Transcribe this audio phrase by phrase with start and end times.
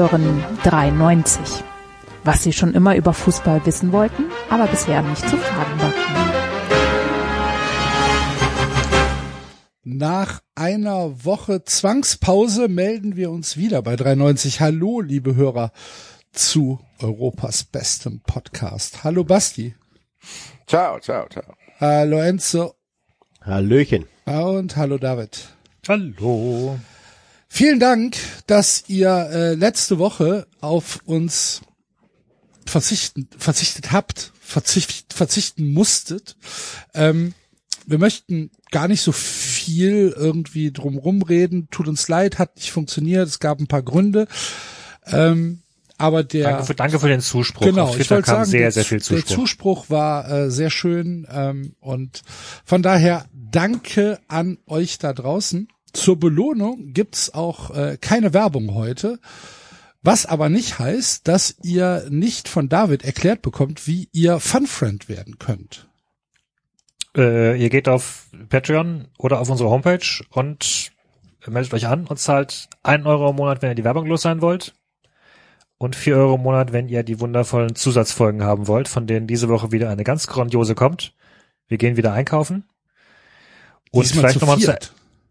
[0.00, 1.62] Hören 93.
[2.24, 5.92] Was Sie schon immer über Fußball wissen wollten, aber bisher nicht zu fragen war.
[9.82, 14.62] Nach einer Woche Zwangspause melden wir uns wieder bei 93.
[14.62, 15.70] Hallo, liebe Hörer,
[16.32, 19.04] zu Europas bestem Podcast.
[19.04, 19.74] Hallo Basti.
[20.66, 21.54] Ciao, ciao, ciao.
[21.78, 22.74] Hallo Enzo.
[23.42, 24.06] Hallöchen.
[24.24, 25.50] Und hallo David.
[25.86, 26.78] Hallo.
[27.52, 31.62] Vielen Dank, dass ihr äh, letzte Woche auf uns
[32.64, 36.36] verzichten, verzichtet habt, verzicht, verzichten musstet.
[36.94, 37.34] Ähm,
[37.86, 41.66] wir möchten gar nicht so viel irgendwie drumrum reden.
[41.72, 43.26] Tut uns leid, hat nicht funktioniert.
[43.26, 44.28] Es gab ein paar Gründe.
[45.06, 45.62] Ähm,
[45.98, 47.66] aber der danke für, danke für den Zuspruch.
[47.66, 49.26] Genau, Auf ich wollte kam sagen, sehr, sehr viel Zuspruch.
[49.26, 52.22] der Zuspruch war äh, sehr schön ähm, und
[52.64, 55.68] von daher danke an euch da draußen.
[55.92, 59.18] Zur Belohnung gibt's auch äh, keine Werbung heute,
[60.02, 65.38] was aber nicht heißt, dass ihr nicht von David erklärt bekommt, wie ihr Funfriend werden
[65.38, 65.88] könnt.
[67.16, 70.92] Äh, ihr geht auf Patreon oder auf unsere Homepage und
[71.46, 74.40] meldet euch an und zahlt einen Euro im Monat, wenn ihr die Werbung los sein
[74.40, 74.74] wollt.
[75.78, 79.48] Und vier Euro im Monat, wenn ihr die wundervollen Zusatzfolgen haben wollt, von denen diese
[79.48, 81.14] Woche wieder eine ganz grandiose kommt.
[81.68, 82.64] Wir gehen wieder einkaufen.
[83.90, 84.76] Und Diesmal vielleicht nochmal zu.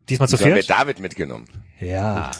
[0.09, 0.69] Diesmal zu So haben wir viert.
[0.69, 1.45] David mitgenommen.
[1.79, 2.31] Ja.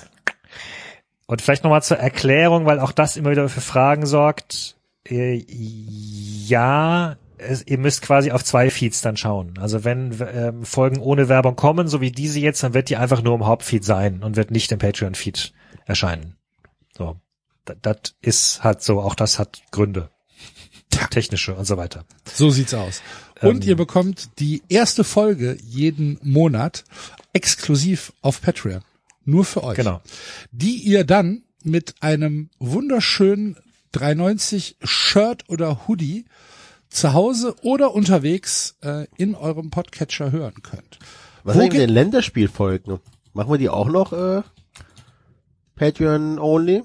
[1.27, 4.77] Und vielleicht nochmal zur Erklärung, weil auch das immer wieder für Fragen sorgt.
[5.07, 9.53] Äh, ja, es, ihr müsst quasi auf zwei Feeds dann schauen.
[9.59, 13.21] Also wenn ähm, Folgen ohne Werbung kommen, so wie diese jetzt, dann wird die einfach
[13.21, 15.53] nur im Hauptfeed sein und wird nicht im Patreon-Feed
[15.85, 16.35] erscheinen.
[16.97, 17.15] So.
[17.65, 20.09] Das, das ist halt so, auch das hat Gründe.
[21.11, 22.03] Technische und so weiter.
[22.25, 23.01] So sieht's aus.
[23.41, 26.83] Und Ähm, ihr bekommt die erste Folge jeden Monat
[27.33, 28.81] exklusiv auf Patreon.
[29.25, 29.75] Nur für euch.
[29.75, 30.01] Genau.
[30.51, 33.57] Die ihr dann mit einem wunderschönen
[33.91, 36.25] 390 Shirt oder Hoodie
[36.89, 40.99] zu Hause oder unterwegs äh, in eurem Podcatcher hören könnt.
[41.43, 42.99] Was Wo sind ge- denn Länderspielfolgen?
[43.33, 44.41] Machen wir die auch noch äh,
[45.75, 46.83] Patreon only?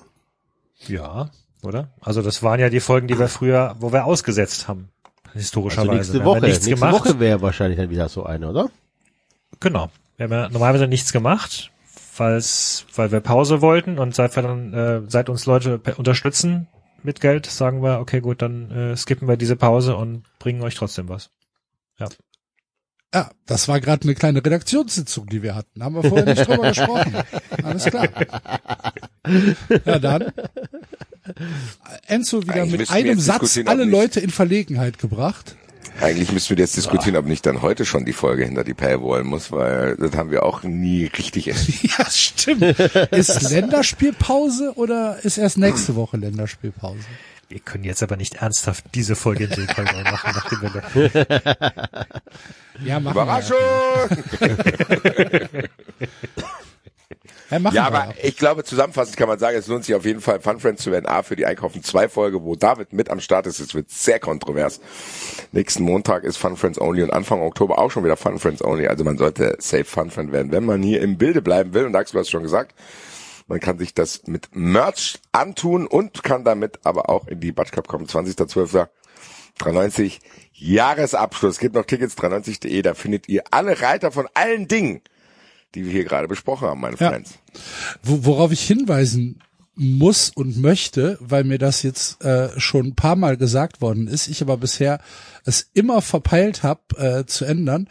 [0.87, 1.31] Ja,
[1.62, 1.88] oder?
[2.00, 4.91] Also das waren ja die Folgen, die wir früher, wo wir ausgesetzt haben.
[5.25, 5.94] Also Historischerweise.
[5.94, 6.41] nächste Wir haben Woche.
[6.43, 6.93] nichts Nächste gemacht.
[7.06, 8.71] Woche wäre wahrscheinlich dann wieder so eine, oder?
[9.61, 9.91] Genau.
[10.17, 11.71] Wir haben ja normalerweise nichts gemacht,
[12.17, 16.69] weil's, weil wir Pause wollten und seit wir dann, äh, seit uns Leute unterstützen
[17.03, 20.75] mit Geld, sagen wir, okay, gut, dann äh, skippen wir diese Pause und bringen euch
[20.77, 21.31] trotzdem was.
[23.13, 25.85] Ja, das war gerade eine kleine Redaktionssitzung, die wir hatten.
[25.85, 27.15] Haben wir vorher nicht drüber gesprochen.
[27.63, 28.09] Alles klar.
[29.85, 30.33] Ja, dann.
[32.09, 35.55] Enzo wieder Eigentlich mit einem Satz alle nicht- Leute in Verlegenheit gebracht.
[36.00, 39.22] Eigentlich müssten wir jetzt diskutieren, ob nicht dann heute schon die Folge hinter die Paywall
[39.25, 41.47] muss, weil das haben wir auch nie richtig
[41.99, 42.62] Ja, stimmt.
[43.12, 46.99] Ist Länderspielpause oder ist erst nächste Woche Länderspielpause?
[47.49, 52.06] Wir können jetzt aber nicht ernsthaft diese Folge in den Fall machen, nachdem wir da
[52.84, 53.56] Ja, machen Überraschung!
[54.41, 55.69] wir.
[57.50, 60.21] Ja, machen Ja, aber ich glaube, zusammenfassend kann man sagen, es lohnt sich auf jeden
[60.21, 61.06] Fall, Fun Friends zu werden.
[61.06, 63.60] A, für die Einkaufen 2 Folge, wo David mit am Start ist.
[63.60, 64.81] Es wird sehr kontrovers.
[65.53, 68.87] Nächsten Montag ist Fun Friends Only und Anfang Oktober auch schon wieder Fun Friends Only.
[68.87, 71.84] Also man sollte safe Fun Friend werden, wenn man hier im Bilde bleiben will.
[71.84, 72.75] Und Axel, du hast schon gesagt,
[73.47, 77.72] man kann sich das mit Merch antun und kann damit aber auch in die Batsch
[77.72, 78.06] Cup kommen.
[78.06, 78.88] 20.12.
[79.59, 80.21] 390
[80.53, 81.59] Jahresabschluss.
[81.59, 82.82] Gibt noch Tickets 390.de.
[82.82, 85.03] Da findet ihr alle Reiter von allen Dingen,
[85.75, 87.11] die wir hier gerade besprochen haben, meine Ja.
[87.11, 87.35] Friends.
[88.03, 89.41] Wo, worauf ich hinweisen
[89.77, 94.29] muss und möchte, weil mir das jetzt äh, schon ein paar Mal gesagt worden ist,
[94.29, 95.01] ich aber bisher
[95.45, 97.89] es immer verpeilt habe äh, zu ändern.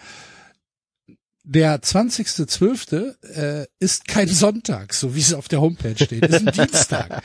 [1.45, 3.15] Der 20.12.
[3.35, 7.21] Äh, ist kein Sonntag, so wie es auf der Homepage steht, ist ein Dienstag.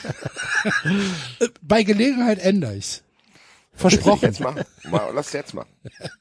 [1.39, 3.05] Äh, Bei Gelegenheit ändere ich's.
[3.75, 4.25] Versprochen.
[4.27, 4.63] Jetzt machen.
[4.91, 5.69] Mal, lass jetzt machen.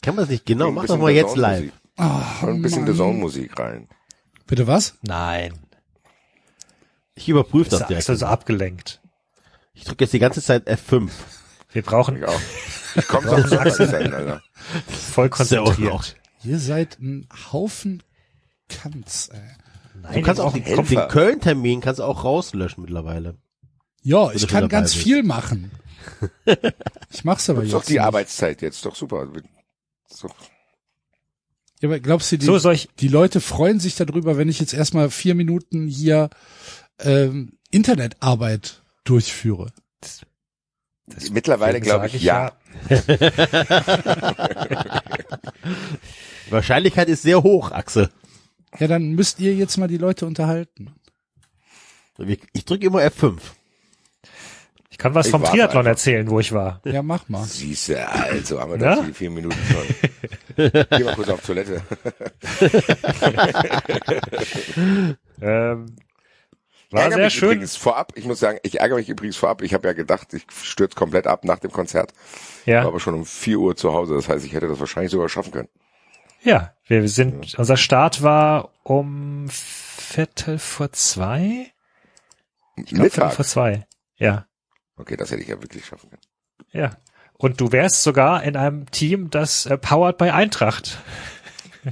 [0.04, 0.70] Kann man das nicht genau?
[0.72, 1.72] Mach doch mal jetzt live.
[1.98, 2.04] Oh,
[2.44, 2.92] Und ein bisschen Mann.
[2.92, 3.88] The Zone Musik rein.
[4.48, 4.96] Bitte was?
[5.02, 5.54] Nein.
[7.16, 8.04] Ich überprüfe das Das direkt.
[8.06, 9.02] ist also abgelenkt.
[9.74, 11.10] Ich drücke jetzt die ganze Zeit F5.
[11.72, 12.40] Wir brauchen Ich auch.
[12.96, 14.42] Ich komme auf den Axel, Alter.
[14.88, 16.16] voll konzentriert.
[16.44, 18.02] Ihr seid ein Haufen
[18.70, 19.40] Kanz, ey.
[20.02, 23.38] Nein, Du kannst auch den, den Köln-Termin kannst du auch rauslöschen mittlerweile.
[24.04, 25.04] Ja, ich kann ganz bist.
[25.04, 25.72] viel machen.
[27.10, 27.74] Ich mach's aber Ist jetzt.
[27.74, 28.02] doch die nicht.
[28.02, 29.28] Arbeitszeit jetzt, doch super.
[30.10, 30.30] So.
[31.82, 34.60] Ja, aber glaubst du, die, So soll ich, die Leute freuen sich darüber, wenn ich
[34.60, 36.30] jetzt erstmal vier Minuten hier
[37.00, 39.72] ähm, Internetarbeit durchführe?
[41.32, 42.52] Mittlerweile glaube ich, sag ja.
[46.48, 48.10] Die Wahrscheinlichkeit ist sehr hoch, Axel.
[48.78, 50.94] Ja, dann müsst ihr jetzt mal die Leute unterhalten.
[52.54, 53.38] Ich drücke immer F5.
[54.98, 55.92] Ich kann was Ich vom Triathlon einfach.
[55.92, 56.82] erzählen, wo ich war.
[56.84, 57.44] Ja, mach mal.
[57.44, 58.96] Siehste, also haben wir Ja?
[58.96, 59.86] das die vier Minuten schon.
[60.90, 61.84] Geh mal kurz auf Toilette.
[65.40, 65.96] Ähm,
[66.90, 67.50] war Ärgere sehr mich schön.
[67.52, 69.62] Übrigens vorab, ich muss sagen, ich ärgere mich übrigens vorab.
[69.62, 72.12] Ich habe ja gedacht, ich stürze komplett ab nach dem Konzert.
[72.66, 74.16] War Ja, aber schon um 4 Uhr zu Hause.
[74.16, 75.70] Das heißt, ich hätte das wahrscheinlich sogar schaffen können.
[76.42, 76.74] ja.
[76.88, 81.68] Wir sind, unser Start war um Viertel vor zwei.
[82.78, 83.34] Ich glaub, Viertel Mittag.
[83.34, 83.86] vor zwei.
[84.16, 84.48] Ja,
[84.98, 86.22] Okay, das hätte ich ja wirklich schaffen können.
[86.72, 86.98] ja.
[87.40, 90.98] Und du wärst sogar in einem Team, das äh, Powered by Eintracht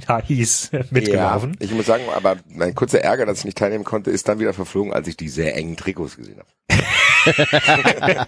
[0.08, 1.56] ja, hieß, äh, mitgelaufen.
[1.58, 4.38] Ja, ich muss sagen, aber mein kurzer Ärger, dass ich nicht teilnehmen konnte, ist dann
[4.38, 6.48] wieder verflogen, als ich die sehr engen Trikots gesehen habe.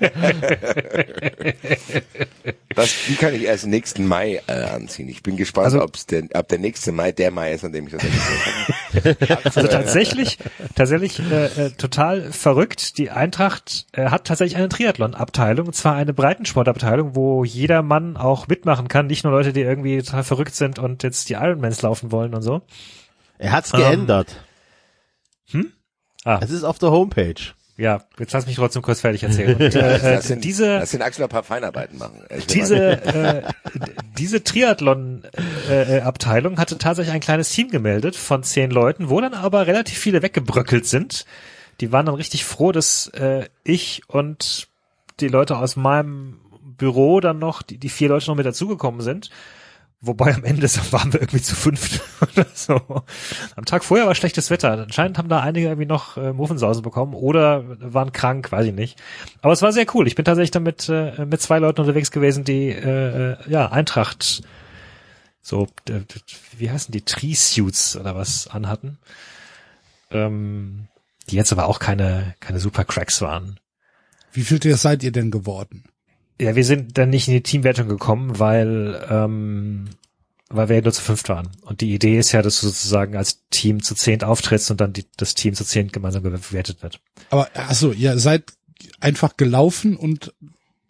[2.75, 5.09] das, die kann ich erst nächsten Mai äh, anziehen.
[5.09, 7.87] Ich bin gespannt, Also- ob's der, ob der nächste Mai der Mai ist, an dem
[7.87, 8.11] ich das kann.
[9.45, 10.39] Also tatsächlich,
[10.75, 12.99] tatsächlich äh, äh, total verrückt.
[12.99, 18.49] Die Eintracht äh, hat tatsächlich eine Triathlon-Abteilung, und zwar eine Breitensportabteilung, wo jeder Mann auch
[18.49, 22.13] mitmachen kann, nicht nur Leute, die irgendwie total verrückt sind und jetzt die Ironmans laufen
[22.13, 22.63] wollen und so.
[23.39, 24.37] Er hat's Ähm, geändert.
[26.25, 26.41] Ah.
[26.43, 27.35] Es ist auf der Homepage.
[27.79, 29.55] Ja, jetzt lass mich trotzdem kurz fertig erzählen.
[29.55, 32.25] Und, äh, äh, Lass den, diese lass den Axel ein paar Feinarbeiten machen.
[32.51, 33.43] Diese äh,
[34.19, 39.97] diese Triathlon-Abteilung hatte tatsächlich ein kleines Team gemeldet von zehn Leuten, wo dann aber relativ
[39.97, 41.25] viele weggebröckelt sind.
[41.81, 44.67] Die waren dann richtig froh, dass äh, ich und
[45.21, 49.31] die Leute aus meinem Büro dann noch, die, die vier Leute noch mit dazugekommen sind.
[50.01, 50.63] Wobei am Ende
[50.93, 52.81] waren wir irgendwie zu fünft oder so.
[53.57, 54.73] Am Tag vorher war schlechtes Wetter.
[54.73, 59.01] Anscheinend haben da einige irgendwie noch äh, Muffensausen bekommen oder waren krank, weiß ich nicht.
[59.43, 60.07] Aber es war sehr cool.
[60.07, 63.71] Ich bin tatsächlich dann mit, äh, mit zwei Leuten unterwegs gewesen, die äh, äh, ja
[63.73, 64.43] Eintracht
[65.41, 66.01] so, äh,
[66.57, 68.99] wie heißen die, Tree-Suits oder was anhatten.
[70.11, 70.89] Ähm,
[71.29, 73.59] die jetzt aber auch keine, keine super Cracks waren.
[74.33, 75.85] Wie viel seid ihr denn geworden?
[76.41, 79.89] Ja, wir sind dann nicht in die Teamwertung gekommen, weil, ähm,
[80.51, 81.51] weil wir ja nur zu fünft waren.
[81.63, 84.93] Und die Idee ist ja, dass du sozusagen als Team zu zehnt auftrittst und dann
[84.93, 87.01] die, das Team zu zehnt gemeinsam gewertet wird.
[87.31, 88.45] Aber achso, ihr seid
[89.01, 90.33] einfach gelaufen und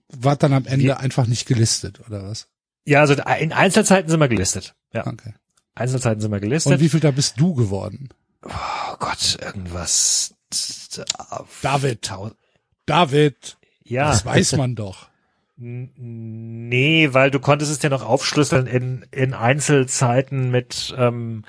[0.09, 2.49] wart dann am Ende Wir- einfach nicht gelistet, oder was?
[2.85, 4.75] Ja, also in Einzelzeiten sind wir gelistet.
[4.93, 5.35] Ja, Okay.
[5.75, 6.81] Einzelzeiten sind wir Und gelistet.
[6.81, 8.09] wie viel da bist du geworden?
[8.43, 10.35] oh Gott, irgendwas.
[11.63, 12.11] David.
[12.87, 13.57] David.
[13.85, 14.09] Ja.
[14.11, 15.09] Das weiß man doch.
[15.61, 21.45] Nee, weil du konntest es ja noch aufschlüsseln in, in Einzelzeiten mit, ähm,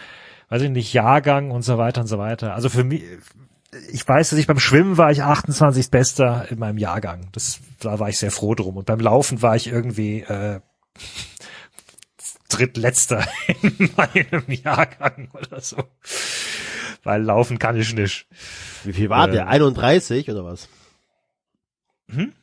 [0.49, 2.55] weiß ich nicht, Jahrgang und so weiter und so weiter.
[2.55, 3.03] Also für mich,
[3.91, 5.91] ich weiß, dass ich beim Schwimmen war ich 28.
[5.91, 7.27] Bester in meinem Jahrgang.
[7.33, 8.77] Das, da war ich sehr froh drum.
[8.77, 10.59] Und beim Laufen war ich irgendwie äh,
[12.49, 13.23] drittletzter
[13.61, 15.77] in meinem Jahrgang oder so.
[17.03, 18.27] Weil laufen kann ich nicht.
[18.83, 19.33] Wie viel war Ähm.
[19.33, 19.47] der?
[19.47, 20.67] 31 oder was?
[22.09, 22.33] Hm?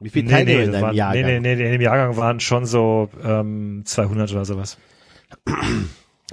[0.00, 1.22] Wie viele Teilnehmer in das deinem waren, Jahrgang?
[1.22, 4.78] Nee, nee, nee, in dem Jahrgang waren schon so ähm, 200 oder sowas.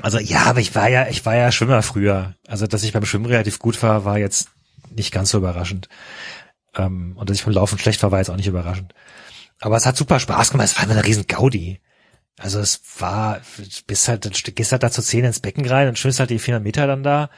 [0.01, 2.35] Also ja, aber ich war ja, ich war ja Schwimmer früher.
[2.47, 4.49] Also dass ich beim Schwimmen relativ gut war, war jetzt
[4.95, 5.89] nicht ganz so überraschend.
[6.75, 8.93] Ähm, und dass ich beim Laufen schlecht war, war jetzt auch nicht überraschend.
[9.59, 10.67] Aber es hat super Spaß gemacht.
[10.67, 11.81] Es war immer eine riesen Gaudi.
[12.37, 13.41] Also es war,
[13.87, 16.63] bist halt, gehst halt da zu zehn ins Becken rein und schwimmst halt die 400
[16.63, 17.29] Meter dann da.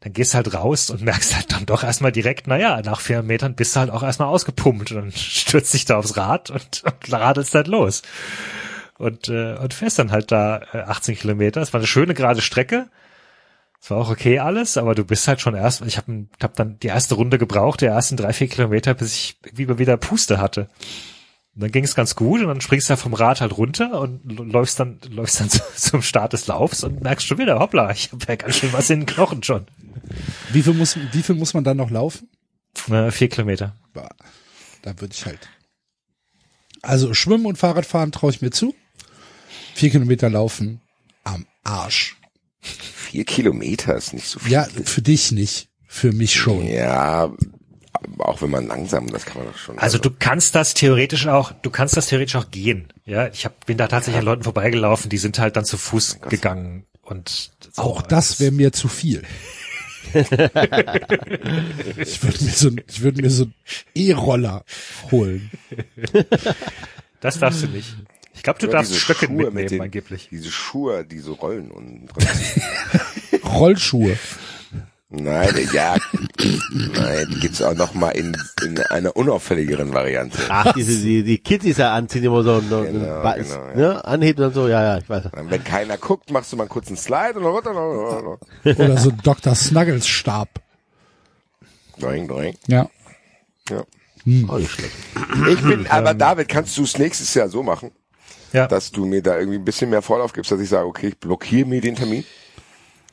[0.00, 3.54] Dann gehst halt raus und merkst halt dann doch erstmal direkt, naja, nach 400 Metern
[3.54, 7.54] bist du halt auch erstmal ausgepumpt und stürzt dich da aufs Rad und, und radelst
[7.54, 8.02] halt los.
[8.98, 11.62] Und, äh, und fährst dann halt da äh, 18 Kilometer.
[11.62, 12.88] Es war eine schöne gerade Strecke.
[13.82, 16.78] Es war auch okay alles, aber du bist halt schon erst, ich habe hab dann
[16.80, 20.68] die erste Runde gebraucht, die ersten drei, vier Kilometer, bis ich irgendwie wieder Puste hatte.
[21.54, 24.20] Und dann ging es ganz gut und dann springst du vom Rad halt runter und
[24.52, 28.12] läufst dann, läufst dann zu- zum Start des Laufs und merkst schon wieder, hoppla, ich
[28.12, 29.66] habe ja ganz schön was in den Knochen schon.
[30.52, 32.28] Wie viel muss, wie viel muss man dann noch laufen?
[32.90, 33.76] Äh, vier Kilometer.
[33.92, 34.08] Bah,
[34.82, 35.48] Da würde ich halt.
[36.82, 38.74] Also Schwimmen und Fahrradfahren traue ich mir zu.
[39.74, 40.80] Vier Kilometer laufen
[41.24, 42.16] am Arsch.
[42.60, 44.52] Vier Kilometer ist nicht so viel.
[44.52, 45.68] Ja, für dich nicht.
[45.86, 46.66] Für mich schon.
[46.66, 47.32] Ja,
[48.18, 49.78] auch wenn man langsam, das kann man doch schon.
[49.78, 52.92] Also du kannst das theoretisch auch, du kannst das theoretisch auch gehen.
[53.04, 56.20] Ja, ich hab, bin da tatsächlich an Leuten vorbeigelaufen, die sind halt dann zu Fuß
[56.28, 57.82] gegangen und so.
[57.82, 59.22] Auch das wäre mir zu viel.
[61.96, 63.54] Ich würde mir so, ich würde mir so einen
[63.94, 64.64] E-Roller
[65.10, 65.50] holen.
[67.20, 67.96] das darfst du nicht.
[68.34, 70.28] Ich glaube, du Oder darfst diese Stöcke Schuhe mitnehmen, mit den- angeblich.
[70.30, 72.26] Diese Schuhe, die so rollen und drin.
[73.44, 74.16] Rollschuhe.
[75.12, 75.96] Nein, ja,
[76.70, 80.38] nein, gibt's auch noch mal in, in einer unauffälligeren Variante.
[80.48, 83.74] Ach, diese, die, die Kitties ja anziehen, immer so, so Genau, genau, ja.
[83.74, 85.24] ne, anhebt und so, ja, ja, ich weiß.
[85.32, 88.38] Wenn keiner guckt, machst du mal kurz einen Slide und dann runter.
[88.64, 89.54] Oder so ein Dr.
[89.56, 90.48] Snuggles Stab.
[91.98, 92.56] Doing, doing.
[92.68, 92.88] Ja.
[93.68, 93.82] Ja.
[94.48, 94.92] Auch nicht schlecht.
[95.48, 97.90] Ich bin, aber David, kannst du es nächstes Jahr so machen,
[98.52, 98.68] Ja.
[98.68, 101.18] dass du mir da irgendwie ein bisschen mehr Vorlauf gibst, dass ich sage, okay, ich
[101.18, 102.24] blockiere mir den Termin?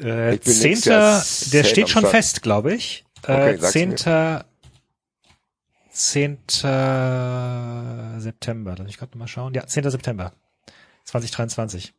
[0.01, 1.23] Äh, Ich Zehnter,
[1.53, 2.11] der steht schon Start.
[2.15, 3.05] fest, glaube ich.
[3.23, 3.59] Okay, Äh, mir.
[3.59, 4.45] Zehnter,
[6.67, 8.75] Zehnter September.
[8.77, 9.53] Lass mich gerade mal schauen.
[9.53, 9.89] Ja, 10.
[9.89, 10.33] September
[11.05, 11.93] 2023.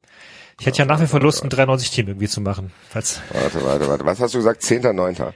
[0.61, 2.73] Ich hätte ja nach wie vor Lust, ein 93-Team irgendwie zu machen.
[2.89, 4.05] Falls, Warte, warte, warte.
[4.05, 4.63] Was hast du gesagt?
[4.63, 5.33] 10.9.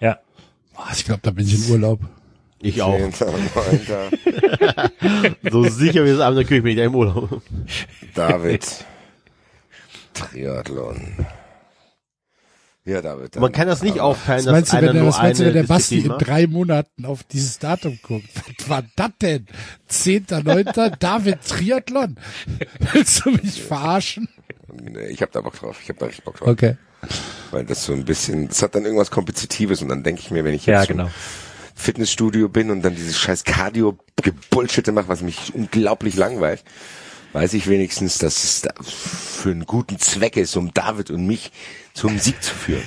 [0.00, 0.18] ja.
[0.74, 2.00] Ah, Ich glaube, da bin ich in Urlaub.
[2.60, 2.98] Ich auch.
[2.98, 5.36] 10.9.
[5.50, 7.42] So sicher wie es Abend der Küche bin ich da im Urlaub.
[8.14, 8.66] David.
[10.14, 11.26] Triathlon.
[12.86, 13.34] Ja, David.
[13.34, 15.40] dann- Man kann das nicht aufteilen, dass meinst du, einer wenn der, nur was meinst
[15.40, 18.28] du, eine wenn der Basti in drei Monaten auf dieses Datum guckt?
[18.60, 19.46] Was war das denn?
[19.90, 20.96] 10.9.
[21.00, 22.16] David Triathlon?
[22.92, 24.28] Willst du mich verarschen?
[24.80, 25.78] Nee, ich hab da Bock drauf.
[25.82, 26.48] Ich hab da richtig Bock drauf.
[26.48, 26.76] Okay.
[27.50, 30.44] Weil das so ein bisschen, das hat dann irgendwas Kompetitives und dann denke ich mir,
[30.44, 31.10] wenn ich Ja, jetzt im genau.
[31.74, 36.62] Fitnessstudio bin und dann dieses scheiß Cardio-Gebullshitte mache, was mich unglaublich langweilt,
[37.36, 41.52] weiß ich wenigstens, dass es da für einen guten Zweck ist, um David und mich
[41.92, 42.82] zum Sieg zu führen.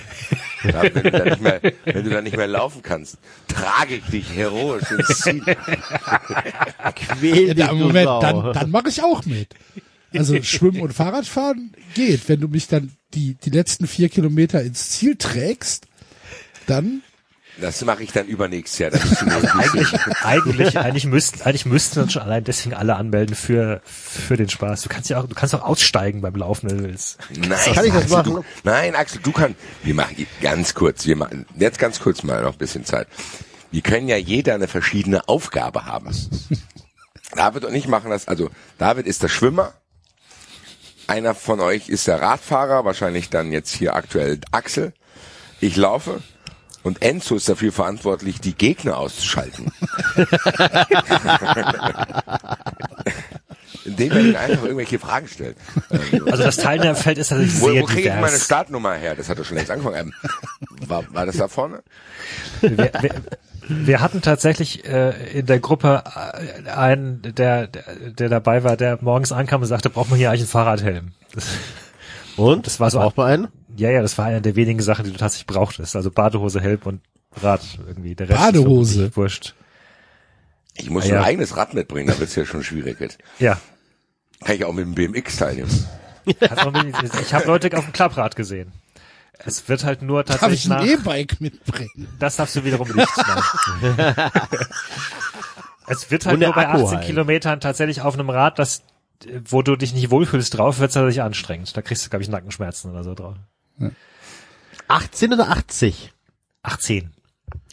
[0.63, 4.06] Ja, wenn, du da nicht mehr, wenn du da nicht mehr laufen kannst, trage ich
[4.06, 5.41] dich heroisch ins Ziel.
[6.96, 8.22] Quäl Ja, dich, Moment, Sau.
[8.22, 9.53] dann, dann mache ich auch mit.
[10.15, 12.27] Also Schwimmen und Fahrradfahren geht.
[12.27, 15.86] Wenn du mich dann die, die letzten vier Kilometer ins Ziel trägst,
[16.65, 17.03] dann
[17.62, 18.92] Das mache ich dann übernächstes Jahr.
[18.92, 24.38] Mir Eigentlich, eigentlich, eigentlich müssten, eigentlich müssten uns schon allein deswegen alle anmelden für, für
[24.38, 24.84] den Spaß.
[24.84, 27.18] Du kannst ja auch, du kannst auch aussteigen beim Laufen, wenn du willst.
[27.36, 28.34] Nein, Kann ich das Axel, machen?
[28.34, 29.58] Du, nein, Axel, du kannst.
[29.84, 31.06] Wir machen ganz kurz.
[31.06, 33.08] Wir machen jetzt ganz kurz mal noch ein bisschen Zeit.
[33.72, 36.10] Wir können ja jeder eine verschiedene Aufgabe haben.
[37.36, 38.28] David und ich machen das.
[38.28, 39.74] Also David ist der Schwimmer.
[41.08, 44.94] Einer von euch ist der Radfahrer, wahrscheinlich dann jetzt hier aktuell Axel.
[45.60, 46.22] Ich laufe.
[46.84, 49.72] Und Enzo ist dafür verantwortlich, die Gegner auszuschalten.
[53.86, 55.58] Indem er ihnen einfach irgendwelche Fragen stellt.
[56.26, 58.38] Also, das Teilnehmerfeld ist tatsächlich wo, sehr wo kriege ich meine.
[58.38, 59.16] Startnummer her?
[59.16, 59.96] Das hat doch schon längst angefangen.
[59.98, 61.82] Ähm, war, war das da vorne?
[62.62, 63.12] wir, wir,
[63.68, 66.04] wir hatten tatsächlich äh, in der Gruppe
[66.66, 70.30] äh, einen, der, der, der dabei war, der morgens ankam und sagte, braucht man hier
[70.30, 71.12] eigentlich einen Fahrradhelm?
[71.34, 71.46] Das,
[72.38, 72.66] Und?
[72.68, 73.48] Das war so- Auch bei einen?
[73.80, 75.96] Ja, ja, das war eine der wenigen Sachen, die du tatsächlich brauchtest.
[75.96, 77.02] Also Badehose, Helm und
[77.42, 78.16] Rad irgendwie.
[78.16, 79.06] Der Rest Badehose?
[79.06, 79.56] Ist wurscht.
[80.76, 81.24] Ich muss Ah, ein ja.
[81.24, 83.18] eigenes Rad mitbringen, da wird's ja schon schwierig jetzt.
[83.40, 83.60] Ja.
[84.44, 85.86] Kann ich auch mit dem BMX teilnehmen.
[86.26, 88.72] Ich habe Leute auf dem Klapprad gesehen.
[89.40, 92.08] Es wird halt nur darf tatsächlich ich ein nach, E-Bike mitbringen.
[92.20, 93.08] das darfst du wiederum nicht.
[93.18, 94.04] Nein.
[95.88, 97.08] es wird halt Und nur bei Akku 18 halt.
[97.08, 98.84] Kilometern tatsächlich auf einem Rad, das,
[99.46, 101.76] wo du dich nicht wohlfühlst drauf, wird's tatsächlich anstrengend.
[101.76, 103.36] Da kriegst du, glaube ich, Nackenschmerzen oder so drauf.
[104.88, 106.12] 18 oder 80?
[106.64, 107.12] 18.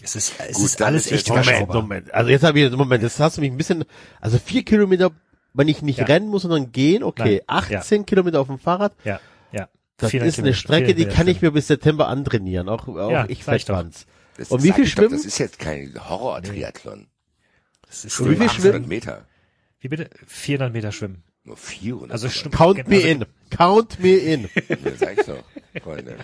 [0.03, 1.69] Es ist, es Gut, ist alles ist echt Moment.
[1.69, 2.15] Moment.
[2.15, 3.85] Also jetzt habe ich, Moment, das hast du mich ein bisschen,
[4.21, 5.11] also vier Kilometer,
[5.55, 6.05] wenn ich nicht Ja.
[6.05, 7.43] rennen muss, sondern gehen, okay.
[7.49, 9.21] Nein, 18 Kilometer auf dem Fahrrad, Ja,
[9.53, 9.69] ja.
[9.97, 12.69] das 400 ist eine Kilometer, Strecke, die 400 kann ich mir bis September antrainieren.
[12.69, 13.45] Auch, auch Ja, ich.
[13.45, 13.69] Das
[14.51, 15.17] Und ist- wie viel ich doch, schwimmen?
[15.17, 17.07] Das ist jetzt kein Horror-Triathlon.
[17.87, 18.89] Das ist Und wie viel 800 schwimmen?
[18.89, 19.25] Meter.
[19.81, 20.11] Wie bitte?
[20.27, 21.23] 400 Meter schwimmen.
[21.47, 22.11] Nur 400.
[22.13, 22.55] Also stimmt.
[22.55, 23.25] Count me also, in.
[23.51, 24.49] Count me in.
[24.69, 25.43] Ja, sag ich doch,
[25.83, 26.17] Freunde.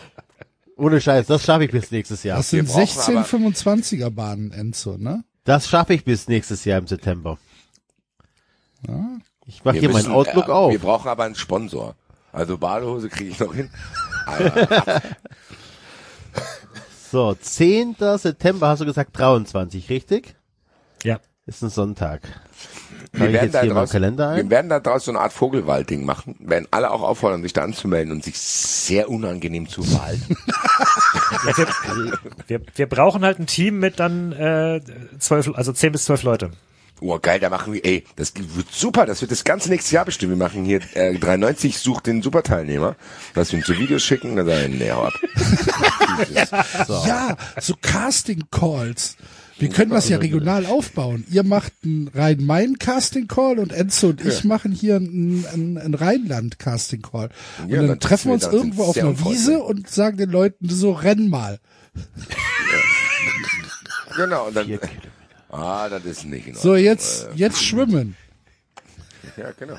[0.77, 2.39] Ohne Scheiß, das schaffe ich bis nächstes Jahr.
[2.39, 5.25] Das sind brauchen 16 aber- 25er Bahnen, Enzo, ne?
[5.45, 7.39] Das schaffe ich bis nächstes Jahr im September.
[9.47, 10.73] Ich mache hier meinen müssen, Outlook äh, auf.
[10.73, 11.95] Wir brauchen aber einen Sponsor.
[12.33, 13.71] Also Badehose kriege ich noch hin.
[17.11, 17.97] So, 10.
[18.17, 20.35] September hast du gesagt 23, richtig?
[21.05, 21.21] Ja.
[21.45, 22.23] Ist ein Sonntag.
[23.13, 24.37] Wir werden, da draus, Kalender ein?
[24.37, 26.37] wir werden da draus so eine Art Vogelwaldding machen.
[26.39, 30.37] Werden alle auch auffordern, sich da anzumelden und sich sehr unangenehm zu verhalten.
[31.47, 31.67] Ja, wir,
[32.47, 34.81] wir, wir brauchen halt ein Team mit dann äh,
[35.19, 36.51] zwölf, also zehn bis zwölf Leute.
[37.05, 40.05] Oh, geil, da machen wir, ey, das wird super, das wird das ganze nächste Jahr
[40.05, 40.31] bestimmt.
[40.31, 42.95] Wir machen hier, äh, 93 sucht den Superteilnehmer,
[43.35, 45.13] dass wir ihm zu Videos schicken, dann sagen, nee, hau ab.
[47.07, 49.17] Ja, so Casting Calls.
[49.63, 51.25] Wir können das ja regional aufbauen.
[51.31, 57.31] Ihr macht einen Rhein-Main-Casting-Call und Enzo und ich machen hier einen, einen, einen Rheinland-Casting-Call.
[57.63, 59.19] Und Ja, dann treffen wir uns irgendwo auf einer.
[59.25, 61.61] Wiese und sagen den Leuten so, renn mal.
[64.17, 64.79] Genau, und dann,
[65.51, 66.85] ah, das ist nicht in So, Ordnung.
[66.85, 68.17] jetzt, jetzt schwimmen.
[69.37, 69.77] Äh, Ja, genau.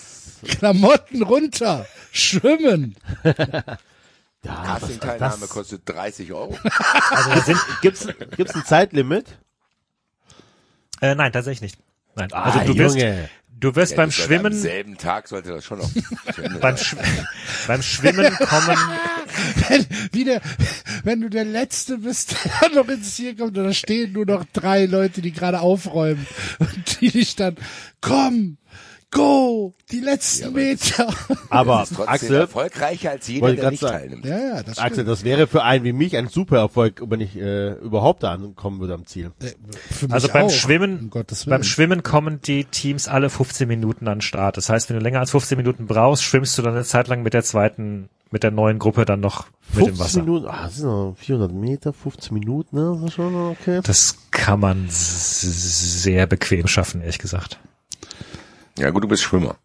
[0.44, 1.86] Klamotten runter.
[2.12, 2.96] Schwimmen.
[4.44, 6.58] Casting-Teilnahme kostet 30 Euro.
[7.10, 8.06] Also da sind, Gibt's,
[8.36, 9.38] gibt's ein Zeitlimit?
[11.00, 11.78] äh, nein, tatsächlich nicht.
[12.14, 13.28] Nein, also Ah, du wirst, Junge.
[13.50, 15.90] du wirst Ja, beim Schwimmen, Am selben Tag sollte das schon noch
[16.60, 16.76] beim.
[16.76, 16.96] Sch
[17.66, 18.76] beim Schwimmen kommen,
[20.12, 20.40] Wie der,
[21.04, 24.44] wenn du der Letzte bist, der noch ins Ziel kommt und da stehen nur noch
[24.52, 26.26] drei Leute, die gerade aufräumen
[26.58, 27.56] und die dich dann,
[28.00, 28.56] komm,
[29.10, 31.08] go, die letzten Meter.
[31.50, 33.92] Aber Trotzdem Axel, erfolgreicher als jeder, der nicht sagen.
[33.98, 34.24] teilnimmt.
[34.24, 35.08] Ja, ja, das Axel, stimmt.
[35.08, 38.80] das wäre für einen wie mich ein super Erfolg, wenn ich äh, überhaupt da ankommen
[38.80, 39.32] würde am Ziel.
[39.42, 39.52] Äh,
[40.10, 44.20] Also beim auch, Schwimmen, um beim Schwimmen kommen die Teams alle 15 Minuten an den
[44.22, 44.56] Start.
[44.56, 47.22] Das heißt, wenn du länger als 15 Minuten brauchst, schwimmst du dann eine Zeit lang
[47.22, 50.20] mit der zweiten, mit der neuen Gruppe dann noch mit dem 15 Wasser.
[50.22, 52.96] Minuten, ah, das sind noch 400 Meter, 15 Minuten, ne?
[53.00, 53.80] Das ist schon okay.
[53.82, 57.58] Das kann man sehr bequem schaffen, ehrlich gesagt.
[58.80, 59.56] Ja gut, du bist Schwimmer.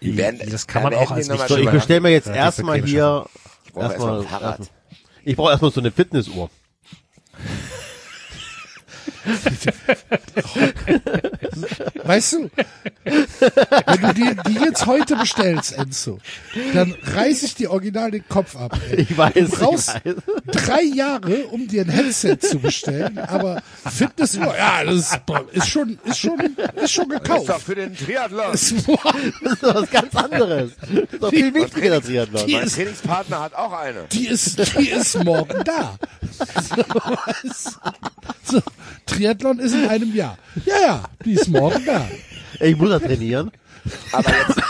[0.00, 2.44] Die werden- das kann man auch als mal nicht So, ich bestelle mir jetzt Relativ
[2.44, 3.26] erstmal hier,
[3.64, 4.58] Ich brauche erstmal ein Fahrrad.
[4.60, 4.78] erstmal-
[5.24, 6.50] ich brauche erstmal so eine Fitnessuhr.
[12.04, 12.50] Weißt du,
[13.04, 16.18] wenn du die, die jetzt heute bestellst, Enzo,
[16.74, 18.78] dann reiß ich dir original den Kopf ab.
[18.90, 19.02] Ey.
[19.02, 20.66] Ich weiß, Du brauchst ich weiß.
[20.66, 25.20] drei Jahre, um dir ein Headset zu bestellen, aber Fitnessuhr, ja, das ist,
[25.52, 27.62] ist schon, ist schon, ist schon Das ist doch gekauft.
[27.62, 28.52] für den Triathlon.
[28.52, 30.72] Das ist was ganz anderes.
[30.80, 32.46] Das ist doch viel wichtiger, der Triathlon.
[32.46, 34.04] Die Mein ist- Trainingspartner hat auch eine.
[34.12, 35.96] Die ist, die ist morgen da.
[36.34, 37.78] So, was?
[38.42, 38.60] so,
[39.16, 40.38] Triathlon ist in einem Jahr.
[40.64, 42.06] Ja, ja, die ist morgen da.
[42.60, 43.50] Ich muss da trainieren.
[44.12, 44.60] Aber jetzt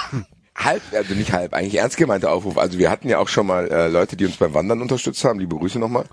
[0.57, 2.59] halb, also nicht halb, eigentlich ernst gemeinter Aufruf.
[2.59, 5.39] Also wir hatten ja auch schon mal äh, Leute, die uns beim Wandern unterstützt haben.
[5.39, 6.05] Liebe Grüße nochmal.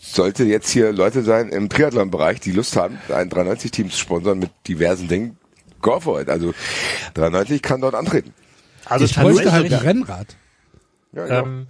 [0.00, 4.50] Sollte jetzt hier Leute sein im Triathlon-Bereich, die Lust haben, ein 93-Team zu sponsern mit
[4.66, 5.36] diversen Dingen,
[5.82, 6.30] go for it.
[6.30, 6.54] Also
[7.14, 8.32] 93 kann dort antreten.
[8.86, 10.36] Also Ich bräuchte halt ein Rennrad.
[11.12, 11.42] Ja, ja.
[11.42, 11.66] ähm,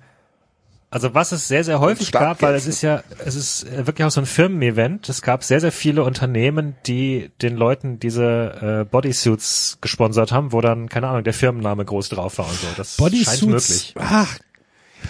[0.90, 4.06] also was es sehr, sehr häufig gab, weil es ist ja, es ist äh, wirklich
[4.06, 5.08] auch so ein Firmen-Event.
[5.08, 10.60] Es gab sehr, sehr viele Unternehmen, die den Leuten diese äh, Bodysuits gesponsert haben, wo
[10.60, 12.66] dann, keine Ahnung, der Firmenname groß drauf war und so.
[12.76, 13.94] Das scheint Bodysuits, möglich.
[13.98, 14.38] ach,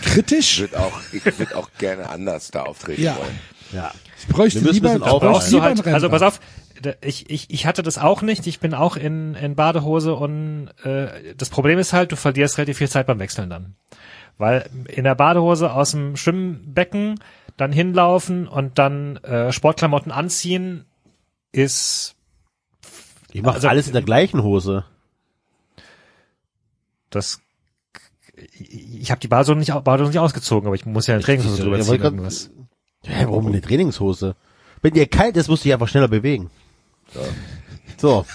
[0.03, 0.55] kritisch.
[0.55, 3.17] ich würde auch, ich würde auch gerne anders da auftreten Ja.
[3.17, 3.38] wollen.
[3.73, 3.93] Ja.
[4.19, 6.41] Ich bräuchte lieber, ein bräuchte brauchst du halt, also pass auf,
[7.03, 11.35] ich, ich, ich hatte das auch nicht, ich bin auch in, in Badehose und äh,
[11.37, 13.75] das Problem ist halt, du verlierst relativ viel Zeit beim Wechseln dann.
[14.38, 17.20] Weil in der Badehose aus dem Schwimmbecken
[17.57, 20.85] dann hinlaufen und dann äh, Sportklamotten anziehen
[21.53, 22.14] ist
[23.33, 24.85] Ich mache Also- alles in der gleichen Hose.
[27.11, 27.40] das
[28.61, 31.79] ich, habe die Badehose nicht, Badehose nicht ausgezogen, aber ich muss ja eine Trainingshose drüber
[31.79, 32.01] Ja, ziehen.
[32.01, 32.51] irgendwas.
[33.05, 34.37] Hä, warum eine Trainingshose?
[34.83, 36.51] Wenn dir kalt ist, musst du dich einfach schneller bewegen.
[37.96, 38.24] So.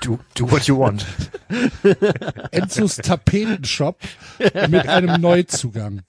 [0.00, 1.06] Do, do what you want.
[2.50, 3.98] Enzos Tapetenshop
[4.68, 6.02] mit einem Neuzugang.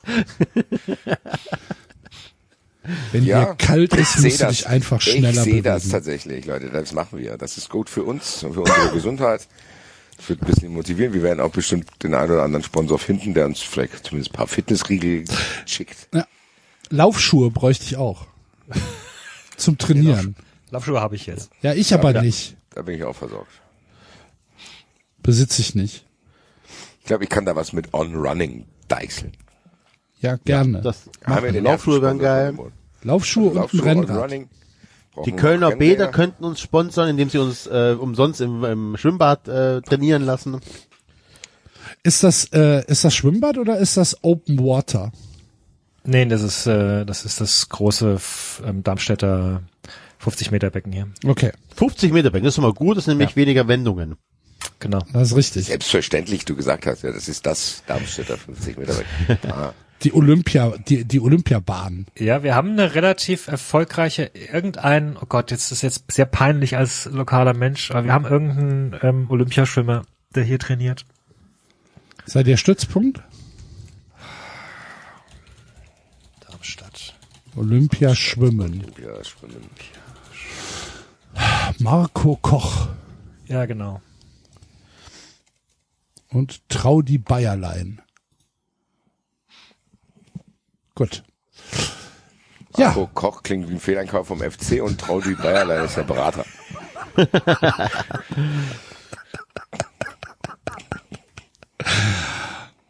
[3.11, 5.91] Wenn Ja, dir kalt ist, musst du dich einfach schneller Ich sehe das bewegen.
[5.91, 6.69] tatsächlich, Leute.
[6.69, 7.37] Das machen wir.
[7.37, 9.47] Das ist gut für uns und für unsere Gesundheit.
[10.17, 11.13] Das wird ein bisschen motivieren.
[11.13, 14.37] Wir werden auch bestimmt den einen oder anderen Sponsor finden, der uns vielleicht zumindest ein
[14.37, 15.23] paar Fitnessriegel
[15.65, 16.09] schickt.
[16.89, 18.25] Laufschuhe bräuchte ich auch.
[19.55, 20.35] Zum Trainieren.
[20.71, 21.51] Laufschuhe habe ich jetzt.
[21.61, 22.21] Ja, ich aber Ja.
[22.21, 22.55] nicht.
[22.79, 23.51] Da bin ich auch versorgt.
[25.21, 26.05] Besitze ich nicht.
[27.01, 29.33] Ich glaube, ich kann da was mit On-Running deichseln.
[30.21, 30.79] Ja, gerne.
[30.79, 32.57] Das Haben wir den Laufschuhe wären geil.
[33.03, 34.29] Laufschuhe und ein Laufschuhe, Rennrad.
[34.31, 34.49] Brauchen
[35.25, 39.81] Die Kölner Bäder könnten uns sponsern, indem sie uns äh, umsonst im, im Schwimmbad äh,
[39.81, 40.61] trainieren lassen.
[42.03, 45.11] Ist das, äh, ist das Schwimmbad oder ist das Open Water?
[46.05, 49.63] Nee, das ist, äh, das ist das große f- ähm, Darmstädter
[50.19, 51.07] 50 Meter Becken hier.
[51.25, 54.15] Okay, 50 Meter Becken, das ist schon mal gut, das sind nämlich weniger Wendungen.
[54.79, 54.99] Genau.
[55.13, 55.65] das ist richtig.
[55.65, 59.05] Selbstverständlich, du gesagt hast, ja, das ist das Darmstädter 50 Meter weg.
[59.49, 62.05] Ah, Die Olympia, die, die Olympiabahn.
[62.17, 67.05] Ja, wir haben eine relativ erfolgreiche, irgendein, oh Gott, jetzt ist jetzt sehr peinlich als
[67.05, 70.03] lokaler Mensch, aber wir haben irgendeinen ähm, Olympiaschwimmer,
[70.35, 71.05] der hier trainiert.
[72.25, 73.21] Seid ihr Stützpunkt?
[76.47, 77.15] Darmstadt.
[77.55, 78.85] Olympia schwimmen.
[79.01, 79.69] ja, schwimmen.
[81.79, 82.87] Marco Koch
[83.47, 84.01] Ja, genau.
[86.29, 88.01] und Traudi Bayerlein.
[90.95, 91.23] Gut.
[92.77, 96.45] Ja, Marco Koch klingt wie ein Fehleinkauf vom FC und Traudi Bayerlein ist der Berater.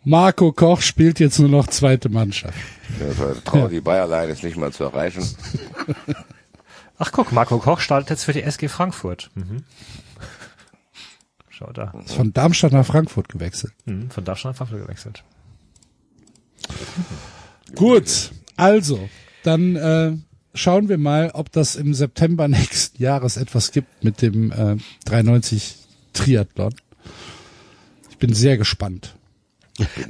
[0.03, 2.57] Marco Koch spielt jetzt nur noch zweite Mannschaft.
[2.99, 5.23] Also, Traudi Bayerlein ist nicht mal zu erreichen.
[6.99, 9.31] Ach guck, Marco Koch startet jetzt für die SG Frankfurt.
[9.33, 9.63] Mhm.
[11.49, 11.93] Schau da.
[12.05, 13.73] Ist von Darmstadt nach Frankfurt gewechselt.
[13.85, 15.23] Mhm, von Darmstadt nach Frankfurt gewechselt.
[17.75, 19.09] Gut, also,
[19.43, 20.17] dann äh,
[20.53, 25.77] schauen wir mal, ob das im September nächsten Jahres etwas gibt mit dem äh, 390
[26.11, 26.75] Triathlon.
[28.09, 29.15] Ich bin sehr gespannt.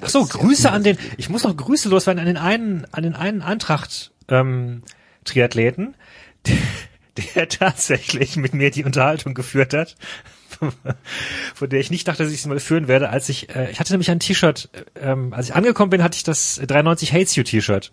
[0.02, 3.14] Ach so, Grüße an den, ich muss noch Grüße loswerden an den einen, an den
[3.14, 4.82] einen Eintracht, ähm,
[5.26, 5.94] Triathleten,
[6.48, 6.58] der,
[7.36, 9.96] der tatsächlich mit mir die Unterhaltung geführt hat,
[11.54, 13.80] von der ich nicht dachte, dass ich sie mal führen werde, als ich, äh, ich
[13.80, 17.44] hatte nämlich ein T-Shirt, ähm, als ich angekommen bin, hatte ich das 93 Hates You
[17.44, 17.92] T-Shirt.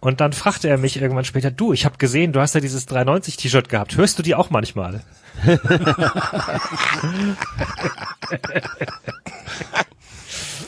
[0.00, 2.86] Und dann fragte er mich irgendwann später, du, ich habe gesehen, du hast ja dieses
[2.86, 3.96] 93 T-Shirt gehabt.
[3.96, 5.02] Hörst du die auch manchmal?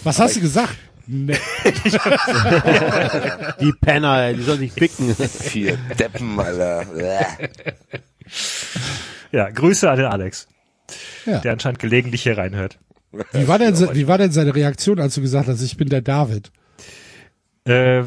[0.03, 0.77] Was hast du gesagt?
[1.13, 1.37] Nee.
[3.61, 5.13] Die Penner, die sollen sich ficken.
[5.17, 6.87] Vier Deppen, Alter.
[9.33, 10.47] Ja, Grüße an den Alex,
[11.27, 11.39] Ja.
[11.41, 12.79] der anscheinend gelegentlich hier reinhört.
[13.33, 16.01] Wie war denn, wie war denn seine Reaktion, als du gesagt hast, ich bin der
[16.01, 16.53] David?
[17.65, 18.05] Äh,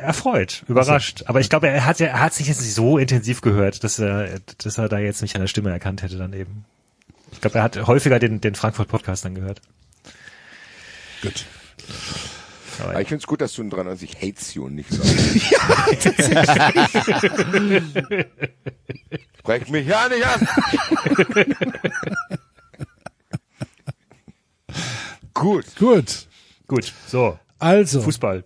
[0.00, 1.24] erfreut, überrascht.
[1.26, 3.98] Aber ich glaube, er hat ja, er hat sich jetzt nicht so intensiv gehört, dass
[3.98, 6.64] er, dass er da jetzt nicht an der Stimme erkannt hätte dann eben.
[7.32, 9.60] Ich glaube, er hat häufiger den, den Frankfurt Podcast dann gehört.
[11.24, 11.46] Gut.
[12.80, 15.14] Aber ich find's gut, dass du in 93 hates you und nicht sagst.
[19.38, 20.46] Sprecht mich ja nicht an.
[25.34, 25.64] gut.
[25.76, 26.26] Gut.
[26.66, 28.44] Gut, so, Also, Fußball.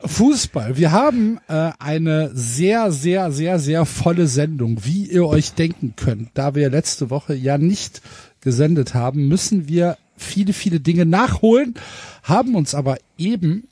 [0.00, 0.76] Fußball.
[0.76, 6.30] Wir haben äh, eine sehr, sehr, sehr, sehr volle Sendung, wie ihr euch denken könnt.
[6.34, 8.00] Da wir letzte Woche ja nicht
[8.40, 11.74] gesendet haben, müssen wir viele, viele Dinge nachholen,
[12.22, 13.68] haben uns aber eben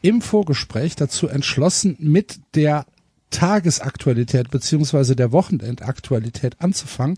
[0.00, 2.86] im Vorgespräch dazu entschlossen, mit der
[3.30, 7.16] Tagesaktualität beziehungsweise der Wochenendaktualität anzufangen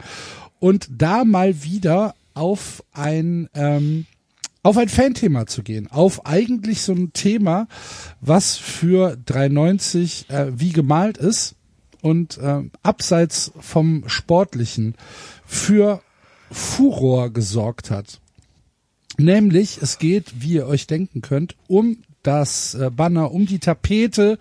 [0.59, 4.07] und da mal wieder auf ein ähm,
[4.63, 7.67] auf ein Fanthema zu gehen, auf eigentlich so ein Thema,
[8.21, 11.55] was für 390 äh, wie gemalt ist
[12.03, 14.97] und äh, abseits vom Sportlichen
[15.47, 16.03] für
[16.51, 18.21] Furor gesorgt hat.
[19.21, 24.39] Nämlich, es geht, wie ihr euch denken könnt, um das äh, Banner, um die Tapete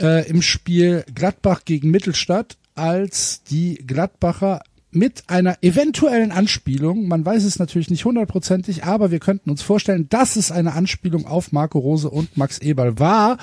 [0.00, 7.44] äh, im Spiel Gladbach gegen Mittelstadt, als die Gladbacher mit einer eventuellen Anspielung, man weiß
[7.44, 11.78] es natürlich nicht hundertprozentig, aber wir könnten uns vorstellen, dass es eine Anspielung auf Marco
[11.78, 13.38] Rose und Max Eberl war,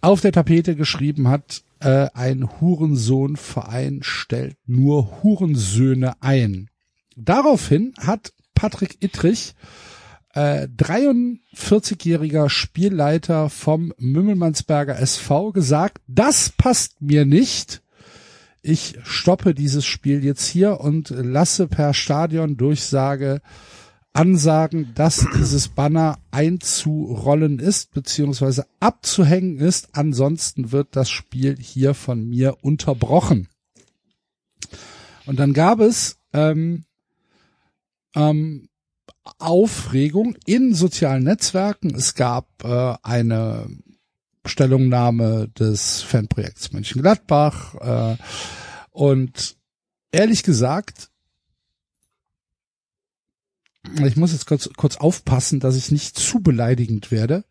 [0.00, 6.70] auf der Tapete geschrieben hat, äh, ein Hurensohnverein stellt nur Hurensöhne ein.
[7.16, 9.54] Daraufhin hat Patrick Ittrich,
[10.34, 17.82] äh, 43-jähriger Spielleiter vom Mümmelmannsberger SV, gesagt, das passt mir nicht.
[18.62, 23.42] Ich stoppe dieses Spiel jetzt hier und lasse per Stadiondurchsage
[24.14, 29.88] ansagen, dass dieses Banner einzurollen ist, beziehungsweise abzuhängen ist.
[29.92, 33.48] Ansonsten wird das Spiel hier von mir unterbrochen.
[35.26, 36.84] Und dann gab es ähm,
[38.14, 38.68] ähm,
[39.38, 41.94] Aufregung in sozialen Netzwerken.
[41.94, 43.68] Es gab äh, eine
[44.46, 47.74] Stellungnahme des Fanprojekts Mönchengladbach
[48.14, 48.16] äh,
[48.90, 49.56] und
[50.12, 51.10] ehrlich gesagt,
[54.04, 57.44] ich muss jetzt kurz, kurz aufpassen, dass ich nicht zu beleidigend werde.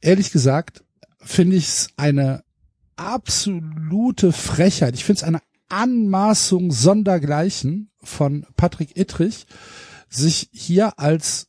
[0.00, 0.84] Ehrlich gesagt
[1.20, 2.44] finde ich es eine
[2.96, 4.94] absolute Frechheit.
[4.94, 9.46] Ich finde es eine Anmaßung sondergleichen von Patrick Ittrich,
[10.14, 11.48] sich hier als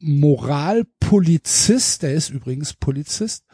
[0.00, 3.44] Moralpolizist, der ist übrigens Polizist,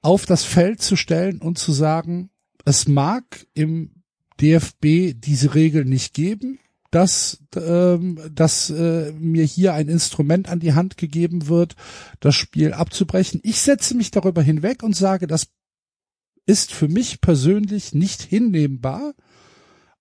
[0.00, 2.30] auf das Feld zu stellen und zu sagen,
[2.64, 4.02] es mag im
[4.40, 6.58] DFB diese Regel nicht geben,
[6.90, 11.74] dass, ähm, dass äh, mir hier ein Instrument an die Hand gegeben wird,
[12.20, 13.40] das Spiel abzubrechen.
[13.42, 15.48] Ich setze mich darüber hinweg und sage, das
[16.46, 19.14] ist für mich persönlich nicht hinnehmbar.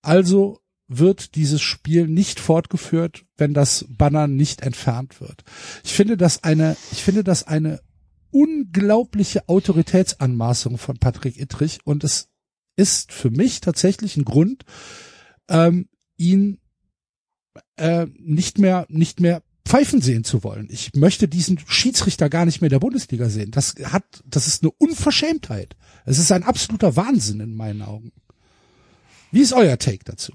[0.02, 5.44] Also wird dieses Spiel nicht fortgeführt, wenn das Banner nicht entfernt wird.
[5.84, 7.82] Ich finde das eine, ich finde das eine
[8.32, 12.30] unglaubliche Autoritätsanmaßung von Patrick Ittrich und es
[12.76, 14.66] ist für mich tatsächlich ein Grund,
[15.48, 16.60] ähm, ihn
[17.78, 20.68] äh, nicht mehr nicht mehr pfeifen sehen zu wollen.
[20.70, 23.52] Ich möchte diesen Schiedsrichter gar nicht mehr in der Bundesliga sehen.
[23.52, 25.76] Das hat, das ist eine Unverschämtheit.
[26.06, 28.12] Es ist ein absoluter Wahnsinn in meinen Augen.
[29.32, 30.34] Wie ist euer Take dazu?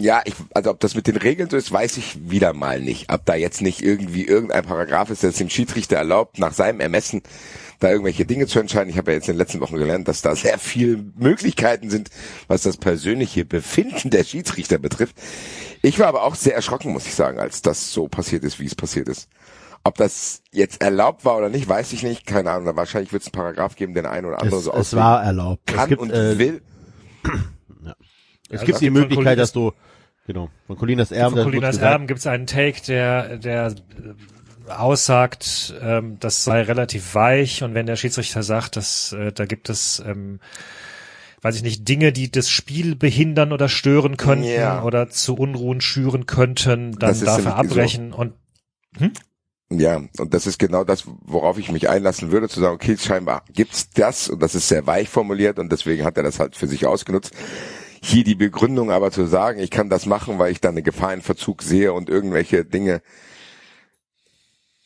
[0.00, 3.12] Ja, ich, also ob das mit den Regeln so ist, weiß ich wieder mal nicht.
[3.12, 6.80] Ob da jetzt nicht irgendwie irgendein Paragraph ist, der es dem Schiedsrichter erlaubt, nach seinem
[6.80, 7.22] Ermessen
[7.78, 8.90] da irgendwelche Dinge zu entscheiden.
[8.90, 12.10] Ich habe ja jetzt in den letzten Wochen gelernt, dass da sehr viele Möglichkeiten sind,
[12.48, 15.14] was das persönliche Befinden der Schiedsrichter betrifft.
[15.82, 18.66] Ich war aber auch sehr erschrocken, muss ich sagen, als das so passiert ist, wie
[18.66, 19.28] es passiert ist.
[19.84, 22.26] Ob das jetzt erlaubt war oder nicht, weiß ich nicht.
[22.26, 22.74] Keine Ahnung.
[22.74, 25.22] Wahrscheinlich wird es einen Paragraph geben, der eine oder andere Es, so es auslegen war
[25.22, 25.66] erlaubt.
[25.66, 26.62] kann es gibt, und äh, will.
[28.50, 29.72] es Ja, gibt die Möglichkeit, dass du,
[30.26, 33.66] genau, von Colinas Erben, Von Colinas Erben gibt es einen Take, der, der
[34.68, 39.46] äh, aussagt, ähm, das sei relativ weich und wenn der Schiedsrichter sagt, dass äh, da
[39.46, 40.40] gibt es ähm,
[41.42, 44.82] weiß ich nicht, Dinge, die das Spiel behindern oder stören könnten Ja.
[44.82, 47.50] oder zu Unruhen schüren könnten, dann darf er nämlich so.
[47.50, 48.32] abbrechen und
[49.70, 53.42] Ja, und das ist genau das, worauf ich mich einlassen würde, zu sagen, okay, scheinbar
[53.52, 56.66] gibt's das und das ist sehr weich formuliert und deswegen hat er das halt für
[56.66, 57.32] sich ausgenutzt.
[58.08, 61.12] Hier die Begründung aber zu sagen, ich kann das machen, weil ich da eine Gefahr
[61.12, 63.02] in Verzug sehe und irgendwelche Dinge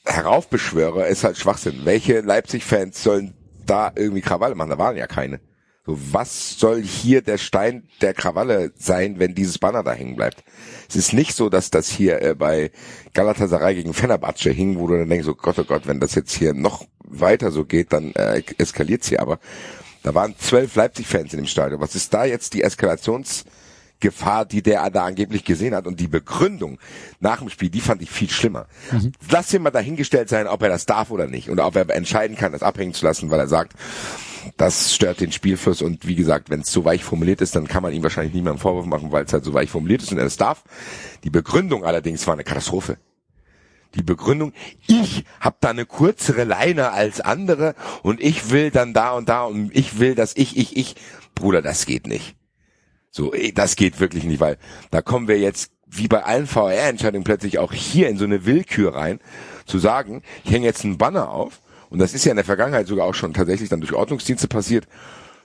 [0.07, 1.83] heraufbeschwöre, ist halt Schwachsinn.
[1.85, 3.35] Welche Leipzig-Fans sollen
[3.67, 4.71] da irgendwie Krawalle machen?
[4.71, 5.39] Da waren ja keine.
[5.85, 10.43] So, was soll hier der Stein der Krawalle sein, wenn dieses Banner da hängen bleibt?
[10.89, 12.71] Es ist nicht so, dass das hier äh, bei
[13.13, 16.33] Galatasaray gegen Fenerbahce hing, wo du dann denkst, oh Gott, oh Gott, wenn das jetzt
[16.33, 19.21] hier noch weiter so geht, dann äh, eskaliert's hier.
[19.21, 19.41] Aber
[20.03, 21.81] da waren zwölf Leipzig-Fans in dem Stadion.
[21.81, 25.87] Was ist da jetzt die Eskalationsgefahr, die der da angeblich gesehen hat?
[25.87, 26.79] Und die Begründung
[27.21, 28.67] nach dem Spiel, die fand ich viel schlimmer.
[29.31, 31.51] Lass dir mal dahingestellt sein, ob er das darf oder nicht.
[31.51, 33.75] Oder ob er entscheiden kann, das abhängen zu lassen, weil er sagt,
[34.57, 37.83] das stört den Spielfluss und wie gesagt, wenn es so weich formuliert ist, dann kann
[37.83, 40.25] man ihm wahrscheinlich niemandem Vorwurf machen, weil es halt so weich formuliert ist und er
[40.25, 40.65] es darf.
[41.25, 42.97] Die Begründung allerdings war eine Katastrophe.
[43.95, 44.53] Die Begründung,
[44.87, 49.45] ich habe da eine kürzere Leine als andere und ich will dann da und da
[49.45, 50.95] und ich will, dass ich, ich, ich.
[51.35, 52.37] Bruder, das geht nicht.
[53.11, 54.59] So, eh, das geht wirklich nicht, weil
[54.91, 58.95] da kommen wir jetzt wie bei allen VR-Entscheidungen plötzlich auch hier in so eine Willkür
[58.95, 59.19] rein,
[59.67, 62.87] zu sagen, ich hänge jetzt einen Banner auf und das ist ja in der Vergangenheit
[62.87, 64.87] sogar auch schon tatsächlich dann durch Ordnungsdienste passiert,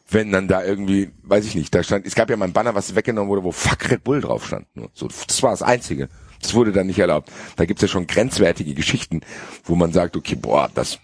[0.10, 2.76] wenn dann da irgendwie, weiß ich nicht, da stand, es gab ja mal ein Banner,
[2.76, 4.68] was weggenommen wurde, wo Fuck Red Bull drauf stand.
[4.76, 6.10] Nur so, das war das Einzige.
[6.46, 7.32] Das wurde dann nicht erlaubt.
[7.56, 9.22] Da gibt's ja schon grenzwertige Geschichten,
[9.64, 11.00] wo man sagt, okay, boah, das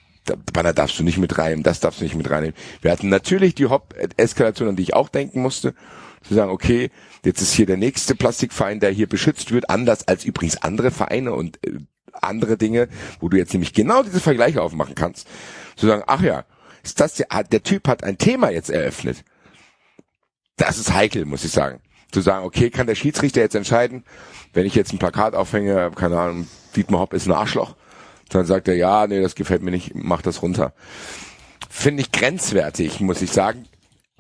[0.54, 2.56] Banner darfst du nicht mit reinnehmen, das darfst du nicht mit reinnehmen.
[2.84, 5.74] Wir hatten natürlich die Hop-Eskalation, an die ich auch denken musste,
[6.22, 6.92] zu sagen, okay,
[7.26, 11.34] jetzt ist hier der nächste Plastikverein, der hier beschützt wird, anders als übrigens andere Vereine
[11.34, 11.80] und äh,
[12.14, 12.88] andere Dinge,
[13.20, 15.28] wo du jetzt nämlich genau diese Vergleiche aufmachen kannst,
[15.76, 16.46] zu sagen, ach ja,
[16.84, 19.24] ist das der, der Typ hat ein Thema jetzt eröffnet.
[20.58, 21.82] Das ist heikel, muss ich sagen.
[22.12, 24.04] Zu sagen, okay, kann der Schiedsrichter jetzt entscheiden,
[24.54, 27.76] wenn ich jetzt ein Plakat aufhänge, keine Ahnung, Dietmar Hopp ist ein Arschloch,
[28.30, 30.74] dann sagt er, ja, nee, das gefällt mir nicht, mach das runter.
[31.70, 33.66] Finde ich grenzwertig, muss ich sagen.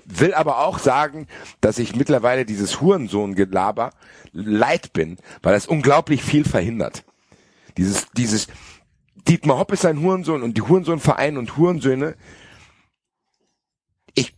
[0.06, 1.28] Will aber auch sagen,
[1.60, 3.92] dass ich mittlerweile dieses Hurensohn-Gelaber
[4.34, 7.04] leid bin, weil das unglaublich viel verhindert.
[7.78, 8.48] Dieses, dieses,
[9.28, 12.16] Dietmar Hopp ist ein Hurensohn und die Hurensohnvereine und Hurensöhne,
[14.14, 14.36] ich,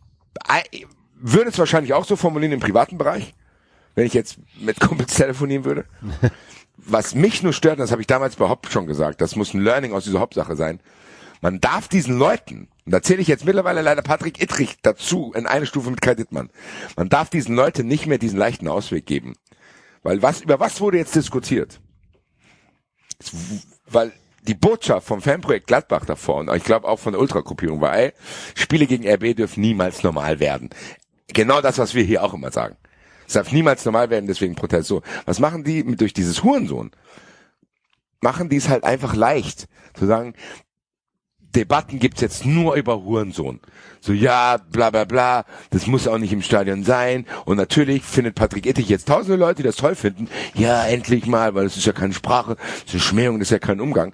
[0.72, 3.34] ich würde es wahrscheinlich auch so formulieren im privaten Bereich,
[3.96, 5.86] wenn ich jetzt mit Kumpels telefonieren würde.
[6.78, 9.62] Was mich nur stört, das habe ich damals bei Hopp schon gesagt, das muss ein
[9.62, 10.80] Learning aus dieser Hopp-Sache sein.
[11.42, 15.46] Man darf diesen Leuten, und da zähle ich jetzt mittlerweile leider Patrick Ittrich dazu in
[15.46, 16.50] eine Stufe mit Kai Dittmann,
[16.96, 19.36] man darf diesen Leuten nicht mehr diesen leichten Ausweg geben.
[20.04, 21.80] Weil was, über was wurde jetzt diskutiert?
[23.90, 24.12] Weil
[24.48, 28.14] die Botschaft vom Fanprojekt Gladbach davor und ich glaube auch von der Ultragruppierung war, ey,
[28.56, 30.70] Spiele gegen RB dürfen niemals normal werden.
[31.28, 32.76] Genau das, was wir hier auch immer sagen.
[33.34, 34.88] Es darf niemals normal werden, deswegen Protest.
[34.88, 36.92] So, was machen die mit, durch dieses Hurensohn?
[38.22, 40.36] Machen die es halt einfach leicht, zu sagen,
[41.40, 43.60] Debatten gibt's jetzt nur über Hurensohn.
[44.02, 47.26] So, ja, bla bla bla, das muss auch nicht im Stadion sein.
[47.46, 50.28] Und natürlich findet Patrick Ittig jetzt tausende Leute, die das toll finden.
[50.54, 53.54] Ja, endlich mal, weil das ist ja keine Sprache, das ist eine Schmähung, das ist
[53.54, 54.14] ja kein Umgang.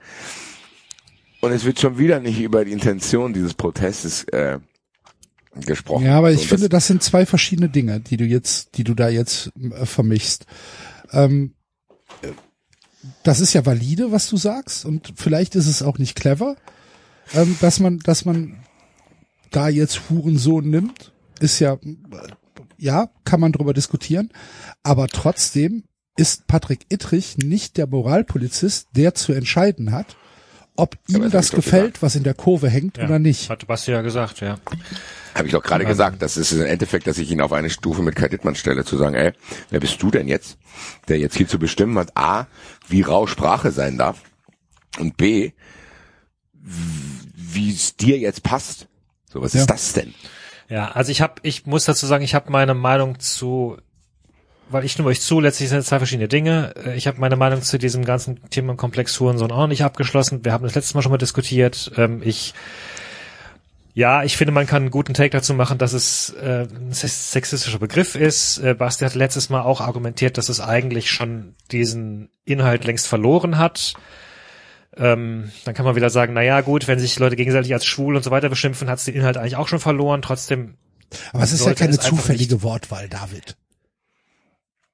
[1.42, 4.60] Und es wird schon wieder nicht über die Intention dieses Protestes äh,
[5.66, 6.06] gesprochen.
[6.06, 8.94] Ja, aber ich So, finde, das sind zwei verschiedene Dinge, die du jetzt, die du
[8.94, 10.46] da jetzt äh, vermischst.
[11.12, 11.54] Ähm,
[12.22, 12.28] äh,
[13.24, 16.56] das ist ja valide, was du sagst, und vielleicht ist es auch nicht clever,
[17.34, 18.64] ähm, dass man, dass man
[19.52, 21.14] da jetzt Hurensohn nimmt.
[21.40, 21.78] Ist ja, äh,
[22.78, 24.30] ja, kann man drüber diskutieren,
[24.84, 25.84] aber trotzdem
[26.18, 30.18] ist Patrick Ittrich nicht der Moralpolizist, der zu entscheiden hat,
[30.76, 33.50] ob ihm das das gefällt, was in der Kurve hängt ja, oder nicht.
[33.50, 34.58] Hat Basti ja gesagt, ja.
[35.36, 38.02] Habe ich doch gerade gesagt, das ist im Endeffekt, dass ich ihn auf eine Stufe
[38.02, 39.32] mit Kai Dittmann stelle, zu sagen, ey,
[39.70, 40.58] wer bist du denn jetzt,
[41.08, 42.48] der jetzt hier zu bestimmen hat, A,
[42.88, 44.22] wie rau Sprache sein darf
[44.98, 45.52] und B,
[46.62, 48.88] wie es dir jetzt passt.
[49.32, 49.62] So, was Ja.
[49.62, 50.14] Ist das denn?
[50.68, 53.78] Ja, also ich habe, ich muss dazu sagen, ich habe meine Meinung zu,
[54.70, 56.74] weil ich stimme euch zu, letztlich sind es zwei verschiedene Dinge.
[56.86, 60.46] Äh, Ich habe meine Meinung zu diesem ganzen Themenkomplex Hurensohn auch noch nicht abgeschlossen.
[60.46, 61.92] Wir haben das letztes Mal schon mal diskutiert.
[61.98, 62.54] Ähm, Ich,
[64.00, 67.32] ja, ich finde, man kann einen guten Take dazu machen, dass es äh, ein sex-
[67.32, 68.58] sexistischer Begriff ist.
[68.60, 73.58] Äh, Basti hat letztes Mal auch argumentiert, dass es eigentlich schon diesen Inhalt längst verloren
[73.58, 73.94] hat.
[74.96, 78.16] Ähm, dann kann man wieder sagen, na ja, gut, wenn sich Leute gegenseitig als schwul
[78.16, 80.22] und so weiter beschimpfen, hat es den Inhalt eigentlich auch schon verloren.
[80.22, 80.76] Trotzdem
[81.34, 83.56] Aber es ist ja keine zufällige Wortwahl, David.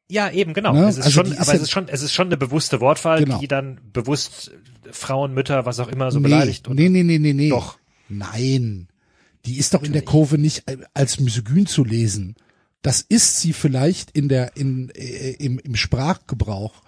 [0.09, 0.73] Ja, eben, genau.
[0.73, 0.87] Ne?
[0.87, 3.19] Es ist Also schon, aber ja- es ist schon, es ist schon eine bewusste Wortwahl,
[3.23, 3.39] Genau.
[3.39, 4.51] die dann bewusst
[4.91, 6.67] Frauen, Mütter, was auch immer so nee, beleidigt.
[6.67, 7.49] Und nee, nee, nee, nee, nee.
[7.49, 7.77] Doch.
[8.09, 8.87] Nein.
[9.45, 12.35] Die ist doch in der Kurve nicht als misogyn zu lesen.
[12.81, 16.83] Das ist sie vielleicht in der, in, äh, im, im Sprachgebrauch.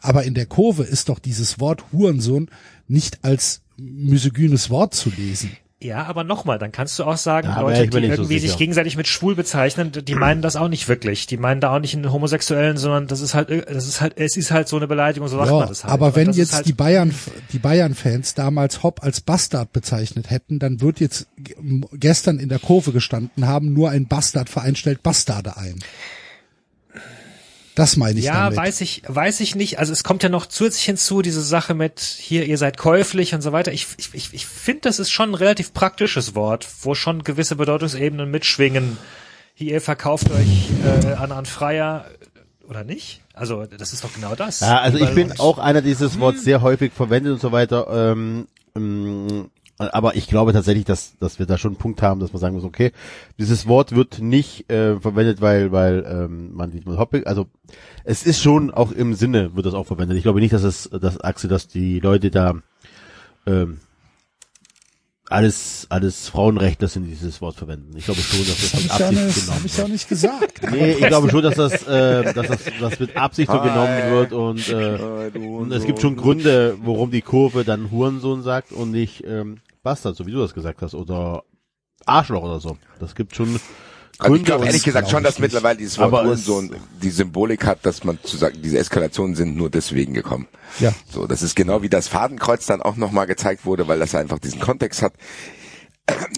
[0.00, 2.50] Aber in der Kurve ist doch dieses Wort Hurensohn
[2.88, 5.56] nicht als misogynes Wort zu lesen.
[5.82, 8.56] Ja, aber nochmal, dann kannst du auch sagen, wär Leute, die nicht so irgendwie sich
[8.56, 11.26] gegenseitig mit schwul bezeichnen, die meinen das auch nicht wirklich.
[11.26, 14.36] Die meinen da auch nicht einen Homosexuellen, sondern das ist halt, das ist halt, es
[14.36, 15.92] ist halt so eine Beleidigung, so sagt Ja, man das halt.
[15.92, 17.12] aber wenn jetzt halt, die Bayern,
[17.52, 21.26] die Bayern-Fans damals Hopp als Bastard bezeichnet hätten, dann wird jetzt
[21.92, 25.80] gestern in der Kurve gestanden haben, nur ein Bastardverein stellt Bastarde ein.
[27.74, 28.58] Das meine ich ja, damit.
[28.58, 29.78] weiß ich, weiß ich nicht.
[29.78, 33.40] Also es kommt ja noch zusätzlich hinzu, diese Sache mit hier, ihr seid käuflich und
[33.40, 33.72] so weiter.
[33.72, 37.56] Ich, ich, ich, ich finde, das ist schon ein relativ praktisches Wort, wo schon gewisse
[37.56, 38.98] Bedeutungsebenen mitschwingen.
[39.54, 42.06] Hier, ihr verkauft euch äh, an, an Freier
[42.68, 43.22] oder nicht?
[43.34, 44.60] Also das ist doch genau das.
[44.60, 48.12] Ja, also ich bin auch einer, der dieses Wort sehr häufig verwendet und so weiter.
[48.12, 49.50] Ähm, ähm,
[49.88, 52.54] aber ich glaube tatsächlich, dass, dass wir da schon einen Punkt haben, dass man sagen
[52.54, 52.92] muss, okay,
[53.38, 57.46] dieses Wort wird nicht äh, verwendet, weil, weil ähm, man Dietmar Hoppe, also
[58.04, 60.16] es ist schon auch im Sinne wird das auch verwendet.
[60.16, 62.54] Ich glaube nicht, dass es, dass Axel, dass die Leute da
[63.46, 63.80] ähm,
[65.32, 67.96] alles, alles Frauenrechtler sind, die dieses Wort verwenden.
[67.96, 69.86] Ich glaube schon, dass das Hab mit ich, ja Absicht nicht, genommen hab ich wird.
[69.86, 70.60] ja nicht gesagt.
[70.72, 74.32] Nee, ich glaube schon, dass das, äh, dass das, das mit Absicht so genommen wird
[74.32, 79.24] und, äh, und es gibt schon Gründe, warum die Kurve dann Hurensohn sagt und nicht
[79.26, 81.44] ähm, Bastard, so wie du das gesagt hast, oder
[82.06, 82.78] Arschloch oder so.
[83.00, 83.60] Das gibt schon
[84.18, 87.10] Also ich glaube ehrlich gesagt schon, glaub ich dass mittlerweile dieses Wort Aber Hurensohn die
[87.10, 90.48] Symbolik hat, dass man zu sagen, diese Eskalationen sind nur deswegen gekommen.
[90.78, 90.92] Ja.
[91.10, 94.38] So, das ist genau wie das Fadenkreuz dann auch nochmal gezeigt wurde, weil das einfach
[94.38, 95.14] diesen Kontext hat.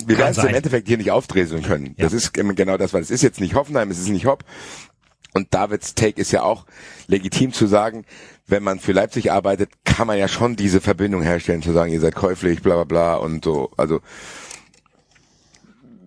[0.06, 1.94] Wir werden es im Endeffekt hier nicht aufdreseln können.
[1.98, 4.44] Das ist genau das, weil es ist jetzt nicht Hoffenheim, es ist nicht Hopp.
[5.32, 6.64] Und Davids Take ist ja auch
[7.08, 8.04] legitim zu sagen,
[8.46, 12.00] wenn man für Leipzig arbeitet, kann man ja schon diese Verbindung herstellen, zu sagen, ihr
[12.00, 13.70] seid käuflich, bla bla bla und so.
[13.76, 14.00] Also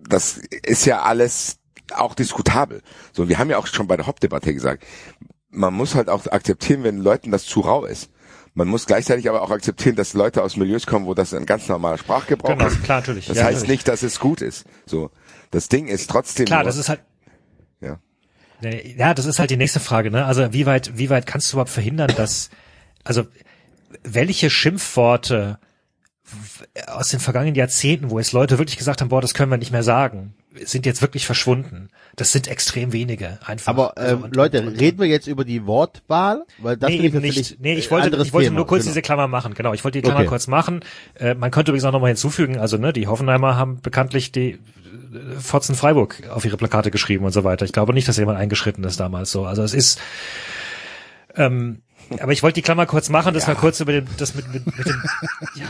[0.08, 1.58] das ist ja alles
[1.94, 2.82] auch diskutabel.
[3.14, 4.84] So, wir haben ja auch schon bei der Hauptdebatte gesagt,
[5.50, 8.10] man muss halt auch akzeptieren, wenn Leuten das zu rau ist.
[8.54, 11.68] Man muss gleichzeitig aber auch akzeptieren, dass Leute aus Milieus kommen, wo das ein ganz
[11.68, 12.84] normaler Sprachgebrauch Genau, ist.
[12.84, 13.28] klar, natürlich.
[13.28, 13.70] Das Ja, heißt natürlich.
[13.70, 14.66] nicht, dass es gut ist.
[14.86, 15.12] So,
[15.52, 17.02] das Ding ist trotzdem Klar, nur, das ist halt.
[18.62, 20.26] Ja, das ist halt die nächste Frage, ne?
[20.26, 22.50] Also wie weit, wie weit kannst du überhaupt verhindern, dass,
[23.04, 23.26] also
[24.04, 25.60] welche Schimpfworte
[26.88, 29.72] aus den vergangenen Jahrzehnten, wo jetzt Leute wirklich gesagt haben, boah, das können wir nicht
[29.72, 30.34] mehr sagen,
[30.66, 31.90] sind jetzt wirklich verschwunden.
[32.18, 33.68] Das sind extrem wenige einfach.
[33.72, 36.44] aber Also, ähm, und- Leute, und- reden wir jetzt über die Wortwahl?
[36.58, 37.60] Weil das nee, eben nicht.
[37.62, 38.92] Nee, ich wollte, ich wollte Thema, nur kurz genau.
[38.92, 39.54] diese Klammer machen.
[39.54, 40.30] Genau, ich wollte die Klammer Okay.
[40.30, 40.82] kurz machen.
[41.16, 44.60] Äh, man könnte übrigens auch nochmal hinzufügen, also ne, die Hoffenheimer haben bekanntlich die
[45.40, 47.66] Fotzen Freiburg auf ihre Plakate geschrieben und so weiter.
[47.66, 49.46] Ich glaube nicht, dass jemand eingeschritten ist damals so.
[49.46, 50.00] Also es ist
[51.36, 51.82] ähm,
[52.20, 54.66] aber ich wollte die Klammer kurz machen, dass wir kurz über den, das mit, mit,
[54.66, 55.04] mit dem,
[55.56, 55.66] ja,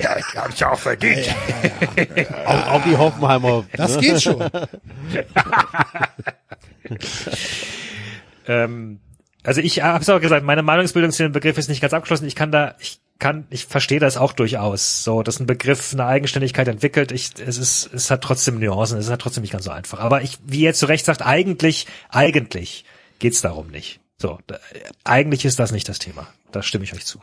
[0.00, 1.34] ja, ich habe ich auch verdient.
[2.46, 3.64] Auch, auch die Hoffenheimer.
[3.76, 4.48] Das geht schon.
[8.46, 9.00] Ähm,
[9.44, 12.26] also ich habe es auch gesagt, meine Meinungsbildung zu dem Begriff ist nicht ganz abgeschlossen.
[12.26, 15.04] Ich kann da, ich kann, ich verstehe das auch durchaus.
[15.04, 17.12] So, dass ein Begriff eine Eigenständigkeit entwickelt.
[17.12, 18.98] Ich, es ist, es hat trotzdem Nuancen.
[18.98, 20.00] Es ist halt trotzdem nicht ganz so einfach.
[20.00, 22.84] Aber ich, wie ihr zu Recht sagt, eigentlich, eigentlich
[23.18, 24.00] geht's darum nicht.
[24.18, 24.58] So, da,
[25.04, 26.26] eigentlich ist das nicht das Thema.
[26.52, 27.20] Da stimme ich euch zu.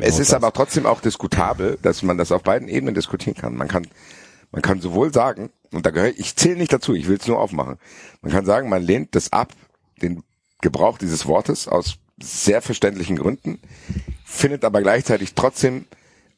[0.00, 3.54] Es ist aber trotzdem auch diskutabel, dass man das auf beiden Ebenen diskutieren kann.
[3.54, 3.86] Man kann,
[4.50, 7.38] man kann sowohl sagen, und da gehöre ich zähle nicht dazu, ich will es nur
[7.38, 7.76] aufmachen.
[8.22, 9.52] Man kann sagen, man lehnt das ab,
[10.02, 10.22] den
[10.60, 13.58] Gebrauch dieses Wortes aus sehr verständlichen Gründen,
[14.24, 15.86] findet aber gleichzeitig trotzdem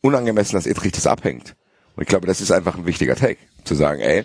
[0.00, 1.54] unangemessen, dass Ittrich das abhängt.
[1.96, 4.24] Und ich glaube, das ist einfach ein wichtiger Take, zu sagen, ey,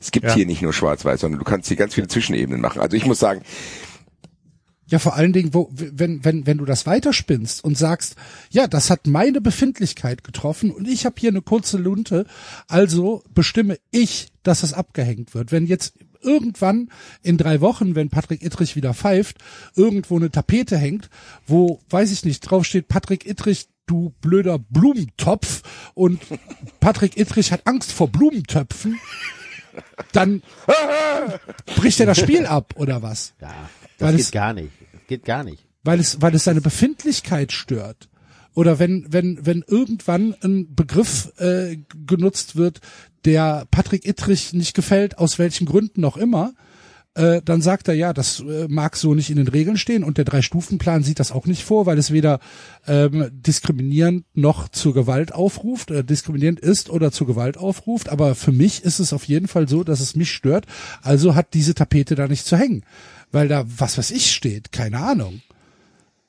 [0.00, 0.34] es gibt Ja.
[0.34, 2.80] hier nicht nur Schwarz-Weiß, sondern du kannst hier ganz viele Zwischenebenen machen.
[2.80, 3.42] Also ich muss sagen,
[4.88, 8.14] Ja, vor allen Dingen, wo, wenn, wenn, wenn du das weiterspinnst und sagst,
[8.50, 12.24] ja, das hat meine Befindlichkeit getroffen und ich habe hier eine kurze Lunte,
[12.68, 15.50] also bestimme ich, dass es abgehängt wird.
[15.50, 15.94] Wenn jetzt
[16.26, 16.90] irgendwann
[17.22, 19.38] in drei Wochen, wenn Patrick Ittrich wieder pfeift,
[19.74, 21.08] irgendwo eine Tapete hängt,
[21.46, 25.62] wo, weiß ich nicht, drauf steht Patrick Ittrich, du blöder Blumentopf
[25.94, 26.20] und
[26.80, 28.98] Patrick Ittrich hat Angst vor Blumentöpfen,
[30.12, 30.42] dann
[31.76, 33.34] bricht er das Spiel ab oder was?
[33.40, 33.54] Ja,
[33.98, 34.72] das Weil geht es- gar nicht.
[34.92, 35.64] Das geht gar nicht.
[35.84, 38.08] weil es, weil es seine Befindlichkeit stört.
[38.54, 42.80] Oder wenn, wenn, wenn irgendwann ein Begriff äh, genutzt wird,
[43.26, 46.54] der Patrick Ittrich nicht gefällt, aus welchen Gründen noch immer,
[47.16, 50.18] äh, dann sagt er, ja, das äh, mag so nicht in den Regeln stehen und
[50.18, 52.40] der Drei-Stufen-Plan sieht das auch nicht vor, weil es weder
[52.86, 58.10] ähm, diskriminierend noch zur Gewalt aufruft, äh, diskriminierend ist oder zur Gewalt aufruft.
[58.10, 60.66] Aber für mich ist es auf jeden Fall so, dass es mich stört.
[61.00, 62.82] Also hat diese Tapete da nicht zu hängen,
[63.32, 65.40] weil da was weiß ich steht, keine Ahnung.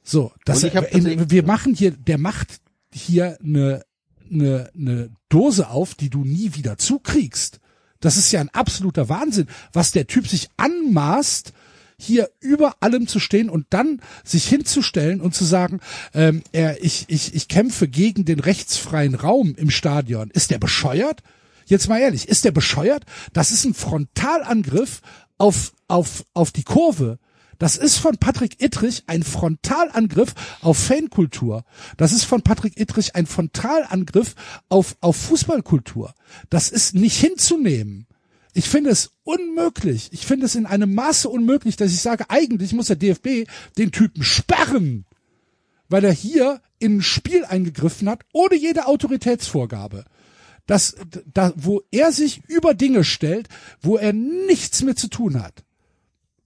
[0.03, 2.61] So, das, in, wir machen hier, der macht
[2.93, 3.83] hier eine,
[4.31, 7.59] eine, eine Dose auf, die du nie wieder zukriegst.
[7.99, 11.53] Das ist ja ein absoluter Wahnsinn, was der Typ sich anmaßt,
[11.99, 15.79] hier über allem zu stehen und dann sich hinzustellen und zu sagen,
[16.13, 20.29] ähm, er, ich, ich, ich kämpfe gegen den rechtsfreien Raum im Stadion.
[20.29, 21.23] Ist der bescheuert?
[21.65, 23.03] Jetzt mal ehrlich, ist der bescheuert?
[23.33, 25.01] Das ist ein Frontalangriff
[25.37, 27.17] auf, auf, auf die Kurve.
[27.57, 31.63] Das ist von Patrick Ittrich ein Frontalangriff auf Fankultur.
[31.97, 34.35] Das ist von Patrick Ittrich ein Frontalangriff
[34.69, 36.13] auf, auf Fußballkultur.
[36.49, 38.07] Das ist nicht hinzunehmen.
[38.53, 40.09] Ich finde es unmöglich.
[40.13, 43.47] Ich finde es in einem Maße unmöglich, dass ich sage, eigentlich muss der DFB
[43.77, 45.05] den Typen sperren,
[45.89, 50.05] weil er hier in ein Spiel eingegriffen hat, ohne jede Autoritätsvorgabe.
[50.65, 50.95] Das,
[51.33, 53.47] da, wo er sich über Dinge stellt,
[53.81, 55.63] wo er nichts mit zu tun hat.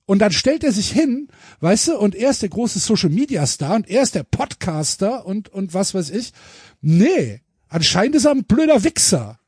[0.06, 1.30] Und dann stellt er sich hin,
[1.60, 5.26] weißt du, und er ist der große Social Media Star und er ist der Podcaster
[5.26, 6.34] und, und was weiß ich.
[6.82, 9.40] Nee, anscheinend ist er ein blöder Wichser.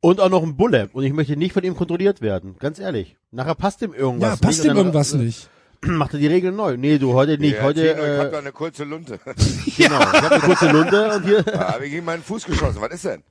[0.00, 0.88] Und auch noch ein Bulle.
[0.92, 2.56] Und ich möchte nicht von ihm kontrolliert werden.
[2.58, 3.16] Ganz ehrlich.
[3.30, 5.50] Nachher passt ihm irgendwas Ja, passt ihm irgendwas äh, nicht.
[5.82, 6.76] Macht er die Regeln neu.
[6.78, 7.56] Nee, du, heute nicht.
[7.56, 9.20] Ja, heute, Tino, ich hab äh, da eine kurze Lunte.
[9.76, 10.00] genau.
[10.00, 11.42] Ich habe eine kurze Lunte und hier.
[11.42, 12.80] Da habe ich gegen meinen Fuß geschossen.
[12.80, 13.22] Was ist denn?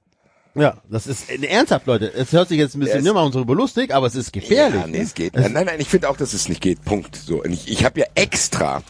[0.55, 2.11] Ja, das ist äh, ernsthaft, Leute.
[2.13, 4.81] Es hört sich jetzt ein bisschen nimmer machen uns darüber lustig, aber es ist gefährlich.
[4.81, 5.35] Ja, nee, es geht.
[5.35, 6.83] Nein, nein, nein, ich finde auch, dass es nicht geht.
[6.83, 7.15] Punkt.
[7.15, 7.43] So.
[7.43, 8.81] Und ich, ich habe ja extra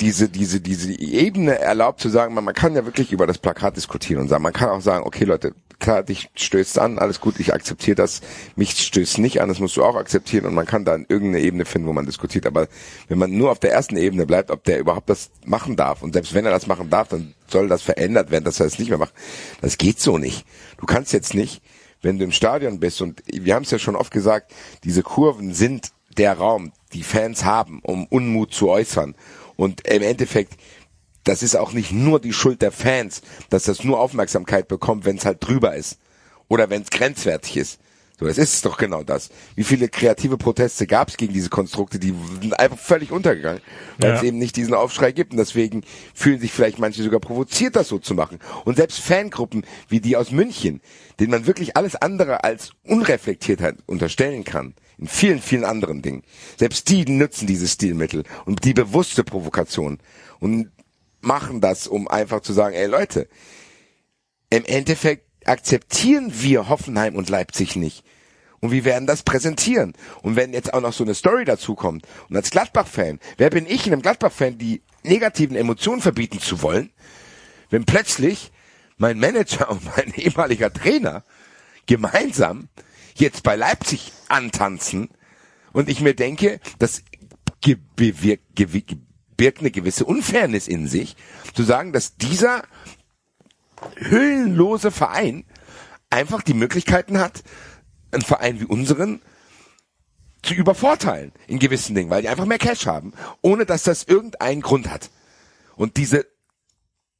[0.00, 3.76] diese, diese, diese Ebene erlaubt zu sagen, man, man kann ja wirklich über das Plakat
[3.76, 7.38] diskutieren und sagen, man kann auch sagen, okay Leute, klar, dich stößt an, alles gut,
[7.38, 8.20] ich akzeptiere das,
[8.56, 11.64] mich stößt nicht an, das musst du auch akzeptieren und man kann dann irgendeine Ebene
[11.64, 12.46] finden, wo man diskutiert.
[12.46, 12.68] Aber
[13.08, 16.12] wenn man nur auf der ersten Ebene bleibt, ob der überhaupt das machen darf und
[16.12, 18.88] selbst wenn er das machen darf, dann soll das verändert werden, dass er es nicht
[18.88, 19.14] mehr macht.
[19.60, 20.44] Das geht so nicht.
[20.78, 21.62] Du kannst jetzt nicht,
[22.02, 24.52] wenn du im Stadion bist und wir haben es ja schon oft gesagt,
[24.84, 29.14] diese Kurven sind der Raum, die Fans haben, um Unmut zu äußern.
[29.56, 30.54] Und im Endeffekt,
[31.24, 35.16] das ist auch nicht nur die Schuld der Fans, dass das nur Aufmerksamkeit bekommt, wenn
[35.16, 35.98] es halt drüber ist.
[36.48, 37.80] Oder wenn es grenzwertig ist.
[38.20, 39.30] So, das ist doch genau das.
[39.56, 43.60] Wie viele kreative Proteste gab es gegen diese Konstrukte, die sind einfach völlig untergegangen,
[43.98, 44.16] weil Ja.
[44.16, 45.32] es eben nicht diesen Aufschrei gibt.
[45.32, 45.82] Und deswegen
[46.14, 48.38] fühlen sich vielleicht manche sogar provoziert, das so zu machen.
[48.64, 50.80] Und selbst Fangruppen wie die aus München,
[51.18, 56.22] denen man wirklich alles andere als Unreflektiertheit unterstellen kann, in vielen, vielen anderen Dingen.
[56.58, 59.98] Selbst die nutzen dieses Stilmittel und die bewusste Provokation
[60.40, 60.70] und
[61.20, 63.28] machen das, um einfach zu sagen, ey Leute,
[64.50, 68.04] im Endeffekt akzeptieren wir Hoffenheim und Leipzig nicht.
[68.60, 69.92] Und wir werden das präsentieren.
[70.22, 73.66] Und wenn jetzt auch noch so eine Story dazu kommt, und als Gladbach-Fan, wer bin
[73.66, 76.90] ich, einem Gladbach-Fan die negativen Emotionen verbieten zu wollen,
[77.68, 78.52] wenn plötzlich
[78.96, 81.24] mein Manager und mein ehemaliger Trainer
[81.86, 82.68] gemeinsam
[83.16, 85.08] jetzt bei Leipzig antanzen
[85.72, 87.02] und ich mir denke, das
[87.96, 88.44] bewirkt,
[89.36, 91.16] birgt eine gewisse Unfairness in sich,
[91.54, 92.62] zu sagen, dass dieser
[93.96, 95.44] hüllenlose Verein
[96.10, 97.42] einfach die Möglichkeiten hat,
[98.12, 99.22] einen Verein wie unseren
[100.42, 104.60] zu übervorteilen in gewissen Dingen, weil die einfach mehr Cash haben, ohne dass das irgendeinen
[104.60, 105.10] Grund hat.
[105.74, 106.26] Und diese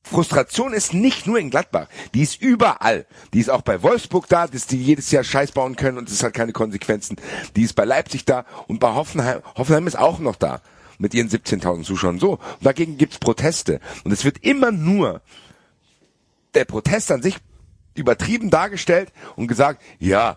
[0.05, 3.07] Frustration ist nicht nur in Gladbach, die ist überall.
[3.33, 6.23] Die ist auch bei Wolfsburg da, dass die jedes Jahr Scheiß bauen können und es
[6.23, 7.17] hat keine Konsequenzen.
[7.57, 10.61] Die ist bei Leipzig da und bei Hoffenheim, Hoffenheim ist auch noch da
[10.99, 12.19] mit ihren 17.000 Zuschauern.
[12.19, 13.81] So, und dagegen gibt's Proteste.
[14.05, 15.23] Und es wird immer nur
[16.55, 17.37] der Protest an sich
[17.95, 20.37] übertrieben dargestellt und gesagt, ja,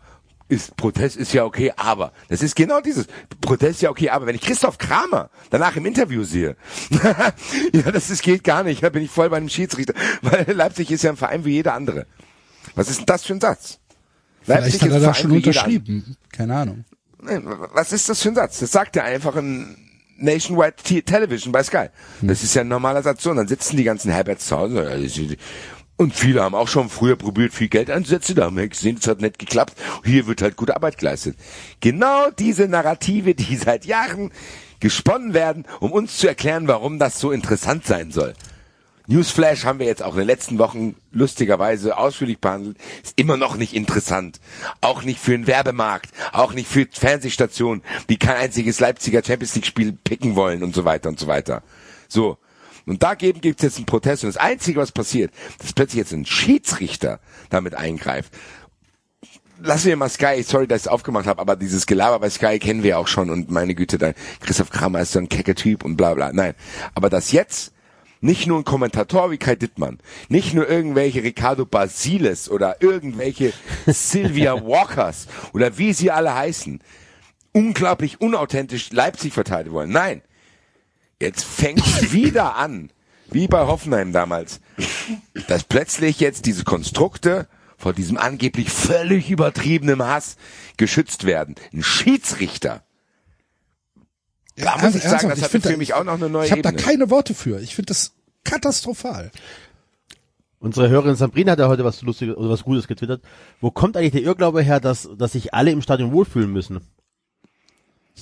[0.50, 2.14] ist, Protest ist ja okay, aber.
[2.30, 3.08] Das ist genau dieses.
[3.42, 6.56] Protest ist ja okay, aber wenn ich Christoph Kramer danach im Interview sehe,
[7.74, 10.92] ja, das ist, geht gar nicht, da bin ich voll bei einem Schiedsrichter, weil Leipzig
[10.92, 12.06] ist ja ein Verein wie jeder andere.
[12.76, 13.80] Was ist denn das für ein Satz?
[14.42, 16.18] Vielleicht hat ist er ein da Verein schon wie jeder unterschrieben.
[16.32, 16.86] Keine Ahnung.
[17.74, 18.60] Was ist das für ein Satz?
[18.60, 19.76] Das sagt ja einfach ein
[20.18, 21.88] Nationwide Television bei Sky.
[22.22, 23.24] Das ist ja ein normaler Satz.
[23.24, 25.10] So, und dann sitzen die ganzen Herberts zu Hause.
[25.98, 28.36] Und viele haben auch schon früher probiert, viel Geld einzusetzen.
[28.36, 29.74] Da haben wir gesehen, es hat nicht geklappt.
[30.06, 31.36] Hier wird halt gute Arbeit geleistet.
[31.80, 34.32] Genau diese Narrative, die seit Jahren
[34.80, 38.34] gesponnen werden, um uns zu erklären, warum das so interessant sein soll.
[39.08, 42.78] Newsflash haben wir jetzt auch in den letzten Wochen lustigerweise ausführlich behandelt.
[43.04, 44.40] Ist immer noch nicht interessant.
[44.82, 46.12] Auch nicht für den Werbemarkt.
[46.34, 50.86] Auch nicht für Fernsehstationen, die kein einziges Leipziger Champions League Spiel picken wollen und so
[50.86, 51.64] weiter und so weiter.
[52.08, 52.38] So.
[52.88, 54.24] Und dagegen gibt es jetzt einen Protest.
[54.24, 57.20] Und das Einzige, was passiert, dass plötzlich jetzt ein Schiedsrichter
[57.50, 58.34] damit eingreift.
[59.60, 62.60] lassen wir mal Sky, sorry, dass ich es aufgemacht habe, aber dieses Gelaber bei Sky
[62.60, 65.84] kennen wir auch schon und meine Güte, dann Christoph Kramer ist so ein kecker Typ
[65.84, 66.32] und bla bla.
[66.32, 66.54] Nein,
[66.94, 67.74] aber das jetzt
[68.22, 73.54] nicht nur ein Kommentator wie Kai Dittmann, nicht nur irgendwelche Ricardo Basiles oder irgendwelche
[73.86, 76.82] Sylvia Walkers oder wie sie alle heißen,
[77.54, 79.92] unglaublich unauthentisch Leipzig verteidigen wollen.
[79.92, 80.22] Nein,
[81.22, 82.92] jetzt fängt wieder an,
[83.30, 84.60] wie bei Hoffenheim damals,
[85.48, 87.48] dass plötzlich jetzt diese Konstrukte
[87.78, 90.36] vor diesem angeblich völlig übertriebenen Hass
[90.78, 91.56] geschützt werden.
[91.74, 92.84] Ein Schiedsrichter.
[94.56, 96.52] Da muss ich sagen, das hat find für da- mich auch noch eine neue Ich
[96.52, 97.60] habe da keine Worte für.
[97.62, 98.14] Ich finde das
[98.44, 99.32] katastrophal.
[100.60, 103.22] Unsere Hörerin Sabrina hat ja heute was Lustiges oder was Gutes getwittert.
[103.62, 106.82] Wo kommt eigentlich der Irrglaube her, dass, dass sich alle im Stadion wohlfühlen müssen?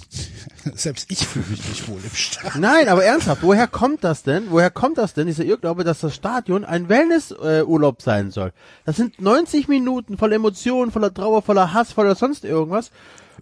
[0.73, 2.61] Selbst ich fühle mich nicht wohl im Stadion.
[2.61, 4.45] Nein, aber ernsthaft, woher kommt das denn?
[4.49, 8.51] Woher kommt das denn, dieser Irrglaube, dass das Stadion ein Wellnessurlaub äh, sein soll?
[8.85, 12.91] Das sind 90 Minuten voller Emotionen, voller Trauer, voller Hass, voller sonst irgendwas.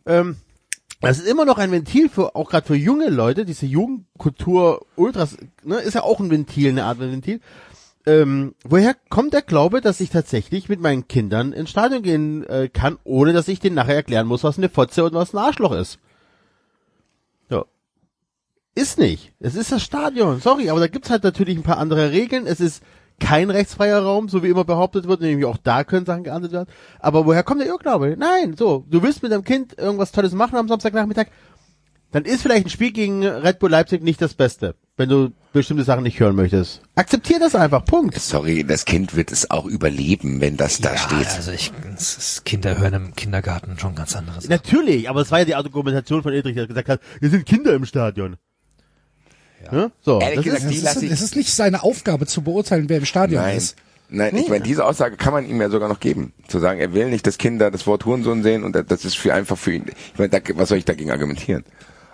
[0.06, 0.38] Ähm,
[1.02, 5.38] das ist immer noch ein Ventil für, auch gerade für junge Leute, diese Jugendkultur Ultras,
[5.64, 7.42] ne, ist ja auch ein Ventil, eine Art Ventil.
[8.06, 12.70] Ähm, woher kommt der Glaube, dass ich tatsächlich mit meinen Kindern ins Stadion gehen äh,
[12.70, 15.72] kann, ohne dass ich denen nachher erklären muss, was eine Fotze und was ein Arschloch
[15.72, 16.00] ist?
[18.76, 19.34] Ist nicht.
[19.40, 20.40] Es ist das Stadion.
[20.40, 22.48] Sorry, aber da gibt's halt natürlich ein paar andere Regeln.
[22.48, 22.84] Es ist
[23.20, 26.68] kein rechtsfreier Raum, so wie immer behauptet wird, nämlich auch da können Sachen geahndet werden.
[27.00, 28.16] Aber woher kommt der Irrglaube?
[28.18, 31.28] Nein, so, du willst mit deinem Kind irgendwas Tolles machen am Samstagnachmittag,
[32.12, 35.84] dann ist vielleicht ein Spiel gegen Red Bull Leipzig nicht das Beste, wenn du bestimmte
[35.84, 36.82] Sachen nicht hören möchtest.
[36.96, 38.20] Akzeptier das einfach, Punkt.
[38.20, 41.28] Sorry, das Kind wird es auch überleben, wenn das da ja, steht.
[41.28, 41.72] also ich,
[42.46, 44.48] Kinder hören im Kindergarten schon ganz anderes.
[44.48, 47.74] Natürlich, aber es war ja die Argumentation von Edrich, der gesagt hat, wir sind Kinder
[47.74, 48.38] im Stadion.
[49.72, 49.92] Ja.
[50.02, 52.42] So, Ehrlich das gesagt, ist, die lasse ist, ich- es ist nicht seine Aufgabe zu
[52.42, 53.58] beurteilen, wer im Stadion Nein.
[53.58, 53.76] ist.
[54.10, 56.34] Nein, ich meine, diese Aussage kann man ihm ja sogar noch geben.
[56.48, 59.34] Zu sagen, er will nicht, dass Kinder das Wort Hurensohn sehen und das ist für
[59.34, 59.86] einfach für ihn.
[60.14, 61.64] Ich meine, da, was soll ich dagegen argumentieren?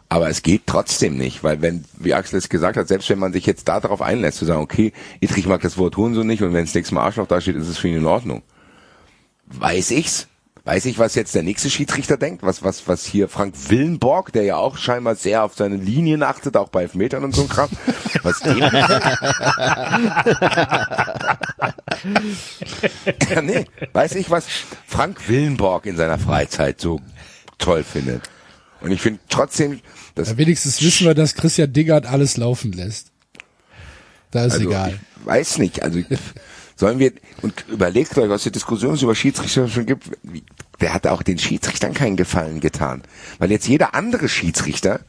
[0.08, 3.34] Aber es geht trotzdem nicht, weil wenn, wie Axel es gesagt hat, selbst wenn man
[3.34, 6.54] sich jetzt da darauf einlässt, zu sagen, okay, Idrich mag das Wort Hurensohn nicht und
[6.54, 8.43] wenn es nächstes Mal Arschloch da steht, ist es für ihn in Ordnung.
[9.47, 10.28] Weiß ich's?
[10.66, 12.43] Weiß ich, was jetzt der nächste Schiedsrichter denkt?
[12.43, 16.57] Was, was, was hier Frank Willenborg, der ja auch scheinbar sehr auf seine Linien achtet,
[16.57, 17.70] auch bei Elfmetern und so ein Kram.
[18.24, 18.57] Was dem
[23.30, 24.45] ja, nee, weiß ich, was
[24.88, 26.99] Frank Willenborg in seiner Freizeit so
[27.60, 28.24] toll findet.
[28.82, 29.80] Und ich finde trotzdem,
[30.16, 33.12] dass Ja, wenigstens wissen wir, dass Christian Dingert alles laufen lässt.
[34.32, 34.99] Da ist also, egal.
[35.20, 35.99] ich weiß nicht, also
[36.80, 37.12] sollen wir
[37.42, 40.44] und überlegt euch, was die Diskussion über Schiedsrichter schon gibt, wie-
[40.80, 43.04] der hat auch den Schiedsrichtern keinen Gefallen getan,
[43.38, 45.02] weil jetzt jeder andere Schiedsrichter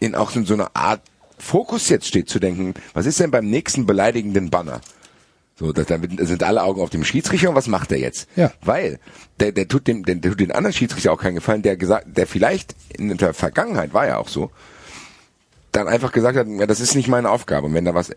[0.00, 1.00] in auch in so einer Art
[1.38, 4.82] Fokus jetzt steht zu denken, was ist denn beim nächsten beleidigenden Banner?
[5.58, 5.84] So, da,
[6.26, 8.28] sind alle Augen auf dem Schiedsrichter und was macht er jetzt?
[8.36, 8.52] Ja.
[8.62, 8.98] Weil
[9.40, 12.06] der, der tut dem, der, der tut den anderen Schiedsrichter auch keinen Gefallen, der gesagt,
[12.16, 14.50] der vielleicht in der Vergangenheit war ja auch so,
[15.72, 17.66] dann einfach gesagt hat, ja, das ist nicht meine Aufgabe.
[17.66, 18.12] Und wenn da was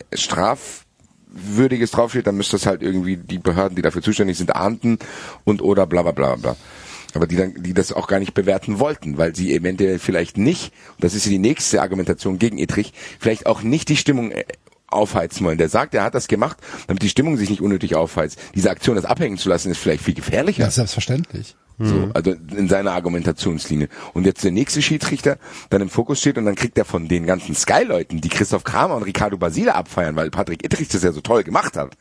[1.36, 5.00] strafwürdiges draufsteht, dann müsste das halt irgendwie die Behörden, die dafür zuständig sind, ahnden
[5.44, 6.56] und oder bla bla bla bla.
[7.14, 10.74] Aber die dann, die das auch gar nicht bewerten wollten, weil sie eventuell vielleicht nicht,
[10.96, 14.44] und das ist ja die nächste Argumentation gegen Etrich, vielleicht auch nicht die Stimmung äh,
[14.88, 15.58] aufheizen wollen.
[15.58, 16.58] Der sagt, er hat das gemacht,
[16.88, 18.38] damit die Stimmung sich nicht unnötig aufheizt.
[18.54, 20.64] Diese Aktion, das abhängen zu lassen, ist vielleicht viel gefährlicher.
[20.64, 21.56] Ja, selbstverständlich.
[21.78, 23.90] So, also in seiner Argumentationslinie.
[24.14, 25.38] Und jetzt der nächste Schiedsrichter
[25.70, 28.96] dann im Fokus steht und dann kriegt er von den ganzen Sky-Leuten, die Christoph Kramer
[28.96, 31.98] und Ricardo Basile abfeiern, weil Patrick Ittrich das ja so toll gemacht hat.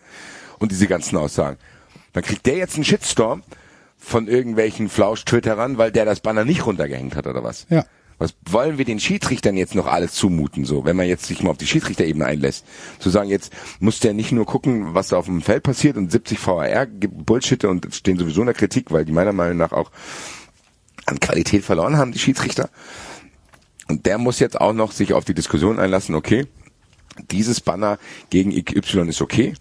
[0.61, 1.57] Und diese ganzen Aussagen.
[2.13, 3.43] Dann kriegt der jetzt einen Shitstorm
[3.99, 7.67] von irgendwelchen Flausch-Twitterern, weil der das Banner nicht runtergehängt hat oder was.
[7.69, 7.85] Ja.
[8.19, 11.51] Was wollen wir den Schiedsrichtern jetzt noch alles zumuten, so, wenn man jetzt sich mal
[11.51, 12.65] auf die Schiedsrichterebene einlässt?
[12.99, 16.13] Zu sagen, jetzt muss der nicht nur gucken, was da auf dem Feld passiert und
[16.13, 19.73] 70 VAR gibt Bullshit und stehen sowieso in der Kritik, weil die meiner Meinung nach
[19.73, 19.91] auch
[21.07, 22.71] an Qualität verloren haben, die Schiedsrichter.
[23.89, 26.47] Und der muss jetzt auch noch sich auf die Diskussion einlassen, okay,
[27.31, 27.99] dieses Banner
[28.31, 29.55] gegen XY ist okay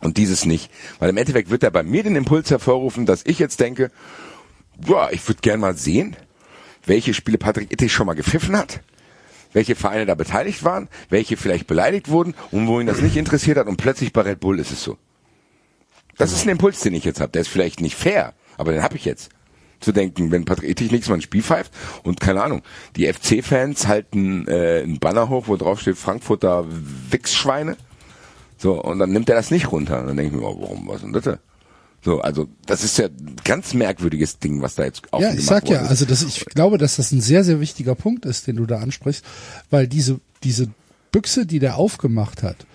[0.00, 0.70] und dieses nicht.
[0.98, 3.90] Weil im Endeffekt wird er bei mir den Impuls hervorrufen, dass ich jetzt denke,
[4.86, 6.16] ja, ich würde gern mal sehen,
[6.86, 8.80] welche Spiele Patrick Ittig schon mal gepfiffen hat,
[9.52, 13.58] welche Vereine da beteiligt waren, welche vielleicht beleidigt wurden und wo ihn das nicht interessiert
[13.58, 14.96] hat und plötzlich bei Red Bull ist es so.
[16.18, 17.32] Das ist ein Impuls, den ich jetzt habe.
[17.32, 19.30] Der ist vielleicht nicht fair, aber den habe ich jetzt.
[19.80, 21.72] Zu denken, wenn Patrick Ittig nächstes Mal ein Spiel pfeift
[22.04, 22.62] und keine Ahnung,
[22.94, 26.66] die FC-Fans halten äh, einen Banner hoch, wo drauf steht Frankfurter
[27.10, 27.76] Wichsschweine.
[28.58, 30.00] So, und dann nimmt er das nicht runter.
[30.00, 31.38] Und dann denke ich mir, oh, warum, was denn das?
[32.04, 35.46] So, also das ist ja ein ganz merkwürdiges Ding, was da jetzt auch Ja, ich
[35.46, 35.88] sag ja, ist.
[35.88, 38.78] also das, ich glaube, dass das ein sehr, sehr wichtiger Punkt ist, den du da
[38.78, 39.24] ansprichst,
[39.70, 40.68] weil diese, diese
[41.12, 42.66] Büchse, die der aufgemacht hat,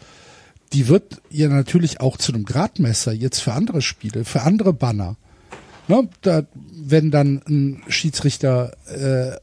[0.74, 5.18] die wird ja natürlich auch zu einem Gradmesser jetzt für andere Spiele, für andere Banner.
[5.90, 9.38] Ne, da, wenn dann ein Schiedsrichter äh,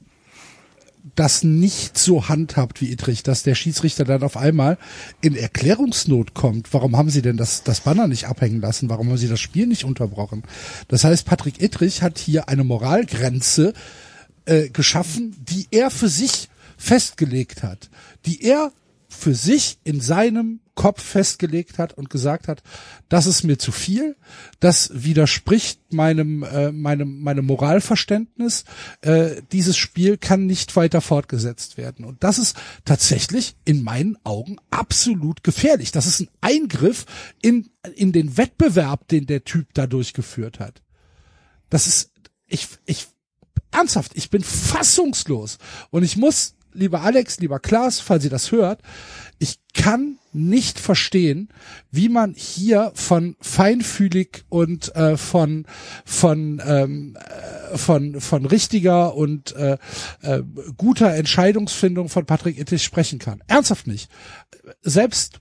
[1.15, 4.79] das nicht so handhabt wie Ittrich, dass der Schiedsrichter dann auf einmal
[5.21, 6.73] in Erklärungsnot kommt.
[6.73, 8.89] Warum haben sie denn das, das Banner nicht abhängen lassen?
[8.89, 10.43] Warum haben sie das Spiel nicht unterbrochen?
[10.89, 13.73] Das heißt, Patrick Ittrich hat hier eine Moralgrenze
[14.47, 17.91] äh, geschaffen, die er für sich festgelegt hat,
[18.27, 18.73] die er
[19.09, 22.63] für sich in seinem Kopf festgelegt hat und gesagt hat,
[23.09, 24.17] das ist mir zu viel,
[24.61, 28.65] das widerspricht meinem äh, meinem meinem Moralverständnis.
[29.01, 34.57] Äh, dieses Spiel kann nicht weiter fortgesetzt werden und das ist tatsächlich in meinen Augen
[34.71, 35.93] absolut gefährlich.
[35.93, 37.07] Das ist ein Eingriff
[37.41, 40.83] in in den Wettbewerb, den der Typ da durchgeführt hat.
[41.71, 42.11] Das ist
[42.47, 43.07] ich ich
[43.71, 45.59] ernsthaft, ich bin fassungslos
[45.91, 48.83] und ich muss lieber Alex, lieber Klaas, falls ihr das hört,
[49.39, 51.49] ich kann nicht verstehen,
[51.91, 55.67] wie man hier von feinfühlig und äh, von
[56.05, 59.79] von ähm, äh, von von richtiger und äh,
[60.23, 60.43] äh,
[60.77, 63.43] guter Entscheidungsfindung von Patrick Ittig sprechen kann.
[63.47, 64.11] Ernsthaft nicht.
[64.83, 65.41] Selbst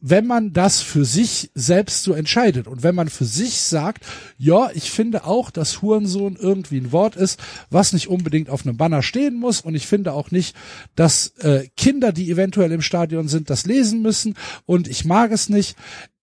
[0.00, 4.04] wenn man das für sich selbst so entscheidet und wenn man für sich sagt,
[4.36, 7.40] ja, ich finde auch, dass Hurensohn irgendwie ein Wort ist,
[7.70, 10.54] was nicht unbedingt auf einem Banner stehen muss und ich finde auch nicht,
[10.94, 14.34] dass äh, Kinder, die eventuell im Stadion sind, das lesen müssen
[14.66, 15.76] und ich mag es nicht.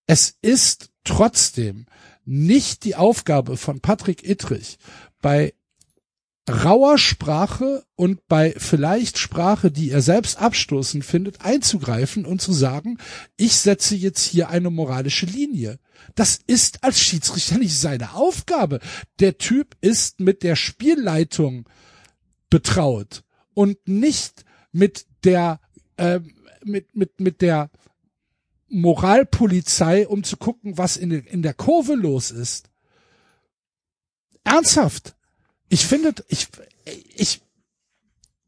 [0.05, 1.85] Es ist trotzdem
[2.25, 4.77] nicht die Aufgabe von Patrick Ittrich
[5.21, 5.53] bei
[6.49, 12.97] rauer Sprache und bei vielleicht Sprache, die er selbst abstoßend findet, einzugreifen und zu sagen,
[13.37, 15.79] ich setze jetzt hier eine moralische Linie.
[16.15, 18.79] Das ist als Schiedsrichter nicht seine Aufgabe.
[19.19, 21.69] Der Typ ist mit der Spielleitung
[22.49, 23.23] betraut
[23.53, 25.61] und nicht mit der
[25.95, 26.19] äh,
[26.65, 27.71] mit mit mit der
[28.67, 32.69] Moralpolizei, um zu gucken, was in, in der Kurve los ist.
[34.43, 35.15] Ernsthaft.
[35.73, 36.49] Ich finde, ich,
[37.15, 37.41] ich,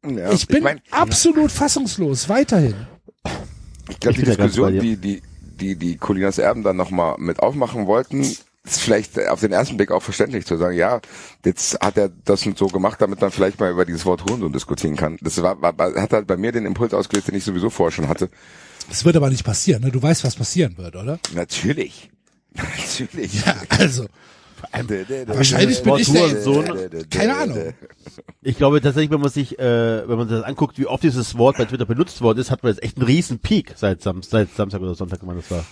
[0.05, 2.75] Ja, ich bin mein, absolut fassungslos, weiterhin.
[3.89, 7.87] ich glaube, Ich die Diskussion, die, die, die, die Colinas Erben dann nochmal mit aufmachen
[7.87, 11.01] wollten, ist vielleicht auf den ersten Blick auch verständlich zu sagen, ja,
[11.43, 14.53] jetzt hat er das und so gemacht, damit man vielleicht mal über dieses Wort Hurensohn
[14.53, 15.17] diskutieren kann.
[15.21, 17.91] Das war, war, war hat halt bei mir den Impuls ausgelöst, den ich sowieso vorher
[17.91, 18.29] schon hatte.
[18.87, 19.89] Das wird aber nicht passieren, ne?
[19.91, 21.17] Du weißt, was passieren wird, oder?
[21.33, 22.11] Natürlich.
[22.53, 23.43] Natürlich.
[23.43, 24.05] Ja, also.
[25.27, 27.09] Wahrscheinlich bin ich der, Hurensohn.
[27.09, 27.73] keine Ahnung.
[28.41, 31.57] Ich glaube tatsächlich, wenn man sich, äh, wenn man das anguckt, wie oft dieses Wort
[31.57, 34.53] bei Twitter benutzt worden ist, hat man jetzt echt einen riesen Peak seit, Sam seit
[34.55, 35.65] Samstag oder Sonntag, wenn man das war.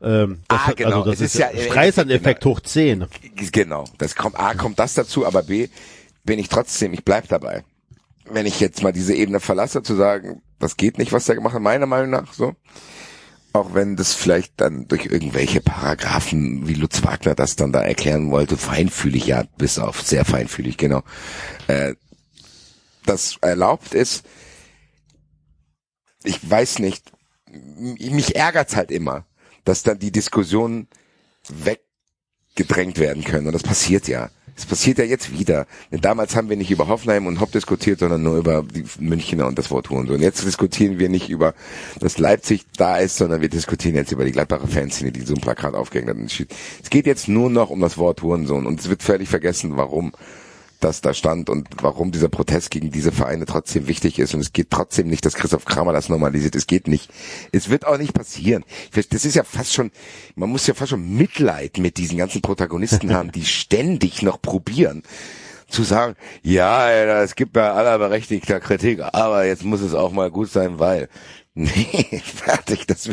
[0.00, 0.98] Ähm, das Ah, hat, genau.
[0.98, 3.06] Also das Es ist ist ja- Streisand-Effekt hoch 10.
[3.52, 3.84] Genau.
[3.98, 5.68] Das kommt, A, kommt das dazu, aber B,
[6.24, 7.64] bin ich trotzdem, ich bleib dabei.
[8.30, 11.54] Wenn ich jetzt mal diese Ebene verlasse, zu sagen, das geht nicht, was der gemacht
[11.54, 12.54] hat, meiner Meinung nach, so.
[13.52, 18.30] Auch wenn das vielleicht dann durch irgendwelche Paragraphen, wie Lutz Wagner das dann da erklären
[18.30, 21.02] wollte, feinfühlig, ja, bis auf sehr feinfühlig, genau,
[21.66, 21.94] äh,
[23.06, 24.24] das erlaubt ist,
[26.24, 27.10] ich weiß nicht,
[27.50, 29.24] mich ärgert's halt immer,
[29.64, 30.88] dass dann die Diskussionen
[31.48, 33.46] weggedrängt werden können.
[33.46, 34.30] Und das passiert ja.
[34.58, 35.68] Das passiert ja jetzt wieder.
[35.92, 39.46] Denn damals haben wir nicht über Hoffenheim und Hopp diskutiert, sondern nur über die Münchner
[39.46, 40.20] und das Wort Hurensohn.
[40.20, 41.54] Jetzt diskutieren wir nicht über,
[42.00, 45.40] dass Leipzig da ist, sondern wir diskutieren jetzt über die Gladbacher Fanszene, die so ein
[45.40, 46.16] Plakat aufgehängt hat.
[46.82, 48.66] Es geht jetzt nur noch um das Wort Hurensohn.
[48.66, 50.10] Und es wird völlig vergessen, warum
[50.80, 54.34] das da stand und warum dieser Protest gegen diese Vereine trotzdem wichtig ist.
[54.34, 56.54] Und es geht trotzdem nicht, dass Christoph Kramer das normalisiert.
[56.54, 57.10] Es geht nicht.
[57.52, 58.64] Es wird auch nicht passieren.
[59.10, 59.90] Das ist ja fast schon,
[60.34, 65.02] man muss ja fast schon Mitleid mit diesen ganzen Protagonisten haben, die ständig noch probieren
[65.68, 66.90] zu sagen, ja,
[67.22, 71.08] es gibt bei aller berechtigter Kritik, aber jetzt muss es auch mal gut sein, weil.
[71.60, 72.86] Nee, fertig.
[72.86, 73.10] Das,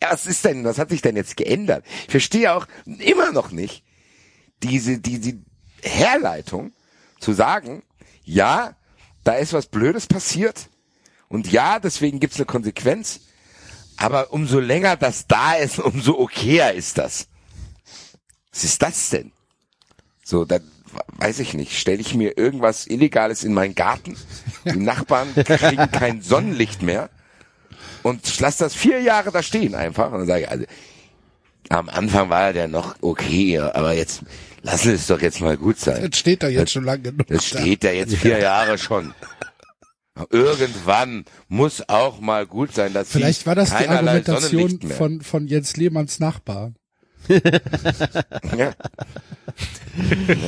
[0.00, 1.84] was ist denn, was hat sich denn jetzt geändert?
[2.04, 3.82] Ich verstehe auch immer noch nicht
[4.62, 5.38] diese, diese
[5.82, 6.72] Herleitung
[7.20, 7.82] zu sagen,
[8.24, 8.74] ja,
[9.24, 10.68] da ist was Blödes passiert
[11.28, 13.20] und ja, deswegen gibt's eine Konsequenz,
[13.96, 17.28] aber umso länger das da ist, umso okayer ist das.
[18.52, 19.32] Was ist das denn?
[20.24, 20.58] So, da
[21.18, 21.78] weiß ich nicht.
[21.78, 24.16] Stelle ich mir irgendwas Illegales in meinen Garten,
[24.64, 27.10] die Nachbarn kriegen kein Sonnenlicht mehr
[28.02, 30.64] und lass das vier Jahre da stehen einfach und dann sage ich, also
[31.68, 34.22] am Anfang war der noch okay, aber jetzt
[34.62, 36.08] lassen es doch jetzt mal gut sein.
[36.10, 37.26] Das steht da jetzt schon lange genug.
[37.26, 37.60] Das da.
[37.60, 39.14] steht da jetzt vier Jahre schon.
[40.30, 45.76] Irgendwann muss auch mal gut sein, dass Vielleicht war das die Argumentation von, von Jens
[45.76, 46.72] Lehmanns Nachbar.
[48.56, 48.72] Ja.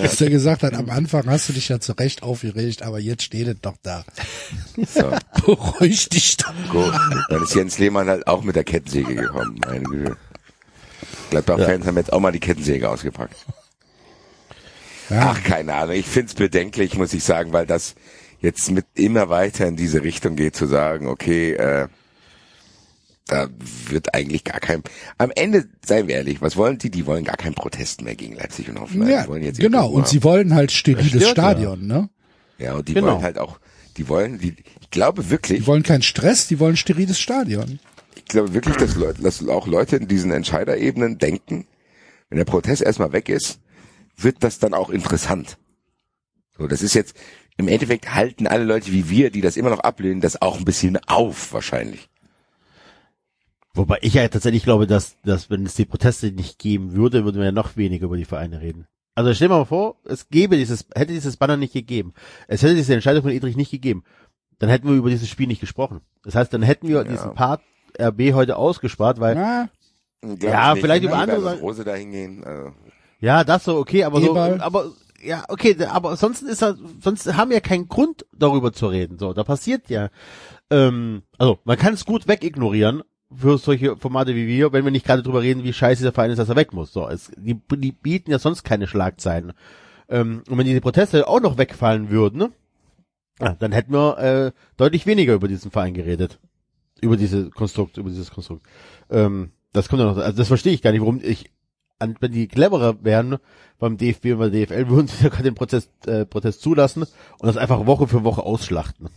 [0.03, 3.25] Dass er gesagt hat, am Anfang hast du dich ja zu Recht aufgeregt, aber jetzt
[3.25, 4.05] steht es doch da.
[4.77, 5.11] So,
[5.45, 6.53] Beruhig dich doch.
[6.71, 6.95] gut.
[7.29, 9.61] Dann ist Jens Lehmann halt auch mit der Kettensäge gekommen.
[9.67, 10.17] Meine Güte.
[11.31, 13.35] Gladbach-Fans haben jetzt auch mal die Kettensäge ausgepackt.
[15.11, 15.33] Ja.
[15.35, 15.95] Ach, keine Ahnung.
[15.97, 17.95] Ich find's bedenklich, muss ich sagen, weil das
[18.41, 21.89] jetzt mit immer weiter in diese Richtung geht, zu sagen, okay, äh,
[23.27, 23.49] da
[23.89, 24.83] wird eigentlich gar kein.
[25.19, 26.91] Am Ende, seien wir ehrlich, was wollen die?
[26.91, 29.09] Die wollen gar keinen Protest mehr gegen Leipzig und Hoffenheim.
[29.11, 29.89] ja, die wollen jetzt ihre genau.
[29.91, 31.31] Und sie wollen halt steriles stört ja.
[31.31, 32.09] Stadion, ne?
[32.59, 33.13] ja, und die Genau.
[33.13, 33.61] wollen halt auch,
[33.97, 37.79] die wollen, die, ich glaube wirklich, Die wollen keinen Stress, die wollen steriles Stadion.
[38.17, 41.67] ich glaube wirklich, dass, Leute, dass auch Leute in diesen Entscheiderebenen denken,
[42.31, 43.61] wenn der Protest erstmal weg ist,
[44.23, 45.59] wird das dann auch interessant.
[46.57, 47.17] So, das ist jetzt,
[47.57, 50.65] im Endeffekt halten alle Leute wie wir, die das immer noch ablehnen, das auch ein
[50.65, 52.09] bisschen auf, wahrscheinlich.
[53.75, 57.39] Wobei ich ja tatsächlich glaube, dass, dass wenn es die Proteste nicht geben würde, würden
[57.39, 58.87] wir ja noch weniger über die Vereine reden.
[59.15, 62.13] Also stell dir mal vor, es gäbe dieses, hätte dieses Banner nicht gegeben,
[62.49, 64.05] es hätte diese Entscheidung von Edrich nicht gegeben,
[64.59, 66.01] dann hätten wir über dieses Spiel nicht gesprochen.
[66.25, 67.63] Das heißt, dann hätten wir diesen Part
[68.01, 69.69] RB heute ausgespart, weil, Na,
[70.41, 70.83] Ja, ich nicht.
[70.83, 72.45] vielleicht über andere Sachen- Rose dahin gehen.
[72.45, 72.73] Also.
[73.21, 74.61] Ja, das so, okay, aber so, Eberl.
[74.61, 74.93] aber,
[75.23, 79.33] ja, okay, aber sonst ist das, sonst haben wir keinen Grund, darüber zu reden, so,
[79.33, 80.11] da passiert ja,
[80.71, 83.03] ähm, also, man kann es gut wegignorieren,
[83.35, 86.31] für solche Formate wie wir, wenn wir nicht gerade drüber reden, wie scheiße dieser Verein
[86.31, 86.93] ist, dass er weg muss.
[86.93, 89.53] So, es, die, die bieten ja sonst keine Schlagzeilen.
[90.09, 92.53] Ähm, und wenn diese Proteste auch noch wegfallen würden,
[93.41, 96.41] ja, dann hätten wir äh, deutlich weniger über diesen Verein geredet.
[97.01, 98.67] Über diese Konstrukt, über dieses Konstrukt.
[99.09, 101.51] Ähm, das kommt ja noch, also das verstehe ich gar nicht, warum ich,
[102.01, 103.39] wenn die cleverer wären
[103.79, 107.03] beim DFB und bei der DFL, würden sie ja gerade den Prozess, äh, Protest zulassen
[107.03, 109.09] und das einfach Woche für Woche ausschlachten.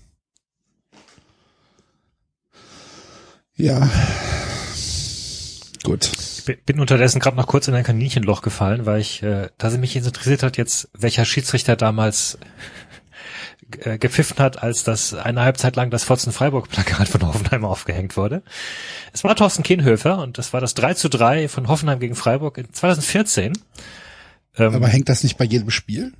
[3.56, 3.88] ja.
[5.84, 6.10] Gut.
[6.48, 9.78] Ich bin- unterdessen gerade noch kurz in ein Kaninchenloch gefallen, weil ich, äh, da sie
[9.78, 12.38] mich jetzt interessiert hat, jetzt welcher Schiedsrichter damals
[13.86, 18.18] äh, gepfiffen hat, als das eine Halbzeit lang das Fotzen Freiburg Plakat von Hoffenheim aufgehängt
[18.18, 18.44] wurde.
[19.14, 22.58] Es war Thorsten Kienhöfer und das war das 3 zu 3 von Hoffenheim gegen Freiburg
[22.58, 23.54] in 2014.
[24.58, 26.14] Ähm, Aber hängt das nicht bei jedem Spiel?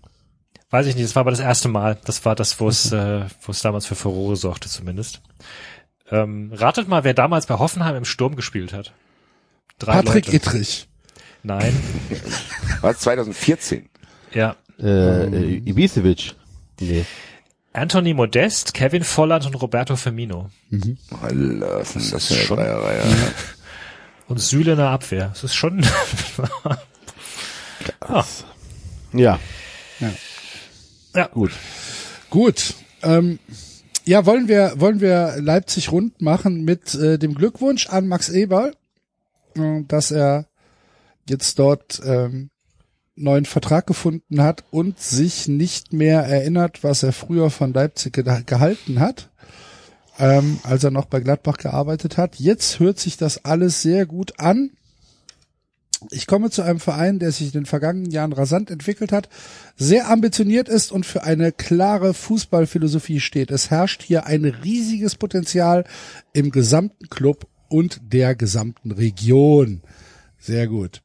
[0.70, 1.98] Weiß ich nicht, das war aber das erste Mal.
[2.06, 5.22] Das war das, wo es, äh, wo es damals für Furore sorgte zumindest.
[6.10, 8.94] Ähm, ratet mal, wer damals bei Hoffenheim im Sturm gespielt hat.
[9.80, 10.38] Drei Patrick Leute.
[10.38, 10.88] Ittrich.
[11.44, 11.76] Nein,
[12.82, 13.00] Was?
[13.00, 13.90] 2014?
[14.34, 14.56] ja.
[14.80, 16.34] Äh, äh, Ibisevic.
[16.80, 17.06] Nee.
[17.74, 20.50] Anthony Modest, Kevin Volland und Roberto Firmino.
[21.22, 23.04] Alter, was ist das für eine schon- Dreierreihe?
[24.28, 25.30] Und Süle in der Abwehr.
[25.34, 25.86] Das ist schon,
[29.14, 29.38] Ja,
[31.14, 31.52] ja, gut.
[32.30, 32.74] Gut.
[33.04, 33.38] Ähm,
[34.06, 38.74] ja, wollen wir, wollen wir Leipzig rund machen mit äh, dem Glückwunsch an Max Eberl,
[39.56, 40.48] äh, dass er
[41.30, 42.50] jetzt dort ähm,
[43.16, 48.24] neuen Vertrag gefunden hat und sich nicht mehr erinnert, was er früher von Leipzig ge
[48.46, 49.30] gehalten hat,
[50.20, 52.36] ähm, als er noch bei Gladbach gearbeitet hat.
[52.36, 54.72] Jetzt hört sich das alles sehr gut an.
[56.12, 59.30] Ich komme zu einem Verein, der sich in den vergangenen Jahren rasant entwickelt hat,
[59.78, 63.52] sehr ambitioniert ist und für eine klare Fußballphilosophie steht.
[63.52, 65.86] Es herrscht hier ein riesiges Potenzial
[66.34, 69.82] im gesamten Club und der gesamten Region.
[70.38, 71.02] Sehr gut.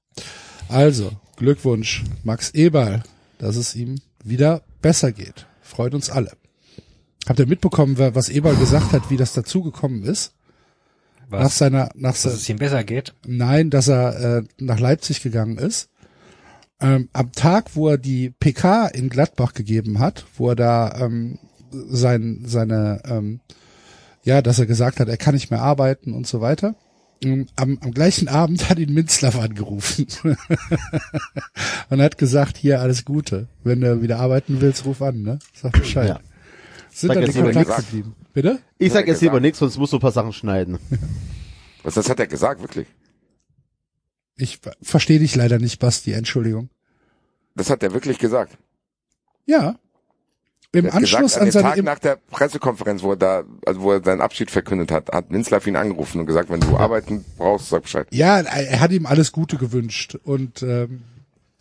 [0.69, 3.05] Also, Glückwunsch, Max Eberl,
[3.39, 5.47] dass es ihm wieder besser geht.
[5.63, 6.33] Freut uns alle.
[7.29, 10.35] Habt ihr mitbekommen, was Eberl gesagt hat, wie das dazugekommen ist?
[11.31, 13.15] Nach was, seiner, nach dass es ihm besser geht.
[13.25, 15.91] Nein, dass er äh, nach Leipzig gegangen ist.
[16.81, 21.39] Ähm, am Tag, wo er die PK in Gladbach gegeben hat, wo er da ähm,
[21.71, 23.41] sein, seine, ähm,
[24.25, 26.75] ja, dass er gesagt hat, er kann nicht mehr arbeiten und so weiter.
[27.25, 30.07] Am, am gleichen Abend hat ihn Minzlaff angerufen
[31.91, 33.49] und hat gesagt, hier alles Gute.
[33.65, 35.39] Wenn du wieder arbeiten willst, ruf an, ne?
[35.53, 36.09] Sag Bescheid.
[36.09, 36.21] Ja.
[36.91, 37.87] Sind Sag dann in jetzt lieber Kontakt nichts.
[37.87, 38.15] geblieben.
[38.35, 38.59] Bitte?
[38.79, 40.79] Ich sag jetzt lieber nichts, sonst musst du ein paar Sachen schneiden.
[41.83, 42.87] Was, das hat er gesagt, wirklich?
[44.37, 46.71] Ich verstehe dich leider nicht, Basti, Entschuldigung.
[47.57, 48.57] Das hat er wirklich gesagt.
[49.47, 49.77] Ja.
[50.73, 53.81] Im Er Anschluss gesagt, an an seine Tag nach der Pressekonferenz, wo er da, also
[53.81, 57.25] wo er seinen Abschied verkündet hat, hat Minzlaff ihn angerufen und gesagt, wenn du arbeiten
[57.39, 58.07] brauchst, sag Bescheid.
[58.11, 61.01] Ja, er hat ihm alles Gute gewünscht und ähm,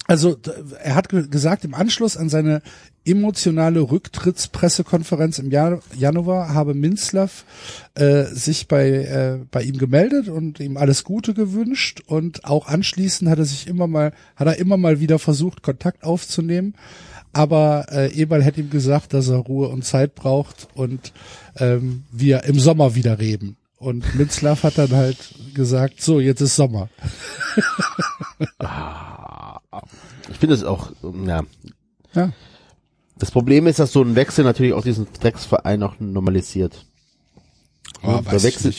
[0.08, 0.38] also
[0.82, 2.62] er hat ge gesagt, im Anschluss an seine
[3.06, 7.46] emotionale Rücktrittspressekonferenz im Jan Januar habe Minzlaff
[7.96, 13.30] äh, sich bei äh, bei ihm gemeldet und ihm alles Gute gewünscht und auch anschließend
[13.30, 16.76] hat er sich immer mal hat er immer mal wieder versucht Kontakt aufzunehmen,
[17.34, 21.14] aber äh, Eberl hätte ihm gesagt, dass er Ruhe und Zeit braucht und
[21.58, 23.58] ähm, wir im Sommer wieder reden.
[23.78, 25.18] Und Minzlaff hat dann halt
[25.54, 26.90] gesagt, so, jetzt ist Sommer.
[30.30, 30.92] Ich finde es auch,
[31.26, 31.44] ja.
[32.14, 32.34] Ja.
[33.20, 36.86] Das Problem ist, dass so ein Wechsel natürlich auch diesen Drecksverein auch normalisiert.
[38.04, 38.74] Oh, weiß der ich Wechsel-.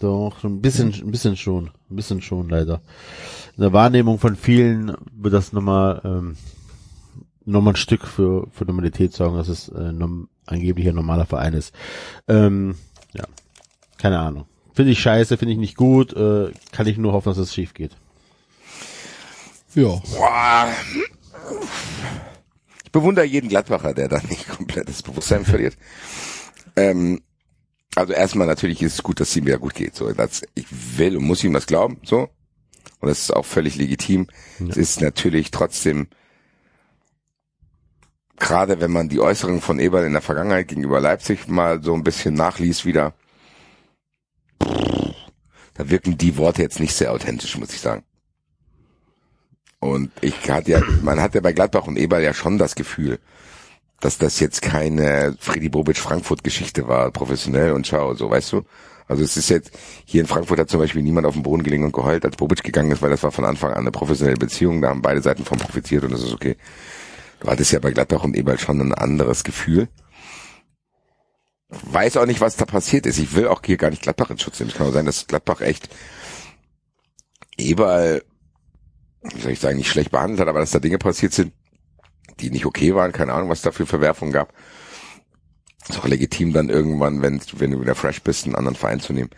[0.00, 1.70] Doch, ein bisschen, ein bisschen schon.
[1.90, 2.80] Ein bisschen schon, leider.
[3.56, 6.36] In der Wahrnehmung von vielen wird das nochmal, ähm,
[7.48, 11.54] nochmal ein Stück für, für Normalität sorgen, dass es äh, nom, angeblich ein normaler Verein
[11.54, 11.74] ist.
[12.28, 12.76] Ähm,
[13.12, 13.24] ja,
[13.96, 14.46] keine Ahnung.
[14.74, 17.74] Finde ich scheiße, finde ich nicht gut, äh, kann ich nur hoffen, dass es schief
[17.74, 17.96] geht.
[19.74, 20.00] Ja.
[20.16, 20.68] Boah.
[22.84, 25.76] Ich bewundere jeden Gladbacher, der da nicht komplett das Bewusstsein verliert.
[26.76, 27.20] Ähm,
[27.94, 29.96] also erstmal natürlich ist es gut, dass es ihm wieder gut geht.
[29.96, 31.98] So, das, ich will und muss ihm das glauben.
[32.04, 32.28] So,
[33.00, 34.28] und das ist auch völlig legitim.
[34.58, 34.66] Ja.
[34.68, 36.08] Es ist natürlich trotzdem,
[38.38, 42.04] gerade wenn man die Äußerungen von Eberl in der Vergangenheit gegenüber Leipzig mal so ein
[42.04, 43.14] bisschen nachliest wieder,
[44.58, 48.04] da wirken die Worte jetzt nicht sehr authentisch, muss ich sagen.
[49.80, 53.20] Und ich hatte ja, man hat ja bei Gladbach und Eberl ja schon das Gefühl,
[54.00, 58.64] dass das jetzt keine Freddy Bobic Frankfurt Geschichte war, professionell und schau, so, weißt du?
[59.06, 59.70] Also es ist jetzt,
[60.04, 62.62] hier in Frankfurt hat zum Beispiel niemand auf den Boden gelegen und geheult, als Bobic
[62.62, 65.44] gegangen ist, weil das war von Anfang an eine professionelle Beziehung, da haben beide Seiten
[65.44, 66.56] von profitiert und das ist okay.
[67.40, 69.88] Du hattest ja bei Gladbach und Eberl schon ein anderes Gefühl.
[71.68, 73.18] Weiß auch nicht, was da passiert ist.
[73.18, 74.70] Ich will auch hier gar nicht Gladbach in Schutz nehmen.
[74.70, 75.88] Es kann auch sein, dass Gladbach echt
[77.58, 78.22] Eberl,
[79.22, 81.52] wie soll ich sagen, nicht schlecht behandelt hat, aber dass da Dinge passiert sind,
[82.40, 83.12] die nicht okay waren.
[83.12, 84.52] Keine Ahnung, was da für Verwerfungen gab.
[85.88, 89.12] Ist auch legitim dann irgendwann, wenn, wenn du wieder fresh bist, einen anderen Verein zu
[89.12, 89.30] nehmen.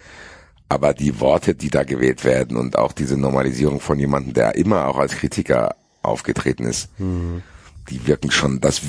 [0.68, 4.86] Aber die Worte, die da gewählt werden und auch diese Normalisierung von jemandem, der immer
[4.86, 7.42] auch als Kritiker aufgetreten ist, mhm.
[7.88, 8.82] Die wirken schon, das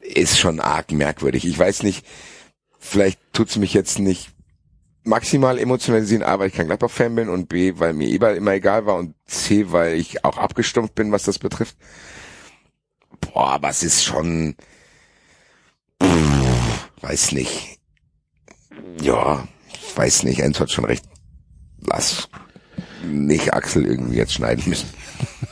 [0.00, 1.44] ist schon arg merkwürdig.
[1.44, 2.06] Ich weiß nicht,
[2.78, 4.30] vielleicht tut's mich jetzt nicht
[5.02, 8.86] maximal emotionalisieren, A, weil ich kein Gladbach-Fan bin und B, weil mir Eberl immer egal
[8.86, 11.76] war und C, weil ich auch abgestumpft bin, was das betrifft.
[13.20, 14.54] Boah, aber es ist schon,
[16.02, 17.78] pff, weiß nicht.
[19.00, 19.46] Ja,
[19.96, 21.04] weiß nicht, Enzo hat schon recht.
[21.80, 22.28] Lass
[23.04, 24.88] nicht Axel irgendwie jetzt schneiden müssen.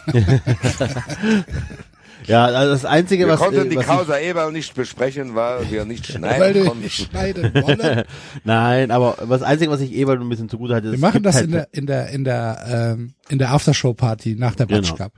[2.27, 3.41] ja, also das Einzige, wir was...
[3.41, 6.83] Wir konnten äh, die was Causa Eber nicht besprechen, weil wir nicht schneiden Weil konnten.
[6.83, 8.05] nicht schneiden wollen.
[8.45, 11.47] Nein, aber das Einzige, was ich Eberl ein bisschen zugute hatte, Wir machen das halt,
[11.47, 14.97] in der, in der, in der, ähm, in der Aftershow-Party nach der Batsch Genau.
[14.97, 15.13] Cup.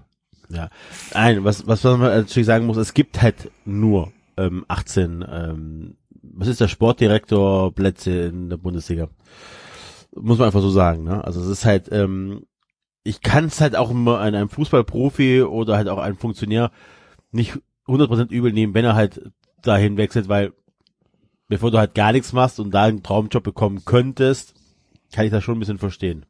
[0.50, 0.68] Ja.
[1.14, 6.48] Nein, was, was man natürlich sagen muss, es gibt halt nur ähm, 18, ähm, was
[6.48, 9.08] ist der Sportdirektor Plätze in der Bundesliga?
[10.14, 11.24] Muss man einfach so sagen, ne?
[11.24, 12.44] Also es ist halt, ähm,
[13.04, 16.72] ich kann es halt auch immer an einem Fußballprofi oder halt auch einem Funktionär
[17.30, 19.30] nicht 100% übel nehmen, wenn er halt
[19.62, 20.54] dahin wechselt, weil
[21.48, 24.54] bevor du halt gar nichts machst und da einen Traumjob bekommen könntest,
[25.12, 26.24] kann ich das schon ein bisschen verstehen.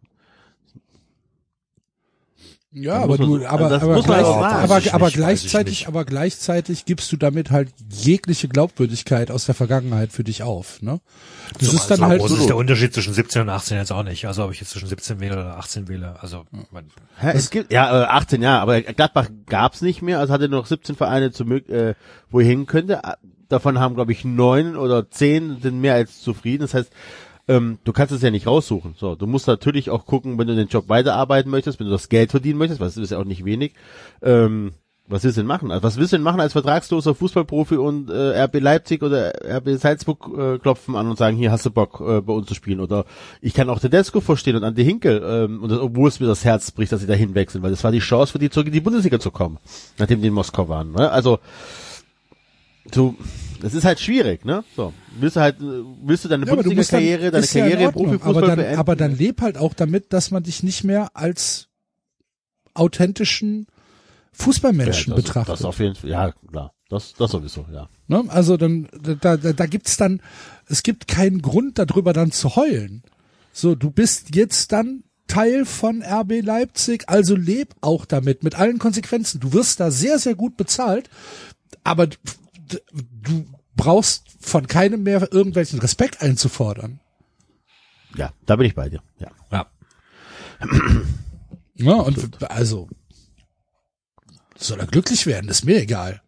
[2.76, 6.04] Ja, aber du, aber, das aber, muss man gleich, aber, aber nicht, ich gleichzeitig, aber
[6.04, 11.00] gleichzeitig gibst du damit halt jegliche Glaubwürdigkeit aus der Vergangenheit für dich auf, ne?
[11.60, 12.36] Das ist dann so halt groß so.
[12.36, 14.26] ist der Unterschied zwischen 17 und 18 jetzt auch nicht.
[14.26, 16.16] Also ob ich jetzt zwischen 17 wähle oder 18 wähle.
[16.20, 16.86] Also man,
[17.20, 20.66] Hä, es gibt ja äh, 18 Jahre, aber Gladbach gab's nicht mehr, also hatte noch
[20.66, 21.94] 17 Vereine zu mög- äh,
[22.28, 23.00] wo er hin könnte.
[23.48, 26.62] Davon haben glaube ich neun oder zehn sind mehr als zufrieden.
[26.62, 26.90] Das heißt,
[27.48, 28.94] ähm, du kannst es ja nicht raussuchen.
[28.96, 32.08] So, du musst natürlich auch gucken, wenn du den Job weiterarbeiten möchtest, wenn du das
[32.08, 33.74] Geld verdienen möchtest, was ist ja auch nicht wenig.
[34.22, 34.72] Ähm,
[35.06, 35.70] was willst du denn machen?
[35.70, 39.76] Also was willst du denn machen als vertragsloser Fußballprofi und äh, RB Leipzig oder RB
[39.78, 42.80] Salzburg äh, klopfen an und sagen, hier hast du Bock äh, bei uns zu spielen?
[42.80, 43.04] Oder
[43.42, 46.46] ich kann auch Tedesco verstehen und Andi Hinkel, ähm, und das, obwohl es mir das
[46.46, 48.72] Herz bricht, dass sie dahin wechseln, weil das war die Chance für die zurück in
[48.72, 49.58] die Bundesliga zu kommen,
[49.98, 50.92] nachdem die in Moskau waren.
[50.92, 51.10] Ne?
[51.10, 51.38] Also
[52.92, 53.14] so,
[53.60, 54.64] das ist halt schwierig, ne?
[54.76, 58.36] So, willst du halt, willst du deine Ja, Bundesliga-Karriere, deine ist ja Karriere im Profifußball
[58.36, 58.78] aber dann, beenden?
[58.78, 61.68] aber dann leb halt auch damit, dass man dich nicht mehr als
[62.74, 63.66] authentischen
[64.32, 65.54] Fußballmenschen Ja, das, betrachtet.
[65.54, 66.72] Das auf jeden Fall, ja, klar.
[66.90, 67.88] Das, das sowieso, ja.
[68.08, 68.24] Ne?
[68.28, 68.88] Also dann,
[69.20, 70.20] da, da, da gibt's dann,
[70.68, 73.02] es gibt keinen Grund darüber dann zu heulen.
[73.52, 78.78] So, du bist jetzt dann Teil von RB Leipzig, also leb auch damit, mit allen
[78.78, 79.40] Konsequenzen.
[79.40, 81.08] Du wirst da sehr, sehr gut bezahlt,
[81.82, 82.08] aber
[82.68, 83.46] du
[83.76, 87.00] brauchst von keinem mehr irgendwelchen Respekt einzufordern.
[88.16, 89.30] Ja, da bin ich bei dir, ja.
[89.50, 89.66] ja.
[91.76, 92.88] Ja, und also
[94.56, 96.22] soll er glücklich werden, ist mir egal.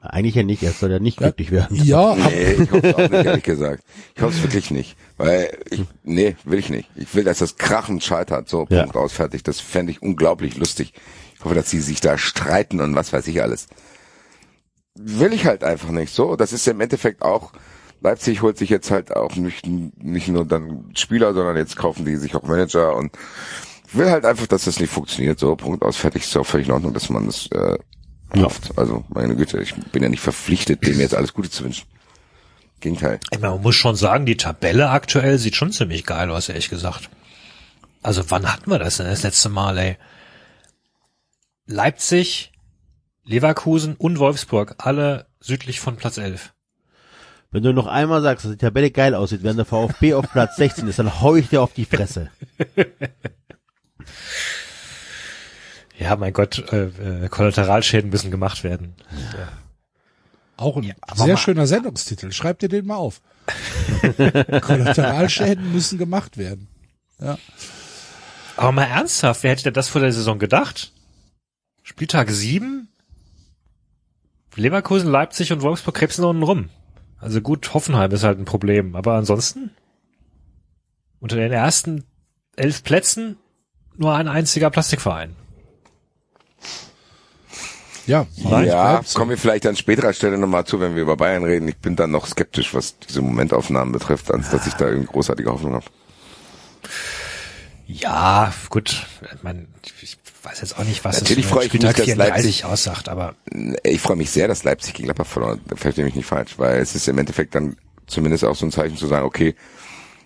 [0.00, 1.82] Eigentlich ja nicht, er soll ja nicht glücklich werden.
[1.82, 3.82] Ja, Nee, ich hoffe auch nicht, ehrlich gesagt.
[4.14, 4.96] Ich hoffe es wirklich nicht.
[5.16, 6.88] Weil ich, nee, will ich nicht.
[6.94, 8.48] Ich will, dass das krachend scheitert.
[8.48, 8.82] So, Ja.
[8.82, 9.42] Punkt aus, fertig.
[9.42, 10.92] Das fände ich unglaublich lustig.
[11.34, 13.66] Ich hoffe, dass sie sich da streiten und was weiß ich alles.
[14.98, 16.12] Will ich halt einfach nicht.
[16.12, 17.52] So, das ist ja im Endeffekt auch,
[18.00, 22.16] Leipzig holt sich jetzt halt auch nicht, nicht nur dann Spieler, sondern jetzt kaufen die
[22.16, 23.12] sich auch Manager und
[23.92, 25.38] will halt einfach, dass das nicht funktioniert.
[25.38, 26.22] So, Punkt aus, fertig.
[26.22, 27.78] Ist auch völlig in Ordnung, dass man das äh,
[28.36, 28.76] hofft.
[28.76, 31.86] Also, meine Güte, ich bin ja nicht verpflichtet, dem jetzt alles Gute zu wünschen.
[32.80, 33.18] Gegenteil.
[33.32, 36.70] Ich meine, man muss schon sagen, die Tabelle aktuell sieht schon ziemlich geil aus, ehrlich
[36.70, 37.10] gesagt.
[38.02, 39.96] Also wann hatten wir das denn das letzte Mal, ey?
[41.66, 42.52] Leipzig
[43.28, 46.54] Leverkusen und Wolfsburg, alle südlich von Platz 11.
[47.50, 50.56] Wenn du noch einmal sagst, dass die Tabelle geil aussieht, während der VfB auf Platz
[50.56, 52.30] 16 ist, dann hau ich dir auf die Fresse.
[56.00, 58.94] Ja, mein Gott, äh, äh, Kollateralschäden müssen gemacht werden.
[60.56, 62.30] Auch ein sehr schöner Sendungstitel.
[62.30, 63.20] Schreib dir den mal auf.
[64.60, 66.68] Kollateralschäden müssen gemacht werden.
[67.20, 67.36] Ja.
[68.56, 70.92] Aber mal ernsthaft, wer hätte denn das vor der Saison gedacht?
[71.82, 72.87] Spieltag 7?
[74.58, 76.68] Leverkusen, Leipzig und Wolfsburg krebsen unten rum.
[77.20, 79.70] Also gut, Hoffenheim ist halt ein Problem, aber ansonsten
[81.20, 82.04] unter den ersten
[82.56, 83.36] elf Plätzen
[83.96, 85.34] nur ein einziger Plastikverein.
[88.06, 89.18] Ja, ja, so.
[89.18, 91.68] kommen wir vielleicht an späterer Stelle nochmal zu, wenn wir über Bayern reden.
[91.68, 95.52] Ich bin dann noch skeptisch, was diese Momentaufnahmen betrifft, als dass ich da irgendwie großartige
[95.52, 95.84] Hoffnung habe.
[97.90, 99.06] Ja, gut.
[99.34, 99.66] Ich, mein,
[100.02, 103.08] ich weiß jetzt auch nicht, was Natürlich es freue ich mich, dass 34 Leipzig- aussagt,
[103.08, 103.34] aber
[103.82, 105.78] Ich freue mich sehr, dass Leipzig gegen Gladbach verloren hat.
[105.78, 107.76] Verstehe mich nicht falsch, weil es ist im Endeffekt dann
[108.06, 109.54] zumindest auch so ein Zeichen zu sagen, okay,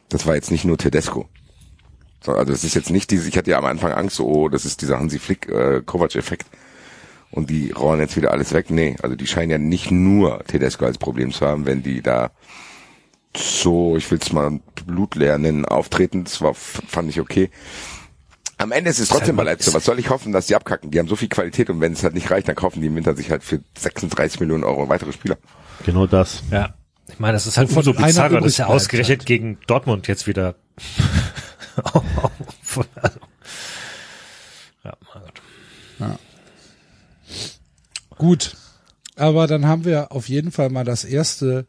[0.09, 1.29] das war jetzt nicht nur Tedesco.
[2.21, 4.49] So, also es ist jetzt nicht diese, ich hatte ja am Anfang Angst, so, oh,
[4.49, 6.47] das ist dieser Hansi Flick äh, Kovac-Effekt
[7.31, 8.71] und die rollen jetzt wieder alles weg.
[8.71, 12.33] Nee, also die scheinen ja nicht nur Tedesco als Problem zu haben, wenn die da
[13.37, 16.25] so, ich will es mal blutleer nennen, auftreten.
[16.25, 17.51] Das war, fand ich okay.
[18.59, 19.75] Am Ende ist es trotzdem bei Leipzig.
[19.75, 20.91] Was soll ich hoffen, dass die abkacken?
[20.91, 22.95] Die haben so viel Qualität und wenn es halt nicht reicht, dann kaufen die im
[22.95, 25.37] Winter sich halt für 36 Millionen Euro weitere Spieler.
[25.85, 26.43] Genau das.
[26.51, 26.75] ja.
[27.09, 29.27] Ich meine, das ist halt Wovon umso einer bizarrer, übrig dass ja ausgerechnet halt.
[29.27, 30.55] gegen Dortmund jetzt wieder.
[34.85, 35.43] ja, mein Gott.
[38.17, 38.57] Gut.
[39.17, 41.67] Aber dann haben wir auf jeden Fall mal das erste,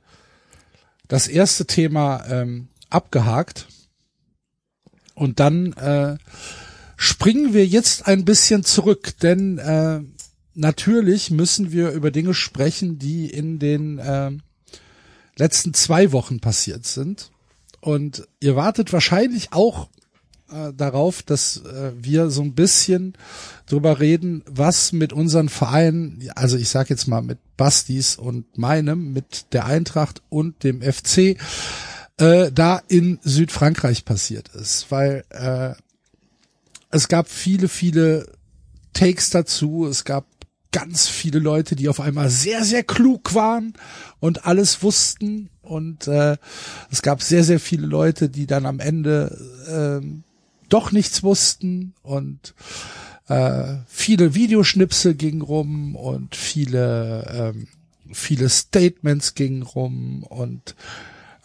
[1.08, 3.68] das erste Thema ähm, abgehakt.
[5.16, 6.18] Und dann äh,
[6.98, 10.02] springen wir jetzt ein bisschen zurück, denn äh,
[10.56, 14.32] natürlich müssen wir über Dinge sprechen, die in den äh,
[15.38, 17.32] letzten zwei Wochen passiert sind.
[17.80, 19.90] Und ihr wartet wahrscheinlich auch
[20.54, 23.14] äh, darauf, dass äh, wir so ein bisschen
[23.66, 29.14] drüber reden, was mit unseren Vereinen, also ich sage jetzt mal mit Bastis und meinem,
[29.14, 31.38] mit der Eintracht und dem FC,
[32.18, 35.74] äh, da in Südfrankreich passiert ist, weil äh,
[36.92, 38.28] es gab viele, viele
[38.94, 40.26] Takes dazu, es gab
[40.72, 43.74] ganz viele Leute, die auf einmal sehr, sehr klug waren
[44.20, 45.50] und alles wussten.
[45.62, 46.36] Und äh,
[46.92, 49.38] es gab sehr, sehr viele Leute, die dann am Ende
[49.70, 50.24] ähm,
[50.74, 52.54] doch nichts wussten und
[53.28, 57.68] äh, viele Videoschnipsel gingen rum und viele ähm,
[58.12, 60.76] viele Statements gingen rum und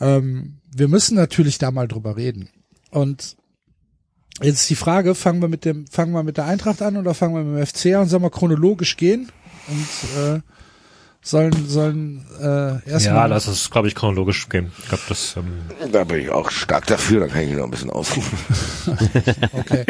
[0.01, 2.51] ähm, wir müssen natürlich da mal drüber reden.
[2.91, 3.37] Und
[4.41, 7.35] jetzt die Frage, fangen wir mit dem, fangen wir mit der Eintracht an oder fangen
[7.35, 8.09] wir mit dem FC an?
[8.09, 9.31] Sollen wir chronologisch gehen?
[9.69, 10.41] Und äh,
[11.29, 13.29] sollen, sollen äh, Ja, erstmal.
[13.29, 14.73] lass uns, glaube ich, chronologisch gehen.
[14.79, 17.65] Ich glaube, das ähm, Da bin ich auch stark dafür, dann kann ich mich noch
[17.65, 18.39] ein bisschen ausrufen.
[19.53, 19.85] Okay.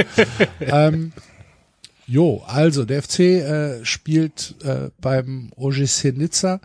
[0.60, 1.12] ähm,
[2.06, 6.60] jo, also der FC äh, spielt äh, beim OGC Nizza.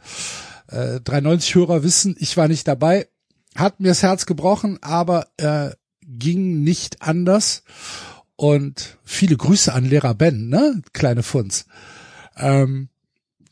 [0.67, 3.07] Äh, 93 Hörer wissen, ich war nicht dabei.
[3.55, 5.69] Hat mir das Herz gebrochen, aber äh,
[6.01, 7.63] ging nicht anders.
[8.35, 10.81] Und viele Grüße an Lehrer Ben, ne?
[10.93, 11.65] Kleine Funz.
[12.35, 12.89] Ähm,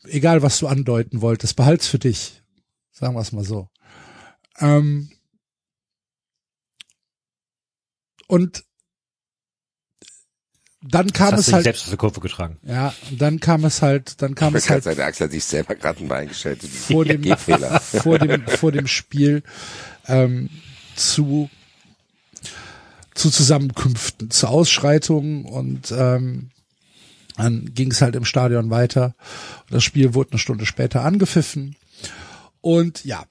[0.04, 2.42] egal, was du andeuten wolltest, behalt's für dich.
[2.90, 3.68] Sagen wir es mal so.
[4.58, 5.10] Ähm,
[8.28, 8.64] und
[10.82, 12.58] dann kam hast es halt, selbst aus der Kurve getragen.
[12.64, 15.76] ja, dann kam es halt, dann kam Ich es halt seine Axel hat sich selber
[15.76, 16.62] gerade ein Bein gestellt.
[16.62, 17.80] vor dem, Gehfehler.
[17.80, 19.44] vor dem, vor dem Spiel
[20.06, 20.50] ähm,
[20.96, 21.48] zu
[23.14, 26.50] zu Zusammenkünften, zu Ausschreitungen und ähm,
[27.42, 29.14] dann ging es halt im Stadion weiter.
[29.70, 31.76] Das Spiel wurde eine Stunde später angepfiffen
[32.60, 33.24] und ja,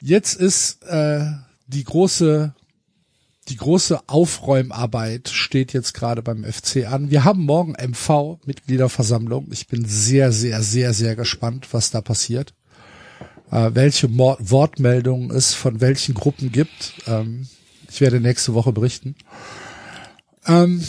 [0.00, 1.26] jetzt ist äh,
[1.66, 2.54] die große
[3.48, 7.10] die große Aufräumarbeit steht jetzt gerade beim FC an.
[7.10, 9.48] Wir haben morgen MV Mitgliederversammlung.
[9.52, 12.54] Ich bin sehr, sehr, sehr, sehr gespannt, was da passiert.
[13.52, 16.94] Äh, welche Mor Wortmeldungen es von welchen Gruppen gibt.
[17.06, 17.46] Ähm,
[17.88, 19.14] ich werde nächste Woche berichten.
[20.46, 20.82] Ähm,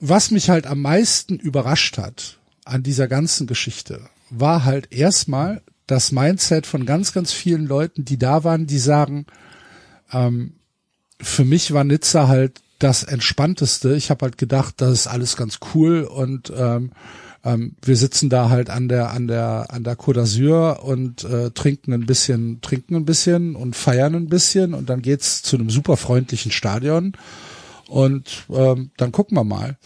[0.00, 6.12] was mich halt am meisten überrascht hat an dieser ganzen Geschichte, war halt erstmal das
[6.12, 9.26] Mindset von ganz, ganz vielen Leuten, die da waren, die sagen,
[10.12, 10.54] ähm,
[11.20, 13.94] für mich war Nizza halt das entspannteste.
[13.94, 16.92] Ich habe halt gedacht, das ist alles ganz cool und ähm,
[17.44, 21.50] ähm, wir sitzen da halt an der an der an der Côte d'Azur und äh,
[21.50, 25.70] trinken ein bisschen trinken ein bisschen und feiern ein bisschen und dann geht's zu einem
[25.70, 27.12] super freundlichen Stadion
[27.90, 29.78] und ähm, dann gucken wir mal.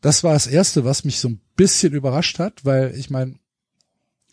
[0.00, 3.36] Das war das erste, was mich so ein bisschen überrascht hat, weil ich meine,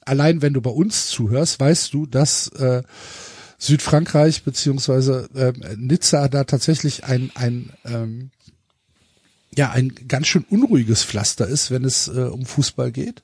[0.01, 2.83] allein wenn du bei uns zuhörst, weißt du, dass äh,
[3.59, 8.31] Südfrankreich beziehungsweise äh, Nizza da tatsächlich ein ein ähm,
[9.55, 13.23] ja ein ganz schön unruhiges Pflaster ist, wenn es äh, um Fußball geht.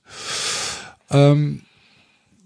[1.10, 1.62] Ähm,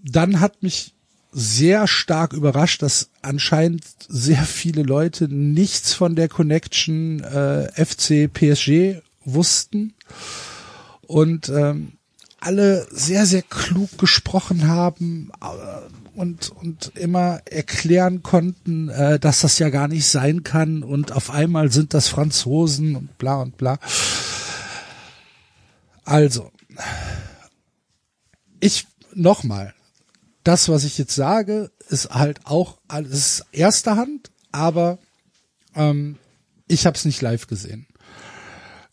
[0.02, 0.94] dann hat mich
[1.32, 9.02] sehr stark überrascht, dass anscheinend sehr viele Leute nichts von der Connection äh, FC PSG
[9.24, 9.94] wussten
[11.02, 11.92] und ähm,
[12.40, 19.58] alle sehr sehr klug gesprochen haben äh, und und immer erklären konnten, äh, dass das
[19.58, 23.78] ja gar nicht sein kann und auf einmal sind das Franzosen und bla und bla.
[26.04, 26.50] Also
[28.58, 29.74] ich nochmal,
[30.44, 34.98] das, was ich jetzt sage, ist halt auch alles erster Hand, aber
[35.74, 36.16] ähm,
[36.66, 37.86] ich habe es nicht live gesehen.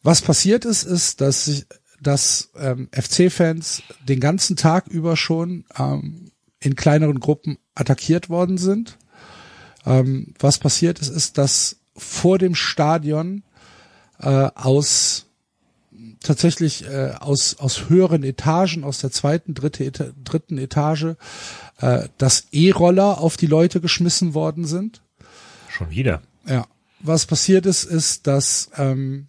[0.04, 1.66] Was passiert ist, ist, dass ich,
[2.02, 8.98] dass ähm, FC-Fans den ganzen Tag über schon ähm, in kleineren Gruppen attackiert worden sind.
[9.86, 13.44] Ähm, was passiert ist, ist, dass vor dem Stadion
[14.20, 15.27] äh, aus
[16.22, 21.16] tatsächlich äh, aus aus höheren Etagen, aus der zweiten, dritte, Eta dritten Etage,
[21.80, 25.02] äh, dass E-Roller auf die Leute geschmissen worden sind.
[25.70, 26.22] Schon wieder.
[26.48, 26.66] Ja.
[27.00, 29.28] Was passiert ist, ist, dass ähm,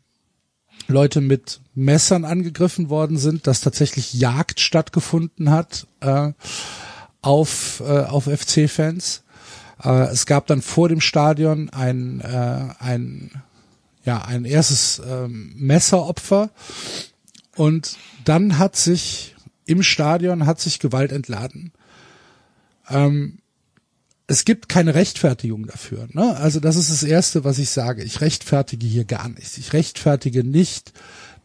[0.86, 6.32] Leute mit Messern angegriffen worden sind, dass tatsächlich Jagd stattgefunden hat äh,
[7.20, 9.22] auf äh, auf FC-Fans.
[9.82, 13.42] Äh, es gab dann vor dem Stadion ein äh, ein
[14.08, 16.50] ja ein erstes ähm, Messeropfer
[17.56, 19.36] und dann hat sich
[19.66, 21.72] im Stadion hat sich Gewalt entladen.
[22.88, 23.38] Ähm,
[24.26, 26.08] es gibt keine Rechtfertigung dafür.
[26.12, 26.36] Ne?
[26.38, 28.02] Also das ist das Erste, was ich sage.
[28.02, 29.58] Ich rechtfertige hier gar nichts.
[29.58, 30.92] Ich rechtfertige nicht,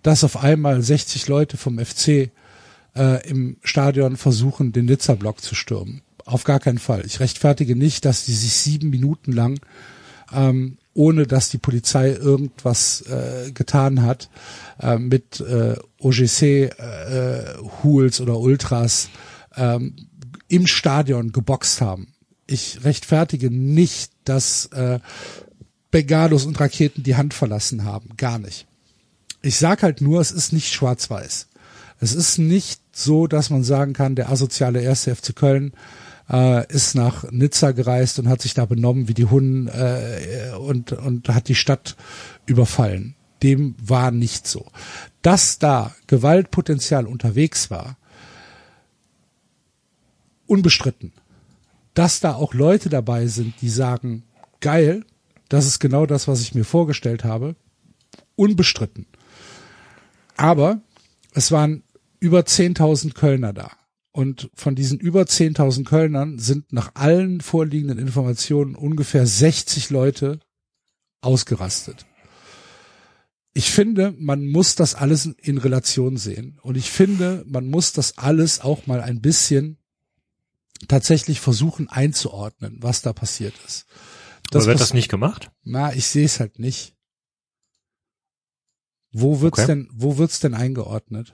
[0.01, 2.31] dass auf einmal 60 Leute vom FC
[2.95, 6.01] äh, im Stadion versuchen, den Nizza-Block zu stürmen.
[6.25, 7.05] Auf gar keinen Fall.
[7.05, 9.59] Ich rechtfertige nicht, dass die sich sieben Minuten lang,
[10.31, 14.29] ähm, ohne dass die Polizei irgendwas äh, getan hat,
[14.79, 16.69] äh, mit äh, OGC-Hools
[18.19, 19.09] äh, oder Ultras
[19.55, 19.95] ähm,
[20.47, 22.13] im Stadion geboxt haben
[22.47, 24.99] ich rechtfertige nicht, dass äh,
[25.91, 28.09] Bengalos und Raketen die Hand verlassen haben.
[28.17, 28.67] Gar nicht.
[29.41, 31.47] Ich sag halt nur, es ist nicht schwarz-weiß.
[31.99, 35.73] Es ist nicht so, dass man sagen kann, der asoziale erste FC Köln
[36.29, 40.91] äh, ist nach Nizza gereist und hat sich da benommen wie die Hunden äh, und,
[40.91, 41.95] und hat die Stadt
[42.45, 43.15] überfallen.
[43.41, 44.67] Dem war nicht so.
[45.21, 47.97] Dass da Gewaltpotenzial unterwegs war,
[50.47, 51.13] unbestritten
[51.93, 54.23] dass da auch Leute dabei sind, die sagen,
[54.59, 55.05] geil,
[55.49, 57.55] das ist genau das, was ich mir vorgestellt habe,
[58.35, 59.05] unbestritten.
[60.35, 60.81] Aber
[61.33, 61.83] es waren
[62.19, 63.71] über 10.000 Kölner da.
[64.13, 70.39] Und von diesen über 10.000 Kölnern sind nach allen vorliegenden Informationen ungefähr 60 Leute
[71.21, 72.05] ausgerastet.
[73.55, 76.59] Ich finde, man muss das alles in Relation sehen.
[76.61, 79.77] Und ich finde, man muss das alles auch mal ein bisschen
[80.87, 83.87] tatsächlich versuchen einzuordnen, was da passiert ist.
[84.51, 85.49] Das Aber wird das nicht gemacht?
[85.63, 86.95] Na, ich sehe es halt nicht.
[89.11, 89.67] Wo wird's okay.
[89.67, 91.33] denn, wo wird's denn eingeordnet?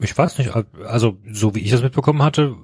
[0.00, 0.52] Ich weiß nicht,
[0.84, 2.56] also so wie ich das mitbekommen hatte,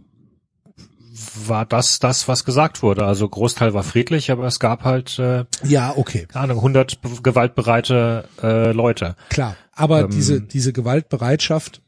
[1.47, 3.07] war das das, was gesagt wurde.
[3.07, 8.29] Also Großteil war friedlich, aber es gab halt äh, ja okay, keine Ahnung, 100 gewaltbereite
[8.43, 9.17] äh, Leute.
[9.31, 11.83] Klar, aber ähm, diese diese Gewaltbereitschaft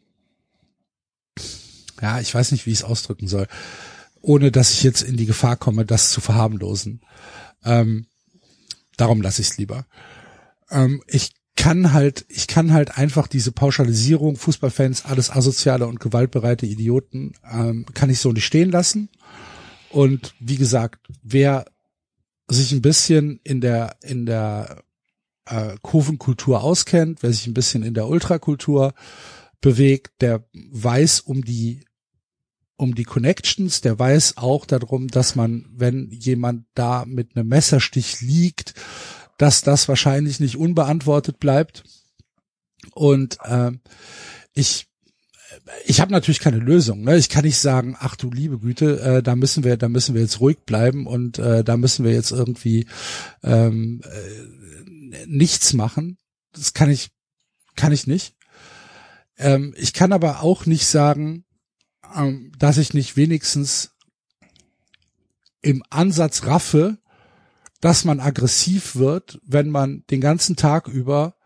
[2.03, 3.47] ja, ich weiß nicht, wie ich es ausdrücken soll,
[4.21, 7.01] ohne dass ich jetzt in die Gefahr komme, das zu verharmlosen.
[7.65, 8.07] Ähm,
[8.97, 9.87] darum lasse ich es lieber.
[10.71, 16.67] Ähm, ich kann halt, ich kann halt einfach diese Pauschalisierung, Fußballfans, alles asoziale und gewaltbereite
[16.67, 19.09] Idioten, ähm, kann ich so nicht stehen lassen.
[19.91, 21.67] Und wie gesagt, wer
[22.49, 24.83] sich ein bisschen in der, in der
[25.47, 28.95] äh, Kurvenkultur auskennt, wer sich ein bisschen in der Ultrakultur
[29.61, 31.81] bewegt, der weiß um die
[32.79, 38.21] um die Connections, der weiß auch darum, dass man, wenn jemand da mit einem Messerstich
[38.21, 38.75] liegt,
[39.37, 41.85] dass das wahrscheinlich nicht unbeantwortet bleibt.
[42.95, 43.73] Und äh,
[44.53, 44.87] ich
[45.85, 47.03] ich habe natürlich keine Lösung.
[47.03, 47.17] Ne?
[47.17, 50.23] Ich kann nicht sagen, ach du liebe Güte, äh, da müssen wir, da müssen wir
[50.23, 52.87] jetzt ruhig bleiben und äh, da müssen wir jetzt irgendwie
[53.43, 56.19] ähm, äh, nichts machen.
[56.53, 57.11] Das kann ich,
[57.75, 58.35] kann ich nicht.
[59.39, 61.45] Ähm, ich kann aber auch nicht sagen,
[62.15, 63.93] ähm, dass ich nicht wenigstens
[65.63, 66.99] im Ansatz raffe,
[67.81, 71.37] dass man aggressiv wird, wenn man den ganzen Tag über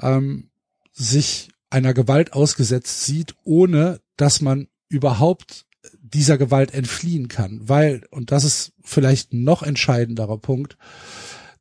[0.00, 0.50] ähm,
[0.92, 5.66] sich einer Gewalt ausgesetzt sieht, ohne dass man überhaupt
[6.00, 7.68] dieser Gewalt entfliehen kann.
[7.68, 10.76] Weil, und das ist vielleicht ein noch entscheidenderer Punkt,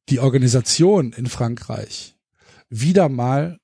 [0.09, 2.17] die Organisation in Frankreich
[2.69, 3.60] wieder mal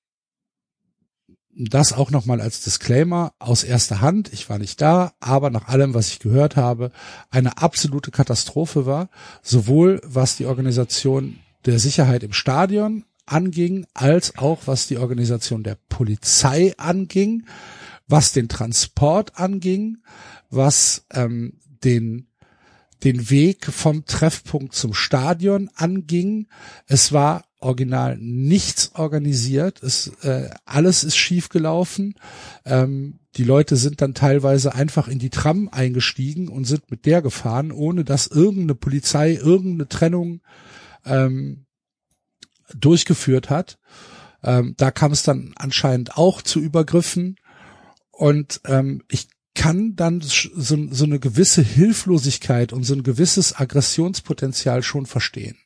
[1.59, 4.31] das auch nochmal als Disclaimer aus erster Hand.
[4.31, 6.91] Ich war nicht da, aber nach allem, was ich gehört habe,
[7.31, 9.09] eine absolute Katastrophe war,
[9.41, 15.77] sowohl was die Organisation der Sicherheit im Stadion anging, als auch was die Organisation der
[15.89, 17.45] Polizei anging,
[18.07, 19.97] was den Transport anging,
[20.49, 22.27] was ähm, den
[23.03, 26.47] den Weg vom Treffpunkt zum Stadion anging.
[26.87, 29.81] Es war original nichts organisiert.
[29.81, 32.15] Es, äh, alles ist schief gelaufen.
[32.65, 37.21] Ähm, die Leute sind dann teilweise einfach in die Tram eingestiegen und sind mit der
[37.21, 40.41] gefahren, ohne dass irgendeine Polizei irgendeine Trennung
[41.05, 41.65] ähm,
[42.75, 43.77] durchgeführt hat.
[44.43, 47.37] Ähm, da kam es dann anscheinend auch zu Übergriffen.
[48.11, 50.47] Und ähm, ich kann dann so,
[50.91, 55.57] so eine gewisse Hilflosigkeit und so ein gewisses Aggressionspotenzial schon verstehen.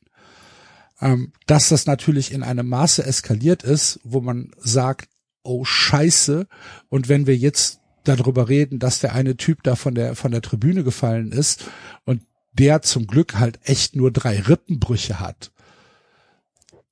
[1.02, 5.10] Ähm, dass das natürlich in einem Maße eskaliert ist, wo man sagt,
[5.42, 6.46] oh Scheiße,
[6.88, 10.42] und wenn wir jetzt darüber reden, dass der eine Typ da von der, von der
[10.42, 11.64] Tribüne gefallen ist
[12.04, 12.22] und
[12.52, 15.50] der zum Glück halt echt nur drei Rippenbrüche hat,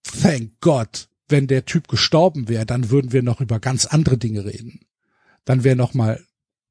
[0.03, 4.45] thank God, wenn der Typ gestorben wäre, dann würden wir noch über ganz andere Dinge
[4.45, 4.81] reden.
[5.45, 6.21] Dann wäre noch mal,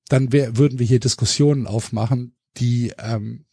[0.10, 3.46] dann wär, würden wir hier Diskussionen aufmachen, die ähm,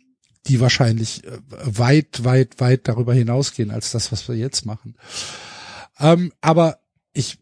[0.46, 4.96] die wahrscheinlich äh, weit, weit, weit darüber hinausgehen als das, was wir jetzt machen.
[5.98, 6.78] Ähm, aber
[7.12, 7.38] ich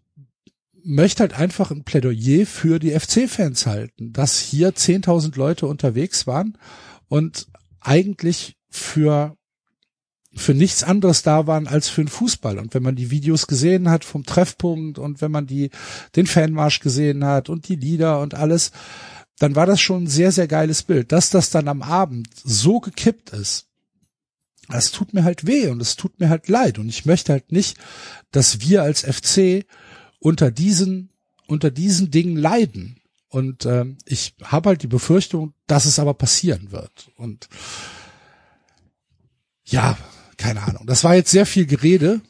[0.82, 6.58] möchte halt einfach ein Plädoyer für die FC-Fans halten, dass hier 10.000 Leute unterwegs waren
[7.08, 7.46] und
[7.80, 9.36] eigentlich für
[10.36, 12.58] für nichts anderes da waren als für den Fußball.
[12.58, 15.70] Und wenn man die Videos gesehen hat vom Treffpunkt und wenn man die,
[16.16, 18.72] den Fanmarsch gesehen hat und die Lieder und alles,
[19.38, 21.12] dann war das schon ein sehr, sehr geiles Bild.
[21.12, 23.66] Dass das dann am Abend so gekippt ist,
[24.68, 26.78] das tut mir halt weh und es tut mir halt leid.
[26.78, 27.76] Und ich möchte halt nicht,
[28.30, 29.66] dass wir als FC
[30.18, 31.10] unter diesen,
[31.46, 33.00] unter diesen Dingen leiden.
[33.28, 37.10] Und ähm, ich habe halt die Befürchtung, dass es aber passieren wird.
[37.16, 37.48] Und
[39.64, 39.98] ja,
[40.36, 40.86] keine Ahnung.
[40.86, 42.20] Das war jetzt sehr viel Gerede.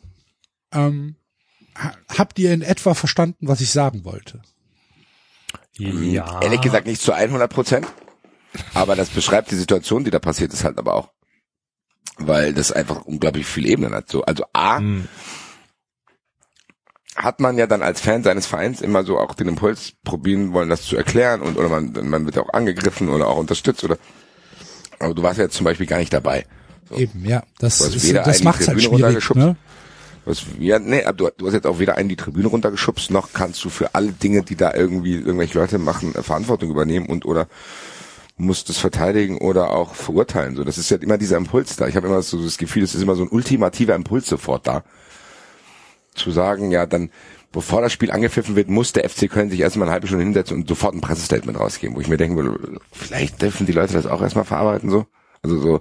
[0.73, 1.17] Ähm,
[2.09, 4.43] habt ihr in etwa verstanden, was ich sagen wollte?
[5.77, 6.41] Ja.
[6.41, 7.87] Ehrlich gesagt nicht zu 100 Prozent.
[8.73, 11.11] Aber das beschreibt die Situation, die da passiert ist halt aber auch.
[12.17, 14.09] Weil das einfach unglaublich viele Ebenen hat.
[14.09, 15.09] So, also A, hm.
[17.17, 20.69] hat man ja dann als Fan seines Vereins immer so auch den Impuls probieren wollen,
[20.69, 23.99] das zu erklären und oder man, man wird auch angegriffen oder auch unterstützt oder
[25.01, 26.47] aber du warst ja jetzt zum Beispiel gar nicht dabei.
[26.89, 26.97] So.
[26.97, 27.43] Eben, ja.
[27.59, 29.57] Das, ist, das macht's halt schwierig, ne?
[30.25, 33.65] Was, ja, nee, du, du hast jetzt auch weder einen die Tribüne runtergeschubst, noch kannst
[33.65, 37.47] du für alle Dinge, die da irgendwie irgendwelche Leute machen, Verantwortung übernehmen und oder
[38.37, 40.57] musst es verteidigen oder auch verurteilen.
[40.57, 41.87] So, das ist ja immer dieser Impuls da.
[41.87, 44.83] Ich habe immer so das Gefühl, es ist immer so ein ultimativer Impuls sofort da.
[46.15, 47.11] Zu sagen, ja, dann,
[47.53, 50.57] bevor das Spiel angepfiffen wird, muss der FC Köln sich erstmal eine halbe Stunde hinsetzen
[50.57, 54.07] und sofort ein Pressestatement rausgeben, wo ich mir denken würde, vielleicht dürfen die Leute das
[54.07, 55.07] auch erstmal verarbeiten, so.
[55.43, 55.81] Also so,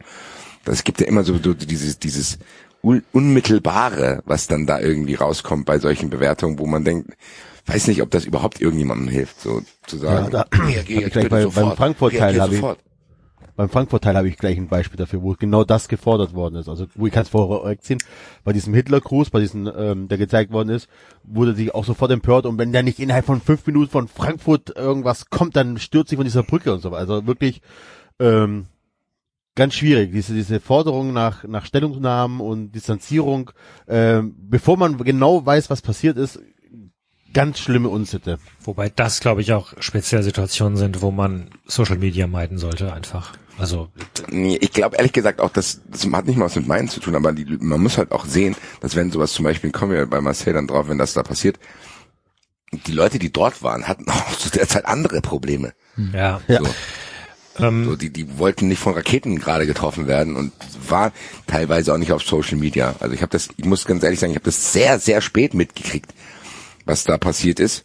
[0.65, 2.39] das gibt ja immer so, so dieses, dieses
[2.83, 7.15] Unmittelbare, was dann da irgendwie rauskommt bei solchen Bewertungen, wo man denkt,
[7.65, 10.31] weiß nicht, ob das überhaupt irgendjemandem hilft, so zu sagen.
[10.31, 12.61] Ja, da, reagier, gleich bei, beim Frankfurt-Teil habe ich,
[13.55, 16.67] beim Frankfurt-Teil habe ich gleich ein Beispiel dafür, wo genau das gefordert worden ist.
[16.67, 17.99] Also wo ich kann es vorwegziehen,
[18.43, 20.89] bei diesem Hitlergruß, bei diesem, ähm, der gezeigt worden ist,
[21.23, 24.75] wurde sich auch sofort empört und wenn der nicht innerhalb von fünf Minuten von Frankfurt
[24.75, 27.13] irgendwas kommt, dann stürzt sich von dieser Brücke und so weiter.
[27.13, 27.61] Also wirklich
[28.19, 28.67] ähm,
[29.55, 33.51] ganz schwierig, diese, diese Forderung nach, nach Stellungnahmen und Distanzierung,
[33.87, 36.39] äh, bevor man genau weiß, was passiert ist,
[37.33, 38.39] ganz schlimme Unsitte.
[38.63, 43.33] Wobei das, glaube ich, auch spezielle Situationen sind, wo man Social Media meiden sollte, einfach.
[43.57, 43.89] Also
[44.29, 46.99] nee, ich glaube ehrlich gesagt auch, dass das hat nicht mal was mit meinen zu
[46.99, 50.07] tun, aber die, man muss halt auch sehen, dass wenn sowas zum Beispiel, kommen wir
[50.07, 51.59] bei Marcel dann drauf, wenn das da passiert,
[52.71, 55.73] die Leute, die dort waren, hatten auch zu der Zeit andere Probleme.
[56.13, 56.41] Ja.
[56.47, 56.53] So.
[56.53, 56.61] ja.
[57.59, 60.51] Ähm, so, die, die wollten nicht von Raketen gerade getroffen werden und
[60.87, 61.11] war
[61.47, 62.95] teilweise auch nicht auf Social Media.
[62.99, 65.53] Also ich habe das, ich muss ganz ehrlich sagen, ich habe das sehr, sehr spät
[65.53, 66.13] mitgekriegt,
[66.85, 67.83] was da passiert ist.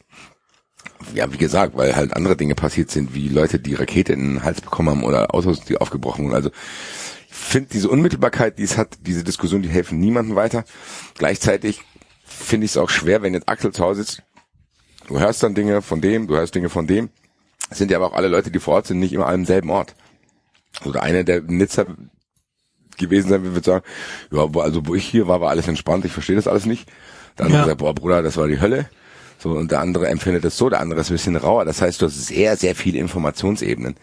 [1.14, 4.44] Ja, wie gesagt, weil halt andere Dinge passiert sind, wie Leute, die Rakete in den
[4.44, 6.34] Hals bekommen haben oder Autos, die aufgebrochen wurden.
[6.34, 6.50] Also
[7.28, 10.64] ich finde diese Unmittelbarkeit, die es hat, diese Diskussion, die helfen niemandem weiter.
[11.16, 11.82] Gleichzeitig
[12.24, 14.22] finde ich es auch schwer, wenn jetzt Axel zu Hause sitzt.
[15.06, 17.10] Du hörst dann Dinge von dem, du hörst Dinge von dem
[17.70, 19.94] sind ja aber auch alle Leute, die vor Ort sind, nicht immer am selben Ort.
[20.84, 21.86] Oder einer, der in Nizza
[22.96, 23.84] gewesen sein wird, sagen,
[24.32, 26.88] ja, also wo ich hier war, war alles entspannt, ich verstehe das alles nicht.
[27.36, 27.64] Dann ja.
[27.64, 28.88] sagt, boah Bruder, das war die Hölle.
[29.38, 31.64] So, und der andere empfindet es so, der andere ist ein bisschen rauer.
[31.64, 33.96] Das heißt, du hast sehr, sehr viele Informationsebenen.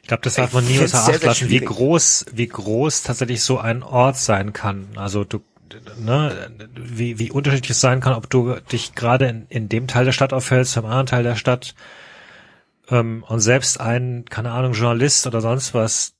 [0.00, 3.58] Ich glaube, das darf man nie außer Acht lassen, wie groß, wie groß tatsächlich so
[3.58, 4.88] ein Ort sein kann.
[4.96, 5.40] Also du,
[5.98, 10.04] ne, wie, wie unterschiedlich es sein kann, ob du dich gerade in, in dem Teil
[10.04, 11.74] der Stadt aufhältst, im anderen Teil der Stadt.
[12.88, 16.14] Ähm, und selbst ein, keine Ahnung, Journalist oder sonst was,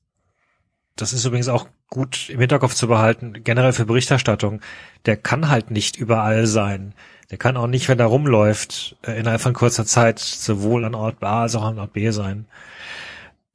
[0.95, 4.61] das ist übrigens auch gut im Hinterkopf zu behalten, generell für Berichterstattung,
[5.05, 6.93] der kann halt nicht überall sein.
[7.31, 11.23] Der kann auch nicht, wenn er rumläuft, äh, innerhalb von kurzer Zeit sowohl an Ort
[11.23, 12.45] A als auch an Ort B sein.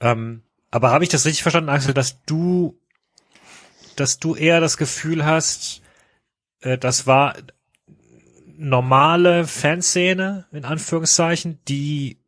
[0.00, 2.78] Ähm, aber habe ich das richtig verstanden, Axel, dass du,
[3.96, 5.81] dass du eher das Gefühl hast,
[6.62, 7.36] äh, das war
[8.56, 12.18] normale Fanszene, in Anführungszeichen, die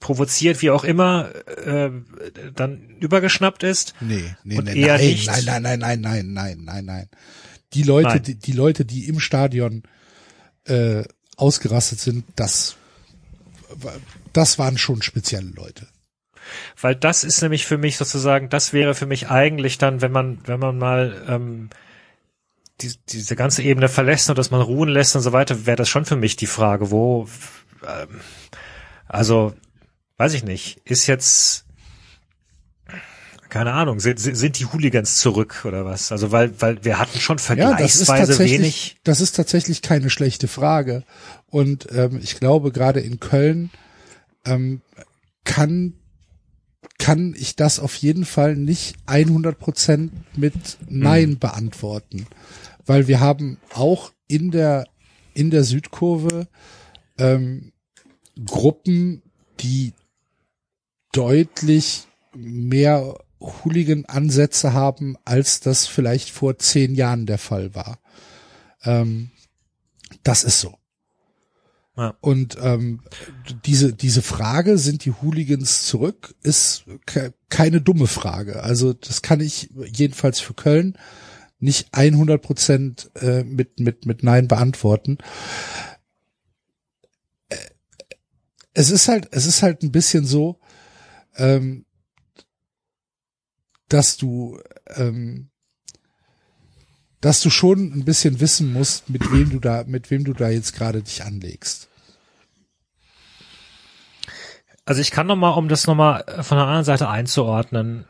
[0.00, 1.30] provoziert, wie auch immer,
[1.64, 1.90] äh,
[2.54, 3.94] dann übergeschnappt ist.
[4.00, 5.26] Nee, nee, Und nee, eher nein, nicht.
[5.26, 7.08] nein, nein, nein, nein, nein, nein, nein, nein.
[7.72, 8.22] Die Leute, Nein.
[8.22, 9.82] die, die Leute, die im Stadion
[10.64, 11.04] äh,
[11.36, 12.76] ausgerastet sind, das,
[14.32, 15.88] das waren schon spezielle Leute.
[16.80, 20.38] Weil das ist nämlich für mich sozusagen, das wäre für mich eigentlich dann, wenn man,
[20.46, 21.70] wenn man mal ähm,
[22.88, 25.88] die, diese ganze Ebene verlässt und dass man ruhen lässt und so weiter, wäre das
[25.88, 27.28] schon für mich die Frage, wo,
[27.86, 28.20] ähm,
[29.06, 29.54] also,
[30.16, 31.64] weiß ich nicht, ist jetzt,
[33.48, 36.10] keine Ahnung, sind, sind die Hooligans zurück oder was?
[36.10, 38.96] Also, weil, weil wir hatten schon Ja, das vergleichsweise wenig.
[39.04, 41.04] das ist tatsächlich keine schlechte Frage.
[41.46, 43.70] Und ähm, ich glaube, gerade in Köln
[44.44, 44.80] ähm,
[45.44, 45.94] kann
[46.98, 50.54] kann ich das auf jeden Fall nicht 100 Prozent mit
[50.88, 52.26] Nein beantworten,
[52.86, 54.86] weil wir haben auch in der
[55.34, 56.46] in der Südkurve
[57.18, 57.72] ähm,
[58.44, 59.22] Gruppen,
[59.60, 59.92] die
[61.12, 67.98] deutlich mehr Hooligan-Ansätze haben, als das vielleicht vor zehn Jahren der Fall war.
[68.84, 69.30] Ähm,
[70.22, 70.76] das ist so.
[71.96, 72.16] Ja.
[72.20, 73.02] Und ähm,
[73.64, 78.64] diese diese Frage, sind die Hooligans zurück, ist ke keine dumme Frage.
[78.64, 80.98] Also das kann ich jedenfalls für Köln
[81.64, 85.18] nicht 100 Prozent äh, mit mit mit Nein beantworten.
[87.48, 87.56] Äh,
[88.74, 90.60] Es ist halt es ist halt ein bisschen so,
[91.36, 91.86] ähm,
[93.88, 95.50] dass du ähm,
[97.20, 100.50] dass du schon ein bisschen wissen musst, mit wem du da, mit wem du da
[100.50, 101.88] jetzt gerade dich anlegst.
[104.84, 108.04] Also ich kann noch mal, um das noch mal von der anderen Seite einzuordnen,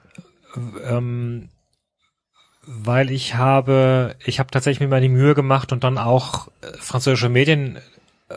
[0.84, 1.48] ähm,
[2.66, 6.76] weil ich habe, ich habe tatsächlich mir mal die Mühe gemacht und dann auch äh,
[6.78, 7.78] französische Medien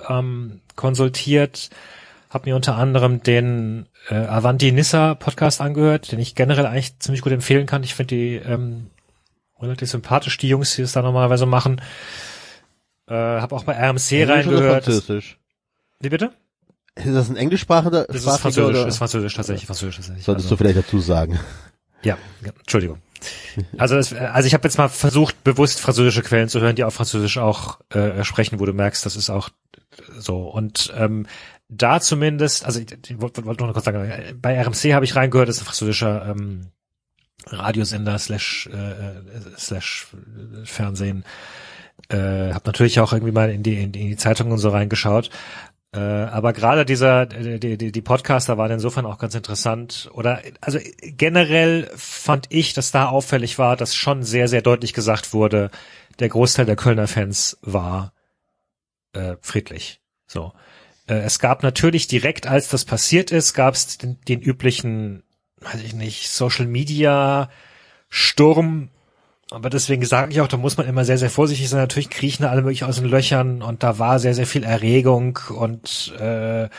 [0.10, 1.70] ähm, konsultiert,
[2.30, 7.22] habe mir unter anderem den äh, Avanti Nissa Podcast angehört, den ich generell eigentlich ziemlich
[7.22, 7.84] gut empfehlen kann.
[7.84, 8.88] Ich finde die ähm,
[9.60, 11.82] relativ sympathisch, die Jungs, die es da normalerweise machen.
[13.08, 14.84] Äh, habe auch bei RMC Englisch oder reingehört.
[14.84, 15.38] Französisch?
[16.00, 16.32] Wie bitte?
[16.96, 20.26] Ist das ein englischsprachiger Das ist Französisch, oder ist Französisch tatsächlich, Französisch tatsächlich.
[20.26, 21.40] solltest Also- du vielleicht dazu sagen?
[22.04, 23.00] Ja, ja Entschuldigung.
[23.78, 26.94] Also, das, also ich habe jetzt mal versucht, bewusst französische Quellen zu hören, die auf
[26.94, 29.50] Französisch auch äh, sprechen, wo du merkst, das ist auch
[30.18, 30.42] so.
[30.42, 31.26] Und ähm,
[31.70, 35.50] da zumindest, also ich, ich wollte wollt noch kurz sagen, bei RMC habe ich reingehört,
[35.50, 36.68] das ist ein französischer ähm,
[37.48, 39.22] Radiosender slash, äh, äh,
[39.58, 40.08] slash
[40.64, 41.24] Fernsehen.
[42.10, 44.70] Äh, habe natürlich auch irgendwie mal in die, in die, in die Zeitungen und so
[44.70, 45.30] reingeschaut.
[45.94, 50.10] Äh, aber gerade dieser, äh, die, die, die Podcaster waren insofern auch ganz interessant.
[50.14, 55.34] Oder also generell fand ich, dass da auffällig war, dass schon sehr, sehr deutlich gesagt
[55.34, 55.72] wurde,
[56.20, 58.14] der Großteil der Kölner Fans war
[59.14, 60.02] äh, friedlich.
[60.26, 60.54] So.
[61.08, 65.24] Äh, es gab natürlich direkt, als das passiert ist, gab es den, den üblichen,
[65.62, 67.50] weiß ich nicht, Social Media
[68.10, 68.90] Sturm,
[69.52, 71.80] aber deswegen sage ich auch, da muss man immer sehr, sehr vorsichtig sein.
[71.80, 76.14] Natürlich kriechen alle möglich aus den Löchern und da war sehr, sehr viel Erregung und
[76.20, 76.70] äh, äh,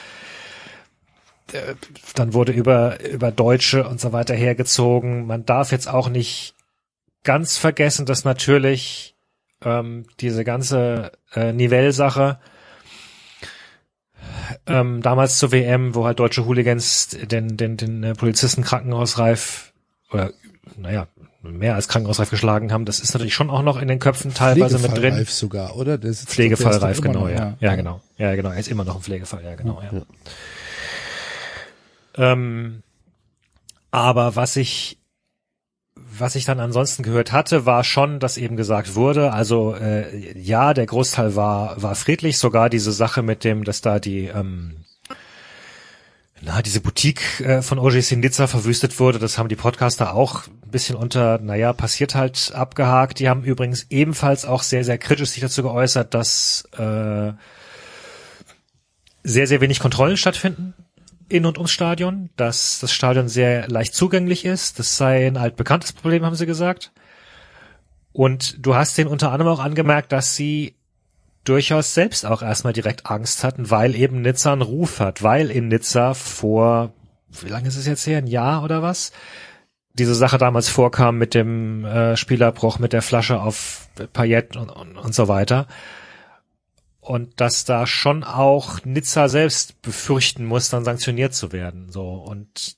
[2.14, 5.26] dann wurde über, über Deutsche und so weiter hergezogen.
[5.26, 6.54] Man darf jetzt auch nicht
[7.24, 9.16] ganz vergessen, dass natürlich
[9.64, 12.38] ähm, diese ganze äh, Nivelle-Sache
[14.66, 19.72] ähm, damals zur WM, wo halt deutsche Hooligans den, den, den äh, Polizisten krankenhausreif
[20.10, 20.32] oder
[20.76, 21.08] naja,
[21.52, 24.78] mehr als krankenhausreif geschlagen haben, das ist natürlich schon auch noch in den Köpfen teilweise
[24.78, 24.94] mit drin.
[24.94, 25.98] Pflegefallreif sogar, oder?
[25.98, 27.56] Pflegefallreif, genau, noch, ja.
[27.60, 28.00] Ja, genau.
[28.16, 28.50] Ja, genau.
[28.50, 30.02] Er ist immer noch ein Pflegefall, ja, genau, ja.
[32.16, 32.82] Ähm,
[33.90, 34.98] aber was ich,
[35.94, 40.74] was ich dann ansonsten gehört hatte, war schon, dass eben gesagt wurde, also äh, ja,
[40.74, 44.84] der Großteil war war friedlich, sogar diese Sache mit dem, dass da die ähm,
[46.40, 50.70] na, diese Boutique äh, von OGC Nizza verwüstet wurde, das haben die Podcaster auch ein
[50.70, 53.18] bisschen unter, naja, passiert halt abgehakt.
[53.18, 57.32] Die haben übrigens ebenfalls auch sehr, sehr kritisch sich dazu geäußert, dass äh,
[59.24, 60.74] sehr, sehr wenig Kontrollen stattfinden
[61.28, 64.78] in und ums Stadion, dass das Stadion sehr leicht zugänglich ist.
[64.78, 66.92] Das sei ein altbekanntes Problem, haben sie gesagt.
[68.12, 70.77] Und du hast den unter anderem auch angemerkt, dass sie
[71.48, 75.68] durchaus selbst auch erstmal direkt Angst hatten, weil eben Nizza einen Ruf hat, weil in
[75.68, 76.92] Nizza vor,
[77.30, 79.12] wie lange ist es jetzt her, ein Jahr oder was,
[79.94, 84.96] diese Sache damals vorkam mit dem äh, Spielerbruch, mit der Flasche auf Payet und, und,
[84.96, 85.66] und so weiter.
[87.00, 91.90] Und dass da schon auch Nizza selbst befürchten muss, dann sanktioniert zu werden.
[91.90, 92.76] So und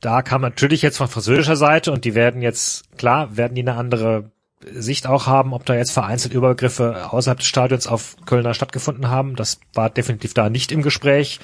[0.00, 3.74] da kam natürlich jetzt von französischer Seite und die werden jetzt, klar, werden die eine
[3.74, 4.30] andere
[4.64, 9.36] Sicht auch haben, ob da jetzt vereinzelt Übergriffe außerhalb des Stadions auf Kölner stattgefunden haben.
[9.36, 11.40] Das war definitiv da nicht im Gespräch.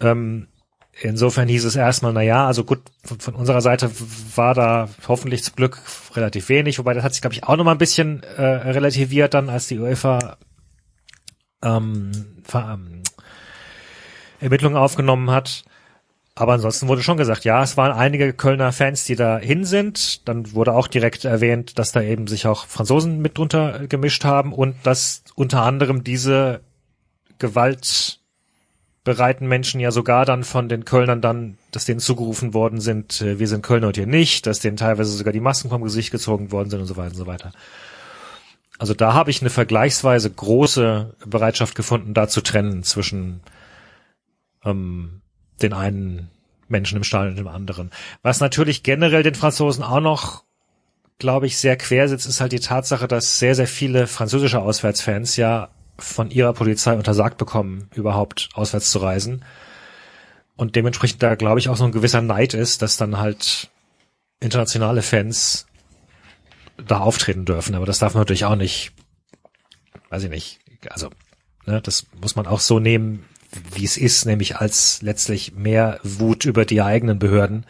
[0.00, 0.48] Ähm,
[1.00, 3.90] insofern hieß es erstmal, na ja, also gut, von, von, unserer Seite
[4.34, 5.80] war da hoffentlich zum Glück
[6.14, 9.50] relativ wenig, wobei das hat sich, glaube ich, auch nochmal ein bisschen äh, relativiert dann,
[9.50, 10.38] als die UEFA
[11.62, 13.02] ähm, ähm,
[14.40, 15.64] Ermittlungen aufgenommen hat.
[16.38, 20.28] Aber ansonsten wurde schon gesagt, ja, es waren einige Kölner Fans, die da hin sind.
[20.28, 24.52] Dann wurde auch direkt erwähnt, dass da eben sich auch Franzosen mit drunter gemischt haben
[24.52, 26.60] und dass unter anderem diese
[27.40, 33.40] gewaltbereiten Menschen ja sogar dann von den Kölnern dann, dass denen zugerufen worden sind, äh,
[33.40, 36.52] wir sind Kölner und ihr nicht, dass denen teilweise sogar die Masken vom Gesicht gezogen
[36.52, 37.50] worden sind und so weiter und so weiter.
[38.78, 43.40] Also da habe ich eine vergleichsweise große Bereitschaft gefunden, da zu trennen zwischen
[44.64, 45.22] ähm,
[45.62, 46.30] den einen
[46.68, 47.90] Menschen im Stadion und dem anderen.
[48.22, 50.44] Was natürlich generell den Franzosen auch noch,
[51.18, 55.36] glaube ich, sehr quer sitzt, ist halt die Tatsache, dass sehr, sehr viele französische Auswärtsfans
[55.36, 59.44] ja von ihrer Polizei untersagt bekommen, überhaupt auswärts zu reisen.
[60.56, 63.70] Und dementsprechend da, glaube ich, auch so ein gewisser Neid ist, dass dann halt
[64.40, 65.66] internationale Fans
[66.76, 67.74] da auftreten dürfen.
[67.74, 68.92] Aber das darf man natürlich auch nicht,
[70.10, 70.60] weiß ich nicht,
[70.90, 71.10] also,
[71.66, 73.24] ne, das muss man auch so nehmen,
[73.74, 77.66] wie es ist, nämlich als letztlich mehr Wut über die eigenen Behörden,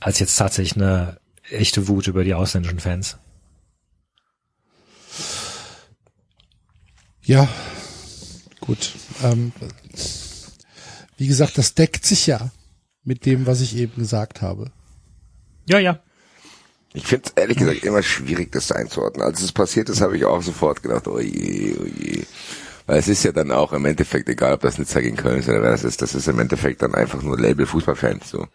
[0.00, 1.18] als jetzt tatsächlich eine
[1.50, 3.16] echte Wut über die ausländischen Fans.
[7.22, 7.48] Ja,
[8.60, 8.92] gut.
[9.22, 9.52] Ähm,
[11.16, 12.50] wie gesagt, das deckt sich ja
[13.04, 14.70] mit dem, was ich eben gesagt habe.
[15.68, 16.00] Ja, ja.
[16.94, 19.26] Ich finde es ehrlich gesagt immer schwierig, das einzuordnen.
[19.26, 22.24] Als es passiert ist, habe ich auch sofort gedacht, oh je, oh je.
[22.88, 25.48] Weil es ist ja dann auch im Endeffekt, egal ob das Nizza gegen Köln ist
[25.50, 28.46] oder wer das ist, das ist im Endeffekt dann einfach nur Label Fußballfans, so.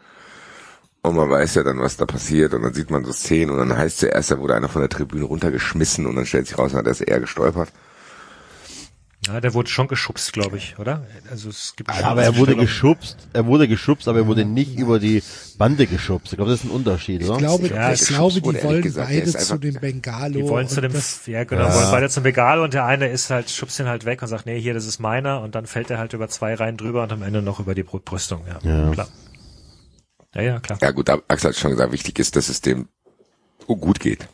[1.04, 3.60] Und man weiß ja dann, was da passiert und dann sieht man so Szenen und
[3.60, 6.58] dann heißt es erst, da wurde einer von der Tribüne runtergeschmissen und dann stellt sich
[6.58, 7.70] raus, da ist eher gestolpert.
[9.28, 11.06] Ja, der wurde schon geschubst, glaube ich, oder?
[11.32, 14.78] Also es gibt ja, aber er wurde geschubst, er wurde geschubst, aber er wurde nicht
[14.78, 15.24] über die
[15.58, 16.34] Bande geschubst.
[16.34, 17.34] Ich glaube, das ist ein Unterschied, oder?
[17.34, 20.34] Ich glaube, Ja, ich glaube, die wollen gesagt, beide zu dem Bengalo.
[20.34, 20.92] Die wollen zu dem,
[21.28, 21.74] ja genau, Ja.
[21.74, 24.46] wollen beide zum Begalo und der eine ist halt, schubst ihn halt weg und sagt,
[24.46, 27.14] nee, hier, das ist meiner und dann fällt er halt über zwei Reihen drüber und
[27.14, 28.60] am Ende noch über die Brü- Brüstung, ja.
[28.70, 28.92] Ja.
[28.92, 29.08] Klar.
[30.36, 30.80] Ja, ja, klar.
[30.82, 32.88] Ja gut, da- Axel hat schon gesagt, wichtig ist, dass es dem
[33.68, 34.28] gut geht.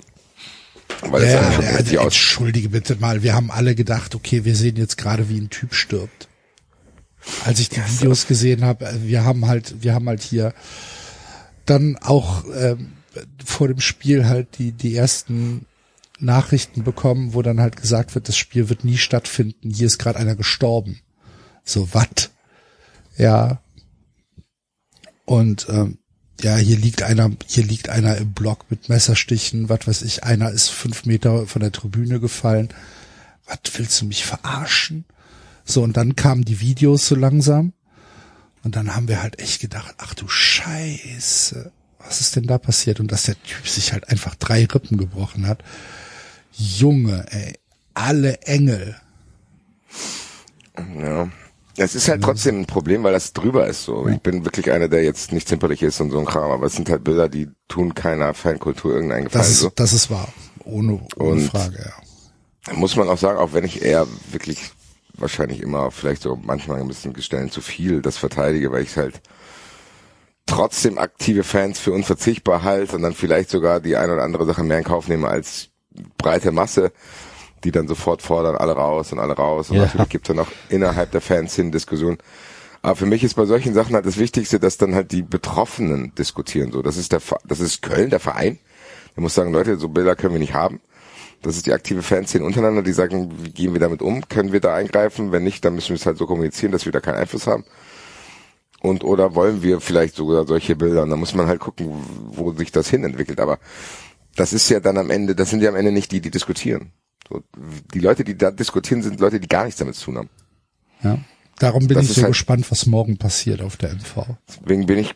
[1.02, 4.56] Weil ja, ja, schon ja, also, entschuldige bitte mal, wir haben alle gedacht, okay, wir
[4.56, 6.28] sehen jetzt gerade, wie ein Typ stirbt.
[7.46, 10.54] Als ich die Videos gesehen habe, äh, wir haben halt, wir haben halt hier
[11.66, 12.94] dann auch ähm,
[13.44, 15.66] vor dem Spiel halt die die ersten
[16.20, 19.70] Nachrichten bekommen, wo dann halt gesagt wird, das Spiel wird nie stattfinden.
[19.70, 21.00] Hier ist gerade einer gestorben.
[21.64, 22.32] So wat?
[23.18, 23.62] Ja.
[25.26, 25.99] Und ähm,
[26.42, 30.52] ja, hier liegt einer, hier liegt einer im Block mit Messerstichen, was weiß ich, einer
[30.52, 32.70] ist fünf Meter von der Tribüne gefallen.
[33.46, 35.06] Was willst du mich verarschen?
[35.66, 37.74] So, und dann kamen die Videos so langsam.
[38.64, 43.00] Und dann haben wir halt echt gedacht, ach du Scheiße, was ist denn da passiert?
[43.00, 45.64] Und dass der Typ sich halt einfach drei Rippen gebrochen hat.
[46.54, 47.58] Junge, ey,
[47.94, 48.96] alle Engel.
[50.98, 51.30] Ja.
[51.80, 54.08] Es ist halt trotzdem ein Problem, weil das drüber ist so.
[54.08, 56.76] Ich bin wirklich einer, der jetzt nicht zimperlich ist und so ein Kram, aber es
[56.76, 59.42] sind halt Bilder, die tun keiner Fankultur irgendeinen Gefallen.
[59.44, 59.72] Das ist, so.
[59.76, 60.28] das ist wahr.
[60.66, 62.74] Ohne, ohne Und- Frage, ja.
[62.76, 64.72] Muss man auch sagen, auch wenn ich eher wirklich
[65.14, 69.22] wahrscheinlich immer vielleicht so manchmal ein bisschen Gestellen zu viel das verteidige, weil ich halt
[70.46, 74.64] trotzdem aktive Fans für unverzichtbar halt und dann vielleicht sogar die eine oder andere Sache
[74.64, 75.70] mehr in Kauf nehme als
[76.18, 76.92] breite Masse,
[77.64, 79.70] die dann sofort fordern, alle raus und alle raus.
[79.70, 79.84] Und Ja.
[79.84, 82.18] natürlich gibt es dann auch innerhalb der Fans hin Diskussionen.
[82.82, 86.14] Aber für mich ist bei solchen Sachen halt das Wichtigste, dass dann halt die Betroffenen
[86.16, 86.72] diskutieren.
[86.72, 88.58] So, das ist der, das ist Köln, der Verein.
[89.16, 90.80] Der muss sagen, Leute, so Bilder können wir nicht haben.
[91.42, 94.28] Das ist die aktive Fanszene untereinander, die sagen, wie gehen wir damit um?
[94.28, 95.32] Können wir da eingreifen?
[95.32, 97.64] Wenn nicht, dann müssen wir es halt so kommunizieren, dass wir da keinen Einfluss haben.
[98.82, 101.04] Und oder wollen wir vielleicht sogar solche Bilder?
[101.04, 101.88] Und da muss man halt gucken,
[102.32, 103.40] wo sich das hin entwickelt.
[103.42, 103.60] Aber
[104.36, 106.92] das ist ja dann am Ende, das sind ja am Ende nicht die, die diskutieren.
[107.30, 107.44] So,
[107.94, 110.30] die Leute, die da diskutieren, sind Leute, die gar nichts damit zu tun haben.
[111.04, 111.20] Ja.
[111.60, 114.26] Darum bin Das ich so halt- gespannt, was morgen passiert auf der MV.
[114.48, 115.14] Deswegen bin ich,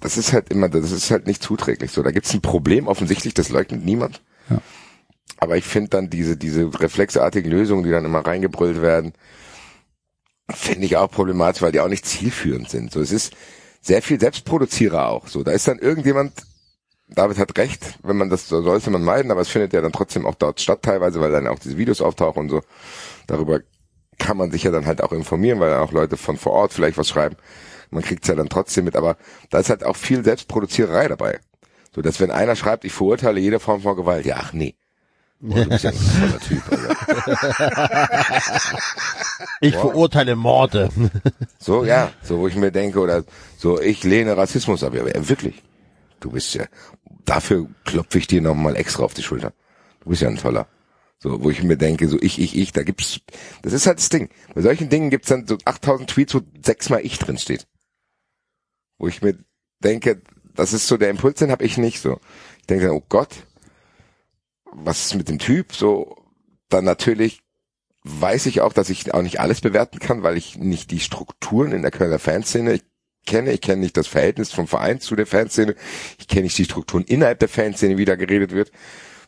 [0.00, 2.02] das ist halt immer, das ist halt nicht zuträglich so.
[2.02, 4.20] Da gibt's ein Problem offensichtlich, das leugnet niemand.
[4.50, 4.60] Ja.
[5.38, 9.12] Aber ich finde dann diese, diese reflexartigen Lösungen, die dann immer reingebrüllt werden,
[10.50, 12.92] finde ich auch problematisch, weil die auch nicht zielführend sind.
[12.92, 13.32] So, es ist
[13.80, 15.28] sehr viel Selbstproduzierer auch.
[15.28, 16.32] So, da ist dann irgendjemand,
[17.08, 19.92] David hat recht, wenn man das so sollte man meiden, aber es findet ja dann
[19.92, 22.62] trotzdem auch dort statt teilweise, weil dann auch diese Videos auftauchen und so.
[23.26, 23.60] Darüber
[24.18, 26.72] kann man sich ja dann halt auch informieren, weil dann auch Leute von vor Ort
[26.72, 27.36] vielleicht was schreiben.
[27.90, 29.16] Man kriegt's ja dann trotzdem mit, aber
[29.50, 31.40] da ist halt auch viel Selbstproduziererei dabei.
[31.94, 34.74] So, dass wenn einer schreibt, ich verurteile jede Form von Gewalt, ja, ach nee.
[35.40, 38.08] Oh, du bist ja ein toller Typ, Alter.
[39.60, 40.90] Ich verurteile Morde.
[41.58, 43.24] So, ja, so, wo ich mir denke, oder
[43.56, 44.94] so, ich lehne Rassismus ab.
[44.94, 45.62] Ja, wirklich.
[46.20, 46.66] Du bist ja,
[47.24, 49.52] dafür klopfe ich dir nochmal extra auf die Schulter.
[50.00, 50.66] Du bist ja ein toller.
[51.20, 53.20] So, wo ich mir denke, so ich, ich, ich, da gibt's,
[53.62, 54.28] das ist halt das Ding.
[54.54, 57.66] Bei solchen Dingen gibt's dann so 8000 Tweets, wo sechsmal ich drin steht.
[58.98, 59.36] Wo ich mir
[59.80, 60.22] denke,
[60.54, 62.20] das ist so der Impuls, den habe ich nicht so.
[62.60, 63.46] Ich denke dann, oh Gott,
[64.72, 65.74] was ist mit dem Typ?
[65.74, 66.16] So,
[66.68, 67.42] dann natürlich
[68.04, 71.72] weiß ich auch, dass ich auch nicht alles bewerten kann, weil ich nicht die Strukturen
[71.72, 72.80] in der Kölner Fanszene
[73.28, 73.52] kenne.
[73.52, 75.76] Ich kenne nicht das Verhältnis vom Verein zu der Fanszene.
[76.18, 78.72] Ich kenne nicht die Strukturen innerhalb der Fanszene, wie da geredet wird.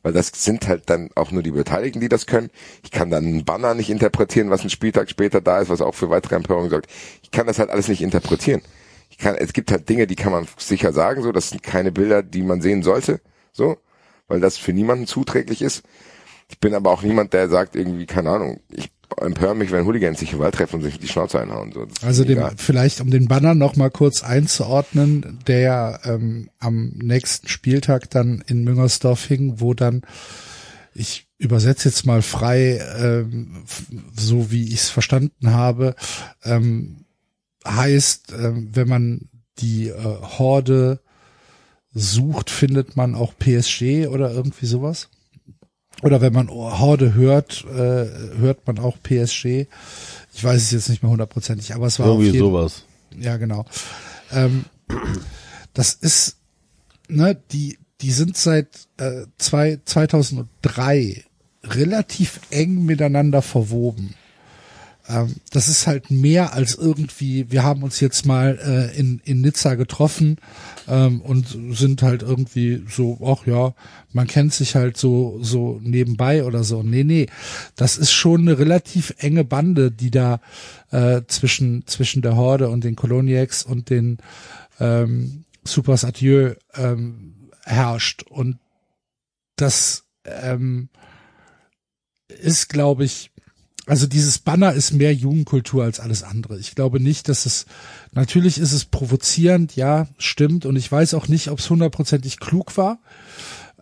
[0.03, 2.51] Weil das sind halt dann auch nur die Beteiligten, die das können.
[2.83, 5.95] Ich kann dann einen Banner nicht interpretieren, was einen Spieltag später da ist, was auch
[5.95, 6.91] für weitere Empörung sorgt.
[7.23, 8.63] Ich kann das halt alles nicht interpretieren.
[9.11, 11.93] Ich kann, es gibt halt Dinge, die kann man sicher sagen, so, das sind keine
[11.93, 13.21] Bilder, die man sehen sollte,
[13.53, 13.77] so,
[14.29, 15.83] weil das für niemanden zuträglich ist.
[16.49, 20.21] Ich bin aber auch niemand, der sagt irgendwie, keine Ahnung, ich empöre mich, wenn Hooligans
[20.21, 21.73] sich im Wald treffen und sich die Schnauze einhauen.
[21.73, 21.87] So.
[22.03, 28.11] Also dem, vielleicht um den Banner noch mal kurz einzuordnen, der ähm, am nächsten Spieltag
[28.11, 30.03] dann in Müngersdorf hing, wo dann
[30.95, 33.65] ich übersetze jetzt mal frei, ähm,
[34.15, 35.95] so wie ich es verstanden habe,
[36.45, 37.05] ähm,
[37.67, 39.29] heißt, ähm, wenn man
[39.59, 41.01] die äh, Horde
[41.93, 45.09] sucht, findet man auch PSG oder irgendwie sowas.
[46.03, 48.07] Oder wenn man Horde hört, äh,
[48.39, 49.67] hört man auch PSG.
[50.33, 52.85] Ich weiß es jetzt nicht mehr hundertprozentig, aber es war Irgendwie jeden sowas.
[53.19, 53.67] ja, genau.
[54.33, 54.65] Ähm,
[55.75, 56.37] das ist,
[57.09, 61.25] ne, die, die sind seit äh, zwei, 2003
[61.65, 64.15] relativ eng miteinander verwoben.
[65.11, 69.41] Ähm, das ist halt mehr als irgendwie, wir haben uns jetzt mal äh, in, in
[69.41, 70.37] Nizza getroffen
[70.89, 73.75] ähm, und sind halt irgendwie so, ach ja,
[74.13, 76.83] man kennt sich halt so, so nebenbei oder so.
[76.83, 77.27] Nee, nee,
[77.77, 80.41] das ist schon eine relativ enge Bande, die da
[80.91, 84.19] äh, zwischen, zwischen der Horde und den Coloniacs und den
[84.79, 88.23] ähm, Supers Adieu ähm, herrscht.
[88.23, 88.59] Und
[89.57, 90.89] das ähm,
[92.29, 93.31] ist, glaube ich,
[93.91, 96.61] also dieses Banner ist mehr Jugendkultur als alles andere.
[96.61, 97.67] Ich glaube nicht, dass es,
[98.13, 100.65] natürlich ist es provozierend, ja, stimmt.
[100.65, 103.01] Und ich weiß auch nicht, ob es hundertprozentig klug war.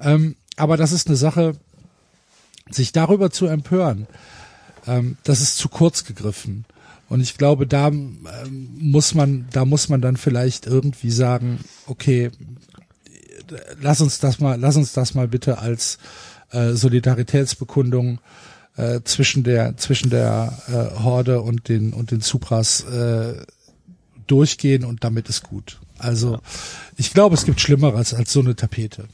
[0.01, 1.57] Ähm, aber das ist eine Sache,
[2.71, 4.07] sich darüber zu empören,
[4.87, 6.65] ähm, das ist zu kurz gegriffen.
[7.11, 8.27] Und ich glaube, da ähm,
[8.79, 12.31] muss man, da muss man dann vielleicht irgendwie sagen, okay,
[13.79, 15.99] lass uns das mal, lass uns das mal bitte als
[16.51, 18.21] äh, Solidaritätsbekundung
[18.79, 23.35] äh, zwischen der zwischen der äh, Horde und den und den Supras äh,
[24.27, 25.79] durchgehen und damit ist gut.
[25.99, 26.39] Also
[26.97, 29.09] ich glaube, es gibt Schlimmeres als so eine Tapete.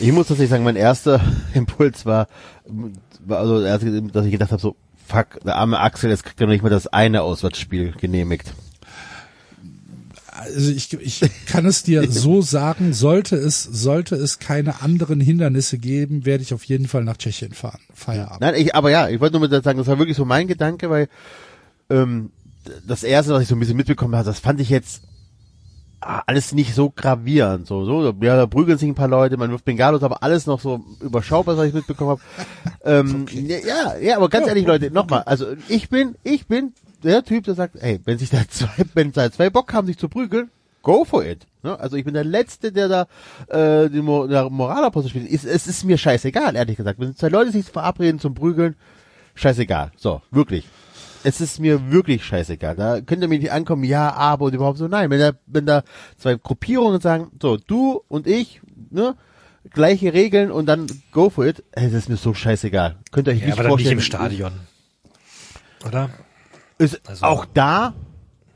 [0.00, 1.20] Ich muss tatsächlich sagen, mein erster
[1.54, 2.26] Impuls war,
[3.24, 3.62] war also,
[4.08, 4.74] dass ich gedacht habe, so,
[5.06, 8.54] fuck, der arme Axel, jetzt kriegt er noch nicht mal das eine Auswärtsspiel genehmigt.
[10.34, 15.76] Also ich, ich kann es dir so sagen, sollte es, sollte es keine anderen Hindernisse
[15.76, 17.80] geben, werde ich auf jeden Fall nach Tschechien fahren.
[17.92, 18.40] Feierabend.
[18.40, 20.88] Nein, ich, aber ja, ich wollte nur mit sagen, das war wirklich so mein Gedanke,
[20.88, 21.08] weil
[21.90, 22.30] ähm,
[22.86, 25.02] das erste, was ich so ein bisschen mitbekommen habe, das fand ich jetzt
[26.00, 27.66] ah, alles nicht so gravierend.
[27.66, 30.60] So, so, ja, da prügeln sich ein paar Leute, man wirft Bengalos, aber alles noch
[30.60, 32.22] so überschaubar, was ich mitbekommen habe.
[32.84, 36.72] Ähm, ja, ja, aber ganz ehrlich, Leute, nochmal, also ich bin, ich bin
[37.02, 39.98] der Typ, der sagt, hey, wenn sich da zwei, wenn da zwei Bock haben, sich
[39.98, 40.50] zu prügeln,
[40.82, 41.46] go for it.
[41.62, 41.78] Ne?
[41.78, 43.06] Also ich bin der Letzte, der da
[43.48, 45.30] äh, die Mo der Moralapostel spielt.
[45.30, 46.98] Es, es ist mir scheißegal, ehrlich gesagt.
[47.00, 48.74] Wenn zwei Leute sich verabreden zum Prügeln,
[49.34, 49.92] scheißegal.
[49.96, 50.66] So, wirklich.
[51.24, 52.74] Es ist mir wirklich scheißegal.
[52.74, 54.88] Da könnt ihr mir nicht ankommen, ja, aber und überhaupt so.
[54.88, 55.84] Nein, wenn da, wenn da
[56.18, 58.60] zwei Gruppierungen sagen, so, du und ich,
[58.90, 59.14] ne,
[59.70, 62.96] gleiche Regeln und dann go for it, ey, das ist mir so scheißegal.
[63.12, 63.98] Könnt ihr euch Ja, nicht aber dann nicht vorstellen.
[63.98, 64.52] im Stadion.
[65.86, 66.10] Oder?
[66.82, 67.94] Ist Also- auch da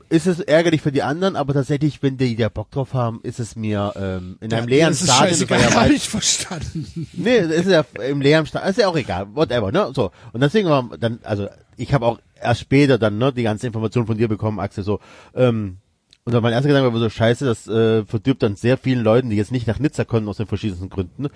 [0.09, 3.41] ist es ärgerlich für die anderen, aber tatsächlich, wenn die da Bock drauf haben, ist
[3.41, 5.39] es mir ähm, in einem leeren das ist Stadion.
[5.41, 7.07] das war scheißegal, ja ich verstanden.
[7.11, 9.91] Nee, das ist ja im leeren Stadion, ist ja auch egal, whatever, ne?
[9.93, 10.11] So.
[10.31, 14.07] Und deswegen war dann, also ich habe auch erst später dann ne, die ganze Information
[14.07, 15.01] von dir bekommen, Axel, so,
[15.35, 15.77] ähm,
[16.23, 19.29] und dann mein erster Gedanke war so, scheiße, das äh, verdirbt dann sehr vielen Leuten,
[19.29, 21.27] die jetzt nicht nach Nizza konnten aus den verschiedensten Gründen,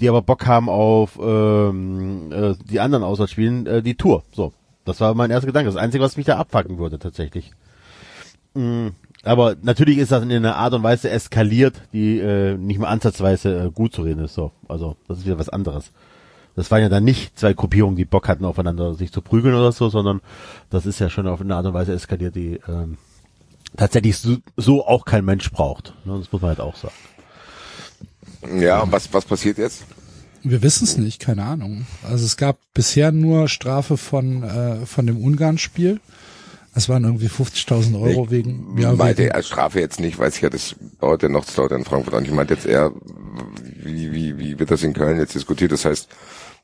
[0.00, 4.22] die aber Bock haben auf ähm, äh, die anderen Auswärtsspielen, äh, die Tour.
[4.32, 4.52] So.
[4.84, 5.70] Das war mein erster Gedanke.
[5.70, 7.52] Das Einzige, was mich da abfacken würde, tatsächlich.
[8.54, 8.88] Mm,
[9.22, 13.66] Aber natürlich ist das in einer Art und Weise eskaliert, die äh, nicht mal ansatzweise
[13.66, 14.34] äh, gut zu reden ist.
[14.34, 15.90] So, also das ist wieder was anderes.
[16.56, 19.72] Das waren ja dann nicht zwei Gruppierungen, die Bock hatten, aufeinander sich zu prügeln oder
[19.72, 20.20] so, sondern
[20.70, 22.96] das ist ja schon auf eine Art und Weise eskaliert, die ähm,
[23.76, 25.94] tatsächlich so, so auch kein Mensch braucht.
[26.04, 26.16] Ne?
[26.18, 26.94] Das muss man halt auch sagen.
[28.60, 29.84] Ja, was, was passiert jetzt?
[30.44, 31.86] Wir wissen es nicht, keine Ahnung.
[32.02, 36.00] Also es gab bisher nur Strafe von, äh, von dem Ungarn-Spiel.
[36.74, 40.42] Es waren irgendwie 50.000 Euro wegen, ja, meinte wegen, als Strafe jetzt nicht, weiß ich
[40.42, 42.24] ja, das dauert ja noch, das dauert ja in Frankfurt an.
[42.24, 42.92] Ich meinte jetzt eher,
[43.82, 45.72] wie, wie, wie wird das in Köln jetzt diskutiert?
[45.72, 46.08] Das heißt,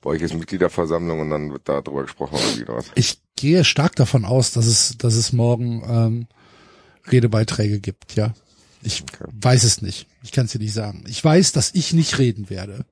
[0.02, 2.86] bei euch ist Mitgliederversammlung und dann wird da drüber gesprochen oder wie was?
[2.94, 6.26] ich gehe stark davon aus, dass es, dass es morgen ähm,
[7.10, 8.34] Redebeiträge gibt, ja.
[8.82, 10.06] Ich weiß es nicht.
[10.22, 11.04] Ich kann es dir nicht sagen.
[11.06, 12.86] Ich weiß, dass ich nicht reden werde.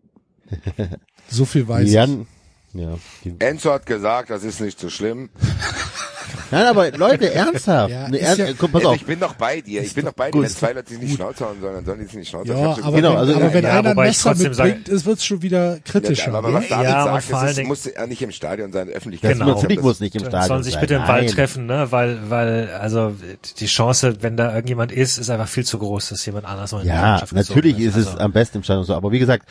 [1.30, 1.92] So viel weiß ich.
[1.92, 2.26] Jan,
[2.74, 2.94] ja.
[3.24, 5.28] Die, Enzo hat gesagt, das ist nicht so schlimm.
[6.50, 7.90] nein, aber Leute, ernsthaft.
[7.90, 8.96] Ja, ne, ernst, ja- komm, pass auf.
[8.96, 9.82] ich bin doch bei dir.
[9.82, 10.42] Ich bin doch bei dir.
[10.42, 12.62] Wenn zwei Leute sich nicht Schnauze hauen sollen, dann sollen die sich nicht Schnauze hauen.
[12.62, 14.86] Ja, Ich aber, Genau, wenn, also- aber wenn Ja, einer ein ich Messer trotzdem mitbringt,
[14.86, 16.34] sage- ist wird's schon wieder Ja, kritischer.
[16.34, 16.68] aber was?
[16.68, 19.20] David Ja, sagt, vor das allen ist, muss ja nicht im Stadion sein, öffentlich.
[19.22, 19.46] Das Genau.
[19.54, 20.80] natürlich muss nicht im Stadion sollen sich sein.
[20.82, 21.34] bitte im Wald Nein.
[21.34, 21.90] treffen, ne?
[21.90, 23.14] Weil, weil, also
[23.58, 26.80] die Chance, wenn da irgendjemand ist, ist einfach viel zu groß, dass jemand anders noch
[26.80, 27.88] in die Ja, natürlich wird.
[27.88, 28.94] ist es Also, am besten im Stadion so.
[28.94, 29.48] Aber wie gesagt,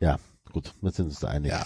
[0.00, 0.18] ja,
[0.52, 1.50] gut, wir sind uns da einig.
[1.52, 1.64] Ja.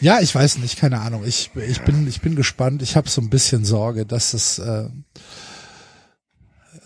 [0.00, 1.24] Ja, ich weiß nicht, keine Ahnung.
[1.24, 2.82] Ich, ich bin, ich bin gespannt.
[2.82, 4.90] Ich habe so ein bisschen Sorge, dass es, äh,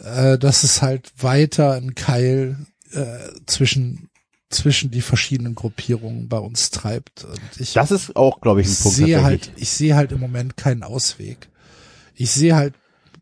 [0.05, 2.57] äh, dass es halt weiter ein Keil
[2.93, 4.11] äh, zwischen
[4.51, 7.25] zwischen die verschiedenen Gruppierungen bei uns treibt.
[7.25, 8.97] Und ich Das ist auch, glaube ich, ein Punkt.
[8.97, 9.49] sehe tatsächlich.
[9.49, 11.49] halt, ich sehe halt im Moment keinen Ausweg.
[12.15, 12.75] Ich sehe halt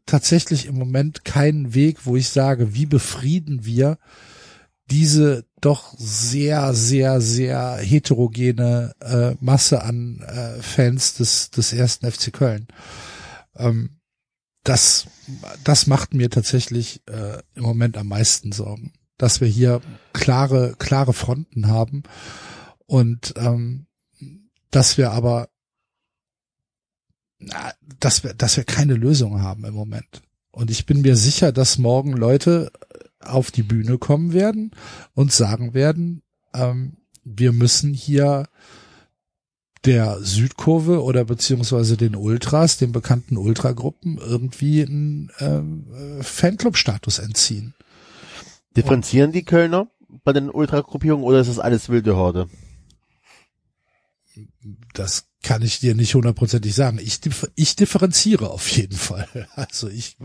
[0.07, 3.99] tatsächlich im Moment keinen Weg, wo ich sage, wie befrieden wir
[4.91, 12.33] diese doch sehr, sehr, sehr heterogene äh, Masse an äh, Fans des, des ersten FC
[12.33, 12.69] Köln.
[13.57, 13.99] Ähm,
[14.63, 15.07] das,
[15.65, 19.81] das macht mir tatsächlich äh, im Moment am meisten Sorgen, dass wir hier
[20.13, 22.03] klare, klare Fronten haben
[22.87, 23.87] und ähm,
[24.71, 25.49] dass wir aber,
[27.39, 30.23] na, dass wir, dass wir keine Lösung haben im Moment.
[30.51, 32.73] Und ich bin mir sicher, dass morgen Leute
[33.21, 34.73] auf die Bühne kommen werden
[35.15, 36.23] und sagen werden,
[36.55, 38.49] ähm, wir müssen hier
[39.85, 47.75] der Südkurve oder beziehungsweise den Ultras, den bekannten Ultragruppen, irgendwie einen äh, Fanclub-Status entziehen.
[48.77, 49.89] Differenzieren die Kölner
[50.25, 52.49] bei den Ultragruppierungen oder ist das alles wilde Horde?
[54.95, 56.99] Das kann ich dir nicht hundertprozentig sagen.
[57.01, 57.21] Ich,
[57.55, 59.29] ich differenziere auf jeden Fall.
[59.55, 60.17] Also ich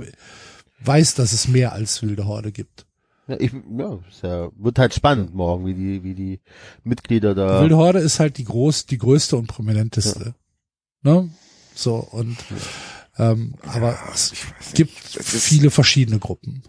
[0.80, 2.86] weiß, dass es mehr als wilde Horde gibt.
[3.28, 6.42] Ja, ich, ja, ist ja, wird halt spannend morgen, wie die, wie die
[6.84, 7.62] Mitglieder da.
[7.62, 10.36] Wilde Horde ist halt die groß, die größte und prominenteste.
[11.04, 11.30] Ne?
[11.74, 12.38] So und
[13.18, 14.34] ähm, aber es
[14.74, 16.64] gibt viele verschiedene Gruppen.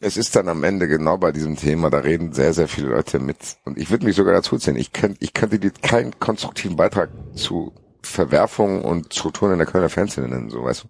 [0.00, 3.18] Es ist dann am Ende genau bei diesem Thema, da reden sehr, sehr viele Leute
[3.20, 3.56] mit.
[3.64, 4.76] Und ich würde mich sogar dazu zählen.
[4.76, 7.72] Ich, könnt, ich könnte dir keinen konstruktiven Beitrag zu
[8.02, 10.88] Verwerfungen und Strukturen in der Kölner Fanszene nennen, so weißt du.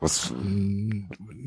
[0.00, 0.32] Was,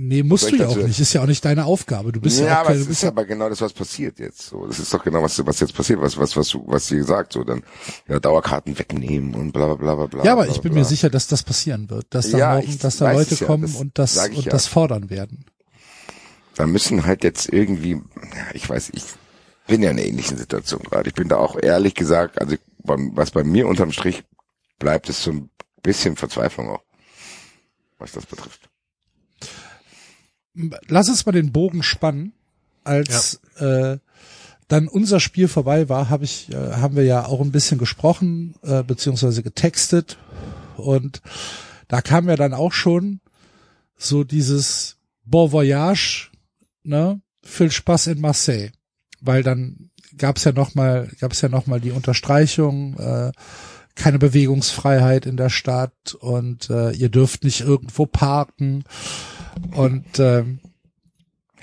[0.04, 1.00] Nee, musst du ja auch nicht.
[1.00, 2.12] Ist ja auch nicht deine Aufgabe.
[2.12, 4.42] Du bist ja, ja, auch aber es ist aber genau das, was passiert jetzt.
[4.42, 7.32] So, das ist doch genau was, was jetzt passiert, was, was, was was sie gesagt,
[7.32, 7.64] so dann
[8.10, 10.24] ja Dauerkarten wegnehmen und bla bla bla bla bla.
[10.26, 10.82] ja, aber bla, ich bin bla.
[10.82, 13.64] mir sicher, dass das passieren wird, dass da Ja, morgen, dass da Leute ja, kommen
[13.64, 14.52] das und das und ja.
[14.52, 15.46] das fordern werden.
[16.56, 18.02] Da müssen halt jetzt irgendwie,
[18.54, 19.04] ich weiß, ich
[19.68, 21.08] bin ja in einer ähnlichen Situation gerade.
[21.08, 24.24] Ich bin da auch ehrlich gesagt, also was bei mir unterm Strich
[24.80, 25.50] bleibt, ist so ein
[25.84, 26.82] bisschen Verzweiflung auch,
[28.02, 28.70] was das betrifft.
[30.88, 32.34] Lass uns mal den Bogen spannen.
[32.84, 33.98] Als äh,
[34.68, 38.56] dann unser Spiel vorbei war, habe ich, äh, haben wir ja auch ein bisschen gesprochen
[38.64, 40.18] äh, beziehungsweise getextet
[40.78, 41.22] und
[41.88, 43.20] da kam ja dann auch schon
[43.98, 46.32] so dieses Bon Voyage,
[46.84, 48.72] ne, viel Spaß in Marseille,
[49.20, 53.32] weil dann gab's ja noch mal, gab's ja noch mal die Unterstreichung, äh,
[53.96, 58.84] keine Bewegungsfreiheit in der Stadt und äh, ihr dürft nicht irgendwo parken.
[59.76, 60.60] Und ähm,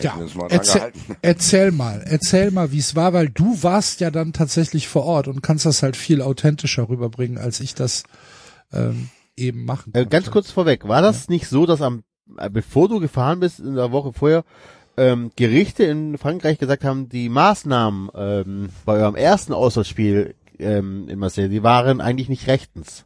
[0.01, 0.93] ja, mal erzähl,
[1.23, 5.29] erzähl mal, erzähl mal, wie es war, weil du warst ja dann tatsächlich vor Ort
[5.29, 8.05] und kannst das halt viel authentischer rüberbringen, als ich das
[8.73, 10.11] ähm, eben machen Äh, konnte.
[10.11, 12.05] ganz kurz vorweg, war das nicht so, dass am,
[12.37, 14.45] äh, bevor du gefahren bist, in der Woche vorher,
[14.97, 21.19] ähm, Gerichte in Frankreich gesagt haben, die Maßnahmen ähm, bei eurem ersten Auswärtsspiel ähm, in
[21.19, 23.05] Marseille, die waren eigentlich nicht rechtens.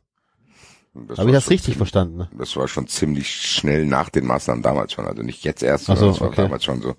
[0.95, 2.17] Habe ich das richtig ziemlich- verstanden?
[2.19, 2.29] Ne?
[2.37, 5.07] Das war schon ziemlich schnell nach den Maßnahmen damals schon.
[5.07, 6.43] Also nicht jetzt erst, Ach so, sondern das war okay.
[6.43, 6.95] damals schon so.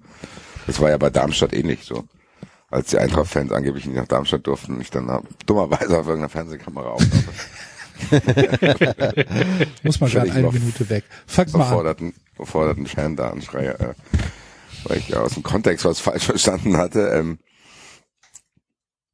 [0.66, 2.04] Das war ja bei Darmstadt ähnlich so.
[2.72, 6.30] Als die Eintracht-Fans angeblich nicht nach Darmstadt durften und ich dann hab- dummerweise auf irgendeiner
[6.30, 7.30] Fernsehkamera auftauche.
[9.84, 11.04] Muss man gerade eine Minute weg.
[11.28, 11.70] Fang mal an.
[11.70, 13.94] Beforderten, beforderten Fan da anschreie, äh,
[14.86, 17.10] weil ich ja aus dem Kontext was falsch verstanden hatte.
[17.14, 17.38] Ähm,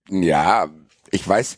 [0.09, 0.69] ja,
[1.11, 1.57] ich weiß,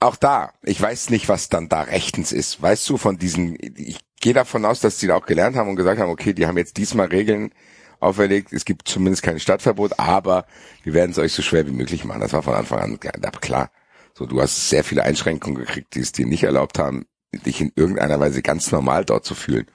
[0.00, 2.60] auch da, ich weiß nicht, was dann da rechtens ist.
[2.60, 5.76] Weißt du, von diesen, ich gehe davon aus, dass die da auch gelernt haben und
[5.76, 7.52] gesagt haben, okay, die haben jetzt diesmal Regeln
[8.00, 10.46] auferlegt, es gibt zumindest kein Stadtverbot, aber
[10.82, 12.20] wir werden es euch so schwer wie möglich machen.
[12.20, 12.98] Das war von Anfang an
[13.40, 13.70] klar.
[14.14, 17.72] So, du hast sehr viele Einschränkungen gekriegt, die es dir nicht erlaubt haben, dich in
[17.74, 19.66] irgendeiner Weise ganz normal dort zu fühlen.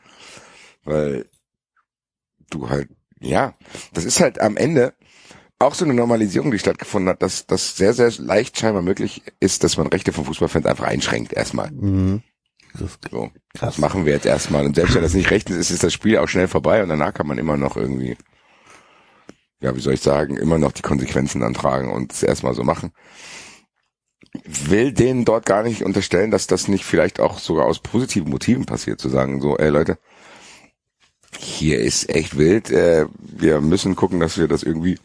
[0.83, 1.29] Weil
[2.49, 2.89] du halt,
[3.19, 3.55] ja,
[3.93, 4.93] das ist halt am Ende
[5.59, 9.63] auch so eine Normalisierung, die stattgefunden hat, dass das sehr, sehr leicht scheinbar möglich ist,
[9.63, 11.69] dass man Rechte von Fußballfans einfach einschränkt erstmal.
[11.71, 12.23] Mhm.
[12.73, 14.65] Das So, das machen wir jetzt erstmal.
[14.65, 17.13] Und selbst wenn das nicht rechtens ist, ist das Spiel auch schnell vorbei und danach
[17.13, 18.15] kann man immer noch irgendwie,
[19.59, 22.63] ja, wie soll ich sagen, immer noch die Konsequenzen dann tragen und es erstmal so
[22.63, 22.91] machen.
[24.45, 28.65] Will denen dort gar nicht unterstellen, dass das nicht vielleicht auch sogar aus positiven Motiven
[28.65, 29.97] passiert, zu sagen, so, ey Leute,
[31.37, 34.99] hier ist echt wild, äh, wir müssen gucken, dass wir das irgendwie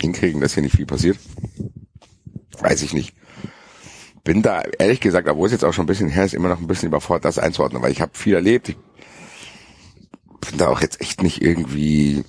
[0.00, 1.18] hinkriegen, dass hier nicht viel passiert.
[2.60, 3.14] Weiß ich nicht
[4.28, 6.60] bin da ehrlich gesagt, obwohl es jetzt auch schon ein bisschen her ist, immer noch
[6.60, 8.68] ein bisschen überfordert, das einzuordnen, weil ich habe viel erlebt.
[8.68, 8.76] Ich
[10.50, 12.24] bin da auch jetzt echt nicht irgendwie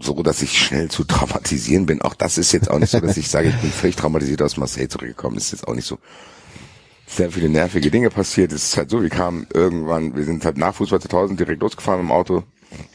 [0.00, 2.00] so, dass ich schnell zu traumatisieren bin.
[2.00, 4.56] Auch das ist jetzt auch nicht so, dass ich sage, ich bin völlig traumatisiert aus
[4.56, 5.34] Marseille zurückgekommen.
[5.34, 5.98] Das ist jetzt auch nicht so.
[7.06, 8.52] Sehr viele nervige Dinge passiert.
[8.52, 12.00] Es ist halt so, wir kamen irgendwann, wir sind halt nach Fußball 2000 direkt losgefahren
[12.00, 12.42] im Auto.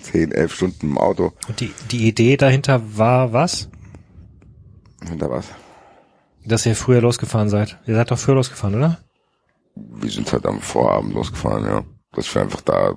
[0.02, 1.32] Zehn, elf Stunden im Auto.
[1.48, 3.70] Und die, die Idee dahinter war was?
[5.18, 5.48] Da war's.
[6.46, 7.80] Dass ihr früher losgefahren seid.
[7.88, 9.00] Ihr seid doch früher losgefahren, oder?
[9.76, 11.84] wir sind halt am Vorabend losgefahren, ja.
[12.14, 12.96] Dass wir einfach da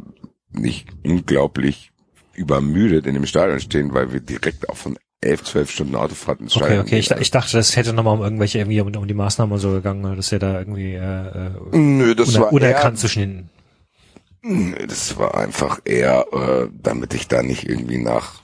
[0.52, 1.92] nicht unglaublich
[2.34, 6.56] übermüdet in dem Stadion stehen, weil wir direkt auch von elf, zwölf Stunden Autofahrt ins
[6.56, 6.98] Okay, Stadion okay.
[6.98, 7.18] Ich, gehen.
[7.20, 10.16] ich dachte, das hätte nochmal um irgendwelche, irgendwie um, um die Maßnahmen und so gegangen,
[10.16, 13.50] dass ihr da irgendwie äh, äh, Nö, das uner, war unerkannt eher, zwischen den
[14.86, 18.42] das war einfach eher, äh, damit ich da nicht irgendwie nach,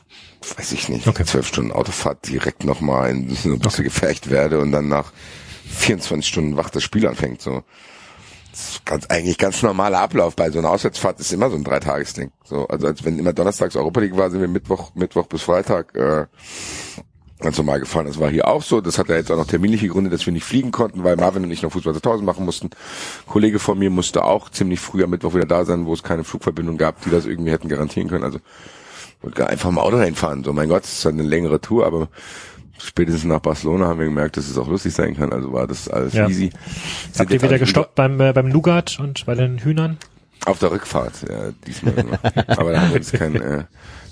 [0.56, 1.24] weiß ich nicht, Okay.
[1.24, 5.12] zwölf Stunden Autofahrt direkt nochmal in so eine Busse gefecht werde und dann nach
[5.68, 7.62] 24 Stunden wach das Spiel anfängt, so.
[8.50, 11.62] Das ist ganz, eigentlich ganz normaler Ablauf bei so einer Auswärtsfahrt ist immer so ein
[11.62, 12.32] Dreitagesding.
[12.42, 15.94] So, also als wenn immer donnerstags Europa League war, sind wir Mittwoch, Mittwoch bis Freitag
[15.94, 16.26] äh,
[17.40, 18.06] ganz normal gefahren.
[18.06, 18.80] Das war hier auch so.
[18.80, 21.44] Das hat ja jetzt auch noch terminliche Gründe, dass wir nicht fliegen konnten, weil Marvin
[21.44, 22.66] und ich noch Fußball 2000 machen mussten.
[22.68, 26.02] Ein Kollege von mir musste auch ziemlich früh am Mittwoch wieder da sein, wo es
[26.02, 28.24] keine Flugverbindung gab, die das irgendwie hätten garantieren können.
[28.24, 28.38] Also
[29.22, 30.44] wollte einfach mal Auto reinfahren.
[30.44, 32.08] So, mein Gott, es ist halt eine längere Tour, aber
[32.78, 35.32] spätestens nach Barcelona haben wir gemerkt, dass es auch lustig sein kann.
[35.32, 36.28] Also war das alles Ja.
[36.28, 36.50] easy.
[36.50, 39.98] Habt Sind ihr jetzt wieder gestoppt beim, äh, beim Nougat und bei den Hühnern?
[40.46, 41.92] Auf der Rückfahrt, ja, diesmal.
[42.46, 43.64] Aber da haben wir uns kein, äh,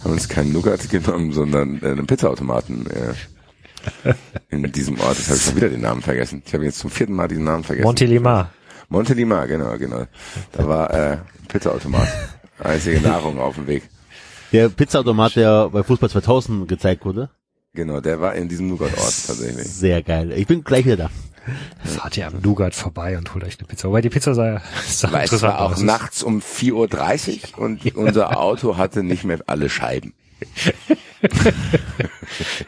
[0.08, 4.14] haben uns keinen Nougat genommen, sondern äh, einen Pizzaautomaten äh,
[4.48, 5.18] in diesem Ort.
[5.18, 6.42] Jetzt habe ich schon wieder den Namen vergessen.
[6.44, 7.84] Ich habe jetzt zum vierten Mal diesen Namen vergessen.
[7.84, 8.50] Montelimar.
[8.88, 10.06] Montelimar, genau, genau.
[10.52, 12.08] Da war äh, ein Pizzaautomat.
[12.58, 13.82] Einzige Nahrung auf dem Weg.
[14.52, 17.28] Der Pizzaautomat, der bei Fußball 2000 gezeigt wurde.
[17.74, 19.68] Genau, der war in diesem Nougat-Ort tatsächlich.
[19.68, 20.32] Sehr geil.
[20.32, 21.10] Ich bin gleich wieder da.
[21.84, 23.88] Fahrt ihr am Nougat vorbei und holt euch eine Pizza.
[23.88, 25.82] Wobei die Pizza sah, sah Weil es war auch aus.
[25.82, 30.14] nachts um 4.30 Uhr und unser Auto hatte nicht mehr alle Scheiben.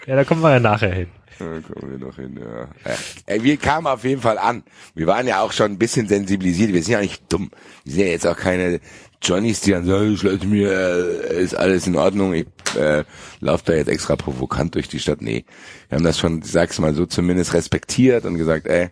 [0.06, 1.08] Ja, da kommen wir ja nachher hin.
[1.38, 2.62] Da kommen wir noch hin, ja.
[2.90, 2.96] Äh,
[3.26, 4.62] Ey, wir kamen auf jeden Fall an.
[4.94, 6.72] Wir waren ja auch schon ein bisschen sensibilisiert.
[6.72, 7.50] Wir sind ja nicht dumm.
[7.84, 8.80] Wir sind ja jetzt auch keine
[9.22, 12.34] Johnnies, die dann sagen, ich lasse mir, äh, ist alles in Ordnung.
[12.34, 12.46] Ich
[12.76, 13.04] äh,
[13.40, 15.22] laufe da jetzt extra provokant durch die Stadt.
[15.22, 15.44] Nee,
[15.88, 18.90] wir haben das schon, sag's mal so, zumindest respektiert und gesagt, ey,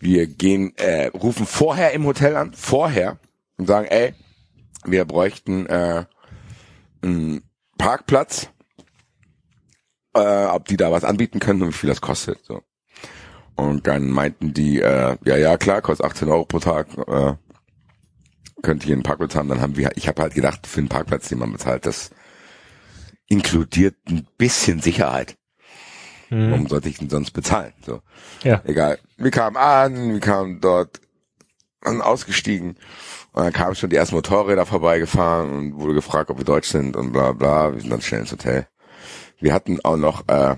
[0.00, 3.18] wir gehen, äh, rufen vorher im Hotel an, vorher
[3.56, 4.14] und sagen, ey,
[4.84, 6.04] wir bräuchten äh,
[7.02, 7.42] einen
[7.78, 8.48] Parkplatz
[10.14, 12.44] äh, ob die da was anbieten können und wie viel das kostet.
[12.44, 12.62] So.
[13.54, 17.34] Und dann meinten die, äh, ja, ja, klar, kostet 18 Euro pro Tag, äh,
[18.62, 19.48] könnt ihr einen Parkplatz haben.
[19.48, 22.10] Dann haben wir, ich habe halt gedacht, für einen Parkplatz, den man bezahlt, das
[23.32, 25.36] inkludiert ein bisschen Sicherheit.
[26.28, 27.72] Warum sollte ich denn sonst bezahlen?
[27.84, 28.00] So.
[28.42, 28.62] Ja.
[28.64, 28.98] Egal.
[29.16, 31.00] Wir kamen an, wir kamen dort
[31.82, 32.76] an, ausgestiegen
[33.32, 36.96] und dann kamen schon die ersten Motorräder vorbeigefahren und wurde gefragt, ob wir Deutsch sind
[36.96, 37.72] und bla bla.
[37.72, 38.66] Wir sind dann schnell ins Hotel.
[39.40, 40.56] Wir hatten auch noch äh,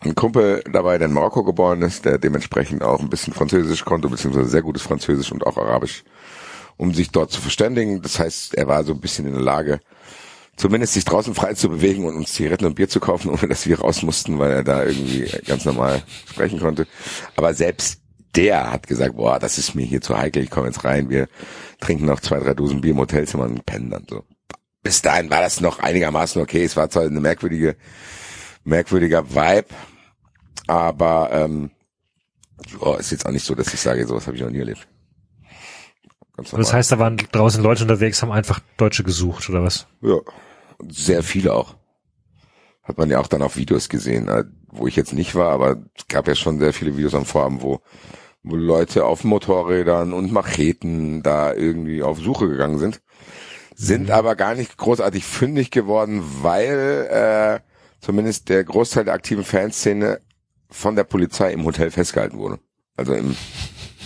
[0.00, 4.08] ein Kumpel dabei, der in Marokko geboren ist, der dementsprechend auch ein bisschen Französisch konnte,
[4.08, 6.04] beziehungsweise sehr gutes Französisch und auch Arabisch,
[6.76, 8.02] um sich dort zu verständigen.
[8.02, 9.80] Das heißt, er war so ein bisschen in der Lage,
[10.56, 13.66] zumindest sich draußen frei zu bewegen und uns Zigaretten und Bier zu kaufen, ohne dass
[13.66, 16.86] wir raus mussten, weil er da irgendwie ganz normal sprechen konnte.
[17.36, 18.00] Aber selbst
[18.34, 21.28] der hat gesagt, boah, das ist mir hier zu heikel, ich komme jetzt rein, wir
[21.80, 24.24] trinken noch zwei, drei Dosen Bier im Hotelzimmer und pennen dann so.
[24.82, 26.64] Bis dahin war das noch einigermaßen okay.
[26.64, 27.76] Es war zwar eine merkwürdige,
[28.64, 29.68] merkwürdiger Vibe,
[30.66, 31.70] aber ähm,
[32.80, 34.88] oh, ist jetzt auch nicht so, dass ich sage, sowas habe ich noch nie erlebt.
[36.42, 39.86] Ganz Und das heißt, da waren draußen Leute unterwegs, haben einfach Deutsche gesucht, oder was?
[40.00, 40.18] Ja,
[40.88, 41.76] sehr viele auch.
[42.82, 45.84] Hat man ja auch dann auf Videos gesehen, äh, wo ich jetzt nicht war, aber
[45.96, 47.80] es gab ja schon sehr viele Videos am Vorabend, wo,
[48.42, 53.00] wo Leute auf Motorrädern und Macheten da irgendwie auf Suche gegangen sind.
[53.76, 57.60] Sind aber gar nicht großartig fündig geworden, weil äh,
[58.00, 60.20] zumindest der Großteil der aktiven Fanszene
[60.70, 62.58] von der Polizei im Hotel festgehalten wurde.
[62.96, 63.36] Also im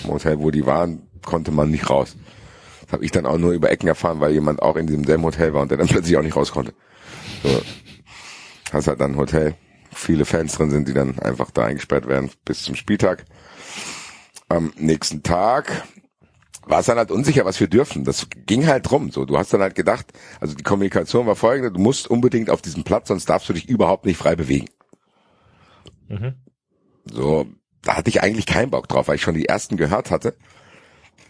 [0.06, 2.16] Hotel, wo die waren, konnte man nicht raus.
[2.86, 5.24] Das habe ich dann auch nur über Ecken erfahren, weil jemand auch in diesem selben
[5.24, 6.72] Hotel war und der dann plötzlich auch nicht raus konnte.
[7.42, 7.60] So.
[8.72, 9.54] Hast halt dann ein Hotel,
[9.92, 13.24] viele Fans drin sind, die dann einfach da eingesperrt werden bis zum Spieltag.
[14.48, 15.84] Am nächsten Tag
[16.66, 18.04] war es dann halt unsicher, was wir dürfen.
[18.04, 19.10] Das ging halt drum.
[19.10, 20.06] So, du hast dann halt gedacht,
[20.40, 23.68] also die Kommunikation war folgende: Du musst unbedingt auf diesen Platz, sonst darfst du dich
[23.68, 24.68] überhaupt nicht frei bewegen.
[26.08, 26.34] Mhm.
[27.04, 27.46] So,
[27.82, 30.36] da hatte ich eigentlich keinen Bock drauf, weil ich schon die ersten gehört hatte,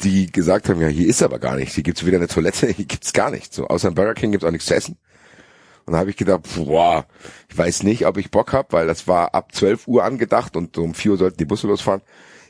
[0.03, 2.85] die gesagt haben, ja, hier ist aber gar nichts, hier gibt's weder eine Toilette, hier
[2.85, 3.57] gibt's gar nichts.
[3.57, 4.99] So, außer im Burger King gibt's auch nichts zu essen.
[5.87, 7.07] Und da habe ich gedacht, boah,
[7.49, 10.77] ich weiß nicht, ob ich Bock hab, weil das war ab 12 Uhr angedacht und
[10.79, 12.03] um 4 Uhr sollten die Busse losfahren.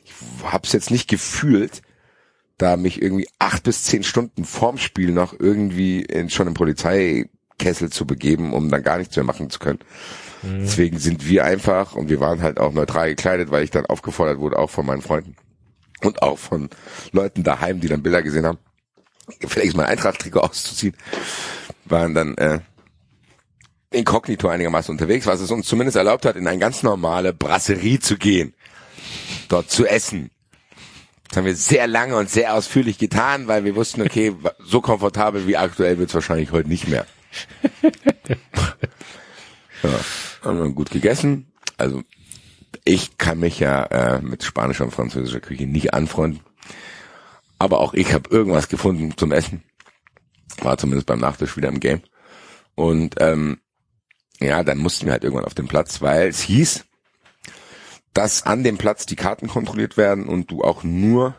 [0.04, 0.12] Ich
[0.44, 1.82] hab's jetzt nicht gefühlt,
[2.56, 7.90] da mich irgendwie acht bis zehn Stunden vorm Spiel noch irgendwie in, schon im Polizeikessel
[7.90, 9.80] zu begeben, um dann gar nichts mehr machen zu können.
[10.42, 14.38] Deswegen sind wir einfach, und wir waren halt auch neutral gekleidet, weil ich dann aufgefordert
[14.38, 15.34] wurde, auch von meinen Freunden
[16.02, 16.70] und auch von
[17.12, 18.58] Leuten daheim, die dann Bilder gesehen haben,
[19.46, 20.96] vielleicht mal ein Eintracht-Trikot auszuziehen,
[21.84, 22.60] waren dann äh,
[23.90, 28.16] inkognito einigermaßen unterwegs, was es uns zumindest erlaubt hat, in eine ganz normale Brasserie zu
[28.16, 28.54] gehen,
[29.48, 30.30] dort zu essen.
[31.28, 35.46] Das haben wir sehr lange und sehr ausführlich getan, weil wir wussten, okay, so komfortabel
[35.46, 37.06] wie aktuell wird's wahrscheinlich heute nicht mehr.
[39.82, 39.90] ja,
[40.42, 41.52] haben wir gut gegessen.
[41.76, 42.02] Also
[42.84, 46.40] ich kann mich ja äh, mit spanischer und französischer Küche nicht anfreunden.
[47.58, 49.62] Aber auch ich habe irgendwas gefunden zum Essen.
[50.62, 52.02] War zumindest beim Nachtisch wieder im Game.
[52.74, 53.58] Und ähm,
[54.40, 56.84] ja, dann mussten wir halt irgendwann auf den Platz, weil es hieß,
[58.12, 61.34] dass an dem Platz die Karten kontrolliert werden und du auch nur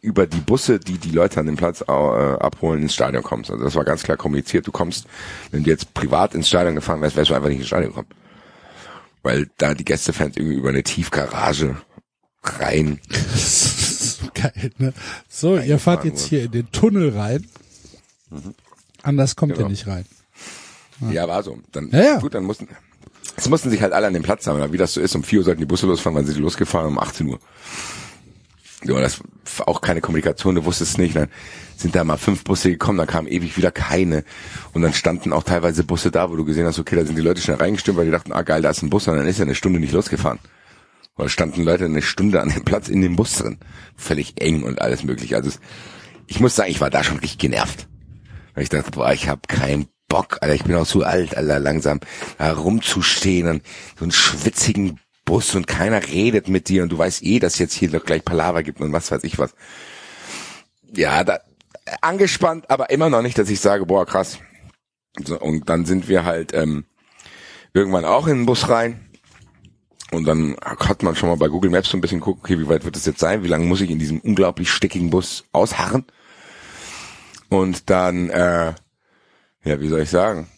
[0.00, 3.50] über die Busse, die die Leute an dem Platz äh, abholen, ins Stadion kommst.
[3.50, 4.66] Also das war ganz klar kommuniziert.
[4.66, 5.06] Du kommst,
[5.50, 8.08] wenn du jetzt privat ins Stadion gefahren wärst, wärst du einfach nicht ins Stadion gekommen.
[9.28, 11.76] Weil da die Gästefans irgendwie über eine Tiefgarage
[12.42, 12.98] rein.
[14.34, 14.94] Geil, ne?
[15.28, 17.46] So, ihr fahrt jetzt hier in den Tunnel rein.
[19.02, 19.66] Anders kommt Genau.
[19.66, 20.06] ihr nicht rein.
[21.10, 21.58] Ja, war so.
[21.72, 22.18] Dann, Ja, ja.
[22.20, 22.68] gut, dann mussten,
[23.36, 24.48] es mussten sich halt alle an den Platz.
[24.48, 26.40] Aber Wie das so ist, um 4 Uhr sollten die Busse losfahren, dann sind sie
[26.40, 27.38] losgefahren um 18 Uhr.
[28.84, 29.20] Ja, das
[29.66, 31.16] auch keine Kommunikation, du wusstest nicht.
[31.16, 31.28] Dann
[31.76, 34.24] sind da mal fünf Busse gekommen, dann kamen ewig wieder keine.
[34.72, 37.22] Und dann standen auch teilweise Busse da, wo du gesehen hast, okay, da sind die
[37.22, 39.38] Leute schnell reingestimmt, weil die dachten, ah geil, da ist ein Bus, und dann ist
[39.38, 40.38] er eine Stunde nicht losgefahren.
[41.16, 43.58] Oder standen Leute eine Stunde an dem Platz in dem Bus drin.
[43.96, 45.34] Völlig eng und alles mögliche.
[45.34, 45.50] Also
[46.28, 47.88] ich muss sagen, ich war da schon richtig genervt.
[48.54, 51.58] Weil ich dachte, boah, ich habe keinen Bock, Alter, ich bin auch so alt, Alter,
[51.58, 52.00] langsam
[52.38, 53.62] da rumzustehen und
[53.98, 57.74] so einen schwitzigen Bus und keiner redet mit dir und du weißt eh, dass jetzt
[57.74, 59.54] hier doch gleich Palaver gibt und was weiß ich was.
[60.94, 61.40] Ja, da
[62.00, 64.38] angespannt, aber immer noch nicht, dass ich sage, boah, krass.
[65.22, 66.86] So, und dann sind wir halt ähm,
[67.74, 69.04] irgendwann auch in den Bus rein.
[70.10, 72.68] Und dann hat man schon mal bei Google Maps so ein bisschen geguckt, okay, wie
[72.68, 73.42] weit wird das jetzt sein?
[73.42, 76.06] Wie lange muss ich in diesem unglaublich stickigen Bus ausharren?
[77.50, 78.72] Und dann, äh,
[79.64, 80.48] ja, wie soll ich sagen,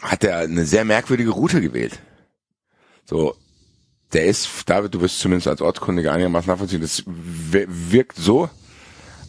[0.00, 2.00] hat er eine sehr merkwürdige Route gewählt.
[3.04, 3.36] So,
[4.12, 8.50] der ist, David, du wirst zumindest als Ortskundiger einigermaßen nachvollziehen, das wir- wirkt so,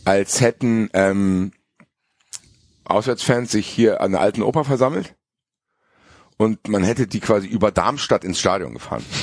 [0.06, 1.52] als hätten ähm,
[2.86, 5.16] Auswärtsfans sich hier an der alten Oper versammelt
[6.38, 9.04] und man hätte die quasi über Darmstadt ins Stadion gefahren.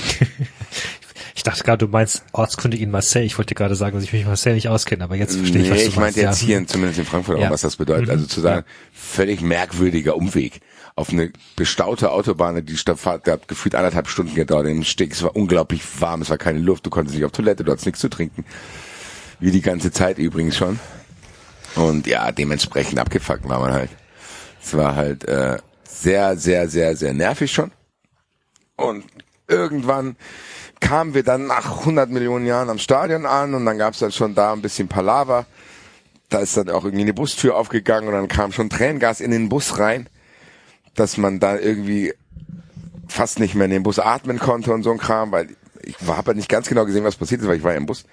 [1.37, 3.25] Ich dachte gerade, du meinst ortskundig in Marseille.
[3.25, 5.71] Ich wollte gerade sagen, dass ich mich in Marseille nicht auskenne, aber jetzt verstehe ich,
[5.71, 6.17] was nee, du ich meinst.
[6.17, 6.47] meinte jetzt ja.
[6.49, 7.51] hier, in- zumindest in Frankfurt, auch, Ja.
[7.51, 8.07] was das bedeutet.
[8.09, 8.11] Mhm.
[8.13, 10.61] Also zu sagen, völlig merkwürdiger Umweg
[10.97, 15.13] auf eine bestaute Autobahn, die der hat gefühlt anderthalb Stunden gedauert im Steg.
[15.13, 17.87] Es war unglaublich warm, es war keine Luft, du konntest nicht auf Toilette, du hattest
[17.87, 18.45] nichts zu trinken.
[19.39, 20.79] Wie die ganze Zeit übrigens schon.
[21.77, 23.91] Und ja, dementsprechend abgefuckt war man halt.
[24.63, 25.59] Es war halt äh,
[25.89, 27.73] sehr, sehr, sehr, sehr nervig schon.
[28.77, 29.05] Und
[29.47, 30.17] irgendwann
[30.81, 34.13] kamen wir dann nach 100 Millionen Jahren am Stadion an und dann gab es dann
[34.13, 35.47] schon da ein bisschen Palaver.
[36.29, 39.49] Da ist dann auch irgendwie eine Bustür aufgegangen und dann kam schon Tränengas in den
[39.49, 40.09] Bus rein,
[40.95, 42.15] dass man da irgendwie
[43.09, 45.49] fast nicht mehr in den Bus atmen konnte und so ein Kram, weil
[45.83, 47.87] ich habe halt nicht ganz genau gesehen, was passiert ist, weil ich war ja im
[47.87, 48.05] Bus.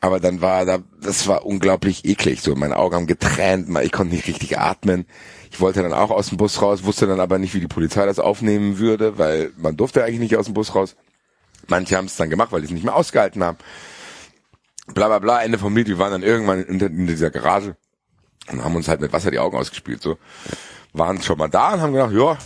[0.00, 2.40] Aber dann war da, das war unglaublich eklig.
[2.40, 5.06] So, meine Augen haben getränt, ich konnte nicht richtig atmen.
[5.50, 8.06] Ich wollte dann auch aus dem Bus raus, wusste dann aber nicht, wie die Polizei
[8.06, 10.94] das aufnehmen würde, weil man durfte eigentlich nicht aus dem Bus raus.
[11.66, 13.58] Manche haben es dann gemacht, weil die es nicht mehr ausgehalten haben.
[14.94, 17.76] Bla bla bla, Ende vom Lied, wir waren dann irgendwann in, in dieser Garage
[18.50, 20.00] und haben uns halt mit Wasser die Augen ausgespielt.
[20.00, 20.16] So
[20.98, 22.38] waren schon mal da und haben gedacht, ja,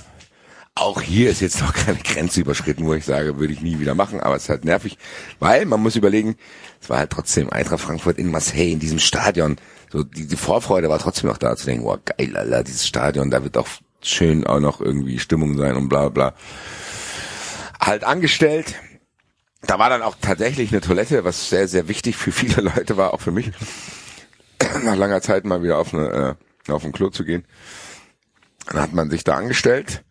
[0.74, 3.94] auch hier ist jetzt noch keine Grenze überschritten, wo ich sage, würde ich nie wieder
[3.94, 4.98] machen, aber es ist halt nervig,
[5.38, 6.36] weil man muss überlegen,
[6.80, 9.56] es war halt trotzdem Eintracht Frankfurt in Marseille, in diesem Stadion.
[9.90, 13.30] So, die, die Vorfreude war trotzdem noch da, zu denken, wow, geil, Alter, dieses Stadion,
[13.30, 13.68] da wird auch
[14.00, 16.34] schön auch noch irgendwie Stimmung sein und bla bla.
[17.80, 18.74] Halt angestellt.
[19.64, 23.14] Da war dann auch tatsächlich eine Toilette, was sehr, sehr wichtig für viele Leute war,
[23.14, 23.52] auch für mich.
[24.82, 27.44] Nach langer Zeit mal wieder auf, eine, äh, auf ein Klo zu gehen.
[28.68, 30.04] Dann hat man sich da angestellt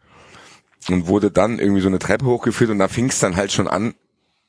[0.90, 3.68] und wurde dann irgendwie so eine Treppe hochgeführt und da fing es dann halt schon
[3.68, 3.94] an,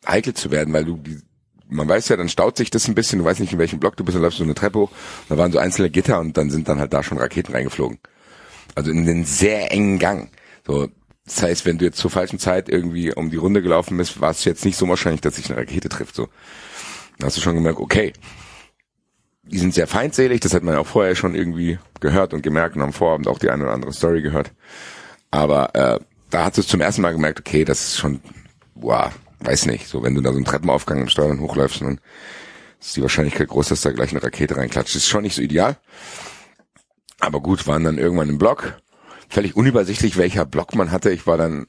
[0.07, 1.21] heikel zu werden, weil du die,
[1.69, 3.97] man weiß ja, dann staut sich das ein bisschen, du weißt nicht, in welchem Block
[3.97, 4.91] du bist, dann läufst du so eine Treppe hoch,
[5.29, 7.99] da waren so einzelne Gitter und dann sind dann halt da schon Raketen reingeflogen.
[8.75, 10.31] Also in den sehr engen Gang.
[10.67, 10.89] So,
[11.25, 14.31] das heißt, wenn du jetzt zur falschen Zeit irgendwie um die Runde gelaufen bist, war
[14.31, 16.15] es jetzt nicht so wahrscheinlich, dass sich eine Rakete trifft.
[16.15, 16.29] So,
[17.19, 18.13] dann hast du schon gemerkt, okay,
[19.43, 22.77] die sind sehr feindselig, das hat man ja auch vorher schon irgendwie gehört und gemerkt
[22.77, 24.53] und am Vorabend auch die eine oder andere Story gehört.
[25.31, 25.99] Aber äh,
[26.31, 28.21] da hast du es zum ersten Mal gemerkt, okay, das ist schon,
[28.75, 29.11] wow,
[29.41, 32.01] weiß nicht, so wenn du da so einen Treppenaufgang im Stadion hochläufst, dann
[32.81, 34.95] ist die Wahrscheinlichkeit groß, dass da gleich eine Rakete reinklatscht.
[34.95, 35.77] Das ist schon nicht so ideal.
[37.21, 38.81] Aber gut, waren dann irgendwann im Block.
[39.29, 41.11] Völlig unübersichtlich, welcher Block man hatte.
[41.11, 41.67] Ich war dann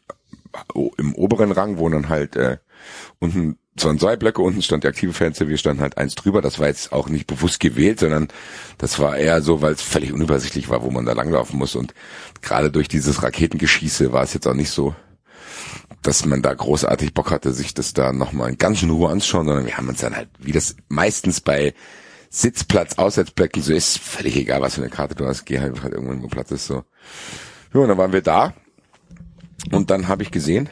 [0.97, 2.57] im oberen Rang, wo dann halt äh,
[3.19, 6.41] unten es waren zwei Blöcke, unten stand die aktive Fenster, wir standen halt eins drüber.
[6.41, 8.27] Das war jetzt auch nicht bewusst gewählt, sondern
[8.77, 11.75] das war eher so, weil es völlig unübersichtlich war, wo man da langlaufen muss.
[11.75, 11.93] Und
[12.41, 14.93] gerade durch dieses Raketengeschieße war es jetzt auch nicht so,
[16.03, 19.65] dass man da großartig Bock hatte, sich das da nochmal ganz in Ruhe anzuschauen, sondern
[19.65, 21.73] wir haben uns dann halt, wie das meistens bei
[22.29, 25.93] Sitzplatz, Auswärtsblöcken so ist, völlig egal, was für eine Karte du hast, geh halt, halt
[25.93, 26.83] irgendwann, wo Platz ist, so.
[27.73, 28.53] Ja, und dann waren wir da.
[29.71, 30.69] Und dann habe ich gesehen,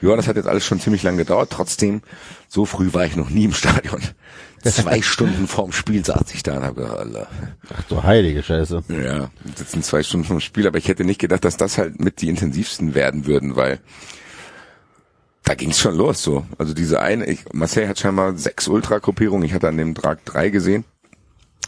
[0.00, 1.50] ja, das hat jetzt alles schon ziemlich lang gedauert.
[1.50, 2.02] Trotzdem,
[2.48, 4.00] so früh war ich noch nie im Stadion.
[4.62, 7.28] Zwei Stunden vorm Spiel saß ich da und habe gedacht, Alter.
[7.76, 8.82] Ach du heilige Scheiße.
[8.88, 12.20] Ja, sind zwei Stunden vorm Spiel, aber ich hätte nicht gedacht, dass das halt mit
[12.20, 13.80] die intensivsten werden würden, weil
[15.44, 16.44] da ging's schon los so.
[16.58, 19.44] Also diese eine, ich, Marseille hat scheinbar sechs Ultra-Gruppierungen.
[19.44, 20.84] Ich hatte an dem Trag drei gesehen,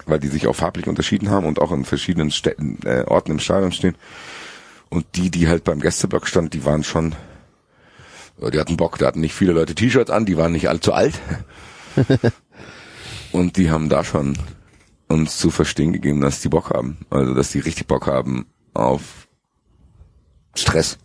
[0.07, 3.39] weil die sich auch farblich unterschieden haben und auch in verschiedenen Städten, äh, Orten im
[3.39, 3.94] Stadion stehen.
[4.89, 7.15] Und die, die halt beim Gästeblock standen, die waren schon
[8.40, 11.20] die hatten Bock, da hatten nicht viele Leute T-Shirts an, die waren nicht allzu alt.
[13.32, 14.36] und die haben da schon
[15.08, 16.98] uns zu verstehen gegeben, dass die Bock haben.
[17.10, 19.28] Also, dass die richtig Bock haben auf
[20.54, 20.98] Stress.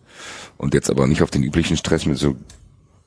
[0.57, 2.35] Und jetzt aber nicht auf den üblichen Stress mit so,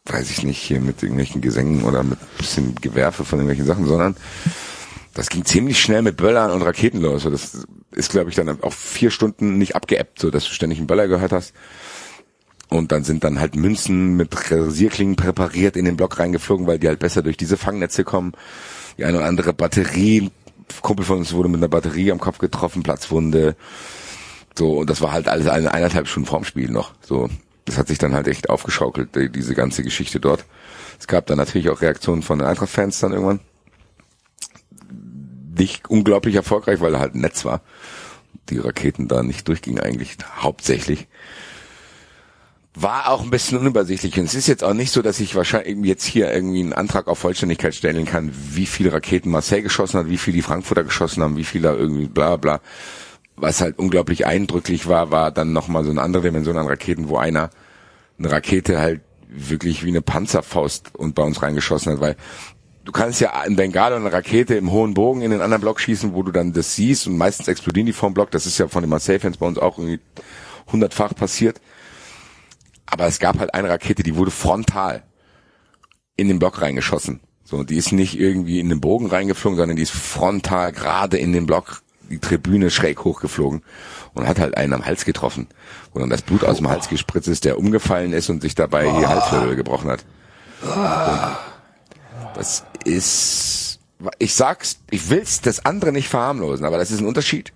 [0.06, 4.16] weiß ich nicht, hier mit irgendwelchen Gesängen oder mit bisschen Gewerfe von irgendwelchen Sachen, sondern
[5.14, 7.22] das ging ziemlich schnell mit Böllern und Raketen los.
[7.22, 10.88] Das ist, glaube ich, dann auch vier Stunden nicht abgeebbt, so dass du ständig einen
[10.88, 11.54] Böller gehört hast.
[12.74, 16.88] Und dann sind dann halt Münzen mit Rasierklingen präpariert in den Block reingeflogen, weil die
[16.88, 18.32] halt besser durch diese Fangnetze kommen.
[18.98, 20.32] Die eine oder andere Batterie,
[20.82, 23.54] Kumpel von uns wurde mit einer Batterie am Kopf getroffen, Platzwunde.
[24.58, 26.94] So, und das war halt alles eine eineinhalb Stunden vorm Spiel noch.
[27.00, 27.30] So,
[27.64, 30.44] das hat sich dann halt echt aufgeschaukelt, diese ganze Geschichte dort.
[30.98, 33.38] Es gab dann natürlich auch Reaktionen von den Eintracht-Fans dann irgendwann.
[35.56, 37.60] Nicht unglaublich erfolgreich, weil er halt ein Netz war.
[38.50, 41.06] Die Raketen da nicht durchgingen eigentlich hauptsächlich
[42.74, 44.18] war auch ein bisschen unübersichtlich.
[44.18, 47.06] Und es ist jetzt auch nicht so, dass ich wahrscheinlich jetzt hier irgendwie einen Antrag
[47.06, 51.22] auf Vollständigkeit stellen kann, wie viele Raketen Marseille geschossen hat, wie viele die Frankfurter geschossen
[51.22, 52.60] haben, wie viele da irgendwie bla bla.
[53.36, 57.16] Was halt unglaublich eindrücklich war, war dann nochmal so eine andere Dimension an Raketen, wo
[57.16, 57.50] einer
[58.18, 62.16] eine Rakete halt wirklich wie eine Panzerfaust und bei uns reingeschossen hat, weil
[62.84, 66.14] du kannst ja in Bengalo eine Rakete im hohen Bogen in den anderen Block schießen,
[66.14, 68.30] wo du dann das siehst und meistens explodieren die vom Block.
[68.30, 70.00] Das ist ja von den Marseille-Fans bei uns auch irgendwie
[70.70, 71.60] hundertfach passiert
[72.86, 75.02] aber es gab halt eine Rakete, die wurde frontal
[76.16, 77.20] in den Block reingeschossen.
[77.44, 81.32] So, die ist nicht irgendwie in den Bogen reingeflogen, sondern die ist frontal gerade in
[81.32, 83.62] den Block, die Tribüne schräg hochgeflogen
[84.14, 85.48] und hat halt einen am Hals getroffen.
[85.92, 88.84] Wo dann das Blut aus dem Hals gespritzt ist, der umgefallen ist und sich dabei
[88.84, 90.04] die Halswirbel gebrochen hat.
[90.62, 93.80] Und das ist,
[94.18, 97.52] ich sag's, ich will's das andere nicht verharmlosen, aber das ist ein Unterschied,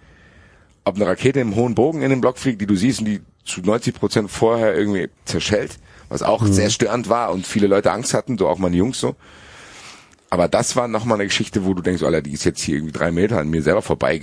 [0.84, 3.20] ob eine Rakete im hohen Bogen in den Block fliegt, die du siehst und die
[3.48, 8.14] zu 90 Prozent vorher irgendwie zerschellt, was auch sehr störend war und viele Leute Angst
[8.14, 9.16] hatten, so auch meine Jungs so.
[10.30, 12.92] Aber das war nochmal eine Geschichte, wo du denkst, Alter, die ist jetzt hier irgendwie
[12.92, 14.20] drei Meter an mir selber vorbei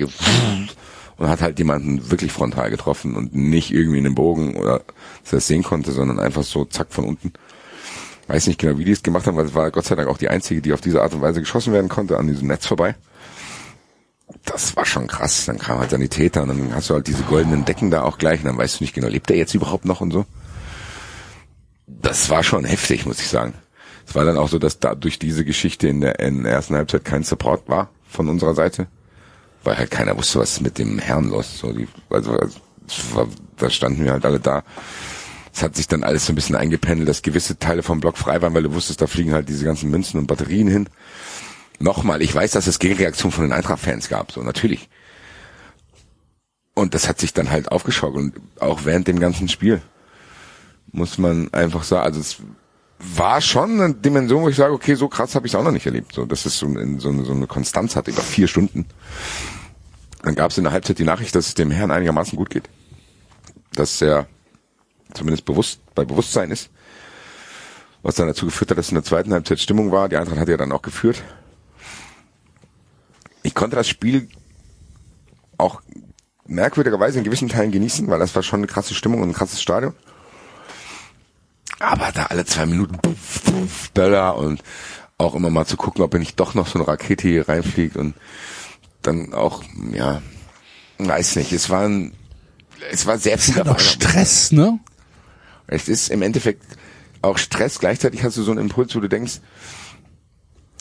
[1.18, 4.81] und hat halt jemanden wirklich frontal getroffen und nicht irgendwie in den Bogen oder
[5.23, 7.34] dass er es sehen konnte, sondern einfach so zack von unten.
[8.27, 10.18] Weiß nicht genau, wie die es gemacht haben, weil es war Gott sei Dank auch
[10.18, 12.95] die einzige, die auf diese Art und Weise geschossen werden konnte, an diesem Netz vorbei.
[14.43, 15.45] Das war schon krass.
[15.45, 18.39] Dann kam halt Sanitäter und dann hast du halt diese goldenen Decken da auch gleich
[18.39, 20.26] und dann weißt du nicht genau, lebt er jetzt überhaupt noch und so.
[21.88, 23.53] Das war schon heftig, muss ich sagen.
[24.07, 26.76] Es war dann auch so, dass da durch diese Geschichte in der, in der ersten
[26.76, 28.88] Halbzeit kein Support war von unserer Seite,
[29.64, 31.60] weil halt keiner wusste, was ist mit dem Herrn los.
[31.60, 32.38] So die, also,
[33.57, 34.64] da standen wir halt alle da.
[35.53, 38.41] Es hat sich dann alles so ein bisschen eingependelt, dass gewisse Teile vom Block frei
[38.41, 40.89] waren, weil du wusstest, da fliegen halt diese ganzen Münzen und Batterien hin.
[41.80, 44.89] Nochmal, ich weiß, dass es Gegenreaktionen von den Eintracht-Fans gab, so natürlich.
[46.73, 49.81] Und das hat sich dann halt aufgeschaukelt, auch während dem ganzen Spiel.
[50.91, 52.38] Muss man einfach sagen, also es
[52.99, 55.72] war schon eine Dimension, wo ich sage, okay, so krass habe ich es auch noch
[55.72, 56.14] nicht erlebt.
[56.14, 58.85] So, dass es so, eine, so, eine, so eine Konstanz hat über vier Stunden.
[60.23, 62.69] Dann gab es in der Halbzeit die Nachricht, dass es dem Herrn einigermaßen gut geht.
[63.73, 64.27] Dass er
[65.14, 66.69] zumindest bewusst bei Bewusstsein ist.
[68.02, 70.10] Was dann dazu geführt hat, dass in der zweiten Halbzeit Stimmung war.
[70.10, 71.23] Die Eintracht hat ja dann auch geführt.
[73.45, 74.27] Ich konnte das Spiel
[75.59, 75.81] auch
[76.47, 79.61] merkwürdigerweise in gewissen Teilen genießen, weil das war schon eine krasse Stimmung und ein krasses
[79.61, 79.93] Stadion.
[81.80, 84.63] Aber da alle zwei Minuten puff, puff, Böller und
[85.19, 87.97] auch immer mal zu gucken, ob er nicht doch noch so eine Rakete hier reinfliegt
[87.97, 88.15] und
[89.03, 90.23] dann auch, ja,
[90.97, 92.13] weiß nicht, es war ein,
[92.89, 94.80] es war Hat auch Stress, ne?
[95.67, 96.63] Es ist im Endeffekt
[97.22, 97.77] auch Stress.
[97.77, 99.39] Gleichzeitig hast du so einen Impuls, wo du denkst,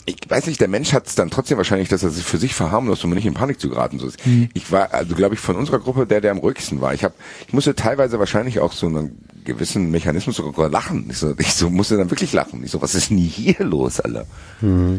[0.05, 2.53] ich weiß nicht, der Mensch hat es dann trotzdem wahrscheinlich, dass er sich für sich
[2.53, 3.97] verharmlost, um nicht in Panik zu geraten.
[3.97, 4.09] So,
[4.53, 6.93] Ich war, also glaube ich, von unserer Gruppe der, der am ruhigsten war.
[6.93, 7.15] Ich habe,
[7.47, 11.07] ich musste teilweise wahrscheinlich auch so einen gewissen Mechanismus sogar lachen.
[11.09, 12.63] Ich so, ich so musste dann wirklich lachen.
[12.63, 14.25] Ich so, was ist denn hier los, Alter?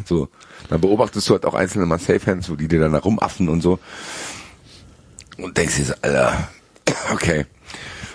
[0.06, 0.28] So,
[0.68, 3.78] dann beobachtest du halt auch einzelne Marseille-Fans, wo die dir dann da rumaffen und so.
[5.38, 6.48] Und denkst dir so, Alter,
[7.12, 7.46] okay.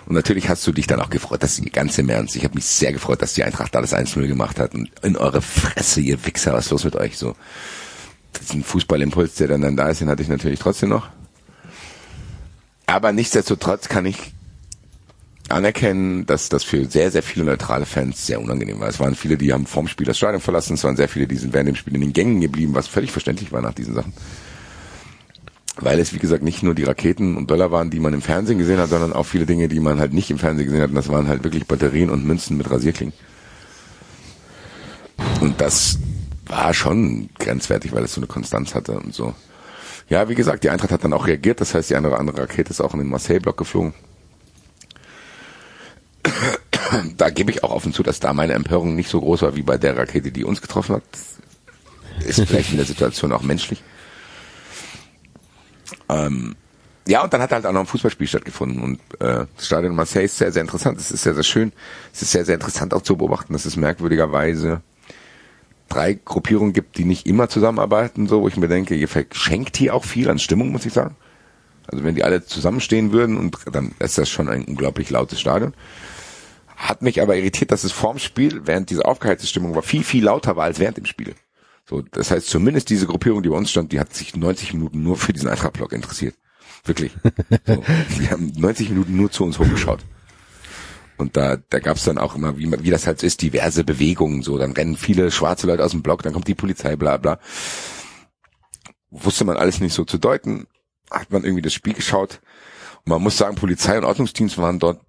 [0.06, 2.56] Und natürlich hast du dich dann auch gefreut, dass die ganz im Ernst, ich habe
[2.56, 4.74] mich sehr gefreut, dass die Eintracht da das 1-0 gemacht hat.
[4.74, 7.18] Und in eure Fresse, ihr Wichser, was ist los mit euch?
[7.18, 7.36] So,
[8.40, 11.10] diesen Fußballimpuls, der dann, dann da ist, den hatte ich natürlich trotzdem noch.
[12.88, 14.34] Aber nichtsdestotrotz kann ich
[15.52, 18.88] anerkennen, dass das für sehr, sehr viele neutrale Fans sehr unangenehm war.
[18.88, 21.36] Es waren viele, die haben vorm Spiel das Stadion verlassen, es waren sehr viele, die
[21.36, 24.14] sind während dem Spiel in den Gängen geblieben, was völlig verständlich war nach diesen Sachen.
[25.78, 28.58] Weil es, wie gesagt, nicht nur die Raketen und Böller waren, die man im Fernsehen
[28.58, 30.90] gesehen hat, sondern auch viele Dinge, die man halt nicht im Fernsehen gesehen hat.
[30.90, 33.14] Und das waren halt wirklich Batterien und Münzen mit Rasierklingen.
[35.40, 35.98] Und das
[36.46, 39.34] war schon grenzwertig, weil es so eine Konstanz hatte und so.
[40.10, 41.62] Ja, wie gesagt, die Eintracht hat dann auch reagiert.
[41.62, 43.94] Das heißt, die eine oder andere Rakete ist auch in den Marseille-Block geflogen.
[47.16, 49.62] Da gebe ich auch offen zu, dass da meine Empörung nicht so groß war wie
[49.62, 51.04] bei der Rakete, die uns getroffen hat.
[52.26, 53.82] Ist vielleicht in der Situation auch menschlich.
[56.12, 56.56] Ähm,
[57.08, 60.26] ja, und dann hat halt auch noch ein Fußballspiel stattgefunden und äh, das Stadion Marseille
[60.26, 61.00] ist sehr, sehr interessant.
[61.00, 61.72] Es ist sehr, sehr schön.
[62.14, 64.82] Es ist sehr, sehr interessant auch zu beobachten, dass es merkwürdigerweise
[65.90, 69.96] drei Gruppierungen gibt, die nicht immer zusammenarbeiten, so, wo ich mir denke, ihr verschenkt hier
[69.96, 71.16] auch viel an Stimmung, muss ich sagen.
[71.88, 75.74] Also wenn die alle zusammenstehen würden und dann ist das schon ein unglaublich lautes Stadion.
[76.78, 80.24] Hat mich aber irritiert, dass es vorm Spiel, während diese aufgeheizte Stimmung war, viel, viel
[80.24, 81.36] lauter war als während dem Spiel.
[81.88, 85.04] So, das heißt, zumindest diese Gruppierung, die bei uns stand, die hat sich 90 Minuten
[85.04, 86.36] nur für diesen Eintracht-Block interessiert.
[86.86, 87.12] Wirklich.
[87.66, 87.84] So,
[88.20, 90.06] die haben 90 Minuten nur zu uns hochgeschaut.
[91.18, 94.42] Und da, da gab's dann auch immer, wie, wie das halt ist, diverse Bewegungen.
[94.42, 97.40] So, dann rennen viele schwarze Leute aus dem Block, dann kommt die Polizei, bla bla.
[99.12, 100.68] Wusste man alles nicht so zu deuten.
[101.12, 102.42] Hat man irgendwie das Spiel geschaut.
[103.04, 105.02] Und man muss sagen, Polizei und Ordnungsdienst waren dort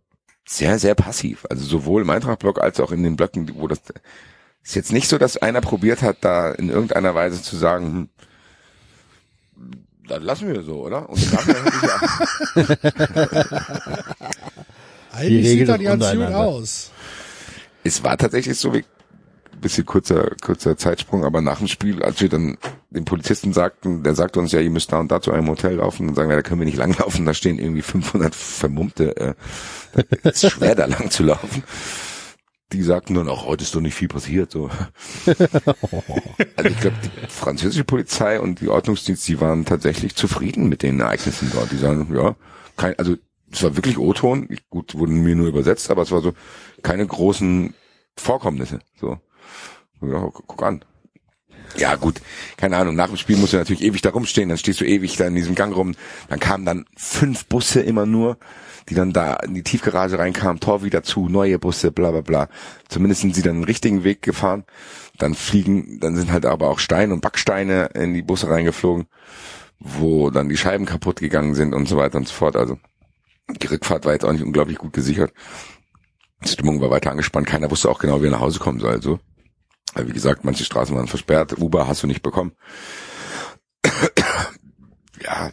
[0.46, 1.46] sehr, sehr passiv.
[1.48, 3.80] Also sowohl im Eintracht-Block als auch in den Blöcken, wo das
[4.62, 8.08] ist jetzt nicht so, dass einer probiert hat, da in irgendeiner Weise zu sagen,
[9.56, 9.70] hm,
[10.08, 11.08] dann lassen wir so, oder?
[11.08, 11.56] Und dann
[15.12, 16.38] Eigentlich sieht da die ganz gut untereinander.
[16.38, 16.90] aus.
[17.84, 18.84] es war tatsächlich so wie
[19.62, 22.58] bisschen kurzer, kurzer Zeitsprung, aber nach dem Spiel, als wir dann
[22.90, 25.76] den Polizisten sagten, der sagte uns ja, ihr müsst da und da zu einem Hotel
[25.76, 29.34] laufen und sagen wir, da können wir nicht langlaufen, da stehen irgendwie 500 Vermummte, äh,
[30.24, 31.62] es ist schwer da lang zu laufen.
[32.72, 34.70] Die sagten dann auch, heute ist doch nicht viel passiert, so.
[36.56, 41.00] Also ich glaube, die französische Polizei und die Ordnungsdienst, die waren tatsächlich zufrieden mit den
[41.00, 41.70] Ereignissen dort.
[41.72, 42.34] Die sagen, ja,
[42.76, 43.16] kein, also
[43.50, 46.32] es war wirklich O-Ton, gut, wurden mir nur übersetzt, aber es war so
[46.82, 47.74] keine großen
[48.16, 49.18] Vorkommnisse, so.
[50.00, 50.84] Ja, gu- guck an.
[51.76, 52.20] Ja, gut,
[52.56, 52.94] keine Ahnung.
[52.96, 55.34] Nach dem Spiel musst du natürlich ewig da rumstehen, dann stehst du ewig da in
[55.34, 55.94] diesem Gang rum.
[56.28, 58.36] Dann kamen dann fünf Busse immer nur,
[58.92, 62.48] die dann da in die Tiefgarage reinkamen, Tor wieder zu, neue Busse, bla bla bla.
[62.88, 64.64] Zumindest sind sie dann den richtigen Weg gefahren.
[65.16, 69.06] Dann fliegen, dann sind halt aber auch Steine und Backsteine in die Busse reingeflogen,
[69.78, 72.54] wo dann die Scheiben kaputt gegangen sind und so weiter und so fort.
[72.54, 72.78] Also
[73.48, 75.32] die Rückfahrt war jetzt auch nicht unglaublich gut gesichert.
[76.44, 77.46] Die Stimmung war weiter angespannt.
[77.46, 78.92] Keiner wusste auch genau, wie er nach Hause kommen soll.
[78.92, 79.20] Also
[79.96, 81.58] wie gesagt, manche Straßen waren versperrt.
[81.58, 82.52] Uber hast du nicht bekommen.
[85.22, 85.50] ja,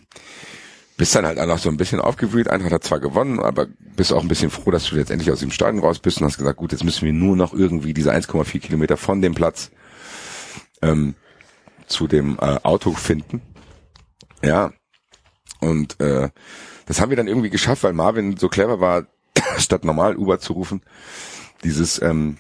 [1.00, 2.50] bist dann halt noch so ein bisschen aufgewühlt.
[2.50, 5.40] Eintracht hat zwar gewonnen, aber bist auch ein bisschen froh, dass du jetzt endlich aus
[5.40, 8.12] dem Stadion raus bist und hast gesagt, gut, jetzt müssen wir nur noch irgendwie diese
[8.12, 9.72] 1,4 Kilometer von dem Platz
[10.82, 11.16] ähm,
[11.88, 13.42] zu dem äh, Auto finden.
[14.44, 14.74] Ja,
[15.62, 16.32] und äh,
[16.86, 19.08] das haben wir dann irgendwie geschafft, weil Marvin so clever war,
[19.58, 20.82] statt normal Uber zu rufen,
[21.64, 22.40] dieses ähm,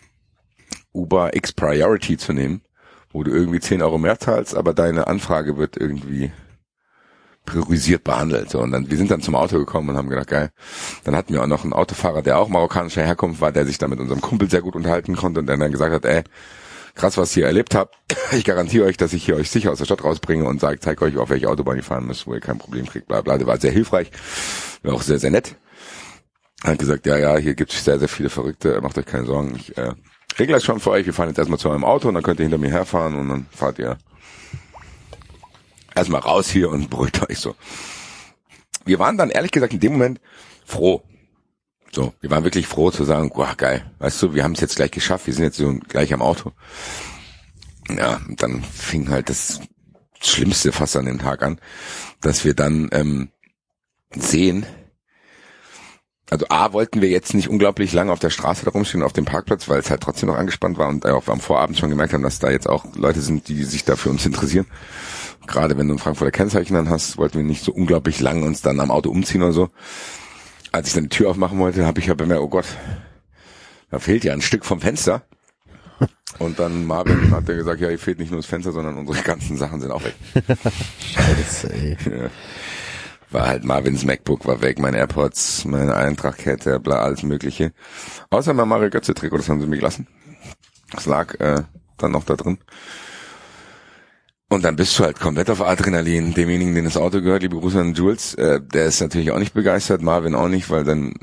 [0.94, 2.62] Uber X Priority zu nehmen,
[3.10, 6.34] wo du irgendwie 10 Euro mehr zahlst, aber deine Anfrage wird irgendwie
[7.50, 8.50] priorisiert behandelt.
[8.50, 10.52] So, und dann, wir sind dann zum Auto gekommen und haben gedacht, geil.
[11.04, 13.88] Dann hatten wir auch noch einen Autofahrer, der auch marokkanischer Herkunft war, der sich da
[13.88, 16.24] mit unserem Kumpel sehr gut unterhalten konnte und der dann gesagt hat, ey,
[16.96, 17.96] krass, was ihr erlebt habt.
[18.32, 21.04] Ich garantiere euch, dass ich hier euch sicher aus der Stadt rausbringe und sage, zeige
[21.04, 23.40] euch, auf welche Autobahn ihr fahren müsst, wo ihr kein Problem kriegt, bla bla.
[23.40, 24.12] Der war sehr hilfreich,
[24.84, 25.56] war auch sehr, sehr nett.
[26.64, 29.56] Hat gesagt, ja, ja, hier gibt's sehr, sehr viele Verrückte, macht euch keine Sorgen.
[29.56, 29.94] Ich äh,
[30.38, 31.08] regle das schon für euch.
[31.08, 33.30] Wir fahren jetzt erstmal zu eurem Auto und dann könnt ihr hinter mir herfahren und
[33.30, 33.98] dann fahrt ihr
[35.96, 37.56] erstmal raus hier und beruhigt euch so.
[38.86, 40.20] Wir waren dann ehrlich gesagt in dem Moment
[40.66, 41.04] froh.
[41.92, 44.76] So, wir waren wirklich froh zu sagen, boah, geil, weißt du, wir haben es jetzt
[44.76, 46.52] gleich geschafft, wir sind jetzt so gleich am Auto.
[47.90, 49.60] Ja, und dann fing halt das
[50.22, 51.60] Schlimmste fast an den Tag an,
[52.22, 53.30] dass wir dann ähm,
[54.16, 54.66] sehen,
[56.30, 59.26] also A wollten wir jetzt nicht unglaublich lange auf der Straße da rumstehen, auf dem
[59.26, 62.22] Parkplatz, weil es halt trotzdem noch angespannt war und auch am Vorabend schon gemerkt haben,
[62.22, 64.68] dass da jetzt auch Leute sind, die sich da für uns interessieren.
[65.48, 68.62] Gerade wenn du ein Frankfurter Kennzeichen dann hast, wollten wir nicht so unglaublich lang uns
[68.62, 69.70] dann am Auto umziehen oder so.
[70.72, 72.68] Als ich dann die Tür aufmachen wollte, habe ich ja bemerkt, oh Gott,
[73.90, 75.24] da fehlt ja ein Stück vom Fenster.
[76.38, 79.22] Und dann Marvin hat er gesagt, ja, hier fehlt nicht nur das Fenster, sondern unsere
[79.24, 80.16] ganzen Sachen sind auch weg.
[81.00, 81.98] Scheiße, ey.
[82.06, 82.30] Ja.
[83.32, 87.74] War halt Marvins MacBook war weg, meine AirPods, meine Eintrachtkette, bla, alles mögliche.
[88.30, 90.08] Außer mein Mario Götze Trikot, das haben sie mir gelassen.
[90.92, 91.64] Das lag äh,
[91.98, 92.58] dann noch da drin.
[94.50, 96.34] Und dann bist du halt komplett auf Adrenalin.
[96.34, 99.54] Demjenigen, den das Auto gehört, liebe Grüße an Jules, äh, der ist natürlich auch nicht
[99.54, 101.14] begeistert, Marvin auch nicht, weil dann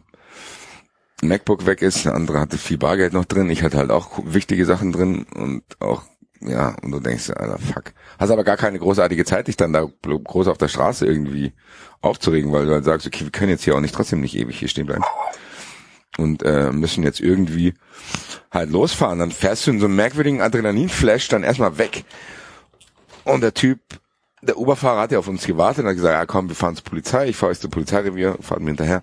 [1.22, 2.04] MacBook weg ist.
[2.04, 3.50] Der andere hatte viel Bargeld noch drin.
[3.50, 6.02] Ich hatte halt auch wichtige Sachen drin und auch,
[6.40, 7.94] ja, und du denkst, Alter, fuck.
[8.18, 11.52] Hast aber gar keine großartige Zeit, dich dann da groß auf der Straße irgendwie
[12.02, 14.56] aufzuregen, weil du halt sagst, okay, wir können jetzt hier auch nicht trotzdem nicht ewig
[14.56, 15.04] hier stehen bleiben.
[16.16, 17.74] Und äh, müssen jetzt irgendwie
[18.52, 19.18] halt losfahren.
[19.18, 22.04] Dann fährst du in so einem merkwürdigen Adrenalinflash dann erstmal weg.
[23.26, 23.80] Und der Typ,
[24.40, 26.84] der Oberfahrer hat ja auf uns gewartet und hat gesagt, ja komm, wir fahren zur
[26.84, 29.02] Polizei, ich fahre euch zur Polizeirevier, fahren wir hinterher.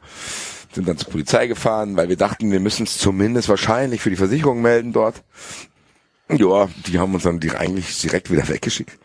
[0.72, 4.16] Sind dann zur Polizei gefahren, weil wir dachten, wir müssen es zumindest wahrscheinlich für die
[4.16, 5.24] Versicherung melden dort.
[6.32, 8.98] Ja, die haben uns dann die eigentlich direkt wieder weggeschickt.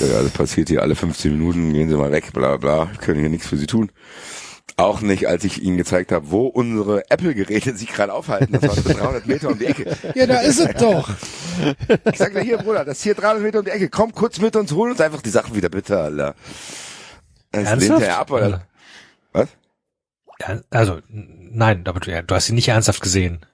[0.00, 3.28] Ja, das passiert hier alle 15 Minuten, gehen Sie mal weg, bla bla, können hier
[3.28, 3.92] nichts für Sie tun.
[4.76, 8.52] Auch nicht, als ich Ihnen gezeigt habe, wo unsere Apple-Geräte sich gerade aufhalten.
[8.52, 9.96] Das war so 300 Meter um die Ecke.
[10.14, 11.10] Ja, da ist es doch.
[12.12, 13.88] Ich sagte, hier, Bruder, das ist hier 300 Meter um die Ecke.
[13.88, 16.34] Komm kurz mit uns, hol uns einfach die Sachen wieder, bitte, Alter.
[17.50, 17.90] Das Ernsthaft?
[17.90, 18.66] lehnt er ab, oder?
[19.32, 19.48] Was?
[20.40, 23.44] Ja, also, nein, aber du, ja, du hast sie nicht ernsthaft gesehen.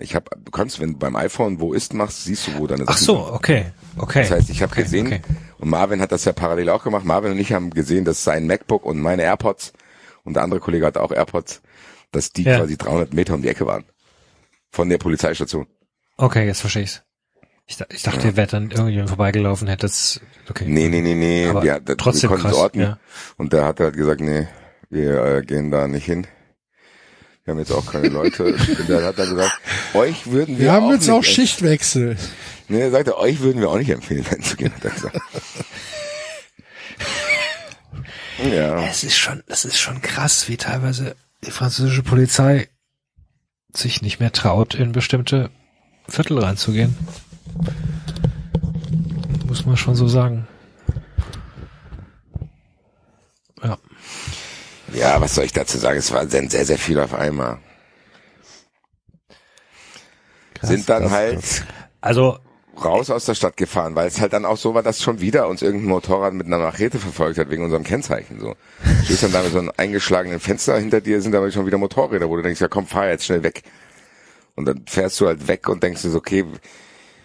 [0.00, 2.84] Ich habe, du kannst, wenn du beim iPhone wo ist machst, siehst du, wo deine
[2.86, 3.34] Ach Sachen so, sind.
[3.34, 4.20] okay, okay.
[4.22, 5.20] Das heißt, ich habe okay, gesehen, okay.
[5.58, 7.04] Und Marvin hat das ja parallel auch gemacht.
[7.04, 9.72] Marvin und ich haben gesehen, dass sein MacBook und meine AirPods
[10.24, 11.62] und der andere Kollege hatte auch AirPods,
[12.12, 12.58] dass die Ja.
[12.58, 13.84] quasi 300 Meter um die Ecke waren.
[14.70, 15.66] Von der Polizeistation.
[16.16, 17.02] Okay, jetzt verstehe ich's.
[17.66, 20.64] Ich, ich dachte, ihr wärt dann irgendjemand vorbeigelaufen, hättet okay.
[20.66, 21.48] Nee, nee, nee, nee.
[21.48, 22.82] Aber wir, wir trotzdem konnten es krass, ordnen.
[22.82, 22.98] ja.
[23.36, 24.48] Und der hat halt gesagt, nee,
[24.88, 26.26] wir äh, gehen da nicht hin.
[27.44, 28.44] Wir haben jetzt auch keine Leute.
[28.78, 29.60] Und der hat dann gesagt,
[29.94, 31.24] euch würden wir, Wir haben auch jetzt nicht auch.
[31.24, 32.16] Schichtwechsel.
[32.68, 35.20] Nee, er sagte, euch würden wir auch nicht empfehlen, hinzugehen, hat er gesagt.
[38.44, 38.84] ja.
[38.84, 41.16] Es ist schon, es ist schon krass, wie teilweise
[41.46, 42.68] die französische Polizei
[43.72, 45.50] sich nicht mehr traut, in bestimmte
[46.08, 46.96] Viertel reinzugehen.
[49.46, 50.46] Muss man schon so sagen.
[53.62, 53.78] Ja.
[54.92, 55.98] Ja, was soll ich dazu sagen?
[55.98, 57.58] Es war sehr, sehr, sehr viel auf einmal.
[60.54, 61.62] Krass, Sind dann krass, halt krass.
[62.00, 62.38] Also,
[62.84, 65.48] raus aus der Stadt gefahren, weil es halt dann auch so war, dass schon wieder
[65.48, 68.54] uns irgendein Motorrad mit einer Machete verfolgt hat, wegen unserem Kennzeichen, so.
[68.84, 71.78] Du stehst dann da mit so einem eingeschlagenen Fenster, hinter dir sind aber schon wieder
[71.78, 73.62] Motorräder, wo du denkst, ja komm, fahr jetzt schnell weg.
[74.54, 76.44] Und dann fährst du halt weg und denkst dir so, okay,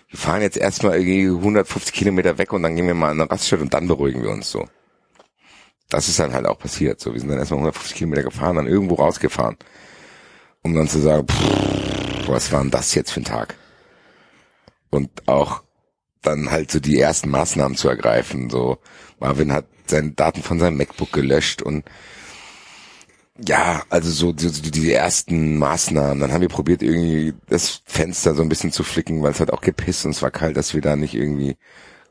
[0.10, 3.32] wir fahren jetzt erstmal irgendwie 150 Kilometer weg und dann gehen wir mal an eine
[3.32, 4.68] Raststätte und dann beruhigen wir uns so.
[5.90, 7.00] Das ist dann halt auch passiert.
[7.00, 9.58] So, wir sind dann erstmal 150 Kilometer gefahren, dann irgendwo rausgefahren,
[10.62, 13.56] um dann zu sagen, pff, was war denn das jetzt für ein Tag?
[14.94, 15.64] Und auch
[16.22, 18.50] dann halt so die ersten Maßnahmen zu ergreifen.
[18.50, 18.78] So,
[19.20, 21.84] Marvin hat seine Daten von seinem MacBook gelöscht und
[23.44, 26.20] ja, also so, so, die ersten Maßnahmen.
[26.20, 29.52] Dann haben wir probiert, irgendwie das Fenster so ein bisschen zu flicken, weil es hat
[29.52, 31.58] auch gepisst und es war kalt, dass wir da nicht irgendwie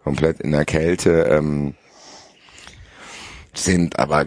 [0.03, 1.75] komplett in der Kälte ähm,
[3.55, 4.01] sind.
[4.01, 4.27] Aber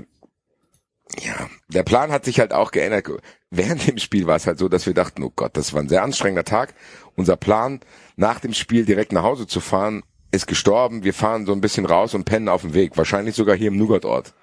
[1.19, 3.09] ja, der Plan hat sich halt auch geändert.
[3.51, 5.89] Während dem Spiel war es halt so, dass wir dachten, oh Gott, das war ein
[5.89, 6.73] sehr anstrengender Tag.
[7.15, 7.79] Unser Plan,
[8.15, 11.03] nach dem Spiel direkt nach Hause zu fahren, ist gestorben.
[11.03, 12.97] Wir fahren so ein bisschen raus und pennen auf dem Weg.
[12.97, 14.33] Wahrscheinlich sogar hier im Nougatort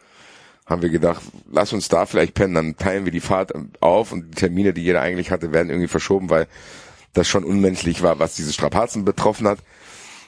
[0.67, 4.31] haben wir gedacht, lass uns da vielleicht pennen, dann teilen wir die Fahrt auf und
[4.31, 6.47] die Termine, die jeder eigentlich hatte, werden irgendwie verschoben, weil
[7.15, 9.59] das schon unmenschlich war, was diese Strapazen betroffen hat.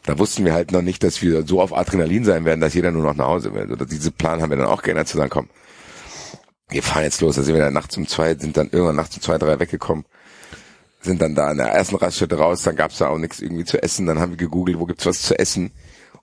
[0.04, 2.90] Da wussten wir halt noch nicht, dass wir so auf Adrenalin sein werden, dass jeder
[2.90, 3.72] nur noch nach Hause will.
[3.72, 5.48] Oder diese Plan haben wir dann auch geändert zu sagen, komm,
[6.68, 7.36] wir fahren jetzt los.
[7.36, 10.04] Da sind wir dann nachts um zwei, sind dann irgendwann nachts um zwei, drei weggekommen,
[11.04, 13.82] sind dann da in der ersten Raststätte raus, dann gab's da auch nichts irgendwie zu
[13.82, 15.70] essen, dann haben wir gegoogelt, wo gibt's was zu essen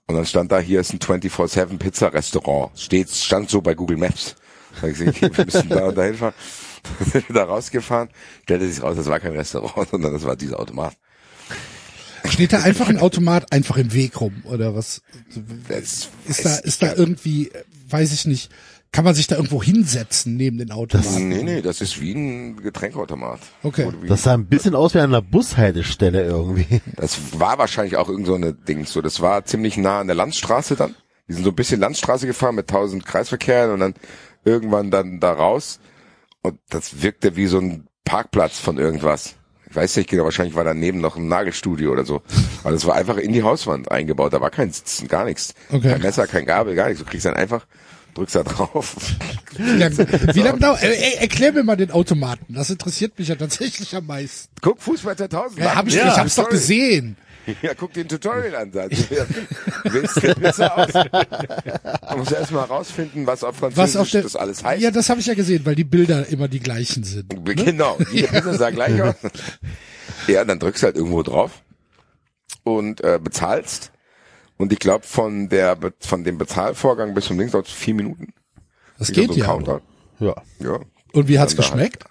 [0.06, 2.78] und dann stand da, hier ist ein 24-7 Pizza-Restaurant.
[2.78, 4.34] Steht, stand so bei Google Maps.
[4.80, 6.34] Da ich gesagt, okay, wir müssen da und dahin fahren.
[6.98, 8.08] Dann sind wir da rausgefahren,
[8.42, 10.96] stellte sich raus, das war kein Restaurant, sondern das war dieser Automat.
[12.24, 15.02] Steht da einfach ein Automat einfach im Weg rum oder was?
[15.68, 16.10] Ist
[16.44, 17.52] da, ist da irgendwie,
[17.88, 18.50] weiß ich nicht,
[18.92, 21.28] kann man sich da irgendwo hinsetzen neben den Automaten?
[21.28, 23.40] Nee, nee, das ist wie ein Getränkeautomat.
[23.62, 23.90] Okay.
[24.06, 26.82] Das sah ein bisschen aus wie an einer Bushaltestelle irgendwie.
[26.96, 28.84] Das war wahrscheinlich auch irgend so eine Ding.
[28.84, 30.94] So, das war ziemlich nah an der Landstraße dann.
[31.26, 33.94] Die sind so ein bisschen Landstraße gefahren mit tausend Kreisverkehren und dann
[34.44, 35.80] irgendwann dann da raus.
[36.42, 39.36] Und das wirkte wie so ein Parkplatz von irgendwas.
[39.70, 42.20] Ich weiß nicht genau, wahrscheinlich war daneben noch ein Nagelstudio oder so.
[42.62, 44.34] Aber das war einfach in die Hauswand eingebaut.
[44.34, 45.54] Da war kein Sitzen, gar nichts.
[45.70, 45.92] Okay.
[45.92, 47.02] Kein Messer, kein Gabel, gar nichts.
[47.02, 47.66] Du kriegst dann einfach,
[48.14, 48.96] drückst da drauf.
[49.56, 49.98] Wie lange
[50.34, 52.54] wie lang dauert, äh, erklär mir mal den Automaten.
[52.54, 54.48] Das interessiert mich ja tatsächlich am meisten.
[54.62, 55.60] Guck, Fußball 2000.
[55.60, 57.16] Ja, hab ich, Ja, ich hab's doch gesehen.
[57.60, 58.70] Ja, guck den Tutorial an.
[58.72, 58.88] Da.
[58.88, 58.96] Du
[59.92, 60.92] wählst die Pizza aus.
[60.92, 64.82] Du musst erstmal rausfinden, was auf Französisch Was auf der, das alles heißt.
[64.82, 67.32] ja, das habe ich ja gesehen, weil die Bilder immer die gleichen sind.
[67.32, 67.54] Ne?
[67.54, 69.16] Genau, jede Pizza sah gleich aus.
[70.28, 71.62] Ja, dann drückst du halt irgendwo drauf
[72.62, 73.91] und äh, bezahlst.
[74.62, 78.32] Und ich glaube, von der von dem Bezahlvorgang bis zum Ding dauert es vier Minuten.
[78.96, 79.80] Das Wieder geht so ja.
[80.20, 80.36] Ja.
[80.60, 80.78] Ja.
[81.12, 81.72] Und wie hat's da halt.
[81.72, 82.04] geschmeckt?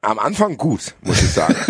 [0.00, 1.54] Am Anfang gut, muss ich sagen.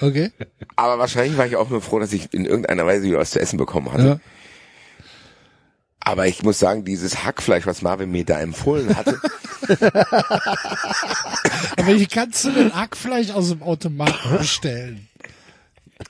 [0.00, 0.32] Okay.
[0.76, 3.40] Aber wahrscheinlich war ich auch nur froh, dass ich in irgendeiner Weise wieder was zu
[3.40, 4.06] essen bekommen hatte.
[4.06, 4.20] Ja.
[6.00, 9.18] Aber ich muss sagen, dieses Hackfleisch, was Marvin mir da empfohlen hatte,
[11.76, 15.08] Aber wie kannst du denn Hackfleisch aus dem Automaten bestellen?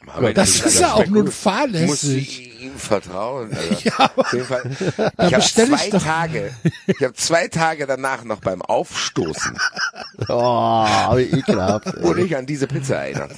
[0.06, 1.32] Marvin, Das ist ja auch gut.
[1.32, 2.40] fahrlässig.
[2.40, 3.51] Ich muss ihm vertrauen.
[3.52, 3.77] Alter.
[3.85, 4.70] Ja, Auf jeden Fall.
[5.19, 6.55] Ich habe ich zwei Tage,
[6.86, 9.56] ich habe zwei Tage danach noch beim Aufstoßen
[10.28, 10.85] Oh,
[11.16, 12.02] wie ekelhaft.
[12.02, 13.32] wurde ich an diese Pizza erinnert.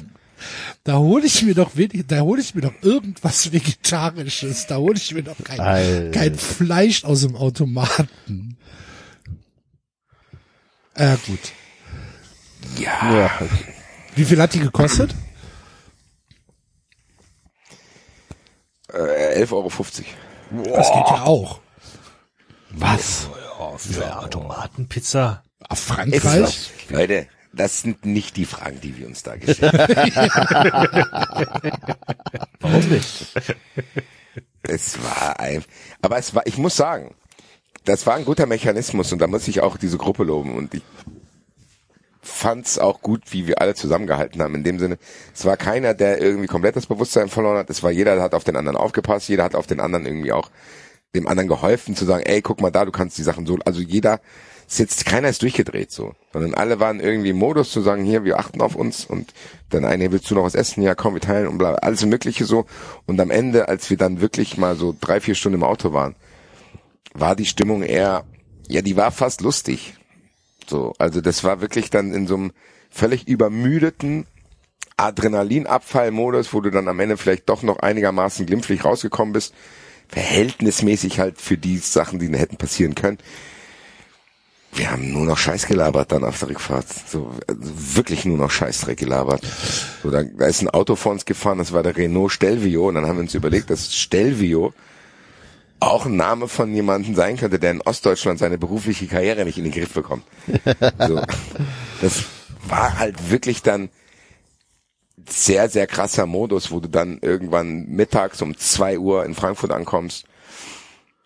[0.85, 4.67] Da hole ich mir doch wenig, da hole ich mir doch irgendwas Vegetarisches.
[4.67, 6.11] Da hole ich mir doch kein, Alter.
[6.19, 8.57] kein Fleisch aus dem Automaten.
[10.95, 11.41] Äh, gut.
[12.79, 13.13] Ja.
[13.19, 13.31] Ja.
[14.15, 15.15] Wie viel hat die gekostet?
[18.97, 19.71] Äh, 11,50 Euro.
[20.77, 21.61] Das geht ja auch.
[22.71, 23.29] Was?
[23.59, 25.43] Oh, für Automatenpizza.
[25.69, 26.71] Auf Frankreich?
[26.89, 30.03] Leute, das sind nicht die Fragen, die wir uns da gestellt haben.
[32.61, 33.35] Warum nicht?
[34.63, 35.65] Es war ein,
[36.03, 37.15] aber es war, ich muss sagen,
[37.85, 40.83] das war ein guter Mechanismus und da muss ich auch diese Gruppe loben und ich
[42.27, 44.55] fand's auch gut, wie wir alle zusammengehalten haben.
[44.55, 44.99] In dem Sinne,
[45.35, 47.71] es war keiner, der irgendwie komplett das Bewusstsein verloren hat.
[47.71, 50.33] Es war jeder, der hat auf den anderen aufgepasst, jeder hat auf den anderen irgendwie
[50.33, 50.51] auch
[51.15, 53.81] dem anderen geholfen zu sagen, ey, guck mal da, du kannst die Sachen so, also
[53.81, 54.21] jeder
[54.69, 58.25] ist jetzt, keiner ist durchgedreht so, sondern alle waren irgendwie im Modus zu sagen, hier,
[58.25, 59.33] wir achten auf uns und
[59.71, 60.83] dann eine, willst du noch was essen?
[60.83, 62.67] Ja, komm, wir teilen und bla, alles mögliche so.
[63.07, 66.17] Und am Ende, als wir dann wirklich mal so drei, vier Stunden im Auto waren,
[67.15, 68.25] war die Stimmung eher,
[68.69, 69.95] ja, die war fast lustig.
[70.69, 72.53] So, also das war wirklich dann in so einem
[72.91, 74.27] völlig übermüdeten
[74.97, 79.55] Adrenalinabfallmodus, wo du dann am Ende vielleicht doch noch einigermaßen glimpflich rausgekommen bist,
[80.09, 83.19] verhältnismäßig halt für die Sachen, die hätten passieren können.
[84.73, 86.87] Wir haben nur noch Scheiß gelabert dann auf der Rückfahrt.
[87.07, 87.61] So, also
[87.97, 89.43] wirklich nur noch Scheißdreck gelabert.
[90.03, 92.95] So, da, da ist ein Auto vor uns gefahren, das war der Renault Stelvio, und
[92.95, 94.75] dann haben wir uns überlegt, dass Stelvio
[95.87, 99.65] auch ein Name von jemandem sein könnte, der in Ostdeutschland seine berufliche Karriere nicht in
[99.65, 100.25] den Griff bekommt.
[100.99, 101.23] So.
[102.03, 102.25] Das
[102.69, 103.89] war halt wirklich dann
[105.29, 110.27] sehr, sehr krasser Modus, wo du dann irgendwann mittags um zwei Uhr in Frankfurt ankommst.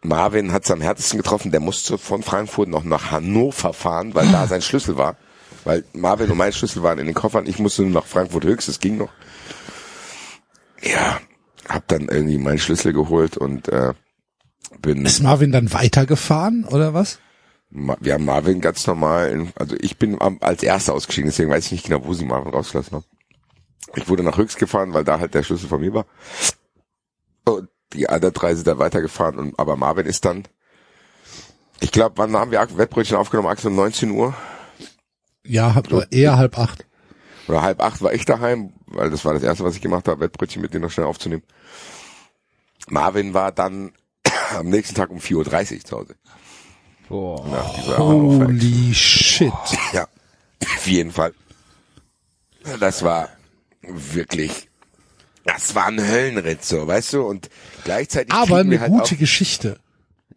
[0.03, 4.47] Marvin hat's am härtesten getroffen, der musste von Frankfurt noch nach Hannover fahren, weil da
[4.47, 5.17] sein Schlüssel war.
[5.65, 8.69] Weil Marvin und mein Schlüssel waren in den Koffern, ich musste nur nach Frankfurt höchst,
[8.69, 9.11] es ging noch.
[10.83, 11.21] Ja,
[11.69, 13.93] hab dann irgendwie meinen Schlüssel geholt und äh,
[14.81, 15.05] bin.
[15.05, 17.19] Ist Marvin dann weitergefahren oder was?
[17.71, 21.73] Wir haben Marvin ganz normal, in, also ich bin als erster ausgestiegen, deswegen weiß ich
[21.73, 23.05] nicht genau, wo sie Marvin rausgelassen haben.
[23.95, 26.07] Ich wurde nach Höchst gefahren, weil da halt der Schlüssel von mir war.
[27.45, 30.49] Und die anderen drei sind dann weitergefahren, und, aber Marvin ist dann,
[31.79, 33.49] ich glaube, wann haben wir Wettbrötchen aufgenommen?
[33.49, 34.35] Axel um 19 Uhr
[35.45, 36.87] Ja, hab, eher halb acht.
[37.47, 40.21] oder halb acht war ich daheim, weil das war das erste, was ich gemacht habe,
[40.21, 41.43] Wettbrötchen mit denen noch schnell aufzunehmen.
[42.89, 43.93] Marvin war dann
[44.57, 46.15] am nächsten Tag um 4.30 Uhr zu Hause.
[47.09, 47.47] Boah.
[47.49, 47.99] Nach dieser.
[47.99, 49.53] Holy shit.
[49.93, 50.07] Ja,
[50.63, 51.33] auf jeden Fall.
[52.79, 53.29] Das war
[53.83, 54.69] wirklich,
[55.45, 57.49] das war ein Höllenritt, so, weißt du, und
[57.85, 59.79] gleichzeitig Aber kriegen eine wir halt gute Geschichte.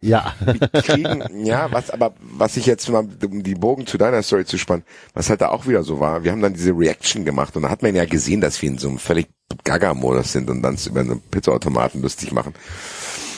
[0.00, 0.34] Ja.
[0.82, 4.58] kriegen, ja, was, aber, was ich jetzt mal, um die Bogen zu deiner Story zu
[4.58, 4.84] spannen,
[5.14, 7.70] was halt da auch wieder so war, wir haben dann diese Reaction gemacht und da
[7.70, 9.28] hat man ja gesehen, dass wir in so einem völlig
[9.64, 12.54] Gaga-Modus sind und dann über so einen Pizzaautomaten lustig machen.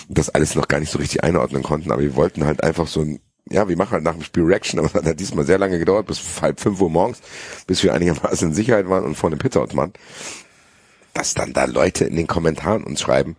[0.09, 3.01] Das alles noch gar nicht so richtig einordnen konnten, aber wir wollten halt einfach so
[3.01, 3.20] ein,
[3.51, 5.78] ja, wir machen halt nach dem Spiel Reaction, aber es hat halt diesmal sehr lange
[5.78, 7.20] gedauert, bis halb fünf Uhr morgens,
[7.66, 9.95] bis wir einigermaßen in Sicherheit waren und vor dem Pizzaautomaten.
[11.15, 13.37] Dass dann da Leute in den Kommentaren uns schreiben,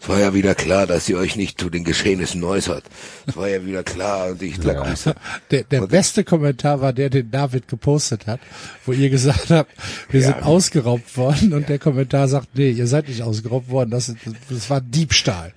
[0.00, 2.84] es war ja wieder klar, dass ihr euch nicht zu den Geschehnissen äußert.
[3.26, 5.14] Es war ja wieder klar und ich grüße.
[5.50, 8.40] Der, der beste Kommentar war der, den David gepostet hat,
[8.86, 9.70] wo ihr gesagt habt,
[10.10, 14.14] wir sind ausgeraubt worden und der Kommentar sagt, nee, ihr seid nicht ausgeraubt worden, das,
[14.48, 15.52] das war Diebstahl.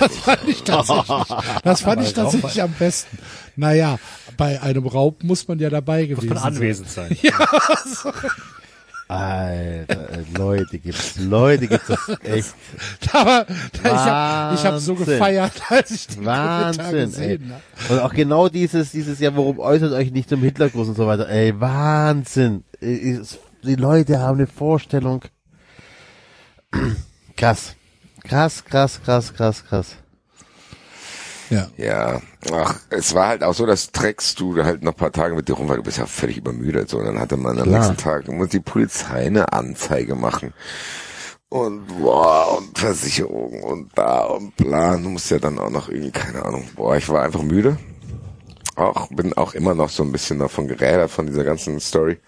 [0.00, 3.18] Das fand ich tatsächlich, das fand ich tatsächlich am besten.
[3.56, 3.98] Naja,
[4.36, 6.54] bei einem Raub muss man ja dabei gewesen Muss man sein.
[6.54, 7.16] anwesend sein.
[9.08, 12.54] Alter, äh, Leute gibt's, Leute gibt's das echt.
[13.12, 17.94] Aber ich habe ich hab so gefeiert, als ich Kommentar Wahnsinn, gesehen habe.
[17.94, 21.28] Und auch genau dieses, dieses, ja, warum äußert euch nicht zum Hitlergruß und so weiter.
[21.28, 22.64] Ey, Wahnsinn.
[22.80, 23.20] Äh,
[23.62, 25.22] Die Leute haben eine Vorstellung.
[27.36, 27.76] Krass.
[28.24, 29.96] Krass, krass, krass, krass, krass.
[31.50, 31.68] Ja.
[31.76, 32.20] Ja,
[32.52, 35.48] ach, es war halt auch so, dass trägst du halt noch ein paar Tage mit
[35.48, 36.88] dir rum, weil du bist ja völlig übermüdet.
[36.88, 37.78] So, und dann hatte man am Klar.
[37.78, 40.52] nächsten Tag, muss die Polizei eine Anzeige machen.
[41.48, 44.96] Und boah, und Versicherung und da und bla.
[44.96, 46.64] Du musst ja dann auch noch irgendwie, keine Ahnung.
[46.74, 47.78] Boah, ich war einfach müde.
[48.74, 52.18] Auch, bin auch immer noch so ein bisschen davon gerädert von dieser ganzen Story.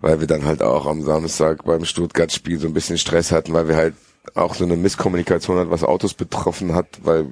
[0.00, 3.68] Weil wir dann halt auch am Samstag beim Stuttgart-Spiel so ein bisschen Stress hatten, weil
[3.68, 3.94] wir halt
[4.34, 7.26] auch so eine Misskommunikation hat, was Autos betroffen hat, weil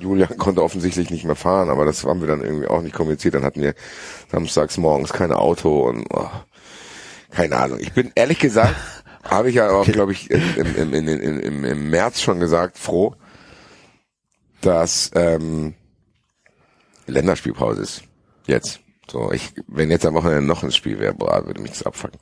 [0.00, 3.34] Julian konnte offensichtlich nicht mehr fahren, aber das haben wir dann irgendwie auch nicht kommuniziert.
[3.34, 3.74] Dann hatten wir
[4.30, 6.28] samstags morgens kein Auto und oh,
[7.30, 7.78] keine Ahnung.
[7.80, 8.74] Ich bin ehrlich gesagt,
[9.24, 12.78] habe ich ja auch, glaube ich, im, im, im, im, im, im März schon gesagt,
[12.78, 13.14] froh,
[14.60, 15.74] dass ähm,
[17.06, 18.02] Länderspielpause ist.
[18.46, 18.80] Jetzt.
[19.10, 22.18] So, ich, wenn jetzt am Wochenende noch ein Spiel wäre, boah, würde mich das abfacken.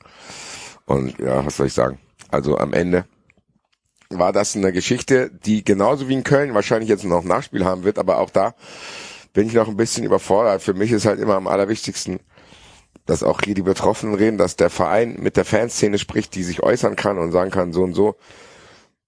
[0.84, 1.98] Und ja, was soll ich sagen?
[2.30, 3.04] Also am Ende
[4.18, 7.98] war das eine Geschichte, die genauso wie in Köln wahrscheinlich jetzt noch Nachspiel haben wird,
[7.98, 8.54] aber auch da
[9.32, 10.62] bin ich noch ein bisschen überfordert.
[10.62, 12.20] Für mich ist halt immer am allerwichtigsten,
[13.06, 16.62] dass auch hier die Betroffenen reden, dass der Verein mit der Fanszene spricht, die sich
[16.62, 18.16] äußern kann und sagen kann, so und so,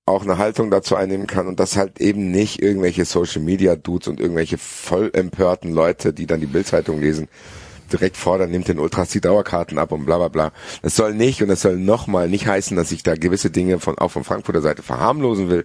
[0.06, 4.08] auch eine Haltung dazu einnehmen kann und dass halt eben nicht irgendwelche Social Media Dudes
[4.08, 7.28] und irgendwelche voll empörten Leute, die dann die Bildzeitung lesen,
[7.92, 10.52] direkt fordern, nimmt den Ultras die Dauerkarten ab und bla bla bla.
[10.82, 13.98] Das soll nicht und das soll nochmal nicht heißen, dass ich da gewisse Dinge von
[13.98, 15.64] auch von Frankfurter Seite verharmlosen will.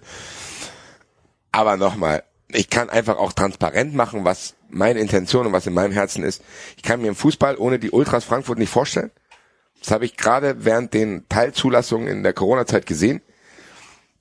[1.52, 5.92] Aber nochmal, ich kann einfach auch transparent machen, was meine Intention und was in meinem
[5.92, 6.42] Herzen ist.
[6.76, 9.10] Ich kann mir im Fußball ohne die Ultras Frankfurt nicht vorstellen.
[9.80, 13.22] Das habe ich gerade während den Teilzulassungen in der Corona-Zeit gesehen.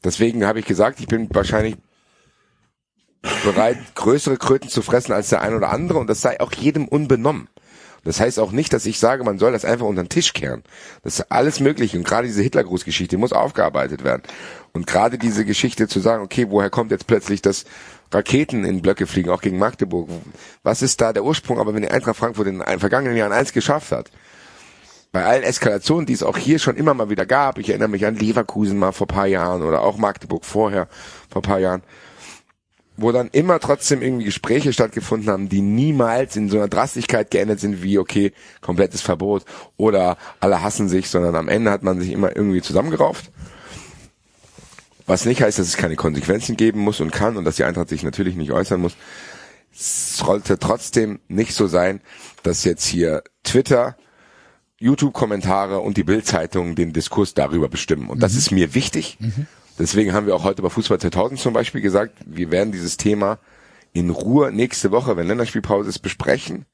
[0.03, 1.75] Deswegen habe ich gesagt, ich bin wahrscheinlich
[3.43, 6.87] bereit, größere Kröten zu fressen als der ein oder andere und das sei auch jedem
[6.87, 7.49] unbenommen.
[8.03, 10.63] Das heißt auch nicht, dass ich sage, man soll das einfach unter den Tisch kehren.
[11.03, 14.23] Das ist alles möglich und gerade diese Hitlergrußgeschichte muss aufgearbeitet werden.
[14.71, 17.65] Und gerade diese Geschichte zu sagen, okay, woher kommt jetzt plötzlich das
[18.11, 20.09] Raketen in Blöcke fliegen, auch gegen Magdeburg?
[20.63, 21.59] Was ist da der Ursprung?
[21.59, 24.11] Aber wenn die Eintracht Frankfurt in den vergangenen Jahren eins geschafft hat,
[25.11, 28.05] bei allen Eskalationen, die es auch hier schon immer mal wieder gab, ich erinnere mich
[28.05, 30.87] an Leverkusen mal vor paar Jahren oder auch Magdeburg vorher
[31.31, 31.81] vor paar Jahren,
[33.01, 37.59] wo dann immer trotzdem irgendwie Gespräche stattgefunden haben, die niemals in so einer Drastigkeit geendet
[37.59, 39.45] sind wie, okay, komplettes Verbot
[39.77, 43.31] oder alle hassen sich, sondern am Ende hat man sich immer irgendwie zusammengerauft.
[45.05, 47.89] Was nicht heißt, dass es keine Konsequenzen geben muss und kann und dass die Eintracht
[47.89, 48.95] sich natürlich nicht äußern muss.
[49.73, 52.01] Es sollte trotzdem nicht so sein,
[52.43, 53.97] dass jetzt hier Twitter
[54.79, 58.09] YouTube-Kommentare und die Bild-Zeitung den Diskurs darüber bestimmen.
[58.09, 59.17] Und das ist mir wichtig.
[59.79, 63.39] Deswegen haben wir auch heute bei Fußball 2000 zum Beispiel gesagt, wir werden dieses Thema
[63.93, 66.65] in Ruhe nächste Woche, wenn Länderspielpause ist, besprechen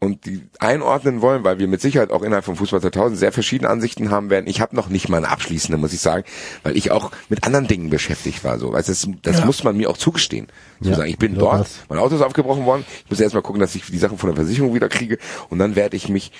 [0.00, 3.68] und die einordnen wollen, weil wir mit Sicherheit auch innerhalb von Fußball 2000 sehr verschiedene
[3.70, 4.46] Ansichten haben werden.
[4.46, 6.24] Ich habe noch nicht mal eine abschließende, muss ich sagen,
[6.62, 8.58] weil ich auch mit anderen Dingen beschäftigt war.
[8.60, 9.46] So, also das, das Ja.
[9.46, 10.46] muss man mir auch zugestehen.
[10.82, 11.78] Zu Ja, sagen, ich bin dort, das.
[11.88, 14.28] mein Auto ist aufgebrochen worden, ich muss erst mal gucken, dass ich die Sachen von
[14.28, 15.18] der Versicherung wieder kriege
[15.48, 16.30] und dann werde ich mich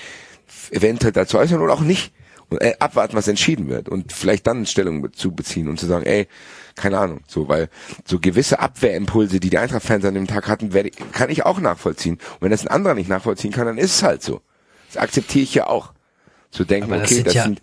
[0.71, 2.13] eventuell dazu äußern oder auch nicht
[2.51, 6.07] und äh, abwarten, was entschieden wird und vielleicht dann Stellung zu beziehen und zu sagen,
[6.07, 6.29] ey,
[6.77, 7.69] keine Ahnung, so, weil
[8.07, 12.15] so gewisse Abwehrimpulse, die die Eintracht-Fans an dem Tag hatten, werde, kann ich auch nachvollziehen.
[12.15, 14.41] Und wenn das ein anderer nicht nachvollziehen kann, dann ist es halt so.
[14.87, 15.93] Das akzeptiere ich ja auch.
[16.51, 17.63] Zu denken, das okay, sind das ja- sind,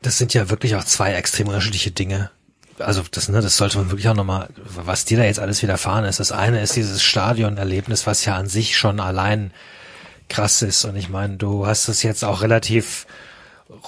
[0.00, 2.30] Das sind ja wirklich auch zwei extrem unterschiedliche Dinge.
[2.78, 6.04] Also das, ne, das sollte man wirklich auch nochmal, was dir da jetzt alles widerfahren
[6.04, 6.18] ist.
[6.20, 9.52] Das eine ist dieses Stadionerlebnis, was ja an sich schon allein
[10.28, 10.84] krass ist.
[10.84, 13.06] Und ich meine, du hast es jetzt auch relativ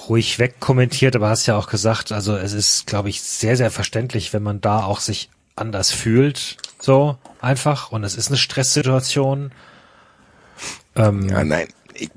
[0.09, 4.33] ruhig wegkommentiert, aber hast ja auch gesagt, also es ist, glaube ich, sehr, sehr verständlich,
[4.33, 7.91] wenn man da auch sich anders fühlt, so einfach.
[7.91, 9.51] Und es ist eine Stresssituation.
[10.95, 12.09] Ähm, ja, nein, ich,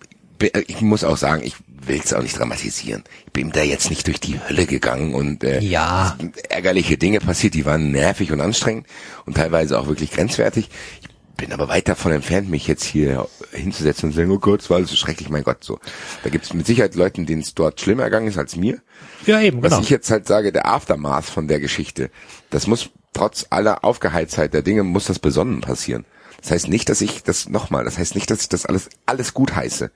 [0.68, 3.04] ich muss auch sagen, ich will es auch nicht dramatisieren.
[3.26, 6.16] Ich bin da jetzt nicht durch die Hölle gegangen und äh, Ja.
[6.48, 8.86] ärgerliche Dinge passiert, die waren nervig und anstrengend
[9.26, 10.68] und teilweise auch wirklich grenzwertig.
[11.02, 11.08] Ich
[11.40, 14.68] bin aber weit davon entfernt, mich jetzt hier hinzusetzen und zu sagen, oh Gott, es
[14.68, 15.80] war alles so schrecklich, mein Gott, so.
[16.22, 18.82] Da gibt es mit Sicherheit Leuten, denen es dort schlimmer ergangen ist als mir.
[19.24, 19.82] ja, eben, Was genau.
[19.82, 22.10] ich jetzt halt sage, der Aftermath von der Geschichte,
[22.50, 26.04] das muss trotz aller Aufgeheiztheit der Dinge, muss das besonnen passieren.
[26.42, 29.32] Das heißt nicht, dass ich das nochmal, das heißt nicht, dass ich das alles, alles
[29.32, 29.90] gut heiße.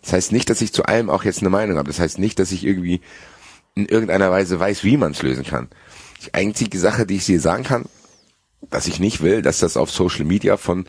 [0.00, 1.88] Das heißt nicht, dass ich zu allem auch jetzt eine Meinung habe.
[1.88, 3.02] Das heißt nicht, dass ich irgendwie
[3.74, 5.68] in irgendeiner Weise weiß, wie man es lösen kann.
[6.24, 7.84] Die einzige Sache, die ich dir sagen kann,
[8.68, 10.86] dass ich nicht will, dass das auf Social Media von,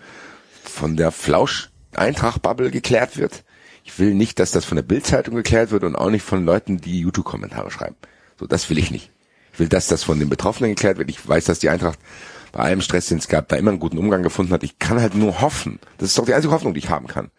[0.64, 3.44] von der Flausch-Eintracht-Bubble geklärt wird.
[3.84, 6.80] Ich will nicht, dass das von der Bildzeitung geklärt wird und auch nicht von Leuten,
[6.80, 7.96] die YouTube-Kommentare schreiben.
[8.40, 9.12] So, das will ich nicht.
[9.54, 11.10] Ich will, dass das von den Betroffenen geklärt wird.
[11.10, 12.00] Ich weiß, dass die Eintracht
[12.52, 14.64] bei allem Stress, den es gab, da immer einen guten Umgang gefunden hat.
[14.64, 15.80] Ich kann halt nur hoffen.
[15.98, 17.32] Das ist doch die einzige Hoffnung, die ich haben kann.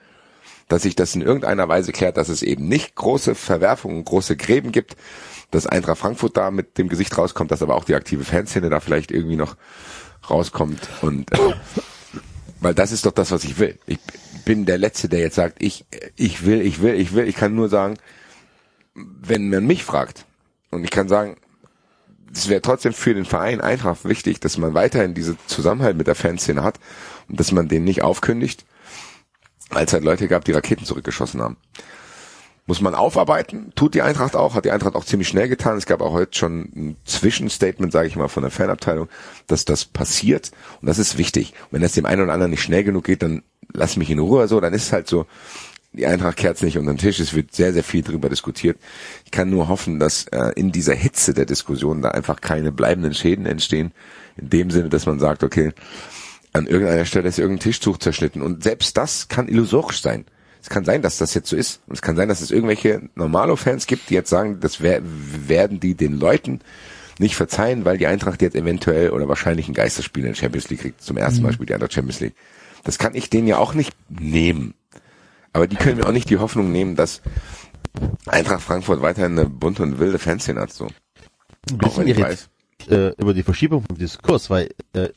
[0.69, 4.73] Dass sich das in irgendeiner Weise klärt, dass es eben nicht große Verwerfungen, große Gräben
[4.73, 4.97] gibt,
[5.51, 8.81] dass Eintracht Frankfurt da mit dem Gesicht rauskommt, dass aber auch die aktive Fanszene da
[8.81, 9.57] vielleicht irgendwie noch
[10.29, 11.55] rauskommt und äh,
[12.61, 13.79] weil das ist doch das, was ich will.
[13.87, 13.99] Ich
[14.45, 15.85] bin der Letzte, der jetzt sagt, ich,
[16.17, 17.27] ich will, ich will, ich will.
[17.27, 17.99] Ich kann nur sagen,
[18.95, 20.27] wenn man mich fragt,
[20.71, 21.37] und ich kann sagen,
[22.33, 26.15] es wäre trotzdem für den Verein Eintracht wichtig, dass man weiterhin diese Zusammenhalt mit der
[26.15, 26.79] Fanszene hat
[27.29, 28.65] und dass man den nicht aufkündigt,
[29.71, 31.57] weil es halt Leute gab, die Raketen zurückgeschossen haben.
[32.73, 35.77] Muss man aufarbeiten, tut die Eintracht auch, hat die Eintracht auch ziemlich schnell getan.
[35.77, 39.11] Es gab auch heute schon ein Zwischenstatement, sage ich mal, von der Fanabteilung,
[39.47, 41.53] dass das passiert und das ist wichtig.
[41.65, 43.43] Und wenn das dem einen oder anderen nicht schnell genug geht, dann
[43.75, 45.27] lass mich in Ruhe so, dann ist es halt so,
[45.93, 48.79] die Eintracht kehrt nicht unter den Tisch, es wird sehr, sehr viel drüber diskutiert.
[49.27, 53.13] Ich kann nur hoffen, dass äh, in dieser Hitze der Diskussion da einfach keine bleibenden
[53.13, 53.93] Schäden entstehen,
[54.39, 55.73] in dem Sinne, dass man sagt, okay,
[56.55, 60.25] an irgendeiner Stelle ist irgendein Tischtuch zerschnitten und selbst das kann illusorisch sein.
[60.63, 61.81] Es kann sein, dass das jetzt so ist.
[61.87, 65.81] Und es kann sein, dass es irgendwelche Normalo-Fans gibt, die jetzt sagen, das wer werden
[65.81, 66.61] die den Leuten
[67.19, 70.81] nicht verzeihen, weil die Eintracht jetzt eventuell oder wahrscheinlich ein Geisterspiel in der Champions League
[70.81, 71.03] kriegt.
[71.03, 72.35] Zum ersten Mal spielt die Eintracht Champions League.
[72.85, 74.75] Das kann ich denen ja auch nicht nehmen.
[75.53, 77.21] Aber die können mir auch nicht die Hoffnung nehmen, dass
[78.27, 80.73] Eintracht Frankfurt weiterhin eine bunte und wilde Fanszene hat.
[80.73, 80.89] So.
[81.71, 82.49] Ein bisschen ich irritiert
[82.89, 85.09] äh, über die Verschiebung vom Diskurs, weil äh,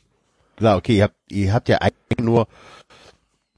[0.56, 2.46] klar, okay, ihr habt, ihr habt ja eigentlich nur,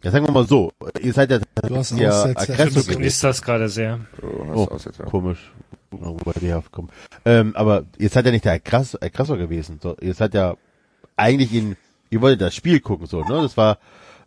[0.03, 2.41] ja sagen wir mal so, ihr seid ja, Du hast ja Aussetzer.
[2.53, 4.01] Aggressor Du das gerade sehr.
[4.21, 5.05] So, hast Oh, Aussetzer.
[5.05, 5.53] komisch.
[5.91, 6.91] Wobei die herkommen.
[7.25, 9.81] Ähm, aber ihr seid ja nicht der Aggressor, Aggressor gewesen.
[9.83, 10.57] So, ihr seid ja
[11.17, 11.77] eigentlich in,
[12.11, 13.43] ihr wolltet das Spiel gucken, so, ne?
[13.43, 13.79] Das war,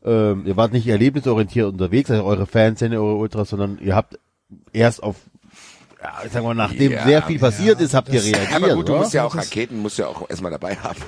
[0.03, 4.17] ähm, ihr wart nicht erlebnisorientiert unterwegs, also eure Fans, eure Ultras, sondern ihr habt
[4.73, 5.17] erst auf,
[6.01, 8.49] ja, ich sag mal, nachdem Ja, sehr viel passiert ist, habt ihr reagiert.
[8.49, 9.01] Ja, aber gut, du oder?
[9.03, 10.99] musst ja auch Raketen, musst ja auch erstmal dabei haben.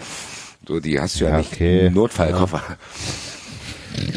[0.67, 1.87] So, die hast du ja, Ja, nicht okay.
[1.87, 2.61] im Notfallkoffer.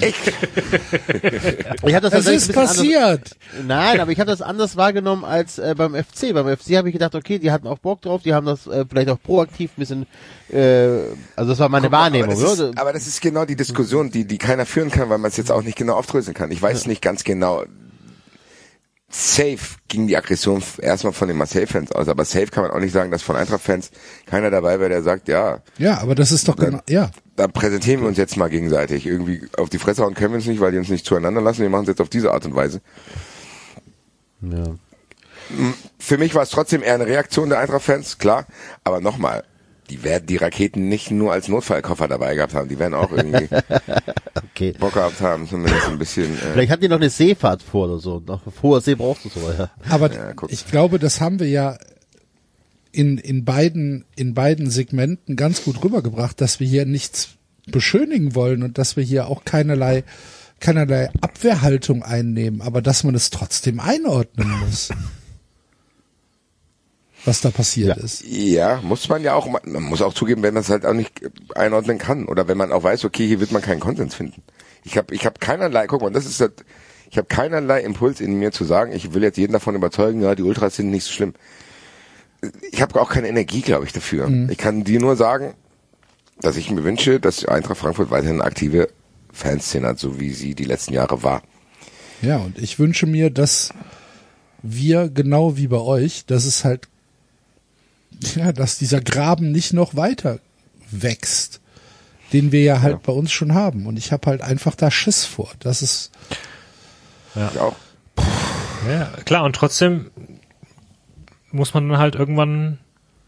[0.00, 3.30] Ich hab das Es tatsächlich ist bisschen anders- passiert.
[3.66, 6.32] Nein, aber ich habe das anders wahrgenommen als äh, beim FC.
[6.34, 8.84] Beim FC habe ich gedacht, okay, die hatten auch Bock drauf, die haben das äh,
[8.88, 10.06] vielleicht auch proaktiv ein bisschen,
[10.52, 10.88] äh,
[11.36, 12.32] also das war meine Guck mal, Wahrnehmung.
[12.32, 12.70] Aber das, oder?
[12.70, 15.36] ist, aber das ist genau die Diskussion, die, die keiner führen kann, weil man es
[15.36, 16.50] jetzt auch nicht genau aufdröseln kann.
[16.50, 17.64] Ich weiß nicht ganz genau.
[19.18, 19.56] Safe
[19.88, 23.10] ging die Aggression erstmal von den Marseille-Fans aus, aber safe kann man auch nicht sagen,
[23.10, 23.90] dass von Eintracht-Fans
[24.26, 27.10] keiner dabei wäre, der sagt, ja, Ja, aber das ist doch genau, ja.
[27.34, 29.06] da präsentieren wir uns jetzt mal gegenseitig.
[29.06, 31.62] Irgendwie auf die Fresse hauen können wir uns nicht, weil die uns nicht zueinander lassen.
[31.62, 32.82] Wir machen es jetzt auf diese Art und Weise.
[34.42, 34.74] ja.
[35.98, 38.46] Für mich war es trotzdem eher eine Reaktion der Eintracht-Fans, klar.
[38.84, 39.44] Aber nochmal,
[39.90, 43.48] die werden die Raketen nicht nur als Notfallkoffer dabei gehabt haben, die werden auch irgendwie
[44.52, 44.72] Okay.
[44.78, 46.34] Bock gehabt haben, zumindest ein bisschen.
[46.34, 48.22] Äh, Vielleicht hat die noch eine Seefahrt vor oder so.
[48.26, 49.70] Nach hoher See brauchst du so, ja.
[49.88, 51.76] Aber Ja, ich glaube, das haben wir ja
[52.92, 57.30] in, in beiden, in beiden Segmenten ganz gut rübergebracht, dass wir hier nichts
[57.66, 60.04] beschönigen wollen und dass wir hier auch keinerlei,
[60.60, 64.88] keinerlei Abwehrhaltung einnehmen, aber dass man es trotzdem einordnen muss.
[67.26, 68.02] Was da passiert Ja.
[68.02, 68.24] ist.
[68.26, 71.20] Ja, muss man ja auch, man muss auch zugeben, wenn man es halt auch nicht
[71.54, 74.42] einordnen kann oder wenn man auch weiß, okay, hier wird man keinen Konsens finden.
[74.84, 76.64] Ich habe ich hab keinerlei, guck mal, das ist halt,
[77.10, 80.34] ich habe keinerlei Impuls in mir zu sagen, ich will jetzt jeden davon überzeugen, ja,
[80.34, 81.34] die Ultras sind nicht so schlimm.
[82.70, 84.30] Ich habe auch keine Energie, glaube ich, dafür.
[84.50, 85.54] Ich kann dir nur sagen,
[86.40, 88.88] dass ich mir wünsche, dass Eintracht Frankfurt weiterhin eine aktive
[89.32, 91.42] Fanszene hat, so wie sie die letzten Jahre war.
[92.22, 93.70] Ja, und ich wünsche mir, dass
[94.62, 96.88] wir genau wie bei euch, dass es halt,
[98.34, 100.40] ja, dass dieser Graben nicht noch weiter
[100.90, 101.60] wächst,
[102.32, 103.86] den wir ja halt bei uns schon haben.
[103.86, 105.50] Und ich habe halt einfach da Schiss vor.
[105.60, 106.10] Das ist,
[107.34, 107.76] Ich auch.
[108.88, 110.10] Ja, klar, und trotzdem
[111.50, 112.78] muss man dann halt irgendwann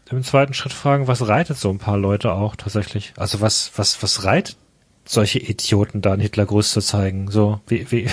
[0.09, 3.13] im zweiten Schritt fragen, was reitet so ein paar Leute auch tatsächlich?
[3.17, 4.57] Also was, was, was reitet
[5.05, 7.29] solche Idioten da, einen Hitlergruß zu zeigen?
[7.29, 8.07] So, wie, wie,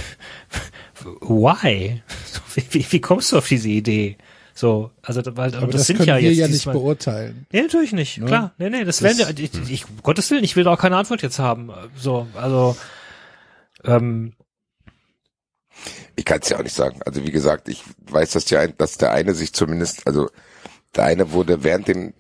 [1.21, 2.03] why?
[2.27, 4.17] So, wie, wie, wie kommst du auf diese Idee?
[4.57, 7.47] So, also, weil, aber und das, das, sind können ja wir jetzt ja nicht beurteilen.
[7.53, 8.55] Nee, natürlich nicht, klar.
[8.57, 11.21] Nee, nee, das, werden wir, ich, ich, Gottes Willen, ich will da auch keine Antwort
[11.21, 11.71] jetzt haben.
[11.95, 12.75] So, also,
[13.85, 14.33] ähm,
[16.15, 17.01] Ich kann es ja auch nicht sagen.
[17.05, 20.31] Also wie gesagt, ich weiß, dass der, ein, dass der eine sich zumindest, also
[20.95, 22.15] der eine wurde während dem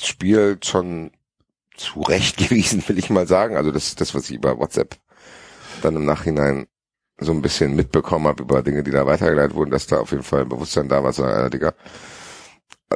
[0.00, 1.10] Spiel schon
[1.76, 3.56] zurechtgewiesen, will ich mal sagen.
[3.56, 4.96] Also das ist das, was ich über WhatsApp
[5.82, 6.68] dann im Nachhinein
[7.24, 10.22] so ein bisschen mitbekommen habe über Dinge, die da weitergeleitet wurden, dass da auf jeden
[10.22, 11.74] Fall ein Bewusstsein da war, so, äh, Digga,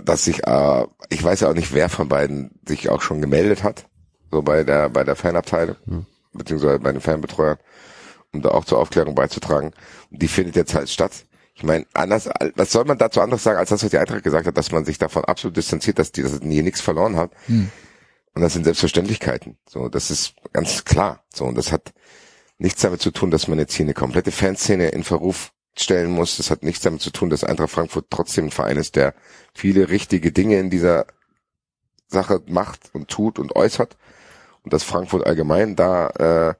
[0.05, 3.63] dass ich, äh, ich weiß ja auch nicht, wer von beiden sich auch schon gemeldet
[3.63, 3.87] hat,
[4.31, 5.77] so bei der, bei der Fanabteilung,
[6.33, 7.59] beziehungsweise bei den Fanbetreuern,
[8.33, 9.73] um da auch zur Aufklärung beizutragen.
[10.11, 11.13] Und die findet jetzt halt statt.
[11.55, 14.47] Ich meine, anders, was soll man dazu anderes sagen, als das, was die Eintracht gesagt
[14.47, 17.31] hat, dass man sich davon absolut distanziert, dass die dass hier nichts verloren hat.
[18.35, 19.57] Und das sind Selbstverständlichkeiten.
[19.67, 21.25] So, das ist ganz klar.
[21.33, 21.95] So, und das hat
[22.59, 26.39] nichts damit zu tun, dass man jetzt hier eine komplette Fanszene in Verruf stellen muss.
[26.39, 29.15] Das hat nichts damit zu tun, dass Eintracht Frankfurt trotzdem ein Verein ist, der
[29.55, 31.07] viele richtige Dinge in dieser
[32.09, 33.97] Sache macht und tut und äußert.
[34.63, 36.55] Und dass Frankfurt allgemein da äh,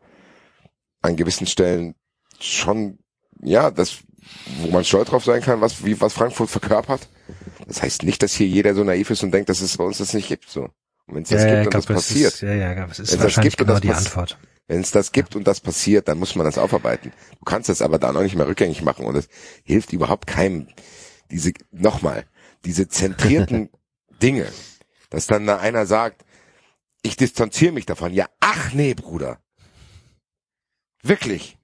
[1.03, 1.95] an gewissen Stellen
[2.39, 2.99] schon,
[3.41, 3.99] ja, das,
[4.61, 7.09] wo man stolz drauf sein kann, was, wie, was Frankfurt verkörpert.
[7.67, 9.99] Das heißt nicht, dass hier jeder so naiv ist und denkt, dass es bei uns
[9.99, 10.69] das nicht gibt, so.
[11.07, 13.25] Und wenn es das gibt und das passiert, Ist, ja, ja, es ist Wenn das
[13.25, 14.39] wahrscheinlich gibt genau das die Antwort.
[14.67, 17.13] wenn es das gibt und das passiert, dann muss man das aufarbeiten.
[17.39, 19.29] Du kannst das aber dann auch nicht mehr rückgängig machen und es
[19.63, 20.69] hilft überhaupt keinem.
[21.31, 22.25] Diese, nochmal,
[22.65, 23.71] diese zentrierten
[24.23, 24.47] Dinge,
[25.11, 26.25] dass dann da einer sagt,
[27.03, 28.13] ich distanziere mich davon.
[28.13, 29.39] Ja, ach nee, Bruder.
[31.03, 31.56] Wirklich.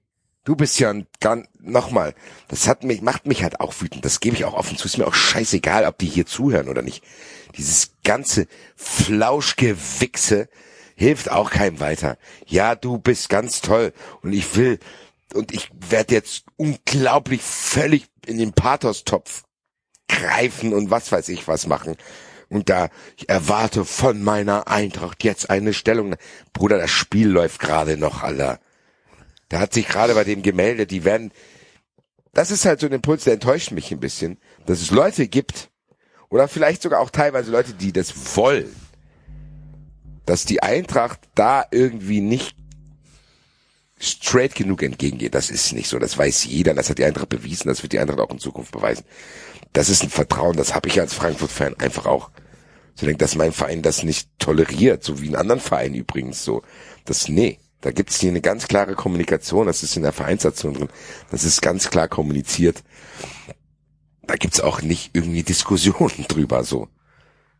[0.43, 2.13] Du bist ja ein, ganz, nochmal,
[2.49, 4.03] das hat mich, macht mich halt auch wütend.
[4.03, 4.87] Das gebe ich auch offen zu.
[4.87, 7.03] Ist mir auch scheißegal, ob die hier zuhören oder nicht.
[7.57, 10.49] Dieses ganze Flauschgewichse
[10.95, 12.17] hilft auch keinem weiter.
[12.45, 14.79] Ja, du bist ganz toll und ich will
[15.33, 19.43] und ich werde jetzt unglaublich völlig in den Pathos-Topf
[20.07, 21.95] greifen und was weiß ich was machen.
[22.49, 26.15] Und da, ich erwarte von meiner Eintracht jetzt eine Stellung.
[26.51, 28.59] Bruder, das Spiel läuft gerade noch, Alter.
[29.49, 31.31] Da hat sich gerade bei dem gemeldet, die werden,
[32.33, 35.69] das ist halt so ein Impuls, der enttäuscht mich ein bisschen, dass es Leute gibt,
[36.33, 38.75] oder vielleicht sogar auch teilweise Leute, die das wollen,
[40.25, 42.55] dass die Eintracht da irgendwie nicht
[43.99, 45.35] straight genug entgegengeht.
[45.35, 47.99] Das ist nicht so, das weiß jeder, das hat die Eintracht bewiesen, das wird die
[47.99, 49.05] Eintracht auch in Zukunft beweisen.
[49.73, 52.31] Das ist ein Vertrauen, das habe ich als Frankfurt-Fan einfach auch.
[52.95, 56.63] So denkt, dass mein Verein das nicht toleriert, so wie in anderen Vereinen übrigens so.
[57.05, 60.89] Das, nee, da gibt's hier eine ganz klare Kommunikation, das ist in der Vereinssatzung drin,
[61.31, 62.81] das ist ganz klar kommuniziert.
[64.21, 66.87] Da gibt's auch nicht irgendwie Diskussionen drüber, so.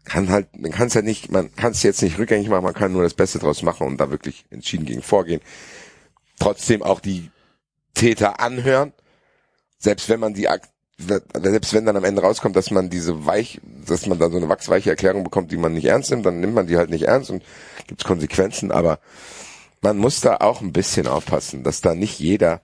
[0.05, 2.73] Kann halt, man kann es halt nicht, man kann es jetzt nicht rückgängig machen, man
[2.73, 5.41] kann nur das Beste draus machen und da wirklich entschieden gegen vorgehen.
[6.39, 7.29] Trotzdem auch die
[7.93, 8.93] Täter anhören,
[9.77, 10.47] selbst wenn man die
[10.97, 14.47] selbst wenn dann am Ende rauskommt, dass man diese weich, dass man da so eine
[14.47, 17.29] wachsweiche Erklärung bekommt, die man nicht ernst nimmt, dann nimmt man die halt nicht ernst
[17.29, 17.43] und
[17.87, 18.99] gibt's Konsequenzen, aber
[19.83, 22.61] man muss da auch ein bisschen aufpassen, dass da nicht jeder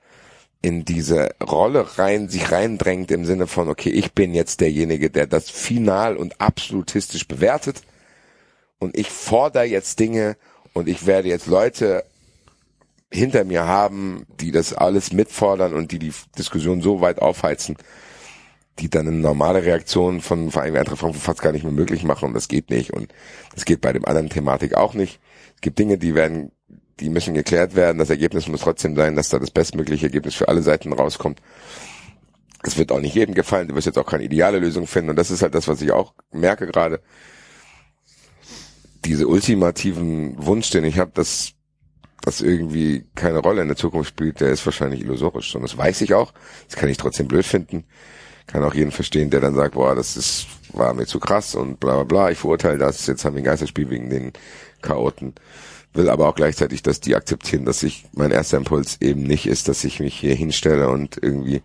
[0.62, 5.28] in diese Rolle rein, sich reindrängt im Sinne von, okay, ich bin jetzt derjenige, der
[5.28, 7.82] das final und absolutistisch bewertet
[8.80, 10.38] und ich fordere jetzt Dinge
[10.74, 12.04] und ich werde jetzt Leute
[13.12, 17.76] hinter mir haben, die das alles mitfordern und die die Diskussion so weit aufheizen,
[18.80, 22.04] die dann eine normale Reaktion von Verein wie Eintracht Frankfurt fast gar nicht mehr möglich
[22.04, 23.14] machen und das geht nicht und
[23.54, 25.20] das geht bei dem anderen Thematik auch nicht.
[25.56, 26.52] Es gibt Dinge, die werden,
[27.00, 27.98] die müssen geklärt werden.
[27.98, 31.42] Das Ergebnis muss trotzdem sein, dass da das bestmögliche Ergebnis für alle Seiten rauskommt.
[32.64, 33.68] Es wird auch nicht jedem gefallen.
[33.68, 35.92] Du wirst jetzt auch keine ideale Lösung finden und das ist halt das, was ich
[35.92, 37.02] auch merke gerade.
[39.06, 41.54] Diese ultimativen Wunsch, den ich habe, dass
[42.22, 45.56] das irgendwie keine Rolle in der Zukunft spielt, der ist wahrscheinlich illusorisch.
[45.56, 46.34] Und das weiß ich auch.
[46.68, 47.86] Das kann ich trotzdem blöd finden
[48.50, 51.80] kann auch jeden verstehen, der dann sagt, boah, das ist, war mir zu krass und
[51.80, 54.34] bla bla bla, ich verurteile das, jetzt haben wir ein Geisterspiel wegen den
[54.82, 55.36] Chaoten.
[55.94, 59.68] Will aber auch gleichzeitig, dass die akzeptieren, dass ich, mein erster Impuls eben nicht ist,
[59.68, 61.62] dass ich mich hier hinstelle und irgendwie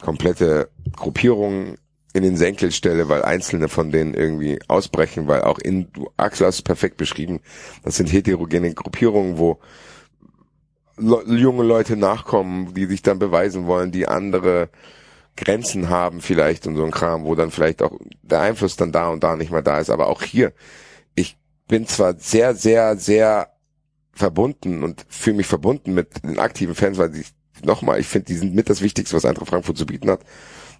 [0.00, 1.78] komplette Gruppierungen
[2.12, 6.46] in den Senkel stelle, weil einzelne von denen irgendwie ausbrechen, weil auch in, du, Axel
[6.46, 7.40] hast es perfekt beschrieben,
[7.84, 9.58] das sind heterogene Gruppierungen, wo
[10.98, 14.68] junge Leute nachkommen, die sich dann beweisen wollen, die andere
[15.36, 19.08] Grenzen haben vielleicht und so ein Kram, wo dann vielleicht auch der Einfluss dann da
[19.08, 19.90] und da nicht mehr da ist.
[19.90, 20.52] Aber auch hier,
[21.68, 23.52] bin zwar sehr, sehr, sehr
[24.12, 27.28] verbunden und fühle mich verbunden mit den aktiven Fans, weil ich
[27.64, 30.20] nochmal, ich finde, die sind mit das Wichtigste, was Eintracht Frankfurt zu bieten hat.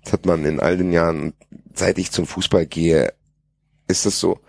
[0.03, 1.35] Das hat man in all den Jahren,
[1.75, 3.13] seit ich zum Fußball gehe,
[3.87, 4.41] ist das so,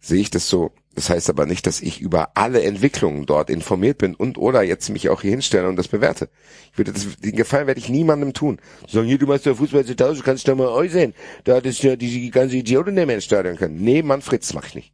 [0.00, 0.72] sehe ich das so.
[0.94, 4.90] Das heißt aber nicht, dass ich über alle Entwicklungen dort informiert bin und oder jetzt
[4.90, 6.28] mich auch hier hinstelle und das bewerte.
[6.70, 8.60] Ich würde das, den Gefallen werde ich niemandem tun.
[8.88, 11.12] Sagen, hier, du machst ja Fußball zu Tausch, kannst du doch mal euch sehen.
[11.42, 13.82] Da hattest ja die ganze Idioten ins Stadion können.
[13.82, 14.92] Nee, Manfred, das mach ich nicht.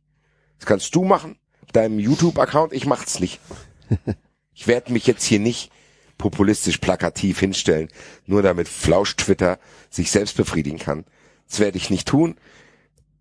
[0.60, 1.38] Das kannst du machen,
[1.72, 3.40] deinem YouTube-Account, ich mach's nicht.
[4.52, 5.70] Ich werde mich jetzt hier nicht
[6.18, 7.88] populistisch plakativ hinstellen,
[8.26, 9.58] nur damit Flausch Twitter
[9.88, 11.06] sich selbst befriedigen kann.
[11.48, 12.36] Das werde ich nicht tun.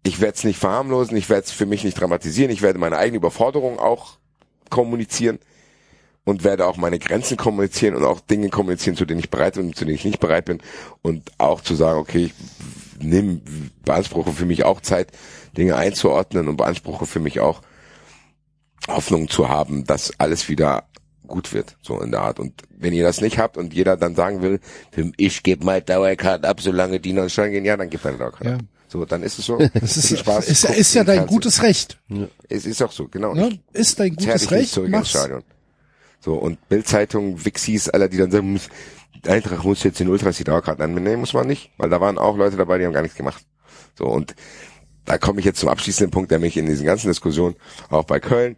[0.03, 2.97] Ich werde es nicht verharmlosen, ich werde es für mich nicht dramatisieren, ich werde meine
[2.97, 4.17] eigene Überforderung auch
[4.69, 5.39] kommunizieren
[6.25, 9.67] und werde auch meine Grenzen kommunizieren und auch Dinge kommunizieren, zu denen ich bereit bin
[9.67, 10.61] und zu denen ich nicht bereit bin.
[11.01, 12.33] Und auch zu sagen, okay, ich
[13.01, 13.41] nehme,
[13.83, 15.11] beanspruche für mich auch Zeit,
[15.57, 17.61] Dinge einzuordnen und beanspruche für mich auch
[18.87, 20.83] Hoffnung zu haben, dass alles wieder
[21.27, 22.39] gut wird, so in der Art.
[22.39, 24.59] Und wenn ihr das nicht habt und jeder dann sagen will,
[25.17, 28.49] ich gebe meine Dauerkarte ab, solange die noch schon gehen, ja, dann gib meine Dauerkarte
[28.49, 28.55] Ja.
[28.55, 28.61] ab.
[28.87, 29.59] So, dann ist es so.
[29.75, 30.47] Das ist, Spaß.
[30.47, 31.35] ist, Guckt ist ja dein Fernsehen.
[31.35, 31.99] gutes Recht.
[32.47, 33.35] Es ist auch so, genau.
[33.35, 33.59] Ne?
[33.73, 34.71] Ist dein gutes dich nicht Recht.
[34.71, 35.09] zurück ins.
[35.09, 35.43] Stadion.
[36.21, 38.59] So, und Bildzeitung, Wixis, alle, die dann sagen,
[39.27, 41.03] Eintracht muss jetzt den Ultras die Dauerkarten annehmen.
[41.03, 43.43] Nee, muss man nicht, weil da waren auch Leute dabei, die haben gar nichts gemacht.
[43.97, 44.35] So, und
[45.05, 47.55] da komme ich jetzt zum abschließenden Punkt, der mich in diesen ganzen Diskussionen,
[47.89, 48.57] auch bei Köln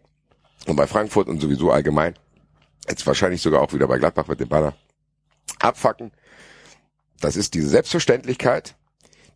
[0.68, 2.14] und bei Frankfurt und sowieso allgemein,
[2.88, 4.76] jetzt wahrscheinlich sogar auch wieder bei Gladbach mit dem Banner,
[5.60, 6.12] abfacken.
[7.20, 8.76] Das ist diese Selbstverständlichkeit,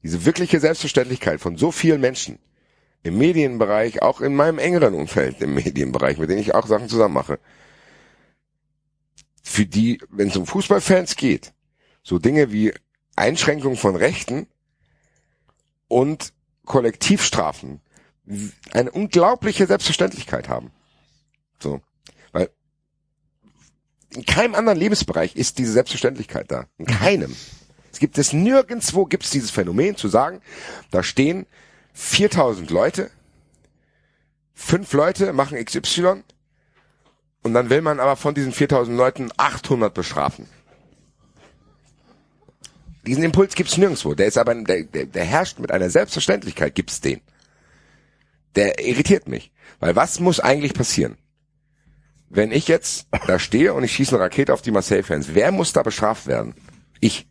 [0.04, 2.40] diese wirkliche Selbstverständlichkeit von so vielen Menschen
[3.04, 7.14] im Medienbereich, auch in meinem engeren Umfeld im Medienbereich, mit denen ich auch Sachen zusammen
[7.14, 7.40] mache,
[9.56, 11.54] für die, wenn es um Fußballfans geht,
[12.04, 12.74] so Dinge wie
[13.16, 14.48] Einschränkung von Rechten
[15.88, 16.34] und
[16.66, 17.80] Kollektivstrafen
[18.74, 20.72] eine unglaubliche Selbstverständlichkeit haben.
[21.60, 21.80] So.
[22.34, 22.50] Weil
[24.14, 26.66] in keinem anderen Lebensbereich ist diese Selbstverständlichkeit da.
[26.78, 27.34] In keinem.
[27.94, 30.42] Es gibt es nirgendswo gibt es dieses Phänomen zu sagen,
[30.92, 31.46] da stehen
[31.94, 33.10] 4000 Leute,
[34.54, 36.24] fünf Leute machen XY
[37.46, 40.48] und dann will man aber von diesen 4000 Leuten 800 bestrafen.
[43.06, 44.16] Diesen Impuls gibt's nirgendwo.
[44.16, 47.22] Der ist aber, der, der, der herrscht mit einer Selbstverständlichkeit, gibt's den.
[48.56, 49.52] Der irritiert mich.
[49.80, 51.20] Weil was muss eigentlich passieren?
[52.30, 55.72] Wenn ich jetzt da stehe und ich schieße eine Rakete auf die Marseille-Fans, wer muss
[55.72, 56.56] da bestraft werden?
[57.00, 57.28] Ich.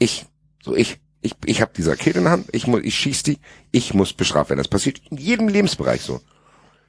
[0.00, 0.26] Ich.
[0.64, 0.98] So ich.
[1.20, 3.38] Ich, ich habe diese Rakete in der Hand, ich, muss, ich schieß die,
[3.70, 4.58] ich muss bestraft werden.
[4.58, 6.20] Das passiert in jedem Lebensbereich so.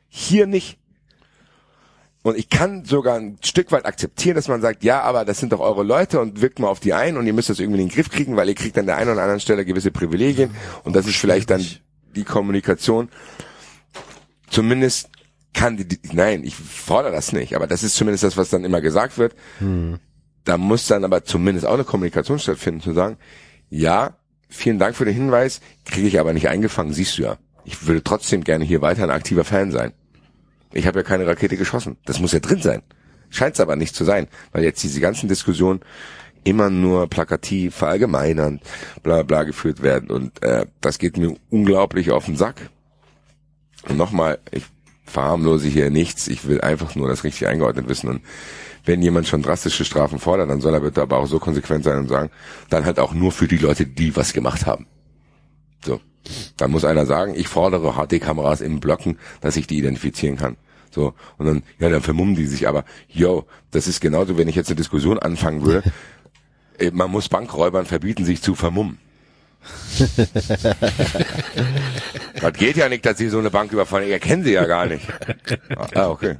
[0.07, 0.79] Hier nicht.
[2.23, 5.51] Und ich kann sogar ein Stück weit akzeptieren, dass man sagt, ja, aber das sind
[5.51, 7.89] doch eure Leute und wirkt mal auf die ein und ihr müsst das irgendwie in
[7.89, 10.51] den Griff kriegen, weil ihr kriegt an der einen oder anderen Stelle gewisse Privilegien
[10.85, 11.65] und das ist vielleicht dann
[12.15, 13.09] die Kommunikation.
[14.49, 15.09] Zumindest
[15.53, 18.63] kann die, die nein, ich fordere das nicht, aber das ist zumindest das, was dann
[18.63, 19.35] immer gesagt wird.
[20.45, 23.17] Da muss dann aber zumindest auch eine Kommunikation stattfinden, zu sagen,
[23.69, 24.17] ja,
[24.49, 27.37] vielen Dank für den Hinweis, kriege ich aber nicht eingefangen, siehst du ja.
[27.65, 29.91] Ich würde trotzdem gerne hier weiter ein aktiver Fan sein.
[30.73, 31.97] Ich habe ja keine Rakete geschossen.
[32.05, 32.81] Das muss ja drin sein.
[33.29, 35.81] Scheint es aber nicht zu sein, weil jetzt diese ganzen Diskussionen
[36.43, 38.59] immer nur plakativ, verallgemeinern,
[39.01, 40.09] bla bla geführt werden.
[40.11, 42.69] Und äh, das geht mir unglaublich auf den Sack.
[43.87, 44.65] Und nochmal, ich
[45.05, 46.27] verharmlose hier nichts.
[46.27, 48.09] Ich will einfach nur das richtig eingeordnet wissen.
[48.09, 48.21] Und
[48.85, 51.97] wenn jemand schon drastische Strafen fordert, dann soll er bitte aber auch so konsequent sein
[51.97, 52.29] und sagen,
[52.69, 54.87] dann halt auch nur für die Leute, die was gemacht haben.
[55.85, 56.01] So.
[56.57, 60.57] Dann muss einer sagen, ich fordere HD-Kameras im Blöcken, dass ich die identifizieren kann.
[60.91, 61.13] So.
[61.37, 62.85] Und dann, ja, dann vermummen die sich aber.
[63.07, 65.91] Yo, das ist genauso, wenn ich jetzt eine Diskussion anfangen würde.
[66.91, 68.97] Man muss Bankräubern verbieten, sich zu vermummen.
[72.41, 74.05] Das geht ja nicht, dass Sie so eine Bank überfallen.
[74.05, 75.07] Ich erkenne Sie ja gar nicht.
[75.95, 76.35] Ah, okay.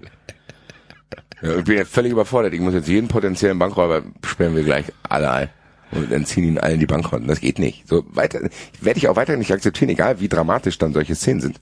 [1.42, 2.54] Ja, ich bin jetzt völlig überfordert.
[2.54, 5.50] Ich muss jetzt jeden potenziellen Bankräuber sperren wir gleich alle ein.
[5.96, 7.28] Und entziehen ihnen allen die Bankkonten.
[7.28, 7.88] Das geht nicht.
[7.88, 8.50] So weiter,
[8.82, 11.62] werde ich auch weiter nicht akzeptieren, egal wie dramatisch dann solche Szenen sind.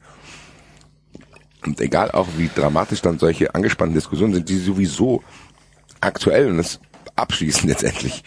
[1.66, 5.24] Und egal auch wie dramatisch dann solche angespannten Diskussionen sind, die sowieso
[6.00, 6.80] aktuell und das
[7.16, 8.24] abschließend letztendlich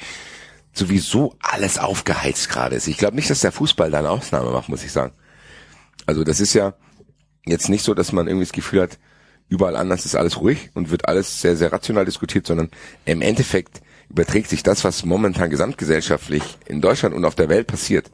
[0.73, 2.89] sowieso alles aufgeheizt gerade ist.
[2.89, 5.13] Ich glaube nicht, dass der Fußball da eine Ausnahme macht, muss ich sagen.
[6.07, 6.75] Also das ist ja
[7.47, 8.99] jetzt nicht so, dass man irgendwie das Gefühl hat,
[9.49, 12.71] überall anders ist alles ruhig und wird alles sehr, sehr rational diskutiert, sondern
[13.05, 13.83] im Endeffekt
[14.15, 18.13] überträgt sich das, was momentan gesamtgesellschaftlich in Deutschland und auf der Welt passiert,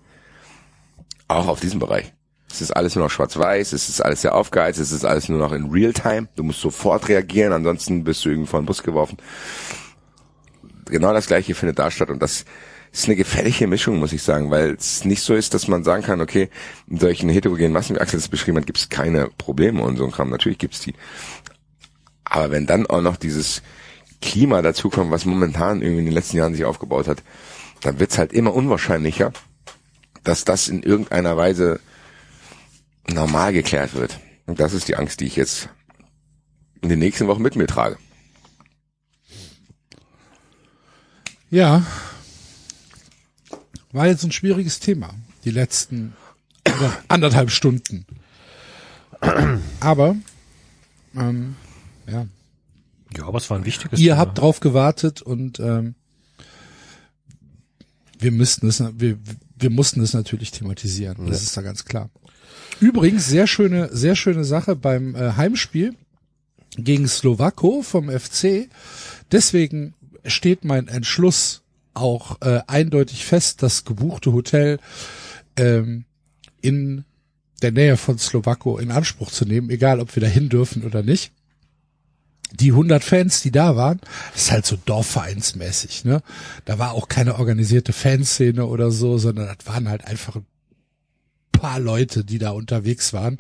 [1.29, 2.15] auch auf diesen Bereich.
[2.51, 5.39] Es ist alles nur noch schwarz-weiß, es ist alles sehr aufgeheizt, es ist alles nur
[5.39, 6.29] noch in Real-Time.
[6.37, 9.19] Du musst sofort reagieren, ansonsten bist du irgendwie vor den Bus geworfen.
[10.87, 12.47] Genau das gleiche findet da statt und das
[12.93, 16.03] ist eine gefährliche Mischung, muss ich sagen, weil es nicht so ist, dass man sagen
[16.03, 16.49] kann, okay,
[16.89, 20.05] in solchen heterogenen Massen, wie Axel das beschrieben hat, gibt es keine Probleme und so
[20.07, 20.31] ein Kram.
[20.31, 20.95] Natürlich gibt es die.
[22.25, 23.63] Aber wenn dann auch noch dieses
[24.21, 27.23] Klima dazukommt, was momentan irgendwie in den letzten Jahren sich aufgebaut hat,
[27.81, 29.33] dann wird es halt immer unwahrscheinlicher,
[30.25, 31.81] dass das in irgendeiner Weise
[33.09, 34.21] normal geklärt wird.
[34.47, 35.69] Und das ist die Angst, die ich jetzt
[36.83, 37.99] in den nächsten Wochen mit mir trage.
[41.51, 41.85] Ja.
[43.93, 46.15] War jetzt ein schwieriges Thema, die letzten
[47.09, 48.07] anderthalb Stunden.
[49.81, 50.17] Aber,
[51.15, 51.57] ähm,
[52.07, 52.27] ja,
[53.17, 54.19] Ja, aber es war ein wichtiges ihr Thema.
[54.19, 55.95] habt drauf gewartet und ähm,
[58.19, 59.19] wir müssten es, wir,
[59.57, 61.27] wir mussten es natürlich thematisieren.
[61.27, 62.11] Das ist da ganz klar.
[62.81, 65.95] Übrigens sehr schöne, sehr schöne Sache beim äh, Heimspiel
[66.77, 68.69] gegen Slowako vom FC.
[69.33, 71.63] Deswegen steht mein Entschluss
[71.95, 74.79] auch äh, eindeutig fest, das gebuchte Hotel
[75.57, 76.05] ähm,
[76.61, 77.05] in
[77.63, 81.33] der Nähe von Slowako in Anspruch zu nehmen, egal ob wir dahin dürfen oder nicht
[82.53, 84.01] die 100 Fans, die da waren,
[84.35, 86.23] ist halt so Dorfvereinsmäßig, ne?
[86.65, 90.47] Da war auch keine organisierte Fanszene oder so, sondern das waren halt einfach ein
[91.53, 93.39] paar Leute, die da unterwegs waren.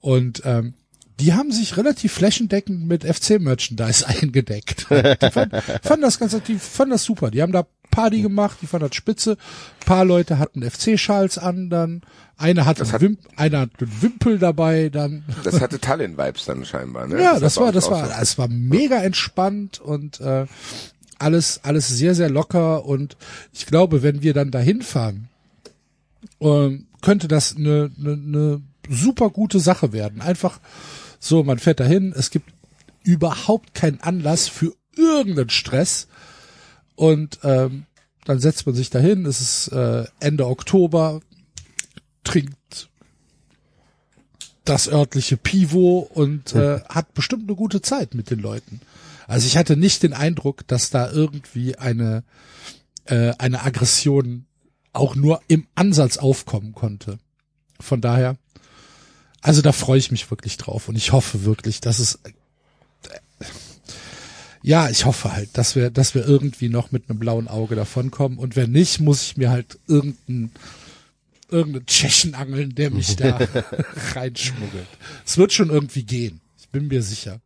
[0.00, 0.74] Und ähm,
[1.18, 4.86] die haben sich relativ flächendeckend mit FC-Merchandise eingedeckt.
[4.90, 7.30] Die fanden, fanden das ganz, die fanden das super.
[7.30, 7.66] Die haben da
[7.96, 9.32] Party gemacht, die fanden das spitze.
[9.32, 12.02] Ein paar Leute hatten FC-Schals an, dann
[12.36, 16.64] einer hatte Das hat- Wimp, einer hatte einen Wimpel dabei, dann Das hatte Tallinn-Vibes dann
[16.66, 17.20] scheinbar, ne?
[17.22, 18.12] ja, das hat bei war, das war, so.
[18.20, 20.44] es war mega entspannt und äh,
[21.18, 23.16] alles, alles sehr, sehr locker und
[23.54, 25.28] ich glaube, wenn wir dann dahin fahren,
[26.40, 30.20] ähm, könnte das eine, eine, eine super gute Sache werden.
[30.20, 30.60] Einfach
[31.18, 32.52] so, man fährt dahin, es gibt
[33.02, 36.06] überhaupt keinen Anlass für irgendeinen Stress
[36.96, 37.85] und ähm,
[38.26, 41.20] dann setzt man sich dahin, es ist äh, Ende Oktober,
[42.24, 42.88] trinkt
[44.64, 48.80] das örtliche Pivo und äh, hat bestimmt eine gute Zeit mit den Leuten.
[49.28, 52.24] Also ich hatte nicht den Eindruck, dass da irgendwie eine
[53.04, 54.46] äh, eine Aggression
[54.92, 57.18] auch nur im Ansatz aufkommen konnte.
[57.78, 58.36] Von daher,
[59.40, 63.44] also da freue ich mich wirklich drauf und ich hoffe wirklich, dass es äh,
[64.66, 68.36] ja, ich hoffe halt, dass wir, dass wir irgendwie noch mit einem blauen Auge davonkommen
[68.36, 70.50] und wenn nicht, muss ich mir halt irgendeinen
[71.48, 73.38] irgendeinen Tschechen angeln, der mich da
[74.14, 74.88] reinschmuggelt.
[75.24, 76.40] Es wird schon irgendwie gehen.
[76.58, 77.38] Ich bin mir sicher.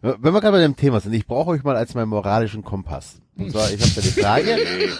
[0.00, 3.16] Wenn wir gerade bei dem Thema sind, ich brauche euch mal als meinen moralischen Kompass.
[3.36, 4.58] Und zwar, ich habe da die Frage.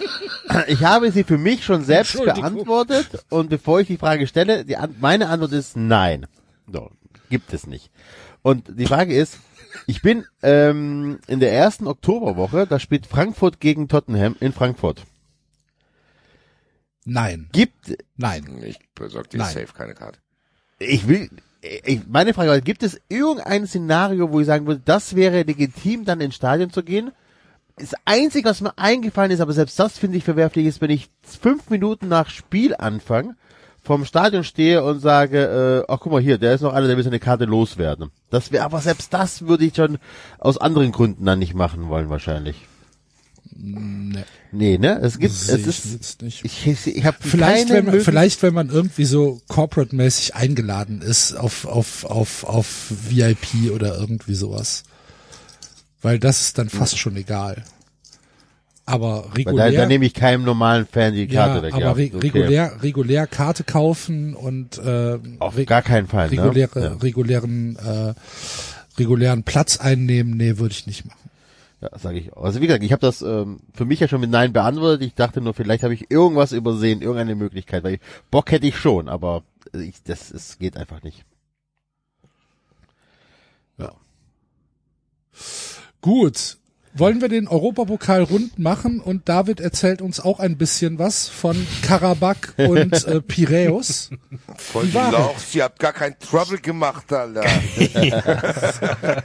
[0.69, 4.77] Ich habe sie für mich schon selbst beantwortet und bevor ich die Frage stelle, die
[5.01, 6.27] meine Antwort ist nein.
[6.71, 6.91] So,
[7.31, 7.91] gibt es nicht.
[8.43, 9.39] Und die Frage ist,
[9.87, 15.05] ich bin ähm, in der ersten Oktoberwoche, da spielt Frankfurt gegen Tottenham in Frankfurt.
[17.05, 18.63] Nein, Gibt nein.
[18.65, 19.53] Ich besorge dir Nein.
[19.53, 20.19] safe keine Karte.
[20.79, 21.29] ich will,
[21.85, 26.05] ich, meine Frage war, gibt es irgendein Szenario, wo ich sagen würde, das wäre legitim,
[26.05, 27.13] dann ins Stadion zu gehen?
[27.77, 31.11] Das Einzige, was mir eingefallen ist, aber selbst das finde ich verwerflich, ist, wenn ich
[31.23, 33.35] fünf Minuten nach Spielanfang
[33.85, 36.97] vom Stadion stehe und sage, äh, ach guck mal hier, der ist noch einer, der
[36.97, 38.11] will seine Karte loswerden.
[38.31, 39.99] Das wäre, aber selbst das würde ich schon
[40.39, 42.57] aus anderen Gründen dann nicht machen wollen, wahrscheinlich.
[43.57, 44.25] Nee,
[44.57, 45.01] Nee, ne?
[45.03, 46.45] Es gibt, sehe es ich ist, nicht.
[46.45, 51.35] ich, ich, ich habe Vielleicht, wenn man, vielleicht, wenn man irgendwie so corporate-mäßig eingeladen ist
[51.35, 54.85] auf, auf, auf, auf VIP oder irgendwie sowas.
[56.03, 57.65] Weil das ist dann fast schon egal.
[58.87, 61.73] Aber Weil da, regulär, da nehme ich keinem normalen Fan die ja, Karte weg.
[61.73, 62.17] aber ja, re okay.
[62.19, 66.29] regulär, regulär Karte kaufen und äh, Auf gar keinen Fall.
[66.29, 67.03] reguläre, ne?
[67.03, 68.15] regulären, äh,
[68.99, 71.19] regulären Platz einnehmen, nee, würde ich nicht machen.
[71.81, 71.89] Ja.
[71.93, 72.33] Ja, sage ich.
[72.33, 72.45] auch.
[72.45, 75.03] Also wie gesagt, ich habe das ähm, für mich ja schon mit Nein beantwortet.
[75.03, 78.77] Ich dachte nur, vielleicht habe ich irgendwas übersehen, irgendeine Möglichkeit, weil ich, Bock hätte ich
[78.77, 81.25] schon, aber ich, das es geht einfach nicht.
[86.01, 86.59] Gut.
[86.97, 91.67] Wollen wir den Europapokal rund machen und David erzählt uns auch ein bisschen was von
[91.83, 94.11] Karabakh und äh, Piräus.
[94.57, 97.43] Voll die war Lauch, ihr habt gar keinen Trouble gemacht, Alter.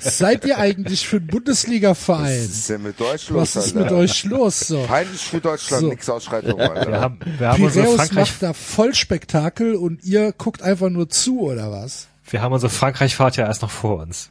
[0.00, 2.44] Seid ihr eigentlich für einen Was Bundesliga-Verein?
[2.44, 3.90] ist denn mit euch los, Was ist Alter?
[3.90, 4.60] mit euch los?
[4.60, 4.84] So.
[4.86, 5.88] Peinlich für Deutschland, So.
[5.88, 7.00] nix Ausschreitung, Wir Alter.
[7.00, 12.06] haben, wir haben Piräus macht da Vollspektakel und ihr guckt einfach nur zu, oder was?
[12.30, 14.30] wir haben unsere Frankreich-Fahrt ja erst noch vor uns.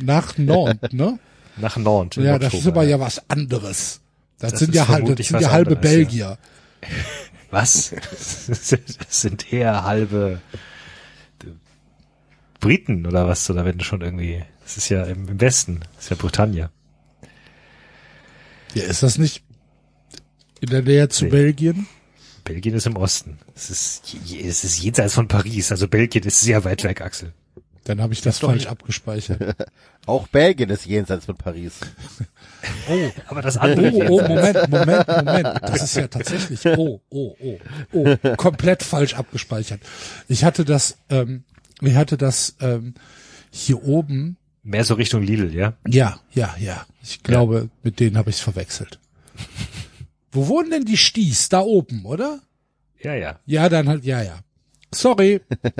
[0.00, 1.18] Nach Nantes, ne?
[1.56, 2.18] Nach Nantes.
[2.18, 4.00] im Ja, das ist Oktober, aber ja was anderes.
[4.38, 5.96] Das, Das sind ja halbe, vermutlich sind ja halbe anderes, ja.
[5.96, 6.38] Belgier.
[7.50, 7.94] Was?
[8.00, 10.40] Das sind eher halbe
[12.64, 13.48] Briten oder was?
[13.50, 16.70] Oder wenn du schon irgendwie, das ist ja im, Westen, das ist ja Bretagne.
[18.74, 19.44] Ja, ist das nicht
[20.60, 21.30] in der Nähe zu Nee.
[21.30, 21.86] Belgien?
[22.42, 23.38] Belgien ist im Osten.
[23.54, 25.70] Es ist, es ist jenseits von Paris.
[25.70, 27.34] Also Belgien ist sehr weit weg, Axel.
[27.84, 29.56] Dann habe ich das doch falsch abgespeichert.
[30.06, 31.80] Auch Belgien ist jenseits von Paris.
[32.88, 35.48] Oh, Aber das andere oh, oh, Moment, Moment, Moment.
[35.60, 37.58] Das ist ja tatsächlich, oh, oh, oh,
[37.92, 39.80] oh, komplett falsch abgespeichert.
[40.28, 41.44] Ich hatte das, ähm,
[41.82, 42.94] ich hatte das ähm,
[43.50, 45.74] hier oben, mehr so Richtung Lidl, ja?
[45.86, 46.86] ja, ja, ja.
[47.02, 48.98] Ich glaube, mit denen habe ich es verwechselt.
[50.32, 51.50] Wo wohnen denn die Sties?
[51.50, 52.40] Da oben, oder?
[53.02, 53.38] Ja, ja.
[53.44, 54.40] Ja, dann halt, ja, ja.
[54.94, 55.40] Sorry.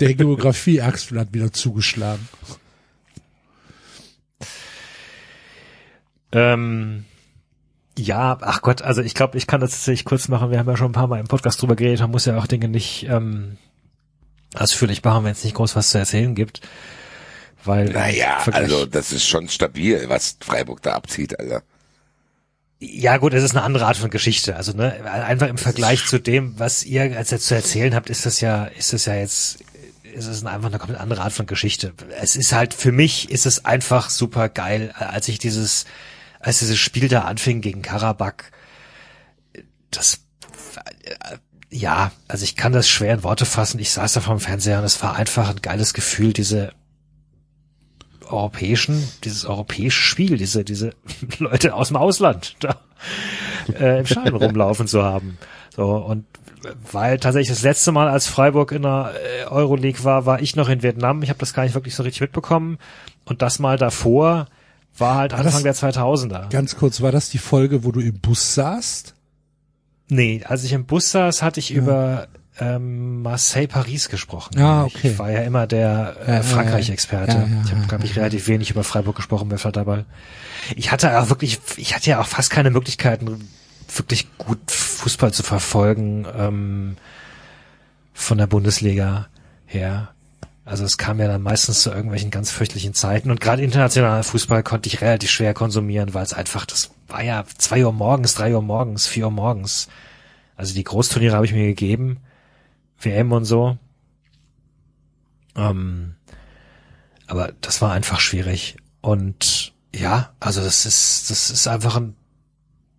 [0.00, 2.28] Der Geografie-Axel hat wieder zugeschlagen.
[6.32, 7.04] Ähm,
[7.98, 10.50] ja, ach Gott, also ich glaube, ich kann das tatsächlich kurz machen.
[10.50, 12.00] Wir haben ja schon ein paar Mal im Podcast drüber geredet.
[12.00, 13.58] Man muss ja auch Dinge nicht ähm,
[14.54, 16.62] ausführlich machen, wenn es nicht groß was zu erzählen gibt.
[17.64, 21.62] Weil Naja, also das ist schon stabil, was Freiburg da abzieht, Alter.
[22.84, 24.56] Ja gut, es ist eine andere Art von Geschichte.
[24.56, 28.26] Also ne, einfach im Vergleich zu dem, was ihr als jetzt zu erzählen habt, ist
[28.26, 29.60] das ja, ist das ja jetzt,
[30.02, 31.92] ist es einfach eine komplett andere Art von Geschichte.
[32.20, 35.84] Es ist halt für mich ist es einfach super geil, als ich dieses,
[36.40, 38.50] als dieses Spiel da anfing gegen Karabakh.
[39.92, 40.18] Das,
[41.04, 41.36] äh,
[41.70, 43.78] ja, also ich kann das schwer in Worte fassen.
[43.78, 46.72] Ich saß da vorm Fernseher und es war einfach ein geiles Gefühl, diese
[48.32, 50.92] europäischen, dieses europäische Spiel, diese, diese
[51.38, 52.76] Leute aus dem Ausland da
[53.78, 55.38] äh, im Stadion rumlaufen zu haben.
[55.74, 56.24] So, und
[56.92, 59.12] weil tatsächlich das letzte Mal, als Freiburg in der
[59.42, 61.22] äh, Euroleague war, war ich noch in Vietnam.
[61.22, 62.78] Ich habe das gar nicht wirklich so richtig mitbekommen.
[63.24, 64.46] Und das mal davor
[64.96, 66.50] war halt das- Anfang der 2000er.
[66.50, 69.14] Ganz kurz, war das die Folge, wo du im Bus saßt?
[70.08, 72.28] Nee, als ich im Bus saß, hatte ich über
[72.60, 74.58] ähm, Marseille Paris gesprochen.
[74.58, 75.10] Ah, okay.
[75.12, 77.32] Ich war ja immer der ja, äh, Frankreich-Experte.
[77.32, 80.04] ja, ja, ich habe, glaube ich, relativ wenig über Freiburg gesprochen bei Flatterball.
[80.76, 83.48] Ich hatte auch wirklich, ich hatte ja auch fast keine Möglichkeiten,
[83.94, 86.96] wirklich gut Fußball zu verfolgen ähm,
[88.12, 89.28] von der Bundesliga
[89.66, 90.08] her.
[90.64, 94.62] Also es kam ja dann meistens zu irgendwelchen ganz fürchtlichen Zeiten und gerade internationaler Fußball
[94.62, 98.54] konnte ich relativ schwer konsumieren, weil es einfach, das war ja zwei Uhr morgens, drei
[98.54, 99.88] Uhr morgens, vier Uhr morgens.
[100.56, 102.18] Also die Großturniere habe ich mir gegeben,
[103.04, 103.78] WM und so.
[105.56, 106.14] Ähm,
[107.26, 108.76] aber das war einfach schwierig.
[109.00, 112.16] Und ja, also das ist, das ist einfach ein,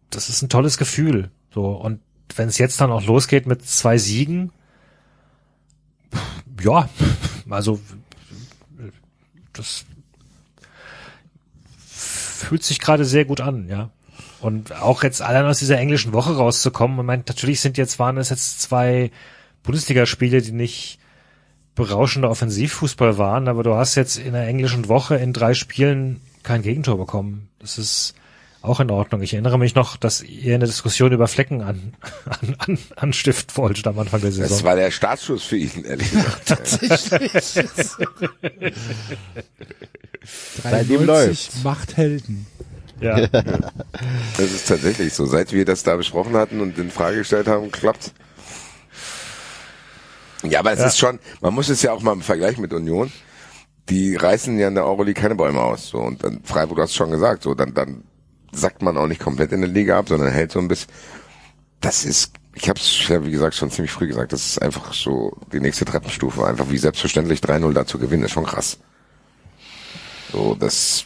[0.09, 1.31] das ist ein tolles Gefühl.
[1.53, 2.01] So, und
[2.35, 4.51] wenn es jetzt dann auch losgeht mit zwei Siegen,
[6.61, 6.89] ja,
[7.49, 7.79] also
[9.53, 9.85] das
[11.87, 13.91] fühlt sich gerade sehr gut an, ja.
[14.41, 18.17] Und auch jetzt allein aus dieser englischen Woche rauszukommen, ich meine, natürlich sind jetzt, waren
[18.17, 19.09] es jetzt zwei
[19.63, 20.99] Bundesligaspiele, die nicht
[21.75, 26.61] berauschender Offensivfußball waren, aber du hast jetzt in der englischen Woche in drei Spielen kein
[26.61, 27.49] Gegentor bekommen.
[27.59, 28.13] Das ist
[28.61, 29.21] auch in Ordnung.
[29.21, 31.93] Ich erinnere mich noch, dass ihr eine Diskussion über Flecken an,
[32.25, 34.49] an, an, anstiften wolltet am Anfang der Saison.
[34.49, 36.47] Das war der Startschuss für ihn, ehrlich gesagt.
[40.63, 41.63] Seitdem 93 läuft's.
[41.63, 42.47] macht Helden.
[43.01, 43.27] ja.
[43.27, 45.25] Das ist tatsächlich so.
[45.25, 48.13] Seit wir das da besprochen hatten und in Frage gestellt haben, klappt.
[50.43, 50.87] Ja, aber es Ja.
[50.87, 53.11] ist schon, man muss es ja auch mal im Vergleich mit Union,
[53.89, 55.87] die reißen ja in der Euroleague keine Bäume aus.
[55.89, 58.03] So, und dann Freiburg, du hast schon gesagt, so, dann, dann
[58.51, 60.89] sackt man auch nicht komplett in der Liga ab, sondern hält so ein bisschen.
[61.81, 64.93] Das ist, ich habe es ja wie gesagt schon ziemlich früh gesagt, das ist einfach
[64.93, 68.77] so die nächste Treppenstufe, einfach wie selbstverständlich 3-0 da zu gewinnen, ist schon krass.
[70.31, 71.05] So, das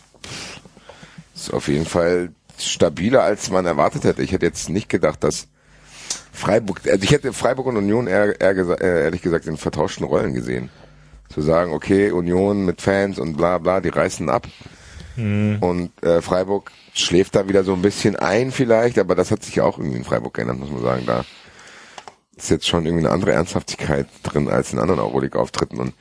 [1.35, 4.23] ist auf jeden Fall stabiler, als man erwartet hätte.
[4.23, 5.47] Ich hätte jetzt nicht gedacht, dass
[6.31, 10.33] Freiburg, also ich hätte Freiburg und Union eher, eher äh, ehrlich gesagt in vertauschten Rollen
[10.33, 10.69] gesehen.
[11.29, 14.47] zu sagen, okay, Union mit Fans und bla bla, die reißen ab.
[15.61, 19.55] Und äh, Freiburg schläft da wieder so ein bisschen ein vielleicht, aber das hat sich
[19.55, 21.03] ja auch irgendwie in Freiburg geändert, muss man sagen.
[21.07, 21.25] Da
[22.35, 25.93] ist jetzt schon irgendwie eine andere Ernsthaftigkeit drin als in anderen Euroleague-Auftritten und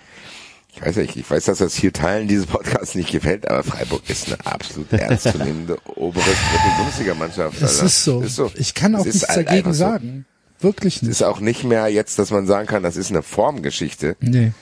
[0.76, 4.02] ich weiß nicht, ich weiß, dass das hier Teilen dieses Podcasts nicht gefällt, aber Freiburg
[4.08, 7.60] ist eine absolut ernstzunehmende obere dritte Bundesliga-Mannschaft.
[7.62, 7.86] Das Alter.
[7.86, 8.20] ist so.
[8.20, 8.50] Ist so.
[8.56, 9.78] Ich kann auch Es nichts halt dagegen so.
[9.78, 10.26] sagen.
[10.60, 11.10] Wirklich Es nicht.
[11.12, 14.52] ist auch nicht mehr jetzt, dass man sagen kann, das ist eine Formgeschichte, Nee.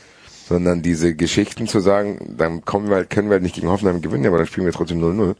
[0.48, 4.00] sondern diese Geschichten zu sagen, dann kommen wir halt, können wir halt nicht gegen Hoffenheim
[4.02, 5.34] gewinnen, aber dann spielen wir trotzdem 0-0.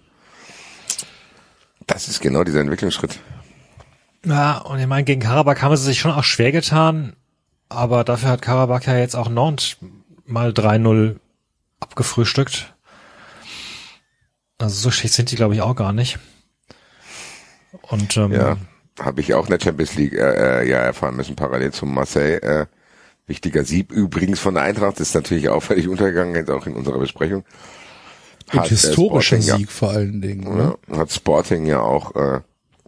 [1.87, 3.19] Das ist genau dieser Entwicklungsschritt.
[4.25, 7.15] Ja, und ich meine, gegen Karabakh haben sie sich schon auch schwer getan,
[7.69, 9.77] aber dafür hat Karabakh ja jetzt auch Nantes
[10.27, 11.17] mal 3-0
[11.81, 12.75] abgefrühstückt.
[14.59, 16.19] Also so schlecht sind die, glaube ich, auch gar nicht.
[17.83, 18.57] Und ähm, Ja,
[19.01, 22.37] habe ich auch in der Champions League äh, äh, ja erfahren müssen, parallel zum Marseille.
[22.41, 22.67] Äh,
[23.27, 27.45] wichtiger Sieg übrigens von der Eintracht ist natürlich auffällig untergegangen, jetzt auch in unserer Besprechung.
[28.51, 30.43] Hat, äh, historischer Sporting, Sieg vor allen Dingen.
[30.47, 30.79] Ja, Ne?
[30.89, 32.41] ja, hat Sporting ja auch äh,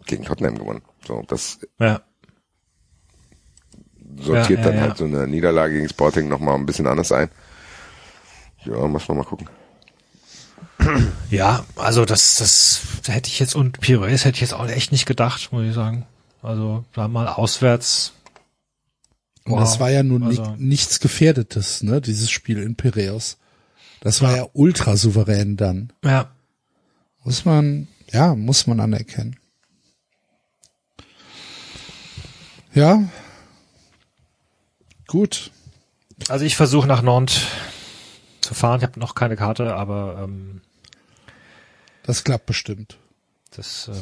[0.05, 0.81] gegen Tottenham gewonnen.
[1.05, 2.01] So, das ja,
[4.19, 4.81] sortiert Ja, ja, dann ja.
[4.81, 7.29] halt so eine Niederlage gegen Sporting nochmal ein bisschen anders ein.
[8.65, 9.47] Ja, muss man mal gucken.
[11.29, 15.05] ja, also das, das hätte ich jetzt und Pires hätte ich jetzt auch echt nicht
[15.05, 16.05] gedacht, muss ich sagen.
[16.41, 18.13] Also da mal auswärts.
[19.45, 19.59] Und Wow.
[19.61, 23.37] das war ja nun Also- ni- nichts Gefährdetes, ne, dieses Spiel in Piräus.
[24.01, 25.91] Das war ja, ultra souverän dann.
[26.03, 26.29] Ja,
[27.23, 29.35] Muss man, ja, muss man anerkennen.
[32.73, 33.03] Ja.
[35.07, 35.51] Gut.
[36.29, 37.41] also ich versuche nach Nantes
[38.41, 38.79] zu fahren.
[38.79, 40.61] Ich habe noch keine Karte, aber ähm,
[42.03, 42.97] Das klappt bestimmt.
[43.55, 44.01] das, ähm,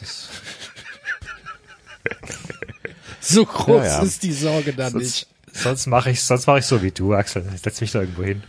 [0.00, 0.28] das
[3.20, 4.02] So groß Ja, ja.
[4.02, 5.26] ist die Sorge da nicht.
[5.52, 7.44] sonst, sonst mache ich sonst mache ich so wie du, Axel.
[7.54, 8.42] Ich setz mich da irgendwo hin.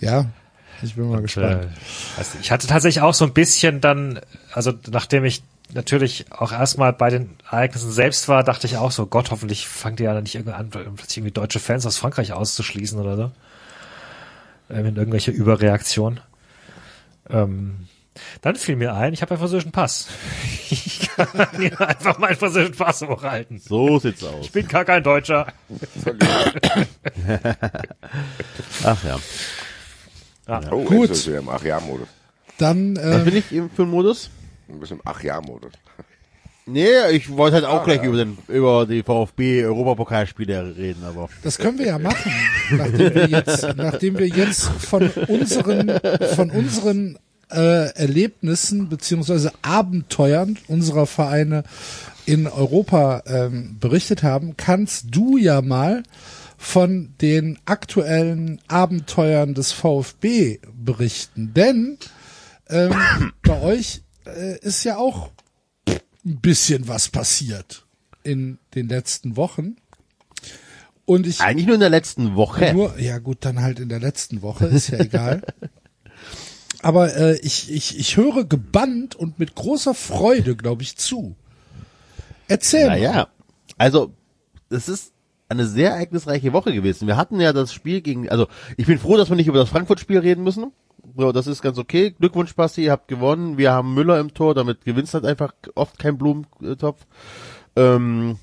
[0.00, 0.26] Ja,
[0.82, 1.64] ich bin mal gespannt.
[1.64, 1.68] Äh,
[2.18, 4.20] also ich hatte tatsächlich auch so ein bisschen dann,
[4.52, 9.06] also nachdem ich natürlich auch erstmal bei den Ereignissen selbst war, dachte ich auch so,
[9.06, 12.98] Gott, hoffentlich fangt ihr ja nicht irgendwie an, plötzlich irgendwie deutsche Fans aus Frankreich auszuschließen
[13.00, 13.30] oder so.
[14.70, 16.20] Ähm, in irgendwelche Überreaktion.
[17.30, 17.86] Ähm,
[18.40, 20.06] dann fiel mir ein, ich habe einen französischen Pass.
[20.68, 23.58] Ich kann mir einfach meinen französischen Pass hochhalten.
[23.60, 24.44] So sieht's aus.
[24.46, 25.46] Ich bin gar kein Deutscher.
[28.84, 29.18] Ach ja.
[30.70, 31.02] Oh, Gut.
[31.02, 32.08] Enzo ist wieder im Ach-Ja-Modus.
[32.58, 34.30] Dann, Was äh, bin ich im- für einen Modus?
[34.68, 35.72] Ein bisschen im Ach-Ja-Modus.
[36.68, 38.04] Nee, ich wollte halt auch Ah, gleich ja.
[38.08, 42.32] über den über die VfB Europapokalspiele reden, aber das können wir ja machen,
[42.72, 46.00] nachdem wir jetzt, nachdem wir jetzt von unseren,
[46.34, 47.18] von unseren
[47.52, 51.62] äh, Erlebnissen beziehungsweise Abenteuern unserer Vereine
[52.24, 56.02] in Europa ähm, berichtet haben, kannst du ja mal
[56.58, 61.52] von den aktuellen Abenteuern des VfB berichten.
[61.54, 61.98] Denn
[62.68, 62.92] ähm,
[63.44, 65.30] bei euch äh, ist ja auch
[66.24, 67.86] ein bisschen was passiert
[68.22, 69.76] in den letzten Wochen.
[71.04, 72.72] Und ich eigentlich nur in der letzten Woche.
[72.74, 75.42] nur, ja gut, dann halt in der letzten Woche, ist ja egal.
[76.82, 81.36] Aber äh, ich, ich, ich höre gebannt und mit großer Freude, glaube ich, zu.
[82.48, 82.98] Erzähl mal.
[82.98, 83.28] Naja,
[83.78, 84.12] also
[84.68, 85.12] es ist
[85.48, 87.06] eine sehr ereignisreiche Woche gewesen.
[87.06, 89.68] Wir hatten ja das Spiel gegen, also ich bin froh, dass wir nicht über das
[89.68, 90.72] Frankfurt-Spiel reden müssen.
[91.16, 92.14] So, das ist ganz okay.
[92.18, 93.56] Glückwunsch, Basti, ihr habt gewonnen.
[93.56, 97.06] Wir haben Müller im Tor, damit gewinnst halt einfach oft kein Blumentopf.
[97.74, 98.38] Ähm,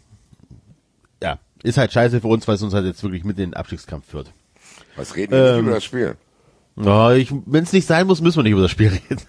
[1.22, 3.53] ja, ist halt scheiße für uns, weil es uns halt jetzt wirklich mit in den
[3.53, 4.32] Abstiegskampf führt.
[4.95, 5.66] Was reden wir Ähm.
[5.66, 6.16] über das Spiel?
[6.76, 9.22] Ja, ich, wenn es nicht sein muss, müssen wir nicht über das Spiel reden.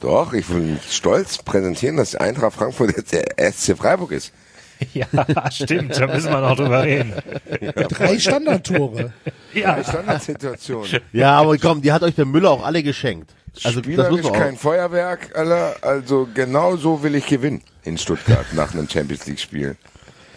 [0.00, 4.32] Doch, ich will stolz präsentieren, dass die Eintracht Frankfurt jetzt der SC Freiburg ist.
[4.94, 5.06] Ja,
[5.50, 7.12] stimmt, da müssen wir noch drüber reden.
[7.90, 9.12] Drei Standardtore.
[9.52, 10.86] Ja, Standardsituation.
[11.12, 13.34] Ja, aber komm, die hat euch der Müller auch alle geschenkt.
[13.64, 14.32] Also das Spielerisch auch.
[14.32, 15.74] kein Feuerwerk, Alter.
[15.82, 19.76] Also genau so will ich gewinnen in Stuttgart nach einem Champions League Spiel.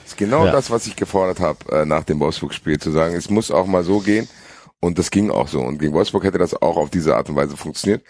[0.03, 0.51] ist genau Ja.
[0.51, 3.83] das, was ich gefordert habe äh, nach dem Wolfsburg-Spiel, zu sagen, es muss auch mal
[3.83, 4.27] so gehen.
[4.79, 5.59] Und das ging auch so.
[5.61, 8.03] Und gegen Wolfsburg hätte das auch auf diese Art und Weise funktioniert.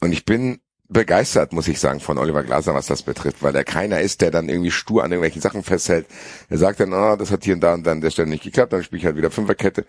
[0.00, 3.64] Und ich bin begeistert, muss ich sagen, von Oliver Glasner, was das betrifft, weil er
[3.64, 6.06] keiner ist, der dann irgendwie stur an irgendwelchen Sachen festhält.
[6.48, 8.44] Er sagt dann, ah, das hat hier und da und dann an der Stelle nicht
[8.44, 9.84] geklappt, dann spiele ich halt wieder Fünferkette,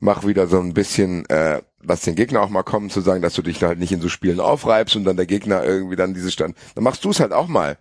[0.00, 3.34] mach wieder so ein bisschen, äh, lass den Gegner auch mal kommen, zu sagen, dass
[3.34, 6.32] du dich halt nicht in so Spielen aufreibst und dann der Gegner irgendwie dann diese
[6.32, 7.78] Stand, dann machst du es halt auch mal.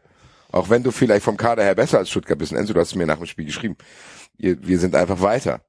[0.52, 2.52] Auch wenn du vielleicht vom Kader her besser als Stuttgart bist.
[2.52, 3.78] Und Enzo, du hast mir nach dem Spiel geschrieben.
[4.38, 5.62] Ihr, wir sind einfach weiter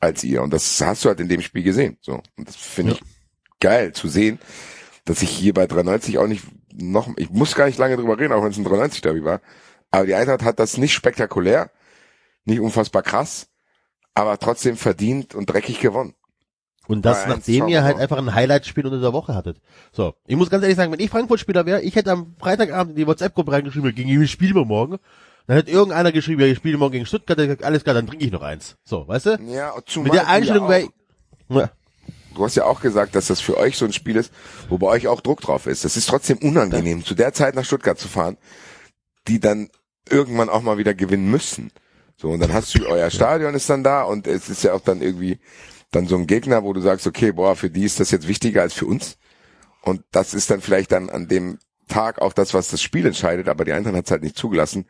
[0.00, 0.42] als ihr.
[0.42, 1.98] Und das hast du halt in dem Spiel gesehen.
[2.00, 2.22] So.
[2.36, 3.02] Und das finde ich
[3.60, 4.38] geil zu sehen,
[5.04, 8.32] dass ich hier bei 93 auch nicht noch, ich muss gar nicht lange drüber reden,
[8.32, 9.40] auch wenn es ein 93 Derby war.
[9.90, 11.70] Aber die Eintracht hat das nicht spektakulär,
[12.44, 13.48] nicht unfassbar krass,
[14.14, 16.14] aber trotzdem verdient und dreckig gewonnen.
[16.86, 19.58] Und das, eins nachdem ihr halt einfach ein Highlight-Spiel unter der Woche hattet.
[19.92, 22.96] So, ich muss ganz ehrlich sagen, wenn ich Frankfurt-Spieler wäre, ich hätte am Freitagabend in
[22.96, 24.98] die WhatsApp-Gruppe reingeschrieben, gegen wen spielen wir morgen?
[25.46, 28.32] Dann hätte irgendeiner geschrieben, ja, ich spiele morgen gegen Stuttgart, alles klar, dann trinke ich
[28.32, 28.76] noch eins.
[28.84, 29.38] So, weißt du?
[29.46, 30.88] Ja, zumal Mit der Einstellung wäre
[31.48, 31.70] ja,
[32.34, 34.32] Du hast ja auch gesagt, dass das für euch so ein Spiel ist,
[34.68, 35.84] wo bei euch auch Druck drauf ist.
[35.84, 38.36] Das ist trotzdem unangenehm, zu der Zeit nach Stuttgart zu fahren,
[39.28, 39.70] die dann
[40.08, 41.70] irgendwann auch mal wieder gewinnen müssen.
[42.16, 44.80] So, und dann hast du, euer Stadion ist dann da und es ist ja auch
[44.80, 45.38] dann irgendwie
[45.90, 48.62] dann so ein Gegner, wo du sagst, okay, boah, für die ist das jetzt wichtiger
[48.62, 49.16] als für uns.
[49.82, 53.48] Und das ist dann vielleicht dann an dem Tag auch das, was das Spiel entscheidet,
[53.48, 54.86] aber die Eintracht hat es halt nicht zugelassen,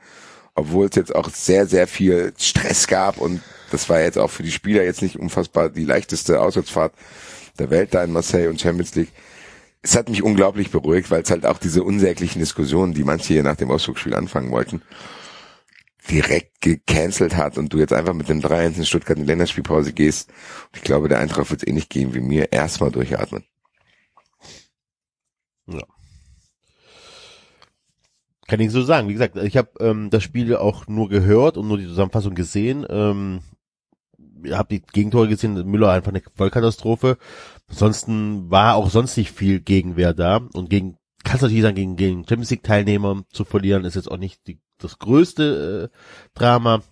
[0.55, 4.45] obwohl es jetzt auch sehr, sehr viel Stress gab und das war jetzt auch für
[4.45, 6.95] die Spieler jetzt nicht unfassbar die leichteste Auswärtsfahrt
[7.59, 9.13] der Welt da in Marseille und Champions League.
[9.83, 13.43] Es hat mich unglaublich beruhigt, weil es halt auch diese unsäglichen Diskussionen, die manche hier
[13.43, 14.83] nach dem Ausflugspiel anfangen wollten,
[16.11, 19.93] direkt gecancelt hat und du jetzt einfach mit dem 3-1 in Stuttgart in die Länderspielpause
[19.93, 20.31] gehst.
[20.31, 22.53] Und ich glaube, der Eintracht wird es eh nicht gehen wie mir.
[22.53, 23.45] Erstmal durchatmen.
[28.47, 29.09] kann ich so sagen.
[29.09, 32.87] Wie gesagt, ich habe ähm, das Spiel auch nur gehört und nur die Zusammenfassung gesehen.
[32.89, 33.41] Ähm,
[34.53, 37.19] habe die Gegentore gesehen, Müller einfach eine Vollkatastrophe.
[37.69, 42.19] Ansonsten war auch sonst nicht viel Gegenwehr da und gegen kannst natürlich sagen, gegen, gegen
[42.29, 46.83] Champions League Teilnehmer zu verlieren ist jetzt auch nicht die, das größte äh, Drama.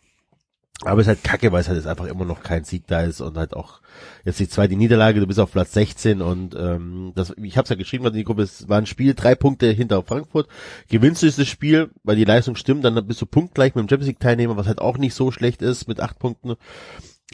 [0.85, 3.03] Aber es ist halt kacke, weil es halt jetzt einfach immer noch kein Sieg da
[3.03, 3.81] ist und halt auch
[4.25, 7.69] jetzt die zweite Niederlage, du bist auf Platz 16 und ähm, das, ich habe es
[7.69, 10.49] ja geschrieben, in die Gruppe, es war ein Spiel, drei Punkte hinter Frankfurt.
[10.89, 14.09] Gewinnst du dieses Spiel, weil die Leistung stimmt, dann bist du punktgleich mit dem Champions
[14.09, 16.57] League Teilnehmer, was halt auch nicht so schlecht ist mit acht Punkten.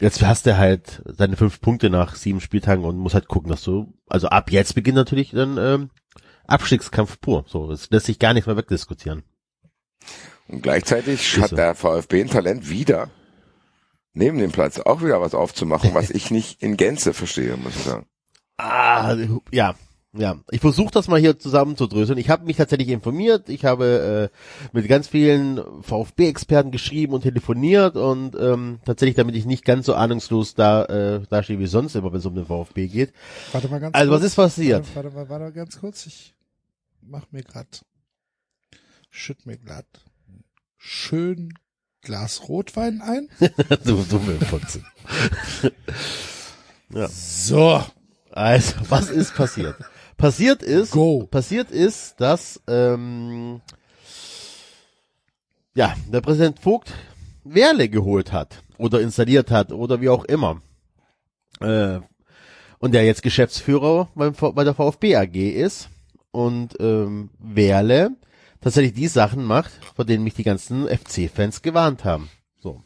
[0.01, 3.63] Jetzt hast du halt deine fünf Punkte nach sieben Spieltagen und musst halt gucken, dass
[3.63, 5.89] du, also ab jetzt beginnt natürlich dann ähm,
[6.47, 7.45] Abstiegskampf pur.
[7.47, 9.23] So, es lässt sich gar nicht mehr wegdiskutieren.
[10.47, 11.55] Und gleichzeitig Ist hat so.
[11.55, 13.09] der VfB ein Talent wieder,
[14.13, 17.83] neben dem Platz auch wieder was aufzumachen, was ich nicht in Gänze verstehe, muss ich
[17.83, 18.05] sagen.
[18.57, 19.15] Ah,
[19.51, 19.75] ja,
[20.13, 20.39] ja.
[20.51, 22.17] Ich versuche das mal hier zusammenzudröseln.
[22.17, 23.47] Ich habe mich tatsächlich informiert.
[23.49, 29.45] Ich habe äh, mit ganz vielen VfB-Experten geschrieben und telefoniert und ähm, tatsächlich, damit ich
[29.45, 32.45] nicht ganz so ahnungslos da äh, da stehe wie sonst immer, wenn es um den
[32.47, 33.13] VfB geht.
[33.51, 34.21] Warte mal ganz Also kurz.
[34.21, 34.85] was ist passiert?
[34.95, 36.05] Warte, warte, warte, ganz kurz.
[36.07, 36.33] Ich
[37.01, 37.85] mach mir grad,
[39.09, 39.85] schütt mir grad
[40.77, 41.53] schön
[42.01, 43.27] Glas Rotwein ein.
[43.83, 44.81] du dumme Fotze.
[47.11, 47.83] So,
[48.31, 49.75] Also, was ist passiert?
[50.19, 51.25] Passiert ist, Go.
[51.31, 53.61] passiert ist, dass ähm,
[55.73, 56.93] ja der Präsident Vogt
[57.45, 60.61] Werle geholt hat oder installiert hat oder wie auch immer.
[61.61, 62.01] Äh,
[62.79, 65.89] und der jetzt Geschäftsführer beim, bei der VfB AG ist
[66.31, 68.11] und ähm, Werle
[68.59, 72.29] tatsächlich die Sachen macht, vor denen mich die ganzen FC-Fans gewarnt haben.
[72.59, 72.83] So.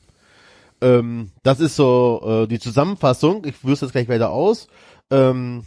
[0.81, 3.43] Ähm, das ist so äh, die Zusammenfassung.
[3.45, 4.67] Ich es jetzt gleich weiter aus.
[5.09, 5.63] Ähm,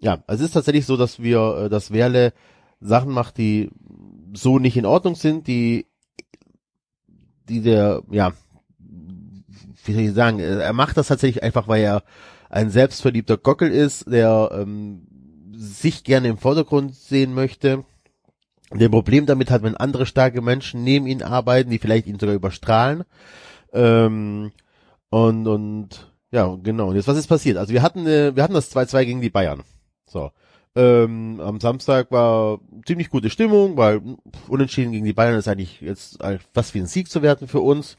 [0.00, 2.32] ja, also es ist tatsächlich so, dass wir, äh, dass Werle
[2.80, 3.70] Sachen macht, die
[4.34, 5.86] so nicht in Ordnung sind, die,
[7.48, 8.32] die der, ja,
[9.84, 12.02] wie soll ich sagen, äh, er macht das tatsächlich einfach, weil er
[12.48, 15.06] ein selbstverliebter Gockel ist, der ähm,
[15.52, 17.84] sich gerne im Vordergrund sehen möchte.
[18.72, 22.34] Der Problem damit hat, wenn andere starke Menschen neben ihn arbeiten, die vielleicht ihn sogar
[22.34, 23.04] überstrahlen.
[23.72, 24.52] Ähm,
[25.10, 26.88] und, und, ja, genau.
[26.88, 27.56] Und jetzt, was ist passiert?
[27.56, 29.62] Also wir hatten, äh, wir hatten das 2-2 gegen die Bayern.
[30.10, 30.30] So.
[30.76, 34.00] Ähm, am Samstag war ziemlich gute Stimmung, weil
[34.48, 36.18] unentschieden gegen die Bayern ist eigentlich jetzt
[36.52, 37.96] fast wie ein Sieg zu werten für uns.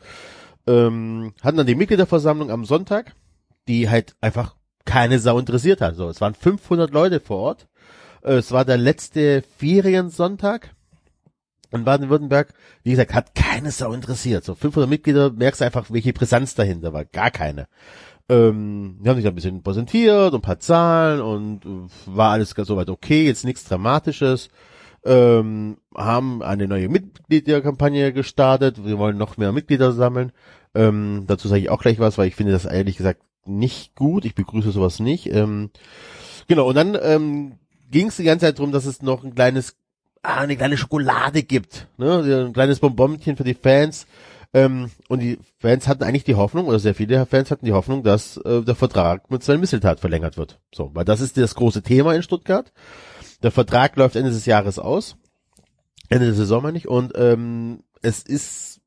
[0.67, 3.14] Ähm, hatten dann die Mitgliederversammlung am Sonntag,
[3.67, 5.95] die halt einfach keine Sau interessiert hat.
[5.95, 7.67] So, es waren 500 Leute vor Ort.
[8.23, 10.73] Äh, Es war der letzte Feriensonntag
[11.72, 12.53] in Baden-Württemberg.
[12.83, 14.43] Wie gesagt, hat keine Sau interessiert.
[14.43, 17.06] So 500 Mitglieder, merkst einfach, welche Brisanz dahinter war.
[17.06, 17.67] Gar keine.
[18.31, 22.31] Ähm, die haben sich da ein bisschen präsentiert und ein paar Zahlen und äh, war
[22.31, 24.47] alles ganz soweit okay, jetzt nichts Dramatisches.
[25.03, 28.85] Ähm, haben eine neue Mitgliederkampagne gestartet.
[28.85, 30.31] Wir wollen noch mehr Mitglieder sammeln.
[30.73, 34.23] Ähm, dazu sage ich auch gleich was, weil ich finde das ehrlich gesagt nicht gut.
[34.23, 35.27] Ich begrüße sowas nicht.
[35.27, 35.69] Ähm,
[36.47, 37.53] genau, und dann ähm,
[37.89, 39.75] ging es die ganze Zeit darum, dass es noch ein kleines,
[40.23, 41.87] ah, eine kleine Schokolade gibt.
[41.97, 42.45] Ne?
[42.47, 44.07] Ein kleines Bonbonchen für die Fans.
[44.53, 48.03] Ähm, und die Fans hatten eigentlich die Hoffnung, oder sehr viele Fans hatten die Hoffnung,
[48.03, 50.59] dass äh, der Vertrag mit Sven Misseltat verlängert wird.
[50.73, 52.71] So, weil das ist das große Thema in Stuttgart.
[53.43, 55.15] Der Vertrag läuft Ende des Jahres aus.
[56.09, 56.88] Ende der Saison meine ich.
[56.88, 58.81] Und ähm, es ist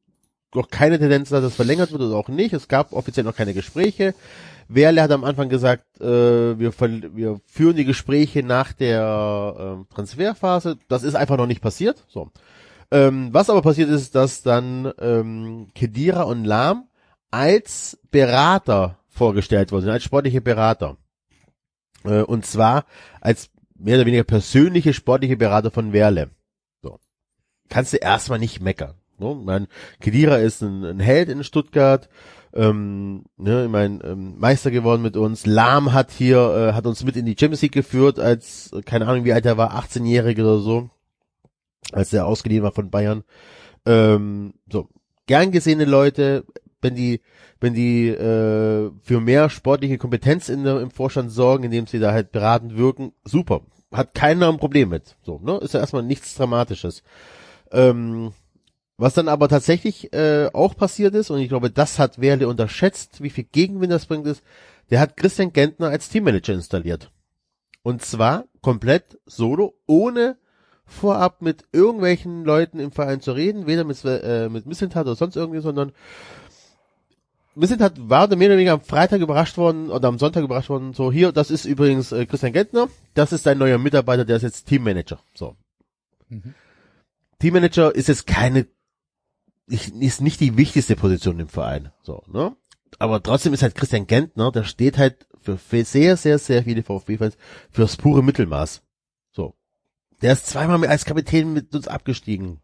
[0.54, 2.52] noch keine Tendenz, dass es verlängert wird oder auch nicht.
[2.52, 4.14] Es gab offiziell noch keine Gespräche.
[4.68, 10.78] Werle hat am Anfang gesagt, äh, wir, wir führen die Gespräche nach der ähm, Transferphase.
[10.88, 12.04] Das ist einfach noch nicht passiert.
[12.08, 12.30] So.
[12.94, 16.86] Ähm, was aber passiert ist, dass dann ähm, Kedira und Lahm
[17.32, 20.96] als Berater vorgestellt worden sind, als sportliche Berater.
[22.04, 22.84] Äh, und zwar
[23.20, 26.30] als mehr oder weniger persönliche sportliche Berater von Werle.
[26.82, 27.00] So.
[27.68, 28.94] Kannst du erstmal nicht meckern.
[29.18, 29.34] Ne?
[29.44, 29.66] Mein
[29.98, 32.08] Kedira ist ein, ein Held in Stuttgart,
[32.52, 35.46] ähm, ne, ich mein, ähm, Meister geworden mit uns.
[35.46, 39.24] Lahm hat hier, äh, hat uns mit in die Champions League geführt, als, keine Ahnung,
[39.24, 40.90] wie alt er war, 18-Jährige oder so,
[41.92, 43.24] als er ausgeliehen war von Bayern.
[43.86, 44.88] Ähm, so,
[45.26, 46.44] gern gesehene Leute,
[46.80, 47.20] wenn die,
[47.60, 52.12] wenn die äh, für mehr sportliche Kompetenz in der, im Vorstand sorgen, indem sie da
[52.12, 53.62] halt beratend wirken, super.
[53.92, 55.16] Hat keiner ein Problem mit.
[55.22, 55.58] So, ne?
[55.58, 57.02] Ist ja erstmal nichts Dramatisches.
[57.70, 58.32] Ähm,
[58.96, 63.22] was dann aber tatsächlich äh, auch passiert ist, und ich glaube, das hat Werle unterschätzt,
[63.22, 64.42] wie viel Gegenwind das bringt, ist,
[64.90, 67.10] der hat Christian Gentner als Teammanager installiert.
[67.82, 70.36] Und zwar komplett solo, ohne
[70.86, 75.36] vorab mit irgendwelchen Leuten im Verein zu reden, weder mit, äh, mit Missentat oder sonst
[75.36, 75.92] irgendwie, sondern
[77.54, 81.12] Missentat war mehr oder weniger am Freitag überrascht worden oder am Sonntag überrascht worden, so
[81.12, 84.66] hier, das ist übrigens äh, Christian Gentner, das ist dein neuer Mitarbeiter, der ist jetzt
[84.66, 85.20] Teammanager.
[85.34, 85.56] So.
[86.28, 86.54] Mhm.
[87.38, 88.66] Teammanager ist jetzt keine
[89.66, 91.90] ist nicht die wichtigste Position im Verein.
[92.02, 92.54] So, ne?
[92.98, 96.82] Aber trotzdem ist halt Christian Gentner, der steht halt für, für sehr, sehr, sehr viele
[96.82, 97.36] VfB-Fans
[97.70, 98.82] fürs pure Mittelmaß.
[100.24, 102.58] Der ist zweimal als Kapitän mit uns abgestiegen.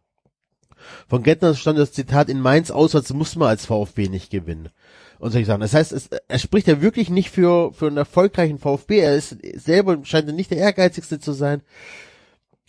[1.06, 4.70] Von Gentner stand das Zitat in Mainz aus, als muss man als VfB nicht gewinnen.
[5.18, 5.60] Und solche Sachen.
[5.60, 9.00] Das heißt, es, er spricht ja wirklich nicht für, für einen erfolgreichen VfB.
[9.00, 11.60] Er ist selber, scheint nicht der ehrgeizigste zu sein.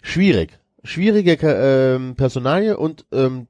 [0.02, 0.60] Schwierig.
[0.84, 3.48] Schwierige ähm, Personalie und ähm,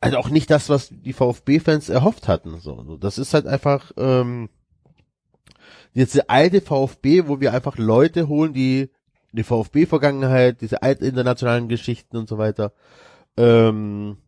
[0.00, 2.58] also auch nicht das, was die VfB-Fans erhofft hatten.
[2.58, 4.48] So, das ist halt einfach ähm,
[5.94, 8.90] diese alte VfB, wo wir einfach Leute holen, die
[9.36, 12.72] die VfB-Vergangenheit, diese alten internationalen Geschichten und so weiter.
[13.36, 14.18] Ähm,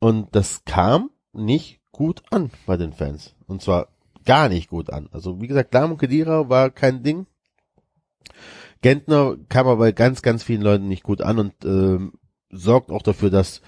[0.00, 3.34] und das kam nicht gut an bei den Fans.
[3.46, 3.88] Und zwar
[4.24, 5.08] gar nicht gut an.
[5.12, 7.26] Also wie gesagt, Lahm und Kedira war kein Ding.
[8.80, 12.14] Gentner kam aber bei ganz, ganz vielen Leuten nicht gut an und ähm,
[12.50, 13.62] sorgt auch dafür, dass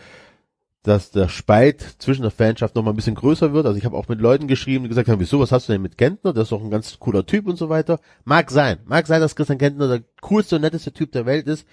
[0.84, 3.64] dass der Spalt zwischen der Fanschaft noch mal ein bisschen größer wird.
[3.64, 5.80] Also ich habe auch mit Leuten geschrieben, die gesagt haben, wieso, was hast du denn
[5.80, 6.34] mit Gentner?
[6.34, 8.00] Das ist doch ein ganz cooler Typ und so weiter.
[8.24, 8.78] Mag sein.
[8.84, 11.66] Mag sein, dass Christian Gentner der coolste und netteste Typ der Welt ist.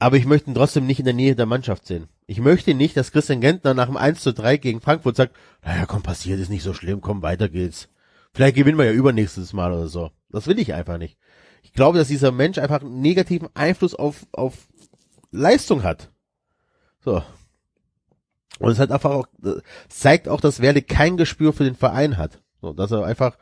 [0.00, 2.08] Aber ich möchte ihn trotzdem nicht in der Nähe der Mannschaft sehen.
[2.26, 5.86] Ich möchte nicht, dass Christian Gentner nach dem 1 zu 3 gegen Frankfurt sagt, naja,
[5.86, 7.88] komm, passiert, ist nicht so schlimm, komm, weiter geht's.
[8.34, 10.10] Vielleicht gewinnen wir ja übernächstes Mal oder so.
[10.30, 11.16] Das will ich einfach nicht.
[11.62, 14.66] Ich glaube, dass dieser Mensch einfach einen negativen Einfluss auf, auf
[15.30, 16.10] Leistung hat.
[17.04, 17.22] So,
[18.58, 19.26] und es hat einfach auch,
[19.88, 22.40] zeigt auch, dass Werle kein Gespür für den Verein hat.
[22.60, 23.36] So, dass er einfach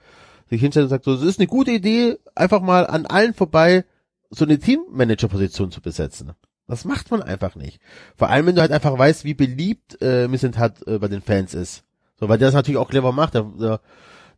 [0.50, 3.84] sich hinstellt und sagt, so, es ist eine gute Idee, einfach mal an allen vorbei
[4.30, 6.32] so eine Teammanager-Position zu besetzen.
[6.66, 7.80] Das macht man einfach nicht.
[8.16, 11.22] Vor allem, wenn du halt einfach weißt, wie beliebt äh, Missent hat äh, bei den
[11.22, 11.84] Fans ist.
[12.18, 13.34] So, weil der das natürlich auch clever macht.
[13.34, 13.80] Der, der,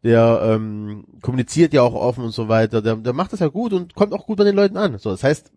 [0.02, 2.82] der ähm, kommuniziert ja auch offen und so weiter.
[2.82, 4.98] Der, der macht das ja gut und kommt auch gut bei den Leuten an.
[4.98, 5.52] So, das heißt,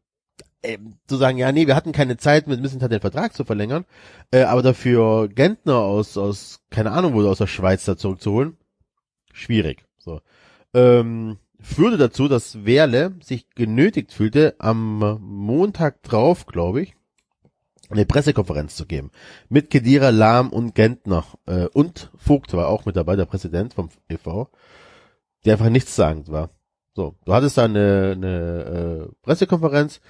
[0.61, 3.85] äh, zu sagen, ja, nee, wir hatten keine Zeit, mit Missentat den Vertrag zu verlängern,
[4.31, 8.57] äh, aber dafür Gentner aus, aus, keine Ahnung, wo aus der Schweiz da zurückzuholen,
[9.31, 9.85] schwierig.
[9.97, 10.21] So.
[10.73, 16.95] Ähm, führte dazu, dass Werle sich genötigt fühlte, am Montag drauf, glaube ich,
[17.89, 19.11] eine Pressekonferenz zu geben.
[19.49, 21.25] Mit Kedira, Lahm und Gentner.
[21.45, 24.49] Äh, und Vogt war auch mit dabei, der Präsident vom e.V.,
[25.45, 26.49] der einfach nichtssagend war.
[26.93, 30.01] So, du hattest da eine, eine äh, Pressekonferenz,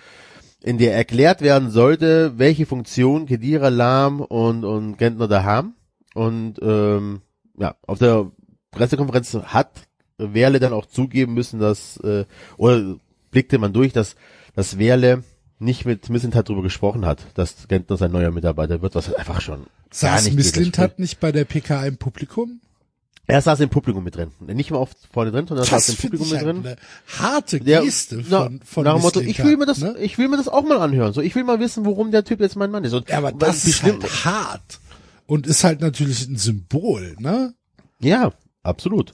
[0.63, 5.75] in der erklärt werden sollte, welche Funktion Kedira, Lahm und, und Gentner da haben.
[6.13, 7.21] Und ähm,
[7.57, 8.31] ja, auf der
[8.71, 12.25] Pressekonferenz hat Werle dann auch zugeben müssen, dass, äh,
[12.57, 12.97] oder
[13.31, 14.15] blickte man durch, dass,
[14.53, 15.23] dass Werle
[15.59, 19.41] nicht mit Misslintat darüber gesprochen hat, dass Gentner sein neuer Mitarbeiter wird, was halt einfach
[19.41, 22.61] schon Saß Misslintat nicht bei der PK im Publikum?
[23.30, 24.32] Er saß im Publikum mit drin.
[24.40, 26.58] Nicht mal oft vorne drin, sondern er saß im Publikum mit drin.
[26.66, 26.75] Eine
[27.19, 29.95] harte Geste der, von, von nach dem Motto, ich will mir das, ne?
[29.99, 31.14] ich will mir das auch mal anhören.
[31.14, 32.93] So, ich will mal wissen, warum der Typ jetzt mein Mann ist.
[32.93, 34.80] Und ja, aber das ist halt hart.
[35.27, 37.53] Und ist halt natürlich ein Symbol, ne?
[38.01, 38.33] Ja,
[38.64, 39.14] absolut.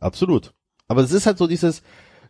[0.00, 0.52] Absolut.
[0.88, 1.82] Aber es ist halt so dieses,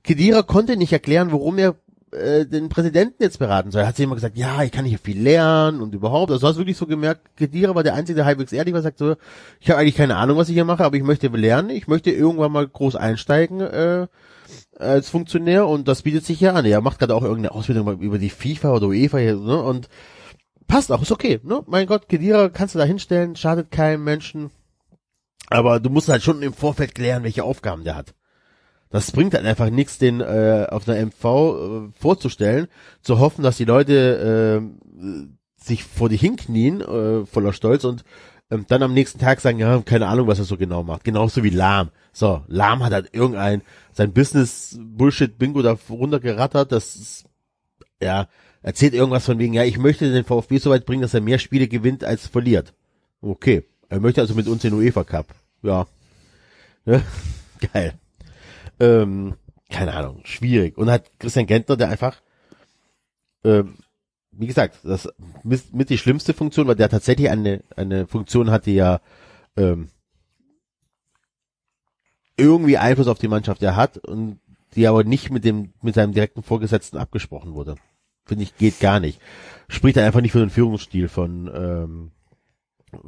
[0.03, 1.77] Kedira konnte nicht erklären, warum er
[2.13, 3.83] äh, den Präsidenten jetzt beraten soll.
[3.83, 6.31] Er hat sie immer gesagt, ja, ich kann hier viel lernen und überhaupt.
[6.31, 8.99] Also du hast wirklich so gemerkt, Kedira war der Einzige, der halbwegs ehrlich war, sagt
[8.99, 9.17] so,
[9.61, 12.11] ich habe eigentlich keine Ahnung, was ich hier mache, aber ich möchte lernen, ich möchte
[12.11, 14.07] irgendwann mal groß einsteigen äh,
[14.77, 16.65] als Funktionär und das bietet sich ja an.
[16.65, 19.63] Er macht gerade auch irgendeine Ausbildung über die FIFA oder UEFA hier, ne?
[19.63, 19.89] Und
[20.67, 21.63] passt auch, ist okay, ne?
[21.67, 24.51] Mein Gott, Kedira kannst du da hinstellen, schadet keinem Menschen.
[25.49, 28.15] Aber du musst halt schon im Vorfeld klären, welche Aufgaben der hat.
[28.91, 32.67] Das bringt halt einfach nichts, den äh, auf einer MV äh, vorzustellen,
[33.02, 34.62] zu hoffen, dass die Leute
[35.01, 38.05] äh, sich vor die hinknien, äh, voller Stolz und
[38.51, 41.05] ähm, dann am nächsten Tag sagen, ja, keine Ahnung, was er so genau macht.
[41.05, 41.91] Genauso wie Lahm.
[42.12, 43.62] So, Lahm hat halt irgendein,
[43.93, 47.25] sein Business-Bullshit-Bingo da runtergerattert, das ist,
[48.02, 48.27] ja,
[48.62, 51.39] erzählt irgendwas von wegen, ja, ich möchte den VfB so weit bringen, dass er mehr
[51.39, 52.75] Spiele gewinnt als verliert.
[53.20, 53.65] Okay.
[53.89, 55.35] Er möchte also mit uns den UEFA Cup.
[55.62, 55.86] Ja.
[56.86, 57.02] ja.
[57.73, 58.00] Geil.
[58.81, 59.34] Ähm,
[59.68, 60.76] keine Ahnung, schwierig.
[60.76, 62.20] Und hat Christian Gentner, der einfach,
[63.44, 63.76] ähm,
[64.33, 65.09] wie gesagt, das
[65.44, 69.00] mit, mit die schlimmste Funktion, weil der tatsächlich eine, eine Funktion hatte, ja
[69.57, 69.89] ähm,
[72.36, 74.41] irgendwie Einfluss auf die Mannschaft er hat und
[74.75, 77.75] die aber nicht mit dem mit seinem direkten Vorgesetzten abgesprochen wurde.
[78.25, 79.20] Finde ich, geht gar nicht.
[79.68, 82.10] Spricht er einfach nicht für den Führungsstil von ähm,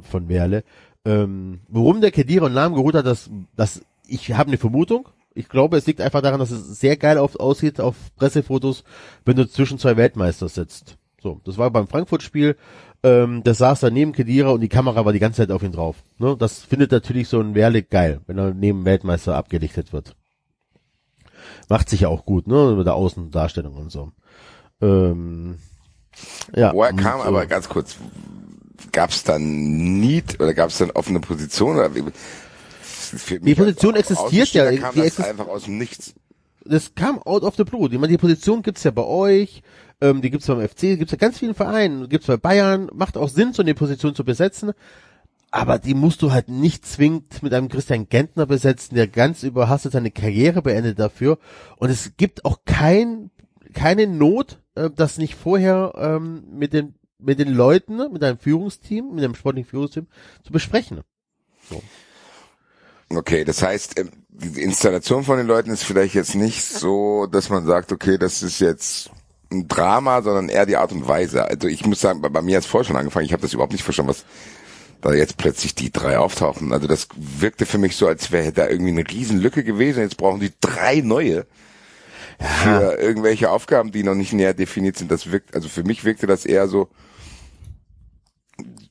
[0.01, 0.63] von Werle.
[1.05, 5.09] Ähm, warum der Kedira und Namen geholt hat, das, das ich habe eine Vermutung.
[5.35, 8.83] Ich glaube, es liegt einfach daran, dass es sehr geil auf, aussieht auf Pressefotos,
[9.25, 10.97] wenn du zwischen zwei Weltmeister sitzt.
[11.21, 12.55] So, das war beim Frankfurt-Spiel.
[13.05, 15.71] Ähm, der saß da neben Kedira und die Kamera war die ganze Zeit auf ihn
[15.71, 15.97] drauf.
[16.19, 16.37] Ne?
[16.37, 20.15] Das findet natürlich so ein Werle geil, wenn er neben Weltmeister abgelichtet wird.
[21.67, 24.11] Macht sich ja auch gut, ne, mit der Außendarstellung und so.
[24.81, 25.59] Ähm,
[26.55, 26.73] ja.
[26.73, 27.97] Woher kam und, aber ganz kurz,
[28.91, 31.75] gab es dann Need oder gab es dann offene Position?
[31.75, 31.91] Oder
[33.21, 36.13] für Die mich Position als existiert ja, Kam die das exist- einfach aus dem Nichts.
[36.65, 37.87] das kam out of the blue.
[37.91, 39.61] Ich meine, die Position gibt's ja bei euch,
[40.01, 43.17] ähm, die gibt's beim FC, die gibt's ja ganz vielen Vereinen, gibt's bei Bayern, macht
[43.17, 44.71] auch Sinn, so eine Position zu besetzen.
[45.51, 49.91] Aber die musst du halt nicht zwingend mit einem Christian Gentner besetzen, der ganz überhastet
[49.91, 51.37] seine Karriere beendet dafür.
[51.77, 53.29] Und es gibt auch kein,
[53.73, 58.37] keine Not, äh, das nicht vorher ähm, mit den mit den Leuten, ne, mit einem
[58.37, 60.07] Führungsteam, mit einem sportlichen Führungsteam
[60.43, 61.01] zu besprechen.
[63.09, 67.49] Okay, das heißt, ähm, die Installation von den Leuten ist vielleicht jetzt nicht so, dass
[67.49, 69.11] man sagt, okay, das ist jetzt
[69.51, 71.45] ein Drama, sondern eher die Art und Weise.
[71.45, 73.53] Also ich muss sagen, bei, bei mir hat es vorher schon angefangen, ich habe das
[73.53, 74.25] überhaupt nicht verstanden, was
[75.01, 76.73] da jetzt plötzlich die drei auftauchen.
[76.73, 80.01] Also das wirkte für mich so, als wäre da irgendwie eine Riesenlücke gewesen.
[80.01, 81.45] Jetzt brauchen die drei neue
[82.39, 85.11] für irgendwelche Aufgaben, die noch nicht näher definiert sind.
[85.11, 86.89] Das wirkt, also für mich wirkte das eher so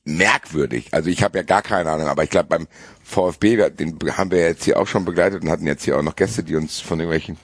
[0.05, 0.93] merkwürdig.
[0.93, 2.67] Also ich habe ja gar keine Ahnung, aber ich glaube beim
[3.03, 6.15] VfB, den haben wir jetzt hier auch schon begleitet und hatten jetzt hier auch noch
[6.15, 7.37] Gäste, die uns von irgendwelchen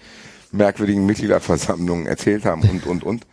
[0.52, 3.26] merkwürdigen Mitgliederversammlungen erzählt haben und, und, und.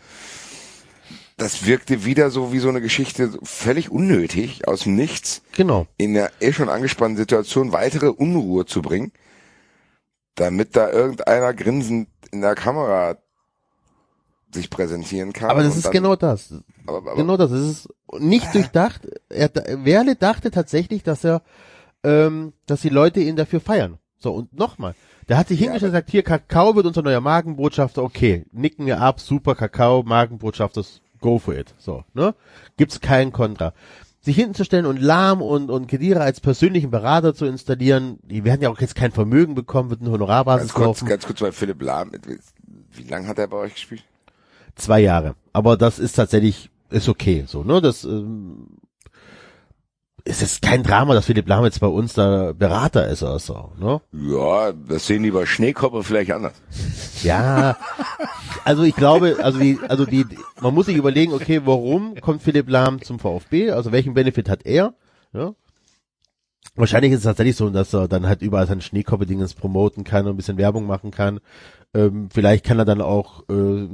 [1.38, 5.86] Das wirkte wieder so wie so eine Geschichte, völlig unnötig, aus dem Nichts, Genau.
[5.98, 9.12] in der eh schon angespannten Situation weitere Unruhe zu bringen,
[10.34, 13.18] damit da irgendeiner grinsend in der Kamera
[14.52, 15.50] sich präsentieren kann.
[15.50, 16.54] Aber das ist dann- genau das.
[16.86, 17.50] aber, aber, Genau das.
[17.50, 19.02] Es ist nicht durchdacht.
[19.28, 19.50] Er,
[19.84, 21.42] Werle dachte tatsächlich, dass er,
[22.04, 23.98] ähm, dass die Leute ihn dafür feiern.
[24.18, 24.94] So, und nochmal.
[25.28, 28.02] Der hat sich hingestellt und gesagt, hier, Kakao wird unser neuer Magenbotschafter.
[28.02, 30.84] Okay, nicken wir ab, super Kakao, Magenbotschafter,
[31.20, 31.74] go for it.
[31.78, 32.34] So, ne?
[32.76, 33.72] Gibt's keinen Kontra.
[34.20, 38.70] Sich hinzustellen und Lahm und, und Kedira als persönlichen Berater zu installieren, die werden ja
[38.70, 41.08] auch jetzt kein Vermögen bekommen, wird eine Honorarbasis ganz kurz, laufen.
[41.08, 42.12] ganz kurz bei Philipp Lahm.
[42.92, 44.04] Wie lange hat er bei euch gespielt?
[44.76, 45.34] Zwei Jahre.
[45.52, 47.80] Aber das ist tatsächlich, ist okay, so, ne?
[47.80, 48.68] Das, ähm,
[50.24, 53.72] es ist kein Drama, dass Philipp Lahm jetzt bei uns da Berater ist oder so,
[53.78, 54.00] ne?
[54.12, 56.54] Ja, das sehen die bei Schneekopper vielleicht anders.
[57.22, 57.76] Ja,
[58.64, 60.26] also ich glaube, also die, also die,
[60.60, 63.70] man muss sich überlegen, okay, warum kommt Philipp Lahm zum VfB?
[63.70, 64.94] Also welchen Benefit hat er?
[65.32, 65.54] Ja?
[66.74, 70.34] Wahrscheinlich ist es tatsächlich so, dass er dann halt überall sein Schneekoppe-Dingens promoten kann und
[70.34, 71.40] ein bisschen Werbung machen kann.
[71.96, 73.88] Ähm, vielleicht kann er dann auch äh,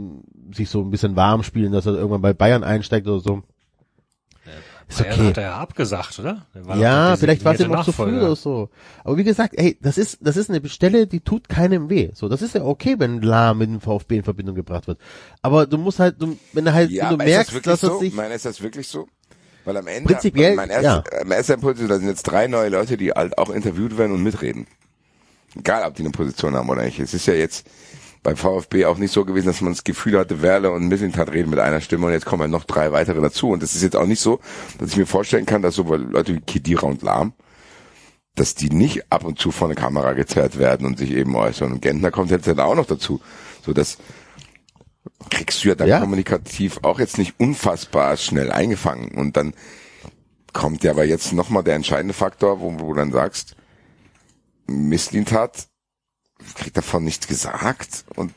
[0.53, 3.43] sich so ein bisschen warm spielen, dass er irgendwann bei Bayern einsteigt oder so.
[4.89, 5.29] Ist Bayern okay.
[5.29, 6.47] hat er ja abgesagt, oder?
[6.77, 8.71] Ja, vielleicht war es ihm noch zu früh oder so.
[9.05, 12.11] Aber wie gesagt, ey, das ist, das ist eine Stelle, die tut keinem weh.
[12.15, 14.99] So, das ist ja okay, wenn Lahm mit dem VfB in Verbindung gebracht wird.
[15.41, 17.83] Aber du musst halt, du, wenn du halt, Ja, wenn du das merkst, wirklich dass
[17.85, 17.99] es so?
[18.01, 19.07] sich, Meine, ist das wirklich so?
[19.65, 21.25] Weil am Ende, Prinzipiell, mein erster, ja.
[21.25, 24.13] mein erster Impuls ist, da sind jetzt drei neue Leute, die halt auch interviewt werden
[24.13, 24.67] und mitreden.
[25.57, 26.99] Egal, ob die eine Position haben oder nicht.
[26.99, 27.67] Es ist ja jetzt
[28.23, 31.51] beim VfB auch nicht so gewesen, dass man das Gefühl hatte, Werle und Mislintat reden
[31.51, 33.51] mit einer Stimme und jetzt kommen ja noch drei weitere dazu.
[33.51, 34.41] Und es ist jetzt auch nicht so,
[34.79, 37.33] dass ich mir vorstellen kann, dass so Leute wie Kedira und Lahm,
[38.35, 41.73] dass die nicht ab und zu vor eine Kamera gezerrt werden und sich eben äußern.
[41.73, 43.21] Und Gentner kommt jetzt ja da auch noch dazu.
[43.65, 43.99] So dass
[45.31, 46.01] kriegst du ja dann Ja.
[46.01, 49.11] kommunikativ auch jetzt nicht unfassbar schnell eingefangen.
[49.13, 49.53] Und dann
[50.53, 53.57] kommt ja aber jetzt nochmal der entscheidende Faktor, wo, wo du dann sagst,
[54.73, 55.68] Misslintat
[56.57, 58.05] kriegt davon nichts gesagt.
[58.17, 58.33] Und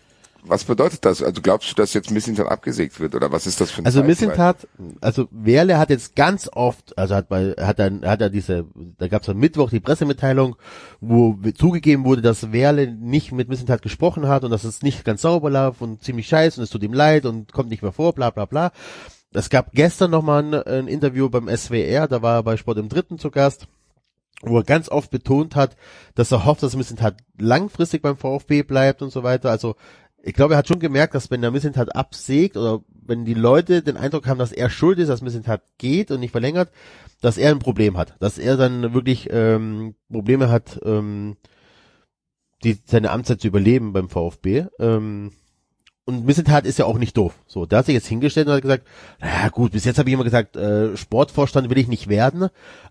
[0.48, 1.24] was bedeutet das?
[1.24, 3.16] Also glaubst du, dass jetzt Misslintat abgesägt wird?
[3.16, 4.08] Oder was ist das für ein also Zeichen?
[4.08, 4.68] Missentat,
[5.02, 8.66] also Werle hat jetzt ganz oft, also hat bei, hat dann, hat er diese,
[8.98, 10.56] da gab es am Mittwoch die Pressemitteilung,
[11.02, 15.22] wo zugegeben wurde, dass Werle nicht mit Missentat gesprochen hat und dass es nicht ganz
[15.22, 18.14] sauber lief und ziemlich scheiße und es tut ihm leid und kommt nicht mehr vor,
[18.14, 18.72] bla bla bla.
[19.34, 22.78] es gab gestern noch mal ein, ein Interview beim SWR, da war er bei Sport
[22.78, 23.68] im Dritten zu Gast,
[24.46, 25.76] wo er ganz oft betont hat,
[26.16, 29.50] dass er hofft, dass Missentat langfristig beim VfB bleibt und so weiter.
[29.50, 29.76] Also
[30.24, 33.84] ich glaube, er hat schon gemerkt, dass wenn der Missentat absägt oder wenn die Leute
[33.84, 36.72] den Eindruck haben, dass er schuld ist, dass Missentat geht und nicht verlängert,
[37.22, 41.38] dass er ein Problem hat, dass er dann wirklich ähm, Probleme hat, ähm,
[42.64, 44.66] die seine Amtszeit zu überleben beim VfB.
[44.80, 45.32] Ähm,
[46.06, 47.34] und Missentat ist ja auch nicht doof.
[47.48, 48.88] So, da hat sich jetzt hingestellt und hat gesagt,
[49.20, 52.50] na gut, bis jetzt habe ich immer gesagt, äh, Sportvorstand will ich nicht werden,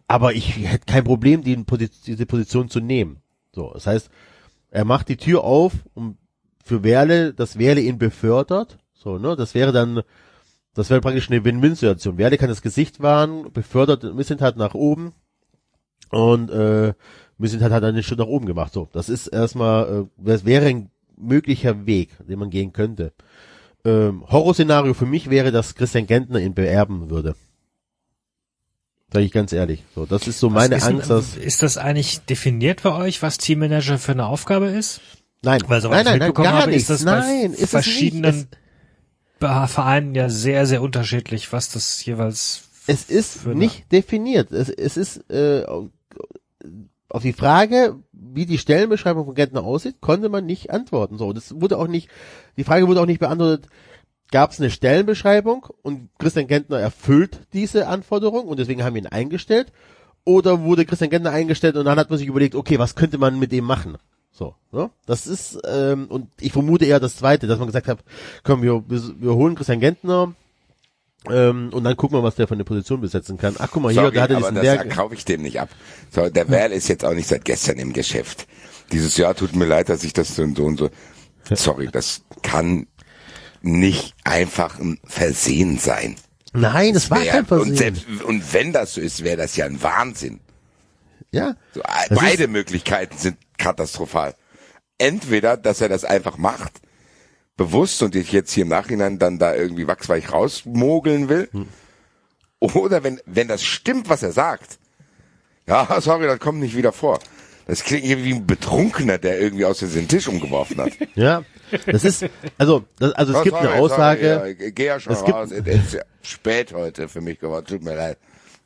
[0.09, 3.19] aber ich hätte kein Problem, die Position, diese Position zu nehmen.
[3.53, 4.11] So, das heißt,
[4.71, 6.19] er macht die Tür auf, um
[6.65, 8.79] für Werle, dass Werle ihn befördert.
[8.95, 10.03] So, ne, das wäre dann,
[10.75, 12.19] das wäre praktisch eine Win-Win-Situation.
[12.19, 15.13] Werle kann das Gesicht wahren, befördert Missentat nach oben
[16.11, 16.95] und äh,
[17.39, 18.73] Missentat hat dann den Schritt nach oben gemacht.
[18.73, 23.13] So, das ist erstmal, äh, das wäre ein möglicher Weg, den man gehen könnte.
[23.85, 27.35] Ähm, Horrorszenario für mich wäre, dass Christian Gentner ihn beerben würde.
[29.13, 29.85] Sag ich ganz ehrlich.
[29.95, 31.37] So, das ist so meine ist, Angst, dass.
[31.37, 35.01] Ist das eigentlich definiert bei euch, was Teammanager für eine Aufgabe ist?
[35.43, 36.85] Nein, Weil so nein, nein, nein, gar habe, nichts.
[36.89, 39.71] ist das nein, bei ist verschiedenen es nicht.
[39.71, 44.51] Vereinen ja sehr, sehr unterschiedlich, was das jeweils Es, es ist nicht definiert.
[44.53, 45.65] Es, es ist äh,
[47.09, 47.97] auf die Frage,
[48.35, 51.19] wie die Stellenbeschreibung von Gentner aussieht, konnte man nicht antworten.
[51.19, 52.09] So, das wurde auch nicht.
[52.57, 53.69] Die Frage wurde auch nicht beantwortet.
[54.31, 59.07] Gab es eine Stellenbeschreibung und Christian Gentner erfüllt diese Anforderung und deswegen haben wir ihn
[59.07, 59.73] eingestellt?
[60.25, 63.39] Oder wurde Christian Gentner eingestellt und dann hat man sich überlegt, okay, was könnte man
[63.39, 63.99] mit dem machen?
[64.33, 64.91] So, ne?
[65.07, 68.01] Das ist, ähm, und ich vermute eher das Zweite, dass man gesagt hat,
[68.43, 70.35] komm, wir, wir holen Christian Gentner
[71.31, 73.55] ähm, und dann gucken wir, was der für eine Position besetzen kann.
[73.59, 74.91] Ach, guck mal hier, Sorry, da hat er aber diesen das Berg.
[74.91, 75.69] kaufe ich dem nicht ab.
[76.11, 78.47] So, der Werl ist jetzt auch nicht seit gestern im Geschäft.
[78.93, 80.91] Dieses Jahr tut mir leid, dass ich das so und so und so.
[81.51, 82.87] Sorry, das kann
[83.63, 86.17] nicht einfach ein Versehen sein.
[86.53, 87.77] Nein, das war Wär- kein Und, Versehen.
[87.77, 90.41] selbst, und wenn das so ist, wäre das ja ein Wahnsinn.
[91.33, 91.57] Ja.
[91.73, 94.35] So, Das beide Möglichkeiten sind katastrophal.
[94.99, 96.81] Entweder, dass er das einfach macht,
[97.57, 101.49] bewusst und ich jetzt hier im Nachhinein dann da irgendwie wachsweich rausmogeln will.
[101.53, 101.69] Hm.
[102.61, 104.79] Oder wenn, wenn das stimmt, was er sagt.
[105.67, 107.19] Ja, sorry, das kommt nicht wieder vor.
[107.67, 110.93] Das klingt irgendwie wie ein Betrunkener, der irgendwie aus den Tisch umgeworfen hat.
[111.15, 111.43] Ja.
[111.87, 112.27] Das ist,
[112.59, 115.25] also, das, also es Oh, gibt sorry, eine Aussage, Sorry, ja, geh ja schon es
[115.25, 115.51] gibt- raus.
[115.51, 117.65] Es ist ja spät heute für mich geworden.
[117.67, 118.19] Tut mir leid.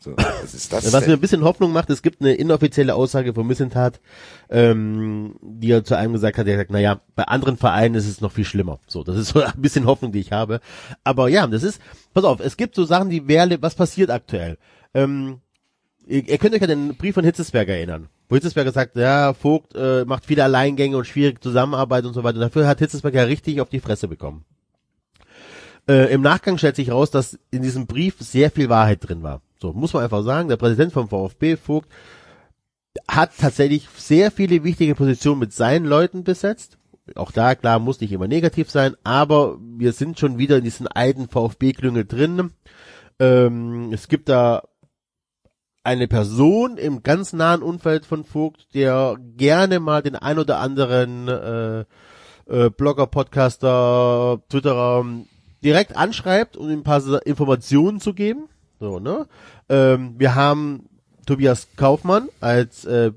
[0.09, 1.15] So, was ist das was mir denn?
[1.15, 4.01] ein bisschen Hoffnung macht, es gibt eine inoffizielle Aussage von Missentat,
[4.49, 8.09] ähm, die er zu einem gesagt hat, er hat gesagt, naja, bei anderen Vereinen ist
[8.09, 8.79] es noch viel schlimmer.
[8.87, 10.61] So, das ist so ein bisschen Hoffnung, die ich habe.
[11.05, 11.81] Aber ja, das ist,
[12.15, 14.57] pass auf, es gibt so Sachen, die Werle, was passiert aktuell?
[14.95, 15.41] Ähm,
[16.07, 18.09] ihr, ihr könnt euch an den Brief von Hitzesberger erinnern.
[18.31, 22.39] Wo Hitzesberger sagt, ja, Vogt äh, macht viele Alleingänge und schwierige Zusammenarbeit und so weiter.
[22.39, 24.45] Dafür hat Hitzesberger richtig auf die Fresse bekommen.
[25.89, 29.41] Äh, Im Nachgang stellt sich raus, dass in diesem Brief sehr viel Wahrheit drin war.
[29.61, 31.89] So, muss man einfach sagen, der Präsident vom VfB, Vogt,
[33.09, 36.79] hat tatsächlich sehr viele wichtige Positionen mit seinen Leuten besetzt.
[37.15, 40.87] Auch da, klar, muss nicht immer negativ sein, aber wir sind schon wieder in diesen
[40.87, 42.51] alten VfB-Klüngel drin.
[43.19, 44.65] Ähm, es gibt da
[45.85, 51.29] eine Person im ganz nahen Umfeld von Vogt, der gerne mal den ein oder anderen
[51.29, 51.81] äh,
[52.47, 55.07] äh, Blogger, Podcaster, Twitterer
[55.63, 58.49] direkt anschreibt, um ihm ein paar Informationen zu geben.
[58.81, 59.27] So, ne?
[59.69, 60.89] Ähm, wir haben
[61.27, 63.13] Tobias Kaufmann als äh,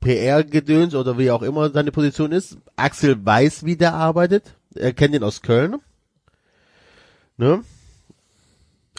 [0.00, 2.56] PR-Gedöns oder wie auch immer seine Position ist.
[2.76, 4.54] Axel weiß, wie der arbeitet.
[4.74, 5.76] Er kennt ihn aus Köln.
[7.36, 7.60] Ne?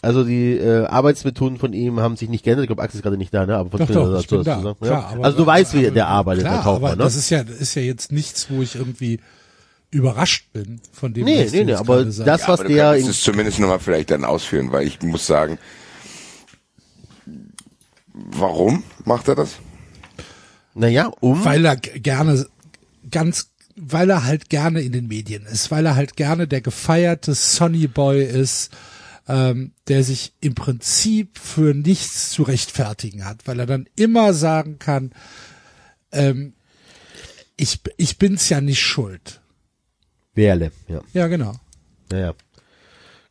[0.03, 2.63] Also die äh, Arbeitsmethoden von ihm haben sich nicht geändert.
[2.63, 3.55] Ich glaube, Axel ist gerade nicht da, ne?
[3.55, 4.61] Aber was Doch, doch, er dazu da.
[4.61, 4.75] sagen?
[4.79, 5.07] Klar, ja?
[5.15, 7.03] aber- also du weißt, wie aber- der arbeitet, Klar, der Kaufmann, aber ne?
[7.03, 9.19] das ist ja, das ist ja jetzt nichts, wo ich irgendwie
[9.91, 12.63] überrascht bin von dem, Nee, was nee, du nee, jetzt aber das, Ja, was aber
[12.63, 15.57] du der in, es zumindest nochmal vielleicht dann ausführen, weil ich muss sagen,
[18.13, 19.57] warum macht er das?
[20.73, 22.45] naja, um, weil er gerne
[23.09, 27.33] ganz weil er halt gerne in den Medien ist, weil er halt gerne der gefeierte
[27.33, 28.69] Sonny Boy ist,
[29.27, 34.77] ähm, der sich im Prinzip für nichts zu rechtfertigen hat, weil er dann immer sagen
[34.77, 35.11] kann,
[36.11, 36.53] ähm,
[37.57, 39.40] ich, ich bin's ja nicht schuld.
[40.33, 41.01] Werle, ja.
[41.13, 41.53] Ja, genau.
[42.11, 42.33] Ja, ja.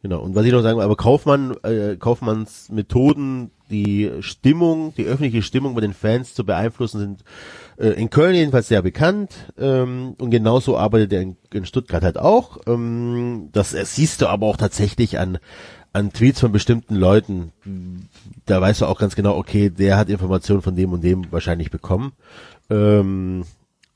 [0.03, 0.21] Genau.
[0.21, 5.43] Und was ich noch sagen will, aber Kaufmann, äh, Kaufmanns Methoden, die Stimmung, die öffentliche
[5.43, 7.25] Stimmung bei den Fans zu beeinflussen, sind
[7.77, 9.53] äh, in Köln jedenfalls sehr bekannt.
[9.59, 12.59] Ähm, und genauso arbeitet er in, in Stuttgart halt auch.
[12.67, 15.39] Ähm, das siehst du aber auch tatsächlich an
[15.93, 17.53] an Tweets von bestimmten Leuten.
[18.47, 21.71] Da weißt du auch ganz genau, okay, der hat Informationen von dem und dem wahrscheinlich
[21.71, 22.13] bekommen.
[22.71, 23.45] Ähm,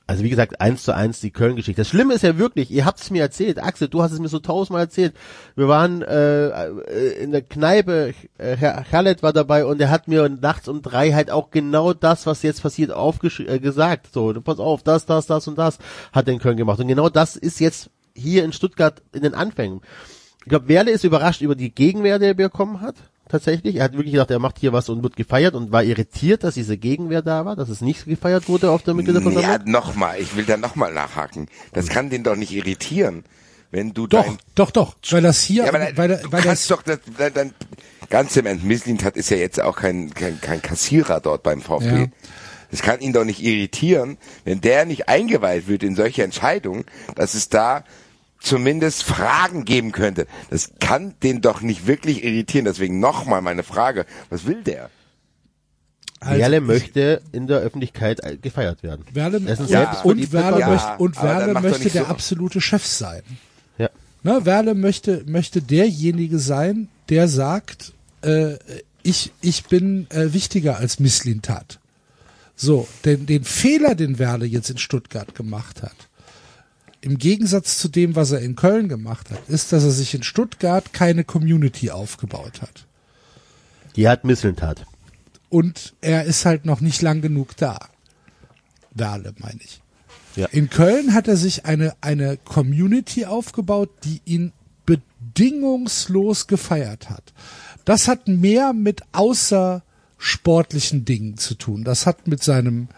[0.06, 1.80] Also wie gesagt, eins zu eins die Köln-Geschichte.
[1.80, 4.28] Das Schlimme ist ja wirklich, ihr habt es mir erzählt, Axel, du hast es mir
[4.28, 5.14] so tausendmal erzählt.
[5.56, 10.06] Wir waren äh, äh, in der Kneipe, äh, Herr Khaled war dabei und er hat
[10.06, 14.12] mir nachts um drei halt auch genau das, was jetzt passiert, aufgesch äh, gesagt.
[14.12, 15.78] So, pass auf, das, das, das und das
[16.12, 16.80] hat in Köln gemacht.
[16.80, 19.80] Und genau das ist jetzt hier in Stuttgart in den Anfängen.
[20.40, 22.96] Ich glaube, Werle ist überrascht über die Gegenwehr, die er bekommen hat
[23.28, 23.76] tatsächlich.
[23.76, 26.54] Er hat wirklich gedacht, er macht hier was und wird gefeiert und war irritiert, dass
[26.54, 29.50] diese Gegenwehr da war, dass es nicht gefeiert wurde auf der Mitgliederversammlung.
[29.50, 31.48] Ja, nochmal, ich will da nochmal nachhaken.
[31.72, 33.24] Das kann den doch nicht irritieren,
[33.70, 36.70] wenn du Doch, dein, doch, doch, weil das hier, ja, dann, weil, du weil kannst
[36.70, 37.54] das, doch das, dann, dann,
[38.08, 38.64] ganz im Ernst,
[39.04, 42.02] hat ist ja jetzt auch kein, kein, kein Kassierer dort beim VfB.
[42.02, 42.06] Ja.
[42.70, 47.34] Das kann ihn doch nicht irritieren, wenn der nicht eingeweiht wird in solche Entscheidungen, dass
[47.34, 47.84] es da
[48.44, 50.26] zumindest Fragen geben könnte.
[50.50, 52.64] Das kann den doch nicht wirklich irritieren.
[52.64, 54.90] Deswegen nochmal meine Frage, was will der?
[56.24, 59.04] also, Werle möchte in der Öffentlichkeit gefeiert werden.
[59.12, 62.08] Werle, Er und, selbstverliebter und Werle Ja, möchte, und Werle möchte der so.
[62.08, 63.22] absolute Chef sein.
[63.78, 63.90] Ja.
[64.22, 67.92] Ne, Werle möchte, möchte derjenige sein, der sagt,
[68.22, 68.54] äh,
[69.02, 71.78] ich, ich bin äh, wichtiger als Misslintat.
[72.56, 76.08] So, den, den Fehler, den Werle jetzt in Stuttgart gemacht hat,
[77.04, 80.22] im Gegensatz zu dem, was er in Köln gemacht hat, ist, dass er sich in
[80.22, 82.86] Stuttgart keine Community aufgebaut hat.
[83.94, 84.86] Die hat Misseltat.
[85.50, 87.78] Und er ist halt noch nicht lang genug da.
[88.92, 89.82] Werle, meine ich.
[90.34, 90.46] Ja.
[90.46, 94.52] In Köln hat er sich eine, eine Community aufgebaut, die ihn
[94.86, 97.34] bedingungslos gefeiert hat.
[97.84, 101.84] Das hat mehr mit außersportlichen Dingen zu tun.
[101.84, 102.88] Das hat mit seinem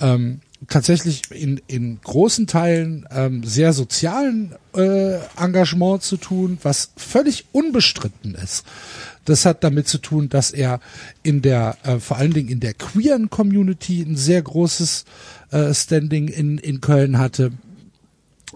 [0.00, 0.40] ähm,
[0.72, 8.34] tatsächlich in, in großen Teilen ähm, sehr sozialen äh, Engagement zu tun, was völlig unbestritten
[8.34, 8.64] ist.
[9.26, 10.80] Das hat damit zu tun, dass er
[11.22, 15.04] in der, äh, vor allen Dingen in der queeren Community ein sehr großes
[15.50, 17.52] äh, Standing in, in Köln hatte.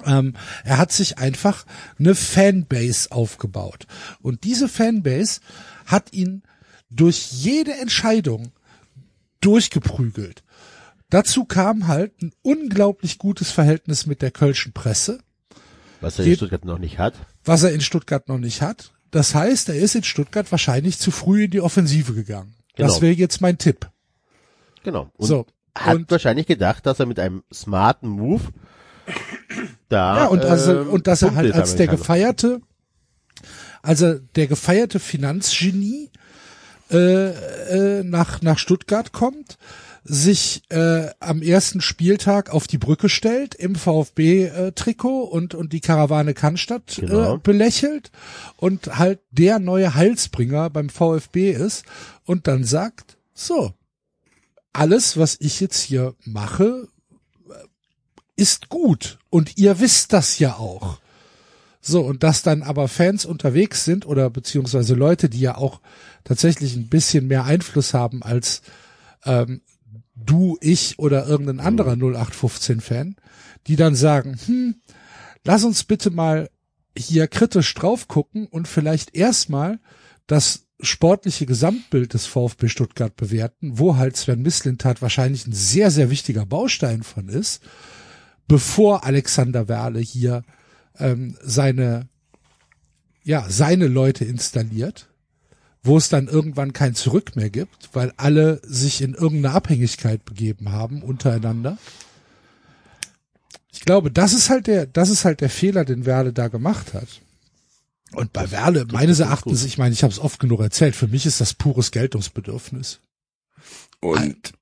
[0.05, 1.67] Ähm, er hat sich einfach
[1.99, 3.87] eine Fanbase aufgebaut.
[4.23, 5.41] Und diese Fanbase
[5.85, 6.43] hat ihn
[6.89, 8.53] durch jede Entscheidung
[9.41, 10.43] durchgeprügelt.
[11.11, 15.21] Dazu kam halt ein unglaublich gutes Verhältnis mit der kölschen Presse,
[16.01, 17.15] Was er in Stuttgart noch nicht hat.
[17.45, 18.93] was er in Stuttgart noch nicht hat.
[19.13, 22.55] Das heißt, er ist in Stuttgart wahrscheinlich zu früh in die Offensive gegangen.
[22.77, 23.03] Das Genau.
[23.03, 23.89] wäre jetzt mein Tipp.
[24.83, 25.11] Genau.
[25.17, 25.47] Und so.
[25.77, 28.43] hat und, wahrscheinlich gedacht, dass er mit einem smarten Move
[29.89, 32.61] da ja, und, also, ähm, und dass er halt als der gefeierte,
[33.83, 36.11] also der gefeierte Finanzgenie
[36.91, 37.29] äh,
[38.01, 39.59] äh, nach, nach Stuttgart kommt,
[40.09, 46.35] sich äh, am ersten Spieltag auf die Brücke stellt im VfB-Trikot und, und die Karawane
[46.35, 47.35] Cannstatt Genau.
[47.35, 48.11] äh, belächelt
[48.57, 51.85] und halt der neue Heilsbringer beim VfB ist
[52.25, 53.73] und dann sagt, so,
[54.73, 56.89] alles, was ich jetzt hier mache,
[58.37, 60.99] ist gut und ihr wisst das ja auch.
[61.81, 65.81] So, und dass dann aber Fans unterwegs sind oder beziehungsweise Leute, die ja auch
[66.25, 68.63] tatsächlich ein bisschen mehr Einfluss haben als
[69.25, 69.61] ähm,
[70.27, 73.17] du, ich oder irgendein anderer 0815-Fan,
[73.67, 74.77] die dann sagen, hm,
[75.45, 76.51] lass uns bitte mal
[76.97, 79.79] hier kritisch drauf gucken und vielleicht erstmal
[80.27, 86.11] das sportliche Gesamtbild des VfB Stuttgart bewerten, wo halt Sven Mislintat wahrscheinlich ein sehr, sehr
[86.11, 87.63] wichtiger Baustein von ist,
[88.47, 90.43] bevor Alexander Werle hier
[90.99, 92.09] ähm, seine,
[93.25, 95.09] ja, seine Leute installiert,
[95.87, 100.73] wo es dann irgendwann kein Zurück mehr gibt, weil alle sich in irgendeine Abhängigkeit begeben
[100.73, 101.79] haben untereinander.
[103.73, 106.95] Ich glaube, das ist halt der, das ist halt der Fehler, den Werle da gemacht
[106.95, 107.09] hat.
[108.13, 111.27] Und bei Werle, meines Erachtens, ich meine, ich habe es oft genug erzählt, für mich
[111.27, 113.01] ist das pures Geltungsbedürfnis.
[114.01, 114.53] Und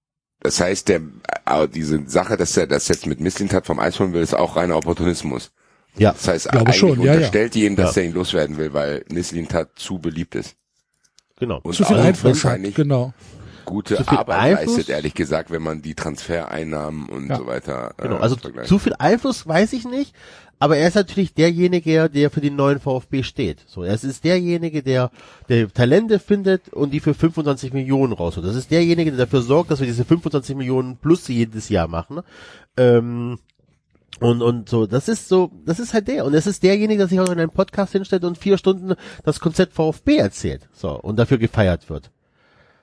[0.41, 1.03] das heißt, der,
[1.45, 4.57] aber diese Sache, dass er das jetzt mit Misslintat vom Eis holen will, ist auch
[4.57, 5.53] reiner Opportunismus.
[5.97, 7.13] Ja, Das heißt, Glaube eigentlich schon, ja, ja.
[7.15, 8.03] unterstellt die ihm, dass Ja.
[8.03, 10.57] er ihn loswerden will, weil Misslintat zu beliebt ist.
[11.39, 11.61] Genau.
[11.63, 13.13] Und Zu viel Einfluss wahrscheinlich genau.
[13.65, 14.77] gute Zu viel Arbeit Einfluss?
[14.77, 17.37] leistet, ehrlich gesagt, wenn man die Transfereinnahmen und Ja.
[17.39, 18.69] so weiter Genau, äh, also vergleicht.
[18.69, 20.15] zu viel Einfluss weiß ich nicht,
[20.59, 23.65] aber er ist natürlich derjenige, der für den neuen VfB steht.
[23.67, 25.11] So, er ist derjenige, der,
[25.49, 28.47] der Talente findet und die für 25 Millionen rausholt.
[28.47, 32.21] Das ist derjenige, der dafür sorgt, dass wir diese 25 Millionen plus jedes Jahr machen.
[32.77, 33.39] Ähm,
[34.21, 36.25] und, und so, das ist so, das ist halt der.
[36.25, 38.95] Und es ist derjenige, der sich auch in einem Podcast hinstellt und vier Stunden
[39.25, 40.69] das Konzept VfB erzählt.
[40.73, 42.11] So, und dafür gefeiert wird.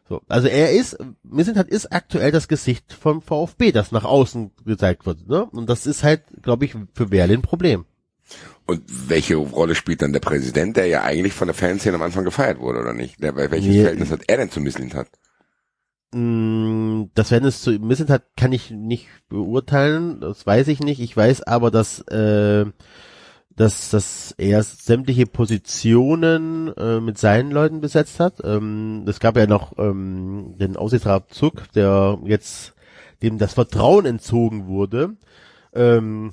[0.08, 5.06] So, also er ist, Missentat ist aktuell das Gesicht vom VfB, das nach außen gezeigt
[5.06, 5.28] wird.
[5.28, 5.46] Ne?
[5.46, 7.86] Und das ist halt, glaube ich, für Werle ein Problem.
[8.66, 12.26] Und welche Rolle spielt dann der Präsident, der ja eigentlich von der Fanszene am Anfang
[12.26, 13.22] gefeiert wurde, oder nicht?
[13.24, 13.82] Der, welches Nee.
[13.82, 15.08] Verhältnis hat er denn zu Misslintat?
[15.08, 15.20] mh,
[16.12, 21.00] dass wenn es zu Missent hat, kann ich nicht beurteilen, das weiß ich nicht.
[21.00, 22.66] Ich weiß aber, dass äh,
[23.56, 28.36] dass, dass er sämtliche Positionen äh, mit seinen Leuten besetzt hat.
[28.44, 32.74] Ähm, es gab ja noch ähm, den Aussichtsrat Zuck, der jetzt
[33.22, 35.16] dem das Vertrauen entzogen wurde.
[35.74, 36.32] Ähm,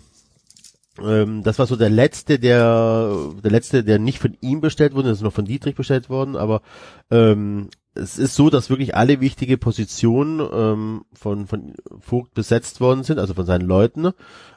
[1.02, 5.08] ähm, das war so der letzte, der der letzte, der nicht von ihm bestellt wurde,
[5.08, 6.62] das ist noch von Dietrich bestellt worden, aber
[7.10, 13.02] ähm, es ist so, dass wirklich alle wichtige Positionen ähm, von von Vogt besetzt worden
[13.02, 14.12] sind, also von seinen Leuten,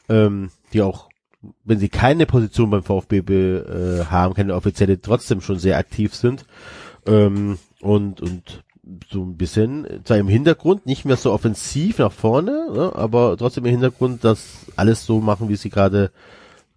[0.09, 1.09] ähm, die auch
[1.63, 6.45] wenn sie keine Position beim VfB äh, haben, keine offizielle, trotzdem schon sehr aktiv sind
[7.07, 8.63] ähm, und und
[9.11, 13.65] so ein bisschen zwar im Hintergrund nicht mehr so offensiv nach vorne, ne, aber trotzdem
[13.65, 16.11] im Hintergrund das alles so machen, wie sie gerade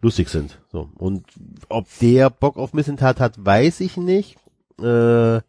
[0.00, 0.58] lustig sind.
[0.70, 1.24] So und
[1.68, 4.36] ob der Bock auf Missentat hat, weiß ich nicht.
[4.80, 5.40] Äh,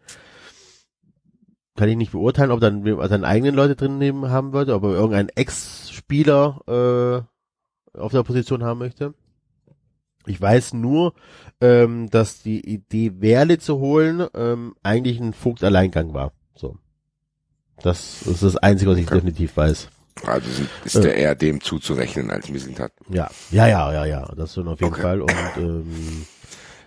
[1.75, 4.91] kann ich nicht beurteilen, ob dann seine eigenen Leute drin nehmen haben wollte, ob er
[4.91, 7.25] irgendeinen Ex-Spieler
[7.93, 9.13] äh, auf der Position haben möchte.
[10.25, 11.13] Ich weiß nur,
[11.61, 16.31] ähm, dass die Idee, Werle zu holen, ähm, eigentlich ein Vogt-Alleingang war.
[16.55, 16.77] So.
[17.81, 19.15] Das ist das Einzige, was ich Okay.
[19.15, 19.89] definitiv weiß.
[20.25, 22.93] Also sind- ist der eher dem zuzurechnen als Mislintat.
[23.09, 25.01] Ja, ja, ja, ja, ja, das schon auf jeden Okay.
[25.01, 25.21] Fall.
[25.21, 26.25] Und ähm,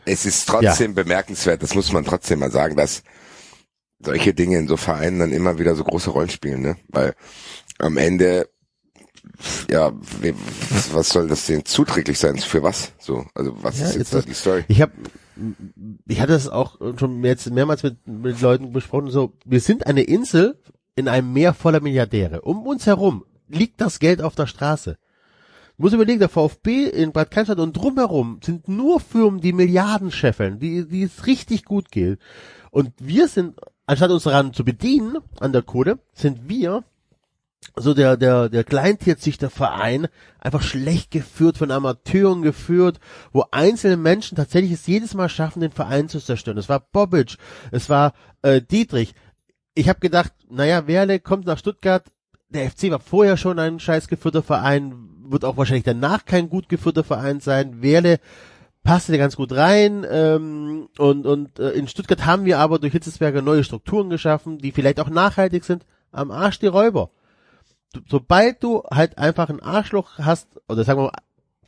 [0.07, 3.03] Es ist trotzdem bemerkenswert, das muss man trotzdem mal sagen, dass
[4.01, 6.77] solche Dinge in so Vereinen dann immer wieder so große Rollen spielen, ne?
[6.89, 7.15] Weil
[7.79, 8.49] am Ende,
[9.71, 9.93] ja,
[10.71, 12.39] was, was soll das denn zuträglich sein?
[12.39, 12.93] Für was?
[12.99, 14.65] So, also was Ja, ist jetzt jetzt da das- die Story?
[14.69, 14.93] ich habe,
[16.07, 19.11] ich hatte es auch schon jetzt mehrmals mit, mit Leuten besprochen.
[19.11, 20.59] So, wir sind eine Insel
[20.97, 22.41] in einem Meer voller Milliardäre.
[22.43, 24.99] Um uns herum liegt das Geld auf der Straße.
[25.77, 30.11] Du musst überlegen, der VfB in Bad Cannstatt und drumherum sind nur Firmen, die Milliarden
[30.11, 32.19] scheffeln, die, die es richtig gut geht.
[32.73, 36.85] Und wir sind, anstatt uns daran zu bedienen, an der Kohle, sind wir
[37.75, 40.09] so der, der, der Kleintierzüchterverein
[40.39, 43.01] einfach schlecht geführt, von Amateuren geführt,
[43.33, 46.59] wo einzelne Menschen tatsächlich es jedes Mal schaffen, den Verein zu zerstören.
[46.59, 47.37] Es war Bobic,
[47.73, 49.15] es war äh, Dietrich.
[49.75, 52.05] Ich habe gedacht, naja, Werle kommt nach Stuttgart,
[52.51, 54.95] der FC war vorher schon ein scheiß geführter Verein,
[55.25, 57.83] wird auch wahrscheinlich danach kein gut geführter Verein sein.
[57.83, 58.21] Werle
[58.83, 62.93] passte da ganz gut rein ähm, und und äh, in Stuttgart haben wir aber durch
[62.93, 65.85] Hitzesberger neue Strukturen geschaffen, die vielleicht auch nachhaltig sind.
[66.11, 67.11] Am Arsch die Räuber.
[68.09, 71.13] Sobald du halt einfach ein Arschloch hast, oder sagen wir mal,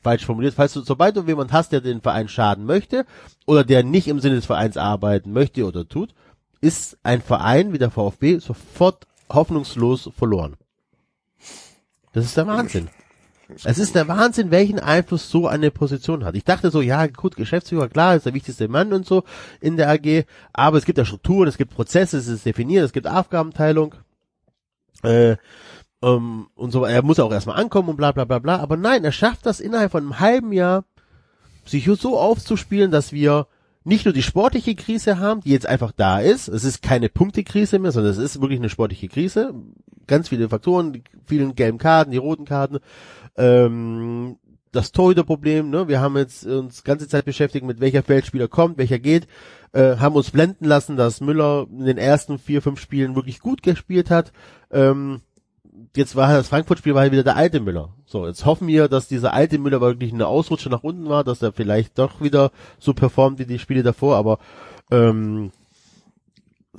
[0.00, 3.05] falsch formuliert, falls du, sobald du jemand hast, der den Verein schaden möchte
[3.47, 6.14] oder der nicht im Sinne des Vereins arbeiten möchte oder tut,
[6.60, 10.56] ist ein Verein wie der VfB sofort hoffnungslos verloren.
[12.12, 12.89] Das ist der Wahnsinn.
[13.64, 16.34] Es ist der Wahnsinn, welchen Einfluss so eine Position hat.
[16.34, 19.24] Ich dachte so, ja, gut, Geschäftsführer, klar, ist der wichtigste Mann und so
[19.60, 22.92] in der AG, aber es gibt ja Strukturen, es gibt Prozesse, es ist definiert, es
[22.92, 23.94] gibt Aufgabenteilung,
[25.02, 25.36] äh,
[26.02, 29.04] ähm, und so, er muss auch erstmal ankommen und bla bla bla bla, aber nein,
[29.04, 30.84] er schafft das innerhalb von einem halben Jahr,
[31.64, 33.46] sich so aufzuspielen, dass wir
[33.84, 37.78] nicht nur die sportliche Krise haben, die jetzt einfach da ist, es ist keine Punktekrise
[37.78, 39.54] mehr, sondern es ist wirklich eine sportliche Krise,
[40.06, 42.78] ganz viele Faktoren, die vielen gelben Karten, die roten Karten,
[43.36, 44.36] ähm,
[44.73, 45.89] das Torhüterproblem, ne?
[45.89, 49.26] Wir haben jetzt uns ganze Zeit beschäftigt mit welcher Feldspieler kommt, welcher geht,
[49.73, 53.62] äh, haben uns blenden lassen, dass Müller in den ersten vier, fünf Spielen wirklich gut
[53.62, 54.33] gespielt hat.
[54.70, 55.23] Ähm,
[55.97, 57.94] jetzt war das Frankfurt-Spiel war wieder der alte Müller.
[58.05, 61.42] So, jetzt hoffen wir, dass dieser alte Müller wirklich eine Ausrutsche nach unten war, dass
[61.42, 64.39] er vielleicht doch wieder so performt wie die Spiele davor, aber
[64.91, 65.50] ähm,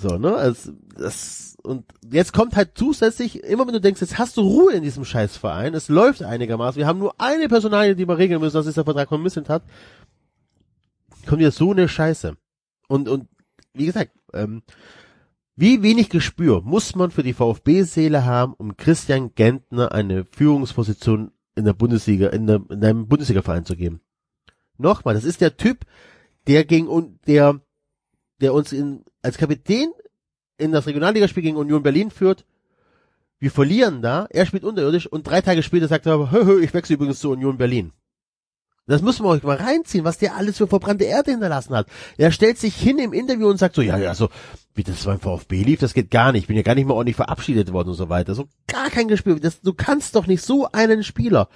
[0.02, 0.36] so, ne?
[0.36, 4.74] Es, das, und jetzt kommt halt zusätzlich, immer wenn du denkst, jetzt hast du Ruhe
[4.74, 8.58] in diesem Scheißverein, es läuft einigermaßen, wir haben nur eine Personalie, die wir regeln müssen,
[8.58, 9.64] das ist der Vertrag von Missent hat,
[11.28, 12.36] kommt wieder so eine Scheiße.
[12.88, 13.28] Und, und,
[13.74, 14.64] wie gesagt, ähm,
[15.56, 21.66] wie wenig Gespür muss man für die VfB-Seele haben, um Christian Gentner eine Führungsposition in
[21.66, 24.02] der Bundesliga, in, der, in einem Bundesliga-Verein zu geben?
[24.78, 25.86] Nochmal, das ist der Typ,
[26.48, 27.62] der gegen der,
[28.40, 29.92] der uns in, als Kapitän
[30.58, 32.46] in das Regionalligaspiel gegen Union Berlin führt.
[33.40, 36.74] Wir verlieren da, er spielt unterirdisch und drei Tage später sagt er, hö, hö, ich
[36.74, 37.92] wechsle übrigens zu Union Berlin.
[38.88, 41.88] Das müssen wir euch mal reinziehen, was der alles für verbrannte Erde hinterlassen hat.
[42.18, 44.30] Er stellt sich hin im Interview und sagt so, ja, ja, so,
[44.74, 46.44] wie das beim VfB lief, das geht gar nicht.
[46.44, 48.36] Ich bin ja gar nicht mal ordentlich verabschiedet worden und so weiter.
[48.36, 49.40] So gar kein Gespür.
[49.40, 51.48] Das, du kannst doch nicht so einen Spieler.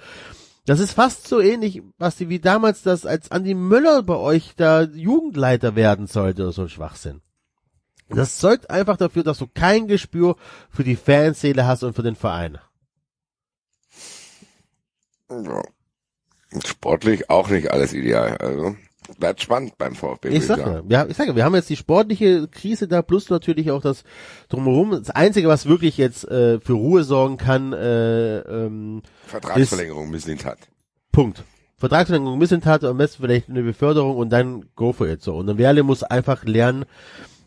[0.66, 4.82] Das ist fast so ähnlich, Basti, wie damals das, als Andi Müller bei euch da
[4.82, 7.20] Jugendleiter werden sollte oder so ein Schwachsinn.
[8.08, 10.36] Das zeugt einfach dafür, dass du kein Gespür
[10.70, 12.58] für die Fanseele hast und für den Verein.
[15.28, 15.62] Ja.
[16.64, 18.36] Sportlich auch nicht alles ideal.
[18.38, 18.76] Also
[19.18, 20.30] Bleibt spannend beim VfB.
[20.30, 23.80] Ich sag ja, ich sage, wir haben jetzt die sportliche Krise da plus natürlich auch
[23.80, 24.02] das
[24.48, 24.90] drumherum.
[24.90, 30.58] Das Einzige, was wirklich jetzt äh, für Ruhe sorgen kann, äh, ähm, Vertragsverlängerung misslingt hat.
[31.12, 31.44] Punkt.
[31.78, 35.36] Vertragsverlängerung Missentat, am besten vielleicht eine Beförderung und dann go for it so.
[35.36, 36.86] Und dann Werle muss einfach lernen,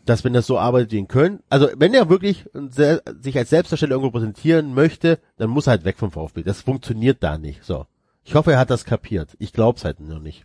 [0.04, 3.50] dass wenn das so arbeitet wie in Köln, also wenn er wirklich sehr, sich als
[3.50, 6.42] Selbstdarsteller irgendwo präsentieren möchte, dann muss er halt weg vom VfB.
[6.42, 7.64] Das funktioniert da nicht.
[7.64, 7.86] So.
[8.24, 9.36] Ich hoffe, er hat das kapiert.
[9.38, 10.44] Ich glaub's halt noch nicht.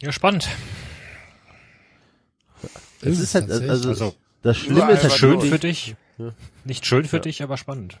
[0.00, 0.48] Ja, spannend.
[3.02, 3.70] Es ist halt, tatsächlich.
[3.70, 5.96] also, Also, das Schlimme ist halt schön für dich.
[6.64, 7.98] Nicht schön für dich, aber spannend.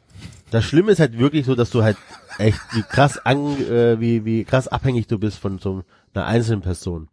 [0.50, 1.96] Das Schlimme ist halt wirklich so, dass du halt
[2.38, 5.84] echt wie krass an, äh, wie, wie krass abhängig du bist von so
[6.14, 7.08] einer einzelnen Person.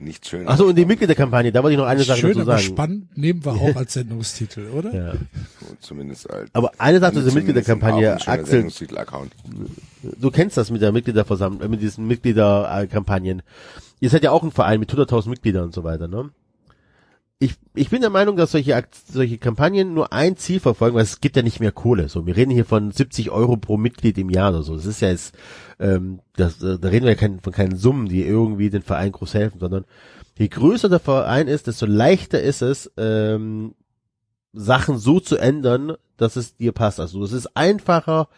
[0.00, 0.48] Nicht schön.
[0.48, 2.62] Achso, und die Mitgliederkampagne, da wollte ich noch eine Sache Schön, dazu sagen.
[2.62, 4.94] spannend nehmen wir auch als Sendungstitel, oder?
[4.94, 5.12] Ja.
[5.80, 6.48] Zumindest als.
[6.54, 8.70] Aber eine Sache zu dieser zumindest Mitgliederkampagne, Axel,
[10.18, 13.42] du kennst das mit der Mitgliederversammlung, äh, mit diesen Mitgliederkampagnen.
[14.00, 16.30] Ihr seid ja auch ein Verein mit 100.000 Mitgliedern und so weiter, ne?
[17.42, 21.22] Ich, ich bin der Meinung, dass solche, solche Kampagnen nur ein Ziel verfolgen, weil es
[21.22, 22.10] gibt ja nicht mehr Kohle.
[22.10, 24.74] So, wir reden hier von 70 Euro pro Mitglied im Jahr oder so.
[24.74, 25.34] Das ist ja jetzt,
[25.78, 29.12] ähm, das, äh, da reden wir ja kein, von keinen Summen, die irgendwie den Verein
[29.12, 29.86] groß helfen, sondern
[30.36, 33.74] je größer der Verein ist, desto leichter ist es, ähm,
[34.52, 37.00] Sachen so zu ändern, dass es dir passt.
[37.00, 38.28] Also es ist einfacher,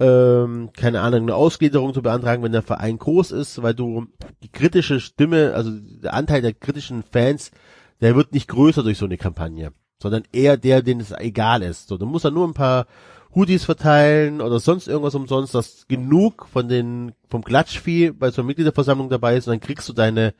[0.00, 4.06] ähm, keine Ahnung, eine Ausgliederung zu beantragen, wenn der Verein groß ist, weil du
[4.42, 7.52] die kritische Stimme, also der Anteil der kritischen Fans,
[8.00, 9.72] der wird nicht größer durch so eine Kampagne,
[10.02, 11.88] sondern eher der, den es egal ist.
[11.88, 12.86] So, du musst dann nur ein paar
[13.34, 18.48] Hoodies verteilen oder sonst irgendwas umsonst, dass genug von den vom Klatschvieh bei so einer
[18.48, 20.34] Mitgliederversammlung dabei ist und dann kriegst du deine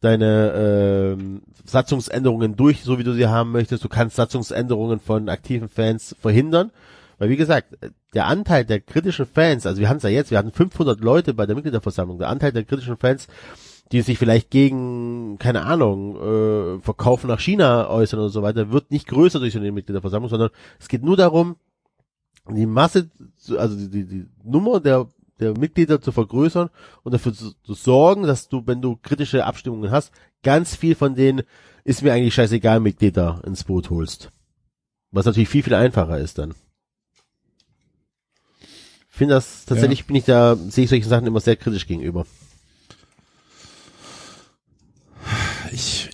[0.00, 3.84] deine ähm, Satzungsänderungen durch, so wie du sie haben möchtest.
[3.84, 6.72] Du kannst Satzungsänderungen von aktiven Fans verhindern.
[7.18, 7.78] Weil wie gesagt,
[8.14, 11.34] der Anteil der kritischen Fans, also wir haben es ja jetzt, wir hatten 500 Leute
[11.34, 13.28] bei der Mitgliederversammlung, der Anteil der kritischen Fans,
[13.92, 18.90] die sich vielleicht gegen, keine Ahnung, äh, Verkauf nach China äußern oder so weiter, wird
[18.90, 21.56] nicht größer durch so eine Mitgliederversammlung, sondern es geht nur darum,
[22.48, 23.10] die Masse,
[23.56, 26.70] also die, die, die Nummer der, der Mitglieder zu vergrößern
[27.02, 30.10] und dafür zu, zu sorgen, dass du, wenn du kritische Abstimmungen hast,
[30.42, 31.42] ganz viel von denen
[31.84, 34.30] ist mir eigentlich scheißegal, Mitglieder ins Boot holst.
[35.10, 36.54] Was natürlich viel, viel einfacher ist dann.
[39.10, 42.24] Ich finde das, tatsächlich bin ich da, sehe ich solchen Sachen immer sehr kritisch gegenüber.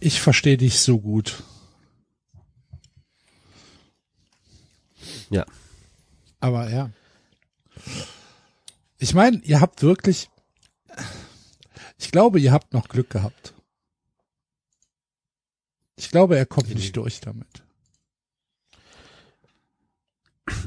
[0.01, 1.43] Ich, verstehe dich so gut.
[5.31, 5.45] Ja.
[6.41, 6.91] Aber ja.
[8.99, 10.31] Ich meine, ihr habt wirklich,
[11.99, 13.55] ich glaube, ihr habt noch Glück gehabt.
[15.97, 17.65] Ich glaube, er kommt nicht durch damit.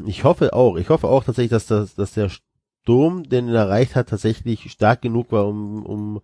[0.06, 0.76] Ich hoffe auch.
[0.76, 5.02] Ich hoffe auch tatsächlich, dass, das, dass der Sturm, den er erreicht hat, tatsächlich stark
[5.02, 6.22] genug war, um, um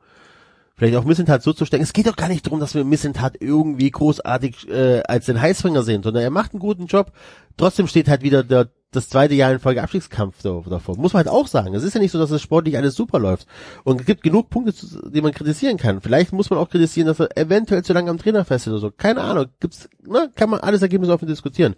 [0.78, 1.84] vielleicht auch Missentat so zu stecken.
[1.84, 5.84] Es geht doch gar nicht darum, dass wir Missentat irgendwie großartig äh, als den Heißfinger
[5.84, 7.12] sehen, sondern er macht einen guten Job.
[7.58, 10.96] Trotzdem steht halt wieder der, das zweite Jahr in Folge Abstiegskampf da- davor.
[10.98, 11.74] Muss man halt auch sagen.
[11.74, 13.48] Es ist ja nicht so, dass es sportlich alles super läuft.
[13.84, 16.00] Und es gibt genug Punkte, zu- die man kritisieren kann.
[16.02, 18.92] Vielleicht muss man auch kritisieren, dass er eventuell zu lange am Trainer festhält oder so.
[18.92, 19.48] Keine Ahnung.
[19.60, 21.76] Gibt's, ne, kann man alles Ergebnisse offen diskutieren.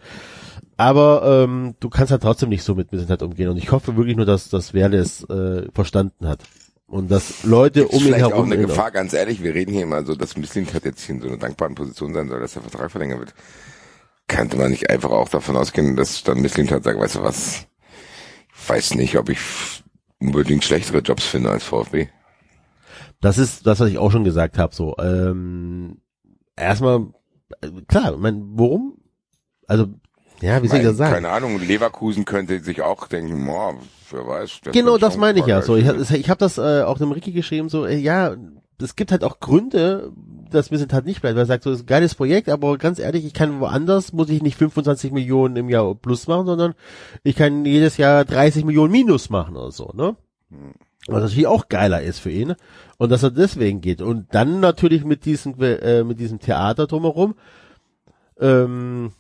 [0.78, 3.50] Aber ähm, du kannst halt trotzdem nicht so mit Missentat umgehen.
[3.50, 6.42] Und ich hoffe wirklich nur, dass, dass Werle es äh, verstanden hat.
[6.90, 8.52] Und dass Leute Ist um ihn vielleicht auch herum...
[8.52, 11.22] eine Gefahr, ganz ehrlich, wir reden hier immer so, dass Missling hat jetzt hier in
[11.22, 13.34] so einer dankbaren Position sein soll, dass der Vertrag verlängert wird.
[14.28, 17.68] Könnte man nicht einfach auch davon ausgehen, dass dann Missling hat sagt, weißt du was,
[18.56, 19.40] ich weiß nicht, ob ich
[20.20, 22.08] unbedingt schlechtere Jobs finde als VfB.
[23.22, 24.74] Das ist das, was ich auch schon gesagt habe.
[24.74, 26.02] So, ähm,
[26.56, 27.08] erstmal,
[27.62, 28.98] äh, klar, mein, worum?
[29.68, 29.88] Also,
[30.42, 31.14] ja, wie soll ich das sagen?
[31.14, 33.76] Keine Ahnung, Leverkusen könnte sich auch denken, boah,
[34.12, 34.62] wer weiß.
[34.66, 35.62] der Genau, das meine ich ja.
[35.62, 37.70] So, ich, ich habe das äh, auch dem Ricky geschrieben.
[37.70, 38.36] So, äh, ja,
[38.82, 40.12] es gibt halt auch Gründe,
[40.50, 41.36] dass Missentat nicht bleibt.
[41.36, 44.14] Weil er sagt, so, das ist ein geiles Projekt, aber ganz ehrlich, ich kann woanders,
[44.14, 46.74] muss ich nicht 25 Millionen im Jahr plus machen, sondern
[47.24, 50.16] ich kann jedes Jahr 30 Millionen minus machen oder so, ne?
[51.08, 52.56] Was natürlich auch geiler ist für ihn.
[52.98, 54.02] Und dass er deswegen geht.
[54.02, 57.36] Und dann natürlich mit diesem, äh, mit diesem Theater drumherum.
[58.40, 59.12] Ähm,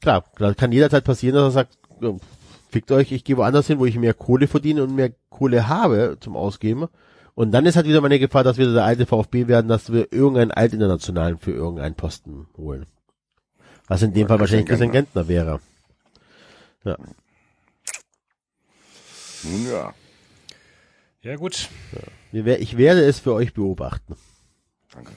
[0.00, 1.78] klar, da kann jederzeit passieren, dass er sagt,
[2.70, 6.16] fickt euch, ich gehe woanders hin, wo ich mehr Kohle verdiene und mehr Kohle habe
[6.20, 6.88] zum Ausgeben.
[7.34, 10.12] Und dann ist halt wieder meine Gefahr, dass wir der alte VfB werden, dass wir
[10.12, 12.86] irgendeinen Altinternationalen für irgendeinen Posten holen.
[13.88, 15.60] Was in dem Oder Fall wahrscheinlich Christian Gentner wäre.
[16.84, 16.96] Ja.
[19.44, 19.94] Nun ja,
[21.22, 21.68] Ja, gut.
[22.32, 24.16] Ich werde es für euch beobachten.
[24.92, 25.12] danke.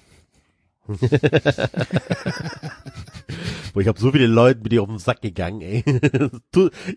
[3.74, 5.84] Boah, ich habe so viele Leute mit dir auf den Sack gegangen, ey.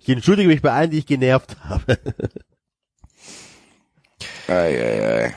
[0.00, 1.98] Ich entschuldige mich bei allen, die ich genervt habe.
[4.48, 5.34] Ei, ei, ei.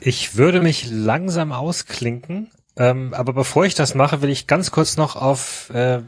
[0.00, 4.96] Ich würde mich langsam ausklinken, ähm, aber bevor ich das mache, will ich ganz kurz
[4.96, 6.02] noch auf, äh,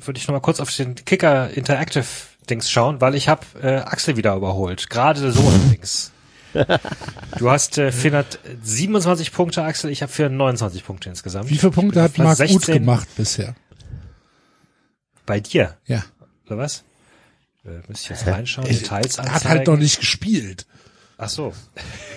[0.00, 2.06] würde ich noch mal kurz auf den Kicker Interactive
[2.48, 6.12] Dings schauen, weil ich habe äh, Axel wieder überholt, gerade so allerdings.
[7.38, 11.48] Du hast äh, 427 Punkte, Axel, ich habe 429 Punkte insgesamt.
[11.50, 13.54] Wie viele Punkte hat Marc gut 16 gemacht bisher?
[15.26, 16.04] Bei dir, Ja.
[16.46, 16.84] oder was?
[17.64, 19.48] Äh, müsste ich jetzt reinschauen, Er Details hat anzeigen.
[19.48, 20.66] halt noch nicht gespielt.
[21.24, 21.52] Ach so.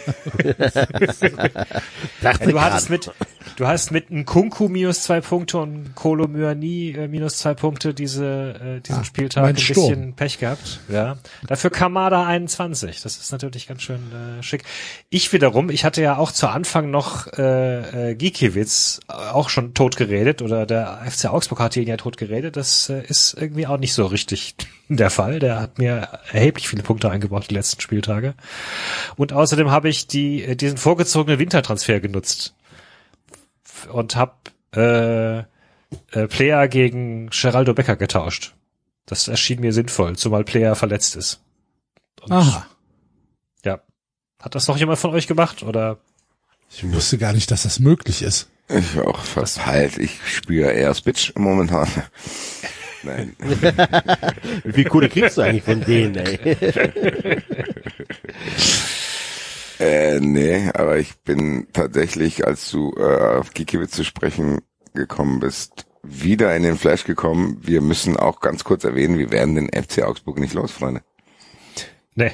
[2.22, 3.12] Dachte Du hattest mit,
[3.56, 8.78] du hast mit Nkunku minus zwei Punkte und Kolo Myani äh, minus zwei Punkte diese,
[8.78, 9.90] äh, diesen Ah, Spieltag ein Sturm.
[9.90, 10.80] bisschen Pech gehabt.
[10.90, 11.18] Ja.
[11.48, 13.02] Dafür Kamada 21.
[13.02, 14.02] Das ist natürlich ganz schön
[14.40, 14.64] äh, schick.
[15.10, 19.74] Ich wiederum, ich hatte ja auch zu Anfang noch äh, äh, Gikiewicz äh, auch schon
[19.76, 22.56] tot geredet oder der FC Augsburg hatte ihn ja tot geredet.
[22.58, 24.56] Das äh, ist irgendwie auch nicht so richtig
[24.90, 25.40] der Fall.
[25.40, 28.36] Der hat mir erheblich viele Punkte eingebaut die letzten Spieltage.
[29.16, 32.54] Und außerdem habe ich die, diesen vorgezogenen Wintertransfer genutzt
[33.92, 34.34] und habe
[34.76, 35.40] äh,
[36.12, 38.54] äh, Player gegen Geraldo Becker getauscht.
[39.06, 41.42] Das erschien mir sinnvoll, zumal Player verletzt ist.
[42.22, 42.68] Und, Aha.
[43.64, 43.82] Ja.
[44.42, 45.98] Hat das noch jemand von euch gemacht oder?
[46.72, 48.50] Ich wusste gar nicht, dass das möglich ist.
[48.68, 50.00] Ich auch verpeilt.
[50.00, 51.88] Ich spiele eher Switch momentan.
[53.06, 53.36] Nein.
[54.64, 56.58] Wie viel Kohle kriegst du eigentlich von denen, ey?
[59.78, 64.62] Äh, nee, aber ich bin tatsächlich, als du äh, auf Gikiewicz zu sprechen
[64.94, 67.58] gekommen bist, wieder in den Flash gekommen.
[67.62, 71.02] Wir müssen auch ganz kurz erwähnen, wir werden den FC Augsburg nicht los, Freunde.
[72.16, 72.32] Nee.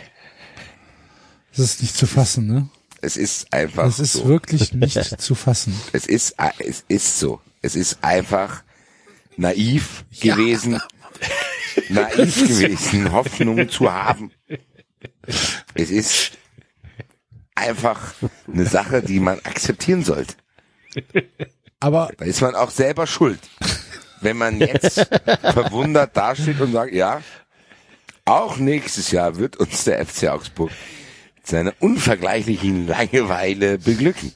[1.50, 2.69] Das ist nicht zu fassen, ne?
[3.01, 4.25] Es ist einfach Das ist so.
[4.27, 5.74] wirklich nicht zu fassen.
[5.93, 7.41] Es ist, äh, es ist so.
[7.64, 8.64] Es ist einfach
[9.41, 10.79] naiv gewesen,
[11.89, 14.31] naiv gewesen, Hoffnung zu haben.
[15.73, 16.37] Es ist
[17.55, 18.13] einfach
[18.51, 20.35] eine Sache, die man akzeptieren sollte.
[21.79, 23.39] Aber Da ist man auch selber schuld.
[24.21, 24.99] Wenn man jetzt
[25.41, 27.21] verwundert dasteht und sagt, ja,
[28.25, 30.69] auch nächstes Jahr wird uns der FC Augsburg
[31.37, 34.33] mit seiner unvergleichlichen Langeweile beglücken.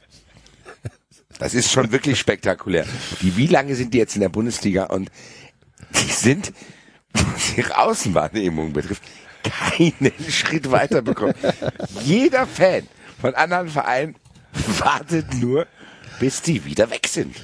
[1.40, 2.86] Das ist schon wirklich spektakulär.
[3.22, 5.10] Die, wie lange sind die jetzt in der Bundesliga und
[5.92, 6.54] die sind,
[7.14, 9.04] was ihre Außenwahrnehmung betrifft,
[9.44, 11.36] keinen Schritt weiterbekommen.
[12.04, 12.88] Jeder Fan
[13.20, 14.16] von anderen Vereinen
[14.80, 15.68] wartet nur,
[16.20, 17.36] bis die wieder weg sind.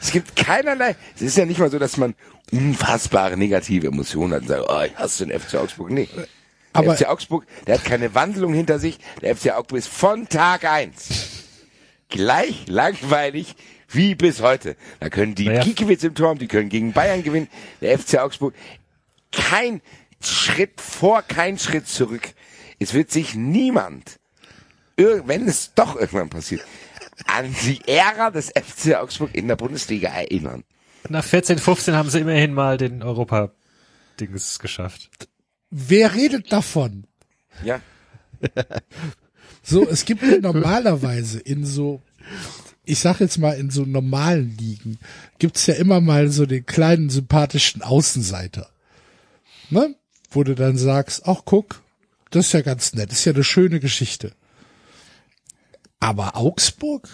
[0.00, 2.14] Es gibt keinerlei, es ist ja nicht mal so, dass man
[2.52, 5.90] unfassbare negative Emotionen hat und sagt, oh, ich hasse den FC Augsburg.
[5.90, 6.08] Nee.
[6.14, 6.26] Der
[6.72, 8.98] Aber- FC Augsburg, der hat keine Wandlung hinter sich.
[9.22, 11.33] Der FC Augsburg ist von Tag eins
[12.08, 13.54] gleich langweilig
[13.88, 14.76] wie bis heute.
[15.00, 15.62] Da können die Naja.
[15.62, 17.48] Kiekewitz im Turm, die können gegen Bayern gewinnen.
[17.80, 18.54] Der FC Augsburg,
[19.32, 19.80] kein
[20.22, 22.32] Schritt vor, kein Schritt zurück.
[22.78, 24.18] Es wird sich niemand,
[24.96, 26.62] wenn es doch irgendwann passiert,
[27.26, 30.64] an die Ära des FC Augsburg in der Bundesliga erinnern.
[31.08, 35.28] Nach 14, 15 haben sie immerhin mal den Europa-Dings geschafft.
[35.70, 37.06] wer redet davon?
[37.62, 37.80] Ja,
[39.64, 42.02] So, es gibt ja normalerweise in so,
[42.84, 44.98] ich sag jetzt mal in so normalen Ligen,
[45.38, 48.68] gibt's ja immer mal so den kleinen sympathischen Außenseiter.
[49.70, 49.94] Ne?
[50.30, 51.82] Wo du dann sagst, ach guck,
[52.30, 54.32] das ist ja ganz nett, ist ja eine schöne Geschichte.
[55.98, 57.08] Aber Augsburg?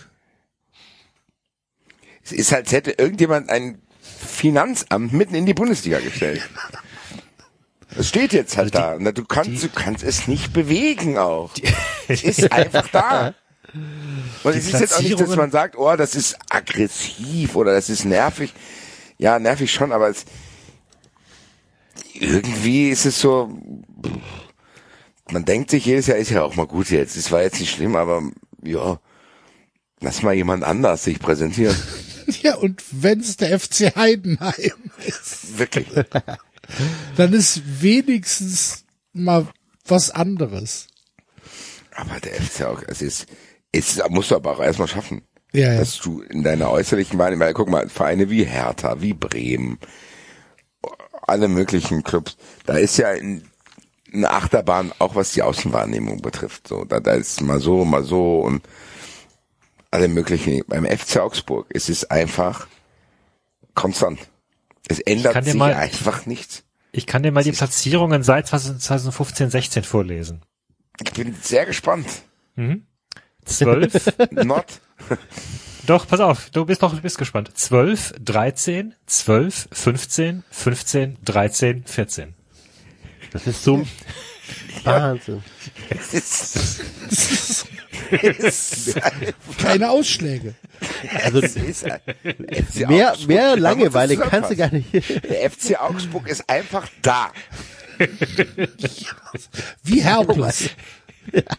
[2.25, 6.43] es ist, als hätte irgendjemand ein Finanzamt mitten in die Bundesliga gestellt.
[7.97, 8.97] Es steht jetzt halt da.
[8.99, 11.51] Na, Du kannst, du kannst es nicht bewegen auch.
[12.09, 13.35] Es ist einfach da.
[14.43, 17.89] Und es ist jetzt auch nicht, dass man sagt, oh, das ist aggressiv oder das
[17.89, 18.53] ist nervig.
[19.19, 20.25] Ja, nervig schon, aber es,
[22.15, 23.51] irgendwie ist es so,
[25.31, 27.17] man denkt sich jedes Jahr, ist ja auch mal gut jetzt.
[27.17, 28.23] Es war jetzt nicht schlimm, aber
[28.63, 28.99] ja,
[30.01, 31.77] lass mal jemand anders sich präsentieren.
[32.43, 35.89] Ja, und wenn's der FC Heidenheim ist, Wirklich.
[37.17, 39.47] dann ist wenigstens mal
[39.87, 40.87] was anderes.
[41.95, 43.27] Aber der FC auch, es ist,
[43.73, 45.23] es musst du aber auch erstmal schaffen.
[45.53, 45.79] Ja, ja.
[45.79, 49.79] Dass du in deiner äußerlichen Wahrnehmung, weil, guck mal, Vereine wie Hertha, wie Bremen,
[51.27, 53.45] alle möglichen Clubs, da ist ja in,
[54.13, 56.69] eine Achterbahn, auch was die Außenwahrnehmung betrifft.
[56.69, 58.63] So, da, da ist mal so, mal so und
[59.91, 60.63] alle möglichen.
[60.67, 62.67] Beim FC Augsburg ist es einfach
[63.75, 64.19] konstant.
[64.91, 66.65] Es ändert kann dir sich mal- einfach nichts.
[66.93, 70.43] Ich kann dir mal die Platzierungen seit 2015, 16 vorlesen.
[71.03, 72.07] Ich bin sehr gespannt.
[73.45, 74.67] 12, Not.
[75.87, 77.53] doch, pass auf, du bist doch, du bist gespannt.
[77.55, 82.35] 12, 13, 12, 15, 15, 13, 14.
[83.33, 83.87] Das ist so
[84.85, 85.43] Wahnsinn.
[85.91, 86.81] Es ist,
[88.11, 89.01] es ist,
[89.59, 90.55] Keine Ausschläge.
[91.23, 91.85] Also es ist
[92.89, 93.29] mehr, Augsburg.
[93.29, 94.93] mehr Langeweile kannst du gar nicht.
[94.93, 97.31] Der FC Augsburg ist einfach da.
[99.85, 100.71] Wie Herpes.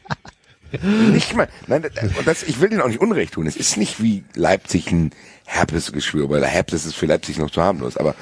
[1.11, 1.85] Nicht mal, nein,
[2.25, 3.45] das- ich will denen auch nicht Unrecht tun.
[3.45, 5.11] Es ist nicht wie Leipzig ein
[5.45, 8.16] Herpesgeschwür, weil der Herpes ist für Leipzig noch zu harmlos, aber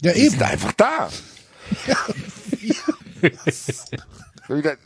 [0.00, 0.30] Ja, die eben.
[0.30, 1.10] sind einfach da.
[2.60, 2.92] so
[4.48, 4.76] wie der,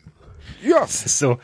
[0.62, 1.38] ja, Das ist so.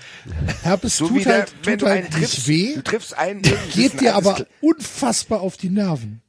[0.63, 3.17] Herpes so tut der, halt, wenn tut du einen halt nicht triffst, weh, du triffst
[3.19, 6.21] einen, geht dir aber Kle- unfassbar auf die Nerven.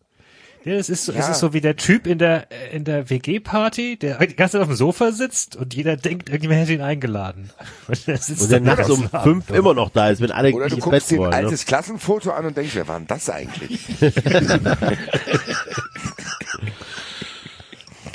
[0.66, 1.32] Ja, es ist so, es Ja.
[1.32, 4.61] ist so wie der Typ in der äh, in der WG-Party, der die ganze Zeit
[4.61, 7.50] auf dem Sofa sitzt und jeder denkt, irgendjemand hätte ihn eingeladen.
[7.90, 9.50] Und der sitzt Und der dann nachts um fünf Abend.
[9.50, 11.32] immer noch da ist, wenn alle Oder du guckst dir ein wollen.
[11.32, 11.35] Ne?
[11.35, 13.82] altes Klassenfoto an und denkst, wer war denn das eigentlich?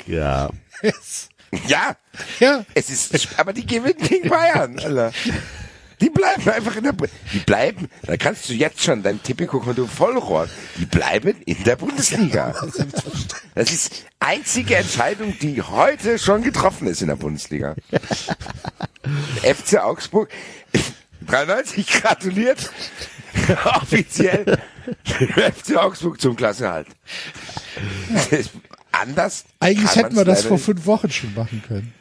[0.07, 0.49] Ja.
[1.67, 1.95] Ja,
[2.39, 5.11] Ja, es ist, aber die gewinnen gegen Bayern, Alter.
[6.01, 6.93] Die bleiben einfach in der,
[7.33, 10.49] die bleiben, da kannst du jetzt schon dein Tipico-Konto vollrohren.
[10.77, 12.55] Die bleiben in der Bundesliga.
[13.53, 17.75] Das ist einzige Entscheidung, die heute schon getroffen ist in der Bundesliga.
[19.43, 20.29] FC Augsburg,
[21.27, 22.71] 93 gratuliert,
[23.65, 24.57] offiziell,
[25.03, 26.87] FC Augsburg zum Klassenerhalt.
[28.91, 31.93] Anders eigentlich hätten wir das vor fünf Wochen schon machen können.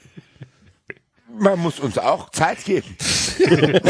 [1.39, 2.97] Man muss uns auch Zeit geben.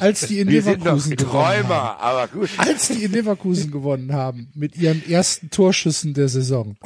[0.00, 1.68] Als die in Wir Leverkusen gewonnen haben.
[1.68, 2.50] Träumer, aber gut.
[2.56, 6.76] Als die in Leverkusen gewonnen haben, mit ihren ersten Torschüssen der Saison.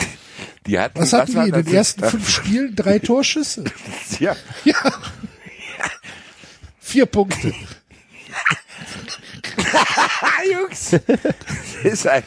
[0.66, 2.74] Die hatten, Was hatten war die in den ersten fünf Spielen?
[2.76, 3.64] Drei Torschüsse?
[4.20, 4.74] Ja, Ja.
[6.80, 7.48] Vier Punkte.
[10.52, 10.90] Jungs.
[10.90, 11.00] Das
[11.92, 12.22] ist ein,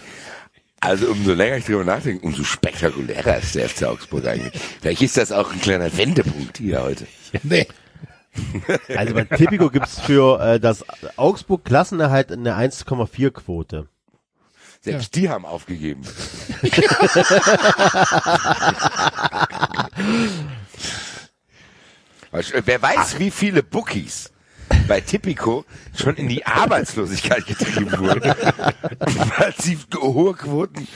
[0.80, 4.54] also umso länger ich drüber nachdenke, umso spektakulärer ist der FC Augsburg eigentlich.
[4.82, 7.08] Vielleicht ist das auch ein kleiner Wendepunkt hier heute.
[7.44, 7.68] Nee.
[8.96, 13.88] Also bei Tipico gibt's für äh, das Augsburg Klassenerhalt eine 1,4 Quote.
[14.82, 16.04] Selbst die haben aufgegeben.
[22.66, 24.32] Wer weiß, wie viele Bookies
[24.88, 25.66] bei Tipico
[25.96, 28.22] schon in die Arbeitslosigkeit getrieben wurden,
[29.38, 30.88] weil sie hohe Quoten.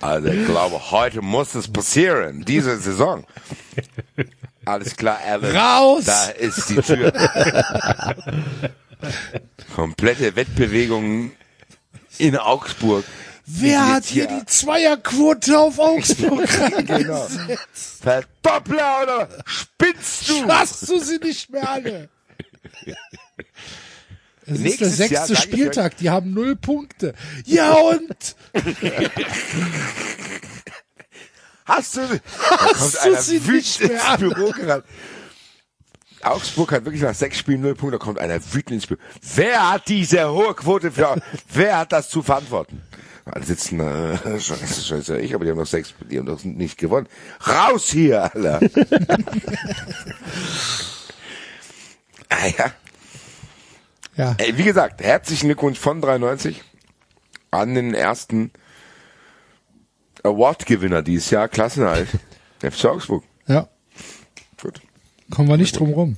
[0.00, 3.24] Also ich glaube, heute muss es passieren, diese Saison.
[4.64, 5.56] Alles klar, Alan.
[5.56, 6.04] Raus!
[6.04, 7.12] Da ist die Tür.
[9.74, 11.32] Komplette Wettbewegung
[12.18, 13.04] in Augsburg.
[13.46, 16.48] Wer hat hier die Zweierquote auf Augsburg
[16.86, 17.26] Genau.
[17.72, 20.46] Verdoppler oder spinnst du?
[20.46, 22.08] Hast du sie nicht mehr alle?
[24.44, 27.14] Es ist der Jahr, sechste ich Spieltag, die haben null Punkte.
[27.44, 28.36] Ja und?
[31.64, 34.18] Hast du, kommt du einer sie nicht mehr ins?
[34.18, 34.84] Büro gerannt.
[36.22, 39.00] Augsburg hat wirklich nach sechs Spielen null Punkte, da kommt einer wütend ins Büro.
[39.34, 41.20] Wer hat diese hohe Quote für,
[41.52, 42.82] wer hat das zu verantworten?
[43.24, 46.78] Alle sitzen, äh, scheiße, scheiße, ich, aber die haben noch sechs, die haben doch nicht
[46.78, 47.06] gewonnen.
[47.46, 48.60] Raus hier, Alter!
[52.32, 52.72] Ah ja.
[54.16, 56.62] Ja, Ey, wie gesagt, herzlichen Glückwunsch von 93
[57.50, 58.50] an den ersten
[60.22, 62.08] Award-Gewinner dieses Jahr, Klassenhalt.
[62.62, 63.24] FC Augsburg.
[63.48, 63.68] ja,
[64.60, 64.80] Gut.
[65.30, 66.16] kommen wir nicht drum rum.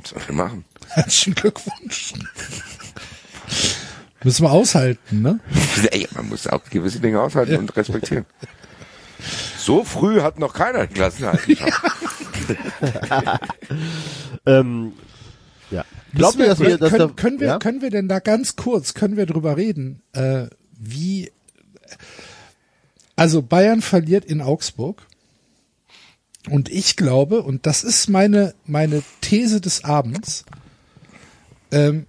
[0.00, 0.64] Was soll ich machen?
[0.90, 2.14] Herzlichen Glückwunsch.
[4.22, 5.40] Müssen wir aushalten, ne?
[5.90, 8.26] Ey, man muss auch gewisse Dinge aushalten und respektieren.
[9.58, 11.80] So früh hat noch keiner den Klassenhalt geschafft.
[14.46, 14.92] Ähm,
[15.70, 15.84] ja.
[16.14, 17.58] Glaubt ihr, dass wir, dass können, können wir, ja?
[17.58, 20.46] können wir denn da ganz kurz, können wir drüber reden, äh,
[20.78, 21.30] wie,
[23.16, 25.06] also Bayern verliert in Augsburg.
[26.50, 30.44] Und ich glaube, und das ist meine, meine These des Abends,
[31.70, 32.06] ähm,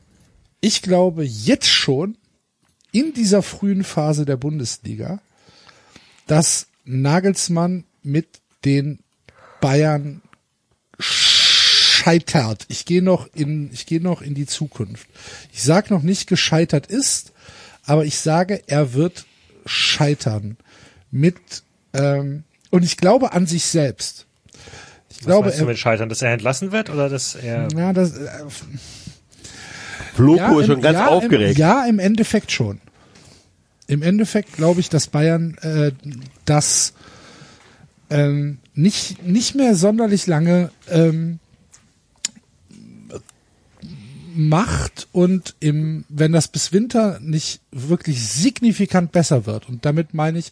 [0.59, 2.17] ich glaube jetzt schon
[2.91, 5.21] in dieser frühen Phase der Bundesliga,
[6.27, 8.27] dass Nagelsmann mit
[8.63, 8.99] den
[9.61, 10.21] Bayern
[12.05, 12.65] scheitert.
[12.67, 15.07] Ich gehe noch in, ich gehe noch in die Zukunft.
[15.51, 17.31] Ich sage noch nicht gescheitert ist,
[17.85, 19.25] aber ich sage, er wird
[19.65, 20.57] scheitern
[21.09, 21.35] mit
[21.93, 24.27] ähm, und ich glaube an sich selbst.
[25.09, 27.69] Ich Was glaube, meinst du er, mit Scheitern, dass er entlassen wird oder dass er
[27.75, 28.29] ja, das, äh,
[30.13, 31.55] Floko ja, ist schon im- ganz ja, aufgeregt.
[31.55, 32.81] Im, ja, im Endeffekt schon.
[33.87, 35.91] Im Endeffekt glaube ich, dass Bayern äh,
[36.45, 36.93] das
[38.11, 41.39] ähm, nicht nicht mehr sonderlich lange ähm,
[44.35, 50.39] macht und im wenn das bis Winter nicht wirklich signifikant besser wird und damit meine
[50.39, 50.51] ich,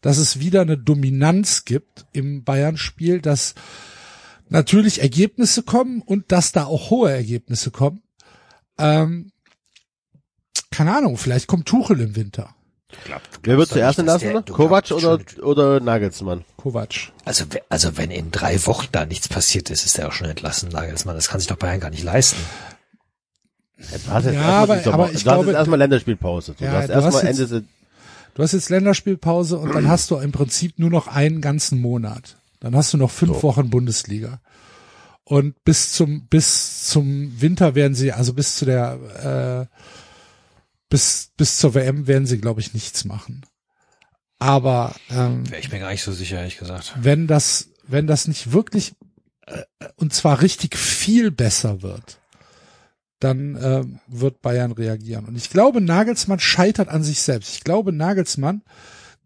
[0.00, 3.54] dass es wieder eine Dominanz gibt im Bayern-Spiel, dass
[4.48, 8.02] natürlich Ergebnisse kommen und dass da auch hohe Ergebnisse kommen.
[8.78, 9.32] Ähm,
[10.70, 12.54] keine Ahnung, vielleicht kommt Tuchel im Winter.
[13.42, 14.44] Wer wird zuerst entlassen?
[14.44, 16.44] Kovac oder, oder Nagelsmann?
[16.56, 17.12] Kovac.
[17.24, 20.68] Also, also wenn in drei Wochen da nichts passiert ist, ist er auch schon entlassen,
[20.70, 21.16] Nagelsmann.
[21.16, 22.40] Das kann sich doch Bayern gar nicht leisten.
[23.76, 26.54] Du hast jetzt Ja, erstmal aber- Sommer- aber ich du hast glaube- jetzt erstmal Länderspielpause.
[26.58, 27.64] Du Ja, hast du hast erstmal jetzt- Ende Se-
[28.34, 32.36] Du hast jetzt Länderspielpause und dann hast du im Prinzip nur noch einen ganzen Monat.
[32.58, 34.40] Dann hast du noch fünf Wochen Bundesliga.
[35.22, 39.76] Und bis zum, bis zum Winter werden sie, also bis zu der, äh,
[40.88, 43.46] bis, bis zur WM werden sie, glaube ich, nichts machen.
[44.38, 46.92] Aber ähm, ich mir gar nicht so sicher, ehrlich gesagt.
[47.00, 48.94] wenn das, wenn das nicht wirklich
[49.46, 49.62] äh,
[49.96, 52.18] und zwar richtig viel besser wird,
[53.24, 55.24] dann äh, wird Bayern reagieren.
[55.24, 57.56] Und ich glaube, Nagelsmann scheitert an sich selbst.
[57.56, 58.62] Ich glaube, Nagelsmann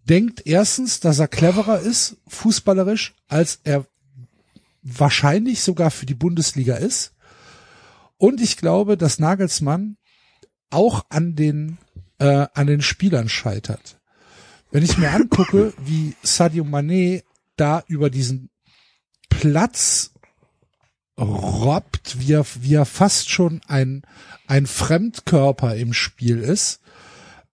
[0.08, 3.86] denkt erstens, dass er cleverer ist, fußballerisch, als er
[4.82, 7.12] wahrscheinlich sogar für die Bundesliga ist.
[8.16, 9.96] Und ich glaube, dass Nagelsmann
[10.70, 11.78] auch an den
[12.18, 14.00] äh, an den Spielern scheitert.
[14.70, 17.22] Wenn ich mir angucke, wie Sadio Mané
[17.56, 18.50] da über diesen
[19.28, 20.12] Platz
[21.18, 24.02] robbt, wie er, wie er fast schon ein,
[24.46, 26.80] ein Fremdkörper im Spiel ist,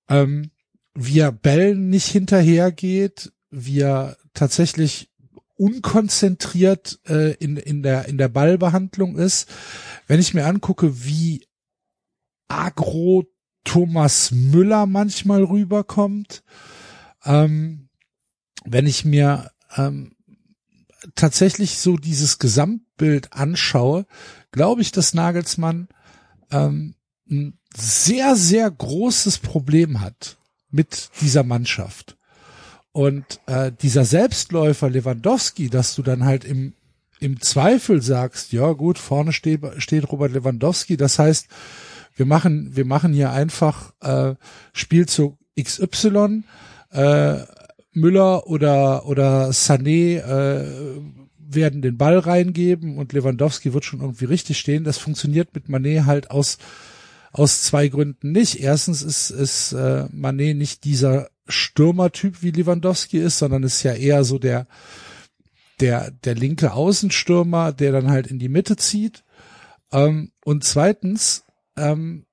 [0.08, 0.52] ähm,
[0.94, 5.10] wie er Bällen nicht hinterhergeht, wie er tatsächlich
[5.58, 9.50] unkonzentriert äh, in, in, der, in der Ballbehandlung ist.
[10.08, 11.46] Wenn ich mir angucke, wie
[12.48, 13.26] agro
[13.64, 16.44] Thomas Müller manchmal rüberkommt,
[17.24, 17.90] ähm,
[18.64, 20.16] wenn ich mir ähm,
[21.16, 22.38] tatsächlich so dieses
[22.96, 24.06] Gesamtbild anschaue,
[24.52, 25.88] glaube ich, dass Nagelsmann
[26.52, 26.96] ähm,
[27.30, 30.38] ein sehr, sehr großes Problem hat
[30.70, 32.18] mit dieser Mannschaft.
[32.92, 36.74] Und äh, dieser Selbstläufer Lewandowski, dass du dann halt im,
[37.20, 41.48] im Zweifel sagst, ja gut, vorne steht, steht Robert Lewandowski, das heißt,
[42.16, 44.36] wir machen, wir machen hier einfach äh,
[44.72, 46.44] Spielzug XY,
[46.92, 47.40] äh,
[47.92, 51.02] Müller oder oder Sané äh,
[51.48, 54.84] werden den Ball reingeben und Lewandowski wird schon irgendwie richtig stehen.
[54.84, 56.58] Das funktioniert mit Manet halt aus
[57.32, 58.62] aus zwei Gründen nicht.
[58.62, 64.24] Erstens ist ist äh, Manet nicht dieser Stürmertyp wie Lewandowski ist, sondern ist ja eher
[64.24, 64.68] so der
[65.80, 69.24] der der linke Außenstürmer, der dann halt in die Mitte zieht.
[69.92, 71.44] Ähm, und zweitens
[71.78, 72.26] ähm,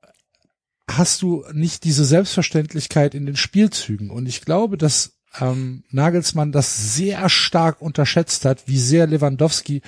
[0.88, 4.10] hast du nicht diese Selbstverständlichkeit in den Spielzügen.
[4.10, 9.82] Und ich glaube, dass ähm, Nagelsmann das sehr stark unterschätzt hat, wie sehr Lewandowski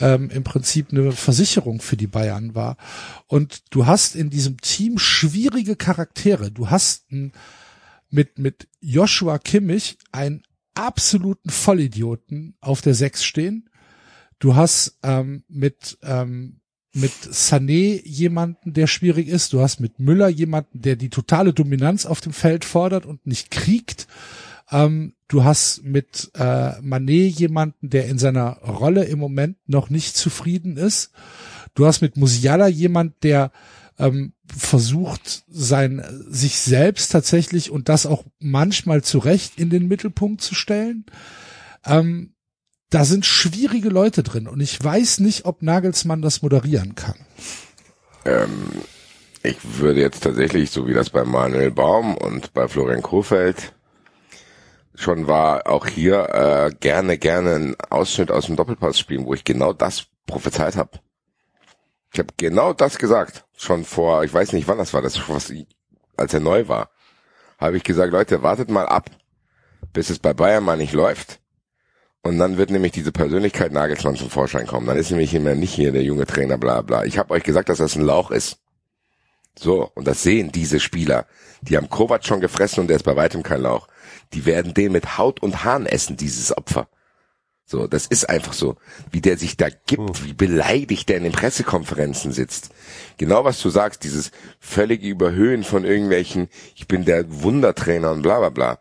[0.00, 2.76] ähm, im Prinzip eine Versicherung für die Bayern war.
[3.26, 6.50] Und du hast in diesem Team schwierige Charaktere.
[6.50, 7.32] Du hast ein,
[8.10, 10.42] mit, mit Joshua Kimmich einen
[10.74, 13.68] absoluten Vollidioten auf der Sechs stehen.
[14.38, 16.60] Du hast ähm, mit ähm,
[16.94, 19.52] mit Sané jemanden, der schwierig ist.
[19.52, 23.50] Du hast mit Müller jemanden, der die totale Dominanz auf dem Feld fordert und nicht
[23.50, 24.06] kriegt.
[24.70, 30.16] Ähm, du hast mit äh, Manet jemanden, der in seiner Rolle im Moment noch nicht
[30.16, 31.12] zufrieden ist.
[31.74, 33.52] Du hast mit Musiala jemand, der
[33.98, 40.40] ähm, versucht, sein sich selbst tatsächlich und das auch manchmal zu Recht in den Mittelpunkt
[40.40, 41.06] zu stellen.
[41.84, 42.34] Ähm,
[42.90, 47.16] da sind schwierige Leute drin und ich weiß nicht, ob Nagelsmann das moderieren kann.
[48.24, 48.82] Ähm,
[49.42, 53.74] ich würde jetzt tatsächlich, so wie das bei Manuel Baum und bei Florian Kohfeldt
[54.98, 59.44] schon war, auch hier äh, gerne, gerne einen Ausschnitt aus dem Doppelpass spielen, wo ich
[59.44, 60.98] genau das prophezeit habe.
[62.12, 63.44] Ich habe genau das gesagt.
[63.56, 65.52] Schon vor, ich weiß nicht wann das war, das was,
[66.16, 66.90] als er neu war,
[67.58, 69.10] habe ich gesagt, Leute, wartet mal ab,
[69.92, 71.40] bis es bei Bayern mal nicht läuft.
[72.22, 74.86] Und dann wird nämlich diese Persönlichkeit Nagelsmann zum Vorschein kommen.
[74.86, 77.04] Dann ist nämlich immer nicht hier der junge Trainer, bla bla.
[77.04, 78.58] Ich habe euch gesagt, dass das ein Lauch ist.
[79.58, 81.26] So, und das sehen diese Spieler.
[81.62, 83.88] Die haben Kovac schon gefressen und der ist bei weitem kein Lauch.
[84.32, 86.88] Die werden den mit Haut und Haaren essen, dieses Opfer.
[87.70, 88.76] So, das ist einfach so,
[89.10, 92.70] wie der sich da gibt, wie beleidigt der in den Pressekonferenzen sitzt.
[93.18, 98.38] Genau was du sagst, dieses völlige Überhöhen von irgendwelchen, ich bin der Wundertrainer und bla
[98.38, 98.78] bla bla.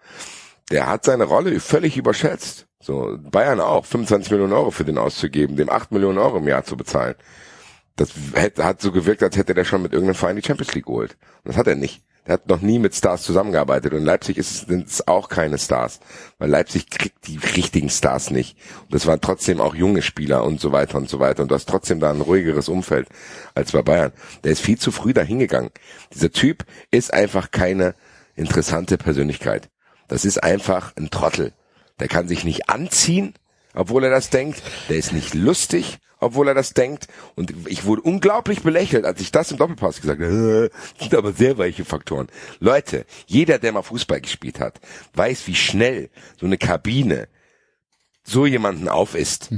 [0.71, 2.67] Der hat seine Rolle völlig überschätzt.
[2.79, 6.63] So, Bayern auch, 25 Millionen Euro für den auszugeben, dem 8 Millionen Euro im Jahr
[6.63, 7.15] zu bezahlen.
[7.97, 8.09] Das
[8.61, 11.17] hat so gewirkt, als hätte der schon mit irgendeinem Verein die Champions League geholt.
[11.43, 12.03] Und das hat er nicht.
[12.27, 13.93] Der hat noch nie mit Stars zusammengearbeitet.
[13.93, 15.99] Und Leipzig ist es auch keine Stars.
[16.37, 18.57] Weil Leipzig kriegt die richtigen Stars nicht.
[18.83, 21.41] Und das waren trotzdem auch junge Spieler und so weiter und so weiter.
[21.41, 23.07] Und du hast trotzdem da ein ruhigeres Umfeld
[23.55, 24.11] als bei Bayern.
[24.43, 25.71] Der ist viel zu früh dahingegangen.
[26.13, 27.95] Dieser Typ ist einfach keine
[28.35, 29.69] interessante Persönlichkeit.
[30.07, 31.53] Das ist einfach ein Trottel.
[31.99, 33.33] Der kann sich nicht anziehen.
[33.73, 34.61] Obwohl er das denkt.
[34.89, 37.07] Der ist nicht lustig, obwohl er das denkt.
[37.35, 40.71] Und ich wurde unglaublich belächelt, als ich das im Doppelpass gesagt habe.
[40.97, 42.27] Äh, sind aber sehr weiche Faktoren.
[42.59, 44.79] Leute, jeder, der mal Fußball gespielt hat,
[45.13, 47.27] weiß, wie schnell so eine Kabine
[48.23, 49.49] so jemanden auf ist.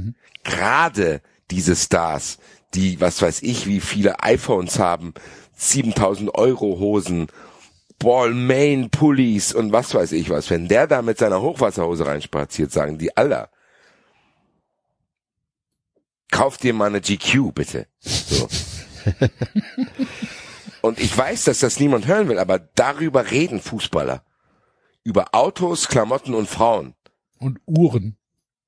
[0.43, 1.21] Gerade
[1.51, 2.37] diese Stars,
[2.73, 5.13] die, was weiß ich, wie viele iPhones haben,
[5.55, 7.27] 7000 Euro Hosen,
[7.97, 10.49] Ballmain Pullis und was weiß ich was.
[10.49, 13.49] Wenn der da mit seiner Hochwasserhose reinspaziert, sagen die aller.
[16.31, 17.87] Kauf dir mal eine GQ, bitte.
[17.99, 18.47] So.
[20.81, 24.23] und ich weiß, dass das niemand hören will, aber darüber reden Fußballer.
[25.03, 26.93] Über Autos, Klamotten und Frauen
[27.39, 28.17] Und Uhren.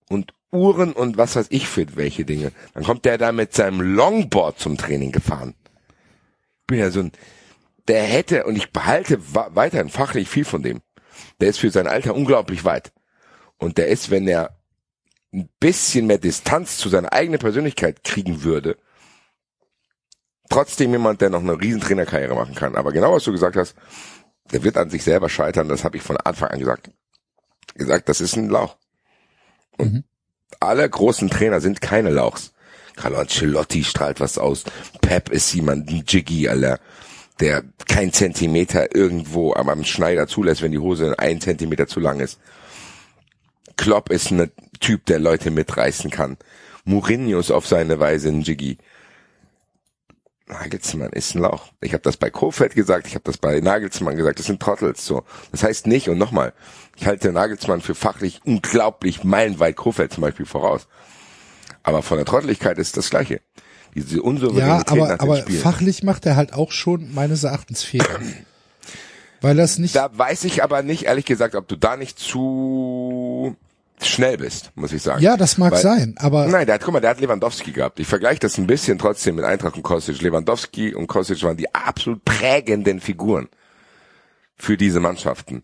[0.09, 2.51] und Uhren und was weiß ich für welche Dinge.
[2.73, 5.55] Dann kommt der da mit seinem Longboard zum Training gefahren.
[6.67, 7.11] Bin ja so ein,
[7.87, 10.81] der hätte, und ich behalte weiterhin fachlich viel von dem.
[11.39, 12.91] Der ist für sein Alter unglaublich weit.
[13.57, 14.57] Und der ist, wenn er
[15.33, 18.77] ein bisschen mehr Distanz zu seiner eigenen Persönlichkeit kriegen würde,
[20.49, 22.75] trotzdem jemand, der noch eine riesen Trainerkarriere machen kann.
[22.75, 23.75] Aber genau was du gesagt hast,
[24.51, 26.91] der wird an sich selber scheitern, das habe ich von Anfang an gesagt.
[27.75, 28.75] Gesagt, das ist ein Lauch.
[29.77, 30.03] Und
[30.59, 32.53] alle großen Trainer sind keine Lauchs.
[32.95, 34.65] Carlo Ancelotti strahlt was aus.
[35.01, 36.79] Pep ist jemand, ein Jiggy, Alter,
[37.39, 42.19] der kein Zentimeter irgendwo am, am Schneider zulässt, wenn die Hose ein Zentimeter zu lang
[42.19, 42.39] ist.
[43.77, 46.37] Klopp ist ein Typ, der Leute mitreißen kann.
[46.85, 48.77] Mourinho ist auf seine Weise ein Jiggy.
[50.47, 51.71] Nagelsmann ist ein Lauch.
[51.79, 55.05] Ich habe das bei Kofeld gesagt, ich habe das bei Nagelsmann gesagt, das sind Trottels
[55.05, 55.23] so.
[55.51, 56.53] Das heißt nicht, und nochmal,
[56.97, 60.87] ich halte Nagelsmann für fachlich unglaublich meilenweit Kofeld zum Beispiel voraus.
[61.83, 63.39] Aber von der Trotteligkeit ist das Gleiche.
[63.95, 65.59] Diese Ja, Unsouveränität aber, nach aber dem Spiel.
[65.59, 68.19] fachlich macht er halt auch schon meines Erachtens Fehler.
[69.41, 73.55] Weil das nicht, Da weiß ich aber nicht, ehrlich gesagt, ob du da nicht zu
[74.01, 75.21] schnell bist, muss ich sagen.
[75.21, 77.99] ja, das mag Weil- sein, aber Nein, der hat, guck mal, der hat Lewandowski gehabt.
[77.99, 80.21] Ich vergleiche das ein bisschen trotzdem mit Eintracht und Kostic.
[80.21, 83.47] Lewandowski und Kostic waren die absolut prägenden Figuren
[84.55, 85.63] für diese Mannschaften.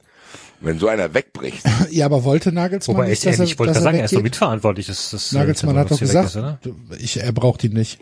[0.59, 3.73] Wenn so einer wegbricht, ja, aber wollte Nagelsmann Wobei nicht, ich, dass er, ich wollte
[3.73, 4.23] dass gerade er sagen, er ist doch weggeht?
[4.33, 6.59] mitverantwortlich, dass das äh, Nagelsmann hat doch gesagt, ist, oder?
[6.97, 7.99] ich, er braucht ihn nicht.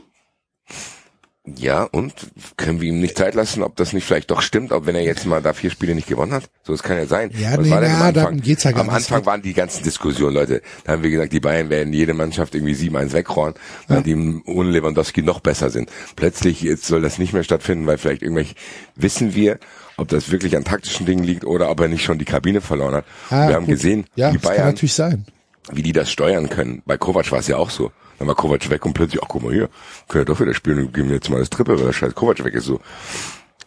[1.46, 2.14] Ja, und
[2.58, 5.04] können wir ihm nicht Zeit lassen, ob das nicht vielleicht doch stimmt, ob wenn er
[5.04, 6.46] jetzt mal da vier Spiele nicht gewonnen hat?
[6.64, 7.30] So, das kann ja sein.
[7.38, 8.42] Ja, Was nee, war denn am na, Anfang?
[8.42, 8.96] geht's ja gar Am nicht.
[8.96, 10.64] Anfang waren die ganzen Diskussionen, Leute.
[10.86, 13.54] Da haben wir gesagt, die Bayern werden jede Mannschaft irgendwie 7-1 wegrohren,
[13.88, 14.16] weil die
[14.46, 15.90] ohne Lewandowski noch besser sind.
[16.16, 18.56] Plötzlich jetzt soll das nicht mehr stattfinden, weil vielleicht irgendwelche,
[18.96, 19.60] wissen wir,
[19.98, 22.96] ob das wirklich an taktischen Dingen liegt oder ob er nicht schon die Kabine verloren
[22.96, 23.06] hat.
[23.30, 23.76] Ah, wir haben gut.
[23.76, 25.26] gesehen, ja, die Bayern, natürlich sein.
[25.72, 26.82] wie die das steuern können.
[26.88, 27.92] Bei Kovac war es ja auch so.
[28.18, 29.70] Dann war Kovac weg und plötzlich, ach guck mal hier,
[30.08, 32.44] können wir doch wieder spielen und geben jetzt mal das Triple, weil der scheiß Kovac
[32.44, 32.80] weg ist so.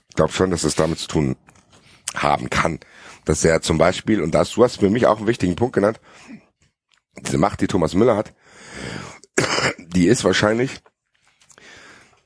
[0.08, 1.36] Ich glaube schon, dass das damit zu tun
[2.14, 2.80] haben kann.
[3.24, 6.00] Dass er zum Beispiel, und das, du hast für mich auch einen wichtigen Punkt genannt,
[7.20, 8.34] diese Macht, die Thomas Müller hat,
[9.78, 10.80] die ist wahrscheinlich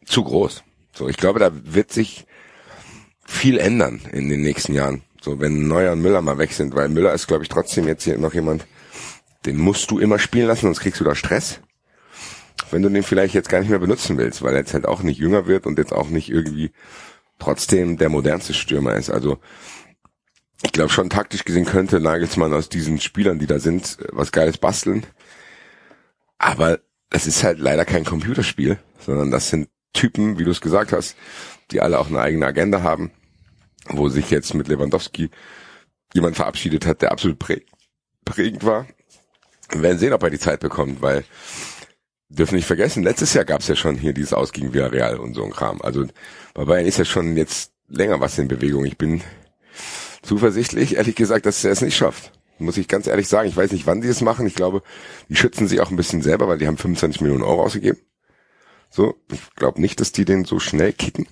[0.05, 0.63] zu groß.
[0.95, 2.27] So, ich glaube, da wird sich
[3.25, 5.03] viel ändern in den nächsten Jahren.
[5.21, 8.05] So, wenn Neuer und Müller mal weg sind, weil Müller ist, glaube ich, trotzdem jetzt
[8.05, 8.67] hier noch jemand,
[9.47, 11.61] den musst du immer spielen lassen, sonst kriegst du da Stress.
[12.73, 15.03] Wenn du den vielleicht jetzt gar nicht mehr benutzen willst, weil er jetzt halt auch
[15.03, 16.73] nicht jünger wird und jetzt auch nicht irgendwie
[17.39, 19.11] trotzdem der modernste Stürmer ist.
[19.11, 19.39] Also
[20.63, 24.59] ich glaube schon taktisch gesehen könnte Nagelsmann aus diesen Spielern, die da sind, was Geiles
[24.59, 25.05] basteln.
[26.39, 30.93] Aber es ist halt leider kein Computerspiel, sondern das sind Typen, wie du es gesagt
[30.93, 31.17] hast,
[31.71, 33.11] die alle auch eine eigene Agenda haben,
[33.89, 35.31] wo sich jetzt mit Lewandowski
[36.15, 37.63] jemand verabschiedet hat, der absolut prä
[38.25, 38.87] prägend war.
[39.71, 41.25] Wir werden sehen, ob er die Zeit bekommt, weil
[42.33, 45.35] dürfen nicht vergessen, letztes Jahr gab es ja schon hier dieses Aus gegen Villarreal und
[45.35, 45.81] so ein Kram.
[45.83, 46.07] Also
[46.55, 48.85] bei Bayern ist ja schon jetzt länger was in Bewegung.
[48.85, 49.23] Ich bin
[50.23, 52.33] zuversichtlich, ehrlich gesagt, dass er es nicht schafft.
[52.59, 53.49] Muss ich ganz ehrlich sagen.
[53.49, 54.47] Ich weiß nicht, wann die das machen.
[54.47, 54.83] Ich glaube,
[55.29, 57.99] die schützen sich auch ein bisschen selber, weil die haben 25 Millionen Euro ausgegeben.
[58.89, 61.27] So, ich glaube nicht, dass die den so schnell kicken.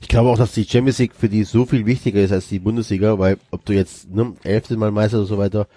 [0.00, 2.58] Ich glaube auch, dass die Champions League für die so viel wichtiger ist als die
[2.58, 5.68] Bundesliga, weil ob du jetzt ne, elfte Mal Meister oder so weiter,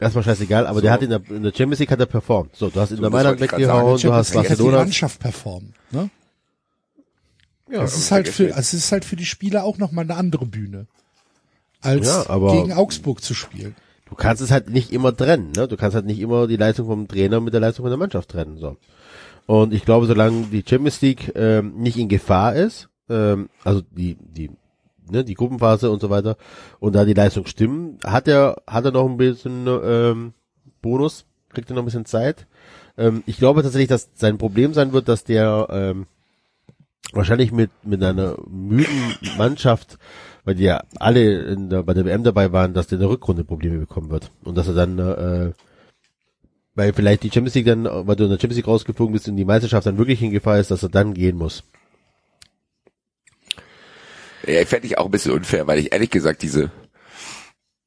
[0.00, 2.54] erstmal scheißegal, aber der hat in der, in der Champions League hat er performt.
[2.56, 4.78] So, du hast in der das Mailand weggehauen, du hast Hat die Barcelona.
[4.78, 5.74] Mannschaft performen.
[5.90, 6.10] Ne?
[7.70, 10.46] Ja, Es ist halt für, es ist halt für die Spieler auch nochmal eine andere
[10.46, 10.86] Bühne.
[11.80, 13.74] Als Ja, aber- gegen Augsburg zu spielen.
[14.08, 15.66] du kannst es halt nicht immer trennen, ne?
[15.68, 18.30] Du kannst halt nicht immer die Leistung vom Trainer mit der Leistung von der Mannschaft
[18.30, 18.76] trennen, so.
[19.46, 24.16] Und ich glaube, solange die Champions League ähm, nicht in Gefahr ist, ähm, also die
[24.20, 24.50] die
[25.10, 26.36] ne, die Gruppenphase und so weiter,
[26.80, 30.32] und da die Leistung stimmen, hat er hat er noch ein bisschen ähm,
[30.82, 32.46] Bonus, kriegt er noch ein bisschen Zeit.
[32.98, 36.06] Ähm, ich glaube tatsächlich, dass sein Problem sein wird, dass der ähm,
[37.12, 39.98] wahrscheinlich mit mit einer müden Mannschaft,
[40.44, 43.10] weil die ja alle in der, bei der WM dabei waren, dass der in der
[43.10, 45.52] Rückrunde Probleme bekommen wird und dass er dann äh,
[46.76, 49.36] weil vielleicht die Champions League dann, weil du in der Champions League rausgeflogen bist und
[49.36, 51.64] die Meisterschaft dann wirklich in Gefahr ist, dass er dann gehen muss.
[54.46, 56.70] Ja, fände ich auch ein bisschen unfair, weil ich ehrlich gesagt diese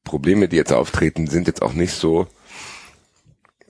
[0.03, 2.27] Probleme, die jetzt auftreten, sind jetzt auch nicht so,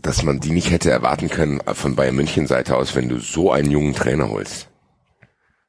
[0.01, 3.51] dass man die nicht hätte erwarten können von Bayern München Seite aus, wenn du so
[3.51, 4.69] einen jungen Trainer holst.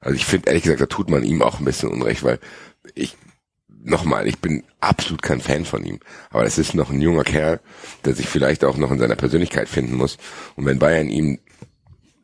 [0.00, 2.38] Also ich finde ehrlich gesagt, da tut man ihm auch ein bisschen Unrecht, weil
[2.94, 3.16] ich
[3.68, 6.00] nochmal, ich bin absolut kein Fan von ihm,
[6.30, 7.60] aber es ist noch ein junger Kerl,
[8.04, 10.16] der sich vielleicht auch noch in seiner Persönlichkeit finden muss.
[10.56, 11.38] Und wenn Bayern ihm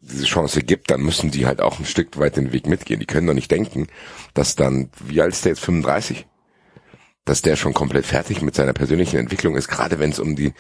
[0.06, 3.00] diese Chance gibt, dann müssen die halt auch ein Stück weit den Weg mitgehen.
[3.00, 3.88] Die können doch nicht denken,
[4.34, 6.26] dass dann, wie alt ist der jetzt, 35?
[7.24, 10.52] Dass der schon komplett fertig mit seiner persönlichen Entwicklung ist, gerade wenn es um die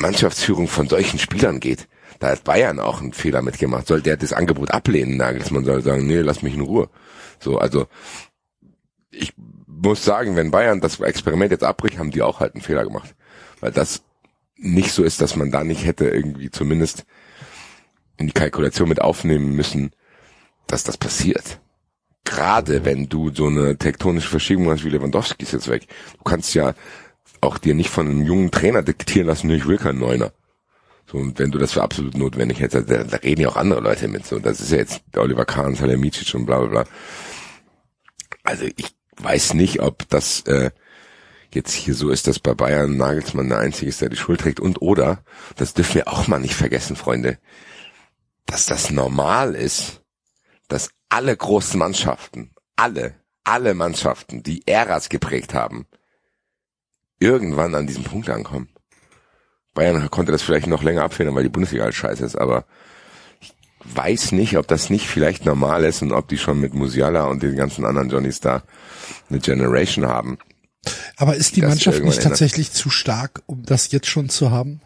[0.00, 1.88] Mannschaftsführung von solchen Spielern geht.
[2.20, 3.86] Da hat Bayern auch einen Fehler mitgemacht.
[3.86, 6.88] Soll der das Angebot ablehnen, Nagelsmann soll sagen, nee, lass mich in Ruhe.
[7.40, 7.86] So, also
[9.10, 9.32] ich
[9.66, 13.14] muss sagen, wenn Bayern das Experiment jetzt abbricht, haben die auch halt einen Fehler gemacht.
[13.60, 14.02] Weil das
[14.56, 17.04] nicht so ist, dass man da nicht hätte irgendwie zumindest
[18.16, 19.92] in die Kalkulation mit aufnehmen müssen,
[20.66, 21.60] dass das passiert.
[22.24, 25.86] Gerade wenn du so eine tektonische Verschiebung hast wie Lewandowski ist jetzt weg.
[26.16, 26.74] Du kannst ja
[27.40, 30.32] auch dir nicht von einem jungen Trainer diktieren lassen, ich will kein Neuner.
[31.06, 33.80] So, und wenn du das für absolut notwendig hättest, da, da reden ja auch andere
[33.80, 34.26] Leute mit.
[34.26, 36.84] So, das ist ja jetzt Oliver Kahn, Salihamidzic und bla bla bla.
[38.42, 40.70] Also ich weiß nicht, ob das äh,
[41.52, 44.60] jetzt hier so ist, dass bei Bayern Nagelsmann der Einzige ist, der die Schuld trägt.
[44.60, 45.22] Und oder,
[45.56, 47.38] das dürfen wir auch mal nicht vergessen, Freunde,
[48.46, 50.02] dass das normal ist,
[50.68, 53.14] dass alle großen Mannschaften, alle,
[53.44, 55.86] alle Mannschaften, die Äras geprägt haben,
[57.20, 58.68] irgendwann an diesem Punkt ankommen.
[59.74, 62.64] Bayern konnte das vielleicht noch länger abfedern, weil die Bundesliga halt scheiße ist, aber
[63.40, 63.52] ich
[63.84, 67.42] weiß nicht, ob das nicht vielleicht normal ist und ob die schon mit Musiala und
[67.42, 68.62] den ganzen anderen Johnnies da
[69.28, 70.38] eine Generation haben.
[71.16, 72.22] Aber ist die Mannschaft nicht ändert.
[72.22, 74.80] tatsächlich zu stark, um das jetzt schon zu haben?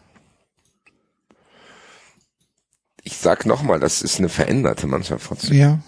[3.11, 5.57] Ich sag nochmal, das ist eine veränderte Mannschaft trotzdem.
[5.57, 5.79] Ja.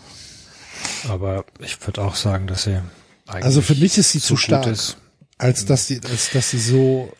[1.08, 2.82] Aber ich würde auch sagen, dass sie
[3.27, 4.98] eigentlich Also für mich ist sie so zu stark, ist.
[5.38, 7.14] als dass sie, als dass sie so.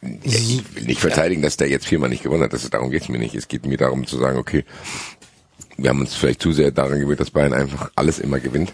[0.00, 2.54] Ja, ich will nicht verteidigen, dass der jetzt viermal nicht gewonnen hat.
[2.54, 3.34] Das ist, darum geht's mir nicht.
[3.34, 4.64] Es geht mir darum zu sagen, okay,
[5.76, 8.72] wir haben uns vielleicht zu sehr daran gewöhnt, dass Bayern einfach alles immer gewinnt.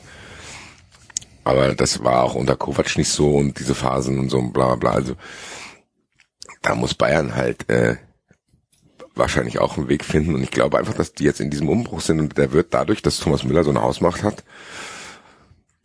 [1.43, 4.67] Aber das war auch unter Kovac nicht so und diese Phasen und so und bla
[4.67, 4.91] bla bla.
[4.93, 5.17] Also
[6.63, 7.97] da muss Bayern halt äh,
[9.21, 10.35] wahrscheinlich auch einen Weg finden.
[10.35, 13.03] Und ich glaube einfach, dass die jetzt in diesem Umbruch sind und der wird dadurch,
[13.03, 14.43] dass Thomas Müller so eine Hausmacht hat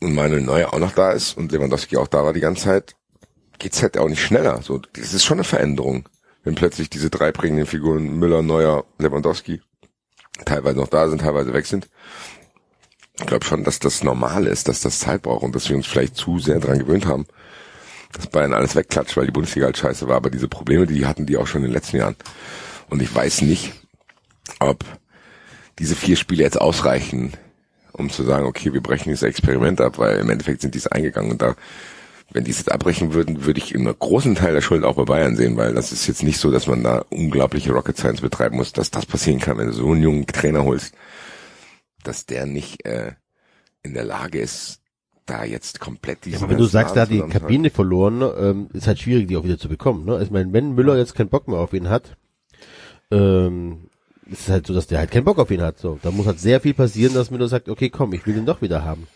[0.02, 2.96] und Manuel Neuer auch noch da ist und Lewandowski auch da war die ganze Zeit,
[3.60, 4.62] geht's halt auch nicht schneller.
[4.62, 6.10] So, das ist schon eine Veränderung,
[6.44, 9.62] wenn plötzlich diese drei prägenden Figuren Müller, Neuer, Lewandowski
[10.46, 11.88] teilweise noch da sind, teilweise weg sind.
[13.18, 15.88] Ich glaube schon, dass das normal ist, dass das Zeit braucht und dass wir uns
[15.88, 17.26] vielleicht zu sehr dran gewöhnt haben,
[18.12, 20.18] dass Bayern alles wegklatscht, weil die Bundesliga halt scheiße war.
[20.18, 22.18] Aber diese Probleme, die hatten die auch schon in den letzten Jahren.
[22.90, 23.74] Und ich weiß nicht,
[24.60, 24.84] ob
[25.80, 27.34] diese vier Spiele jetzt ausreichen,
[27.92, 30.88] um zu sagen, okay, wir brechen dieses Experiment ab, weil im Endeffekt sind die es
[30.88, 31.56] eingegangen und da,
[32.32, 35.06] wenn die es jetzt abbrechen würden, würde ich einen großen Teil der Schuld auch bei
[35.06, 38.58] Bayern sehen, weil das ist jetzt nicht so, dass man da unglaubliche Rocket Science betreiben
[38.58, 40.94] muss, dass das passieren kann, wenn du so einen jungen Trainer holst,
[42.04, 43.14] dass der nicht äh,
[43.84, 44.82] in der Lage ist,
[45.26, 48.70] da jetzt komplett die Ja, aber wenn du sagst, der hat die Kabine verloren, ähm,
[48.74, 50.06] ist halt schwierig, die auch wieder zu bekommen.
[50.06, 50.22] Ne?
[50.22, 52.16] Ich meine, wenn Müller jetzt keinen Bock mehr auf ihn hat,
[53.12, 53.90] ähm,
[54.26, 55.78] ist es halt so, dass der halt keinen Bock auf ihn hat.
[55.80, 58.46] So, da muss halt sehr viel passieren, dass Müller sagt, okay, komm, ich will ihn
[58.46, 59.08] doch wieder haben.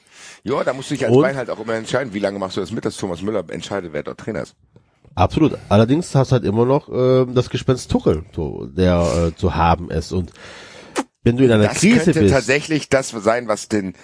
[0.43, 1.22] Ja, da musst du dich als Und?
[1.24, 3.93] Bayern halt auch immer entscheiden, wie lange machst du das mit, dass Thomas Müller entscheidet,
[3.93, 4.56] wer dort Trainer ist.
[5.16, 5.58] Absolut.
[5.68, 9.90] Allerdings hast du halt immer noch ähm, das Gespenst Tuchel, so, der äh, zu haben
[9.92, 10.14] ist.
[10.14, 10.32] Und
[11.24, 13.95] wenn du in einer Das Krise könnte bist, tatsächlich das sein, was den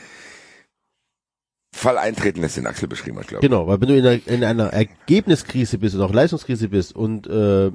[1.74, 3.50] Fall eintreten lässt, den Axel beschrieben hat, glaube ich.
[3.50, 7.28] Genau, weil wenn du in einer, in einer Ergebniskrise bist und auch Leistungskrise bist und
[7.28, 7.72] äh,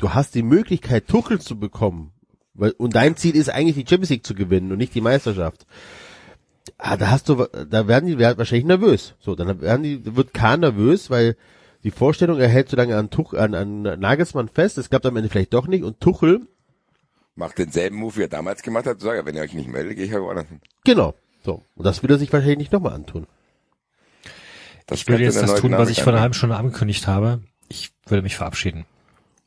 [0.00, 2.12] du hast die Möglichkeit, Tuchel zu bekommen,
[2.54, 5.66] und dein Ziel ist eigentlich die Champions League zu gewinnen und nicht die Meisterschaft.
[6.76, 9.14] Ah, da hast du, da werden die wahrscheinlich nervös.
[9.20, 11.36] So, dann werden die, wird Kahn nervös, weil
[11.84, 15.16] die Vorstellung, er hält so lange an, Tuch, an, an Nagelsmann fest, es klappt am
[15.16, 16.42] Ende vielleicht doch nicht und Tuchel,
[17.36, 19.96] Macht denselben Move, wie er damals gemacht hat, zu sagen, wenn ihr euch nicht meldet,
[19.96, 20.60] gehe ich ja woanders hin.
[20.84, 21.14] genau.
[21.42, 23.26] So, und das will er sich wahrscheinlich nicht nochmal antun.
[24.86, 27.40] Das Ich würde jetzt das tun, was ich vor einer halben Stunde angekündigt habe.
[27.70, 28.84] Ich würde mich verabschieden.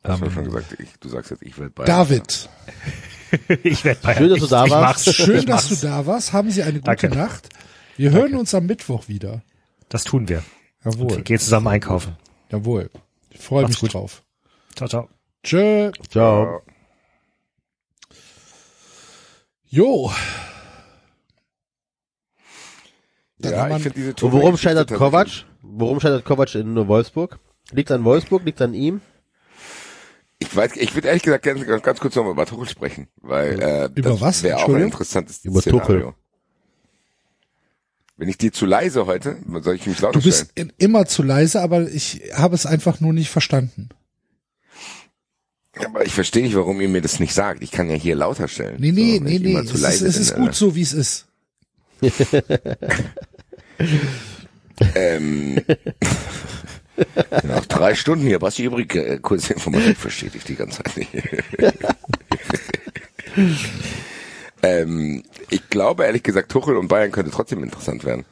[0.06, 1.84] Hast du Ähm, schon gesagt, ich, du sagst jetzt, ich werde bei.
[1.84, 2.48] David,
[3.62, 4.18] ich werde Bayern.
[4.18, 5.06] Schön, dass du ich, da ich warst.
[5.06, 5.16] Mach's.
[5.16, 6.32] schön, ich dass du da warst.
[6.32, 7.08] Haben Sie eine gute Danke.
[7.08, 7.48] Nacht.
[7.96, 9.42] Wir hören uns am Mittwoch wieder.
[9.88, 10.42] Das tun wir.
[10.82, 12.16] Wir Jawohl, gehen zusammen einkaufen.
[12.50, 12.90] jawohl.
[13.30, 13.94] Ich freue Macht's mich gut.
[13.94, 14.22] drauf.
[14.76, 15.08] Ciao, ciao.
[15.42, 15.90] Tschö.
[16.10, 16.62] Ciao.
[19.66, 20.12] Jo.
[23.38, 25.28] Dann Ja, wir- ich finde diese Und worum scheitert Kovac?
[25.62, 27.38] Worum scheitert Kovac in Wolfsburg?
[27.72, 28.44] Liegt an Wolfsburg?
[28.44, 29.00] Liegt an ihm?
[30.46, 33.60] Ich weiß, ich würde ehrlich gesagt ganz, ganz, kurz noch mal über Tuchel sprechen, weil
[33.60, 34.42] äh, Über das was?
[34.42, 35.98] wäre auch ein interessantes Über Szenario.
[35.98, 36.14] Tuchel.
[38.16, 39.38] Bin ich dir zu leise heute?
[39.62, 40.72] Soll ich mich lauter Du bist stellen?
[40.78, 43.88] in, immer zu leise, aber ich habe es einfach nur nicht verstanden.
[45.80, 47.62] Ja, aber ich verstehe nicht, warum ihr mir das nicht sagt.
[47.62, 48.76] Ich kann ja hier lauter stellen.
[48.78, 49.56] Nee, nee, So, nee, nee.
[49.56, 51.26] Es ist, es ist gut so, wie es ist.
[54.96, 55.58] Ähm,
[57.42, 61.10] nach drei Stunden hier, Basti übrig, äh, kurze Information versteht ich die ganze Zeit nicht.
[64.62, 68.24] ähm, ich glaube ehrlich gesagt, Tuchel und Bayern könnte trotzdem interessant werden.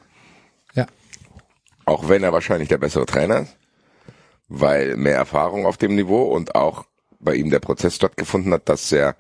[0.74, 0.86] Ja.
[1.84, 3.57] Auch wenn er wahrscheinlich der bessere Trainer ist,
[4.49, 6.84] weil mehr Erfahrung auf dem Niveau und auch
[7.20, 9.16] bei ihm der Prozess stattgefunden hat, dass er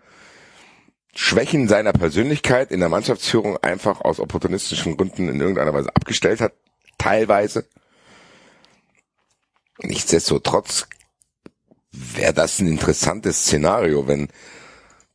[1.14, 6.54] Schwächen seiner Persönlichkeit in der Mannschaftsführung einfach aus opportunistischen Gründen in irgendeiner Weise abgestellt hat,
[6.98, 7.66] teilweise.
[9.82, 10.86] Nichtsdestotrotz
[11.90, 14.28] wäre das ein interessantes Szenario, wenn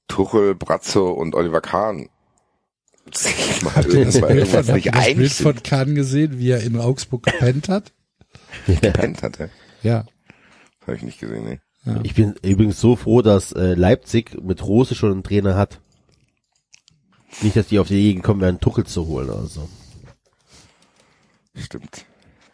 [0.07, 2.09] Tuchel, Brazzo und Oliver Kahn
[3.13, 5.63] sich mal Habt ihr das von, irgendwas nicht das Bild einig von.
[5.63, 7.93] Kahn gesehen, wie er in Augsburg gepennt hat?
[8.67, 9.49] Gepennt hat, ja.
[9.83, 10.05] Ja.
[10.81, 11.59] Habe ich nicht gesehen, nee.
[12.03, 15.79] Ich bin übrigens so froh, dass äh, Leipzig mit Rose schon einen Trainer hat.
[17.41, 19.69] Nicht, dass die auf die Idee gekommen wären, Tuchel zu holen oder so.
[21.55, 22.05] Stimmt.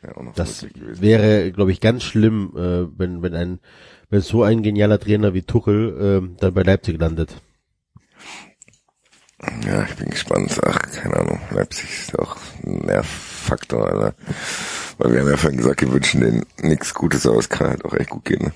[0.03, 3.59] Ja, auch noch Das wäre, glaube ich, ganz schlimm, äh, wenn, wenn ein,
[4.09, 7.41] wenn so ein genialer Trainer wie Tuchel ähm, dann bei Leipzig landet.
[9.65, 10.57] Ja, ich bin gespannt.
[10.65, 11.39] Ach, keine Ahnung.
[11.51, 14.15] Leipzig ist auch ein Nervfaktor, Alter.
[14.97, 17.83] Weil wir haben ja vorhin gesagt, wir wünschen denen nichts Gutes, aber es kann halt
[17.83, 18.53] auch echt gut gehen.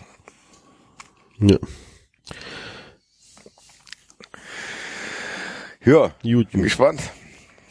[1.39, 1.51] Ne?
[1.51, 1.57] Ja.
[5.85, 6.63] Ja, Gut, bin gut.
[6.63, 7.01] gespannt,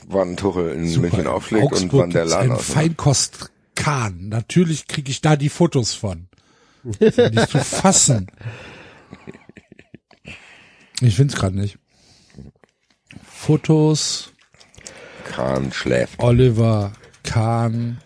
[0.09, 1.09] wann Tuchel in Super.
[1.09, 2.71] München auflegt und Augsburg wann der Laden aus.
[2.71, 3.51] Feinkost
[3.87, 4.31] Kahn.
[4.31, 6.27] Natürlich kriege ich da die Fotos von.
[6.83, 7.15] Nicht
[7.51, 8.27] zu fassen.
[11.01, 11.79] Ich find's gerade nicht.
[13.23, 14.33] Fotos
[15.25, 16.19] Kahn schläft.
[16.19, 17.99] Oliver Kahn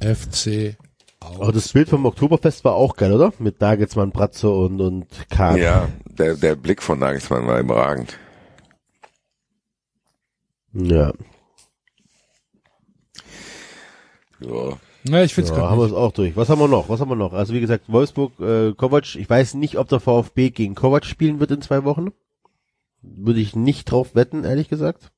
[0.00, 0.76] FC
[1.20, 3.32] Aber das Bild vom Oktoberfest war auch geil, oder?
[3.38, 5.56] Mit Nagelsmann, Bratzo und, und Kahn.
[5.56, 8.18] Ja, der, der Blick von Nagelsmann war überragend.
[10.72, 11.12] Ja.
[14.40, 14.76] Ja.
[15.04, 16.36] Ja, ich find's Ja, haben wir es auch durch.
[16.36, 16.88] Was haben wir noch?
[16.88, 17.32] Was haben wir noch?
[17.32, 21.40] Also wie gesagt, Wolfsburg, äh, Kovac, ich weiß nicht, ob der VfB gegen Kovac spielen
[21.40, 22.08] wird in zwei Wochen.
[23.02, 25.10] Würde ich nicht drauf wetten, ehrlich gesagt.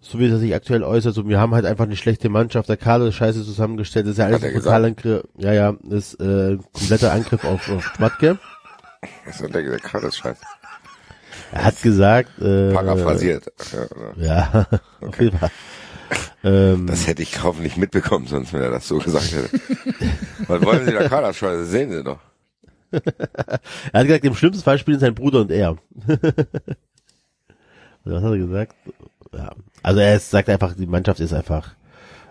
[0.00, 2.76] So wie er sich aktuell äußert, so, wir haben halt einfach eine schlechte Mannschaft, der
[2.76, 6.12] Kader ist scheiße zusammengestellt, das ist ja alles Hat er ein Totalangriff, ja, ja, das
[6.12, 8.38] ist äh, ein kompletter Angriff auf, auf Schmatke.
[9.24, 9.94] Was hat der gesagt?
[9.94, 10.42] Das ist scheiße.
[11.52, 13.52] Er hat gesagt, äh, Paraphrasiert.
[13.72, 14.56] Ja, ja.
[14.60, 15.50] ja, auf jeden Fall.
[16.44, 19.60] Ähm, Das hätte ich hoffentlich mitbekommen, sonst wenn er das so gesagt hätte.
[20.46, 21.66] Was wollen Sie da Kader scheiße?
[21.66, 22.18] Sehen Sie doch.
[23.92, 25.76] Er hat gesagt, im schlimmsten Fall spielen sein Bruder und er.
[28.04, 28.76] Also was hat er gesagt?
[29.34, 29.52] Ja.
[29.82, 31.74] Also er ist, sagt einfach, die Mannschaft ist einfach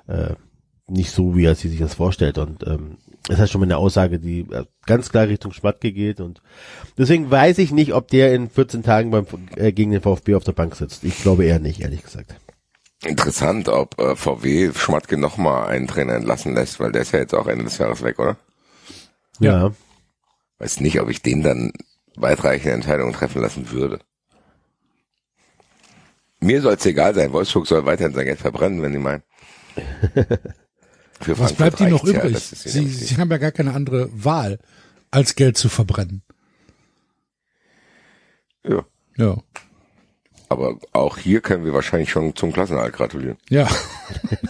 [0.07, 0.33] äh,
[0.87, 2.37] nicht so, wie er sich das vorstellt.
[2.37, 6.21] Und ähm, das ist schon mal eine Aussage, die äh, ganz klar Richtung Schmatke geht.
[6.21, 6.41] Und
[6.97, 9.25] deswegen weiß ich nicht, ob der in 14 Tagen beim
[9.57, 11.03] äh, gegen den VfB auf der Bank sitzt.
[11.03, 12.35] Ich glaube eher nicht, ehrlich gesagt.
[13.03, 17.35] Interessant, ob äh, VW Schmatke nochmal einen Trainer entlassen lässt, weil der ist ja jetzt
[17.35, 18.37] auch Ende des Jahres weg, oder?
[19.39, 19.73] Ja.
[20.59, 21.73] Weiß nicht, ob ich den dann
[22.15, 23.99] weitreichende Entscheidungen treffen lassen würde.
[26.39, 27.33] Mir soll es egal sein.
[27.33, 29.23] Wolfsburg soll weiterhin sein Geld verbrennen, wenn die meinen.
[31.19, 32.33] Für Was Frankfurt bleibt ihnen noch ja, übrig?
[32.35, 34.59] ist sie, sie haben ja gar keine andere Wahl,
[35.11, 36.23] als Geld zu verbrennen.
[38.63, 38.85] ja.
[39.17, 39.37] Ja.
[40.47, 43.37] Aber auch hier können wir wahrscheinlich schon zum Klassenerhalt gratulieren.
[43.49, 43.67] Ja.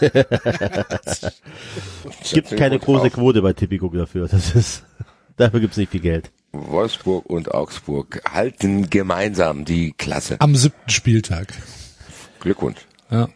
[2.32, 4.28] Gibt keine große Quote bei Tipico dafür.
[4.28, 4.84] Das ist,
[5.36, 6.30] dafür gibt's nicht viel Geld.
[6.52, 10.36] Wolfsburg und Augsburg halten gemeinsam die Klasse.
[10.40, 11.54] Am siebten Spieltag.
[12.40, 12.86] Glückwunsch.
[13.10, 13.28] Ja.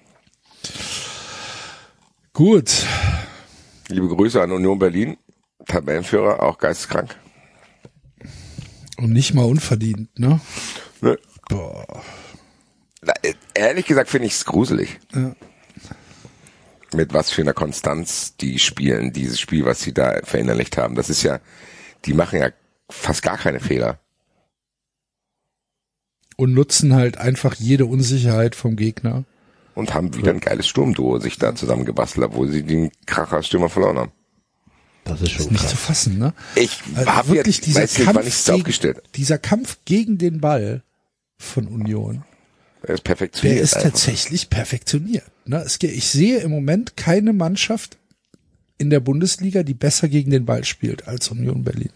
[2.33, 2.87] Gut.
[3.89, 5.17] Liebe Grüße an Union Berlin.
[5.67, 7.17] Tabellenführer, auch geisteskrank.
[8.99, 10.41] Und nicht mal unverdient, ne?
[11.01, 11.17] Nö.
[11.49, 12.03] Boah.
[13.03, 14.99] Na, äh, Ehrlich gesagt finde ich es gruselig.
[15.15, 15.35] Ja.
[16.93, 20.97] Mit was für einer Konstanz die spielen, dieses Spiel, was sie da verinnerlicht haben.
[20.97, 21.39] Das ist ja,
[22.05, 22.51] die machen ja
[22.91, 24.01] fast gar keine Fehler.
[26.37, 29.25] Und nutzen halt einfach jede Unsicherheit vom Gegner.
[29.75, 34.13] Und haben wieder ein geiles Sturmduo sich da zusammengebastelt, obwohl sie den Kracher-Stürmer verloren haben.
[35.05, 35.71] Das ist schon Nicht krass.
[35.71, 36.35] zu fassen, ne?
[36.57, 39.03] Ich Also hab wirklich jetzt, dieser weiß nicht, wann Kampf, gegen, aufgestellt.
[39.15, 40.83] dieser Kampf gegen den Ball
[41.39, 42.25] von Union,
[42.83, 43.57] Er ist perfektioniert.
[43.57, 43.91] der ist einfach.
[43.91, 45.27] tatsächlich perfektioniert.
[45.45, 45.67] Ne?
[45.81, 47.99] Ich sehe im Moment keine Mannschaft
[48.79, 51.93] in der Bundesliga, die besser gegen den Ball spielt als Union Berlin.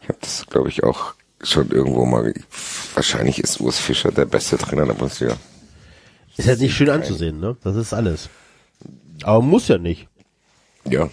[0.00, 2.32] Ich habe das, glaube ich, auch schon irgendwo mal.
[2.94, 5.36] Wahrscheinlich ist Urs Fischer der beste Trainer der Bundesliga.
[6.36, 7.56] Ist halt nicht schön anzusehen, ne?
[7.62, 8.28] Das ist alles.
[9.22, 10.08] Aber muss ja nicht.
[10.88, 11.10] Ja.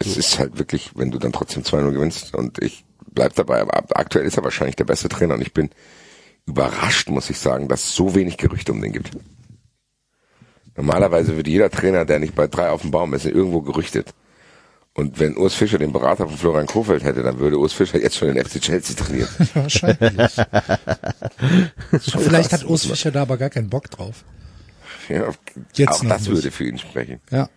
[0.00, 3.96] Es ist halt wirklich, wenn du dann trotzdem 2-0 gewinnst und ich bleib dabei, aber
[3.96, 5.70] aktuell ist er wahrscheinlich der beste Trainer und ich bin
[6.48, 9.10] überrascht, muss ich sagen, dass es so wenig Gerüchte um den gibt.
[10.76, 14.14] Normalerweise würde jeder Trainer, der nicht bei drei auf dem Baum ist, irgendwo gerüchtet.
[14.94, 18.16] Und wenn Urs Fischer den Berater von Florian Kofeld hätte, dann würde Urs Fischer jetzt
[18.16, 19.28] schon den FC Chelsea trainieren.
[19.54, 20.32] Wahrscheinlich.
[22.00, 24.24] Vielleicht hat Urs Fischer da aber gar keinen Bock drauf.
[25.08, 25.30] Ja,
[25.74, 26.30] Jetzt auch noch das nicht.
[26.32, 27.20] würde für ihn sprechen.
[27.30, 27.48] Ja.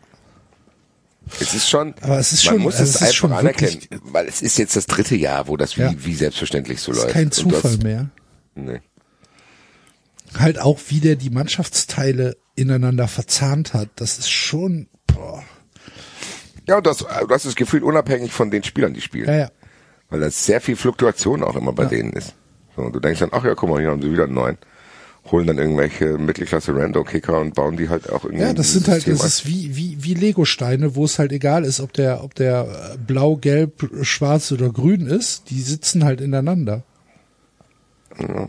[1.39, 3.31] Es ist schon, Aber es ist man schon- muss also es, es ist einfach schon
[3.33, 5.93] anerkennen, weil es ist jetzt das dritte Jahr, wo das wie, Ja.
[5.97, 7.07] wie selbstverständlich so läuft.
[7.07, 8.09] ist kein Zufall hast- mehr.
[8.55, 8.81] Nee.
[10.37, 13.89] Halt auch, wie der die Mannschaftsteile ineinander verzahnt hat.
[13.95, 15.43] Das ist schon, boah.
[16.67, 19.27] Ja, und das, du hast das Gefühl, unabhängig von den Spielern, die spielen.
[19.27, 19.51] Ja, ja.
[20.09, 21.89] Weil da sehr viel Fluktuation auch immer bei Ja.
[21.89, 22.35] denen ist.
[22.75, 24.57] So, und du denkst dann, ach ja, guck mal, hier haben sie wieder einen neuen.
[25.31, 28.43] Holen dann irgendwelche Mittelklasse Rando Kicker und bauen die halt auch irgendwie.
[28.43, 31.63] Ja, das sind halt, System das ist wie, wie, wie Lego-Steine, wo es halt egal
[31.63, 36.21] ist, ob der, ob der äh, blau, gelb, schwarz oder grün ist, die sitzen halt
[36.21, 36.83] ineinander.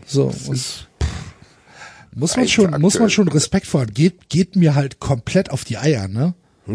[0.05, 0.87] So, Das und
[2.15, 3.93] muss man schon, muss man schon Respekt vor haben.
[3.93, 6.33] Geht, geht mir halt komplett auf die Eier, ne?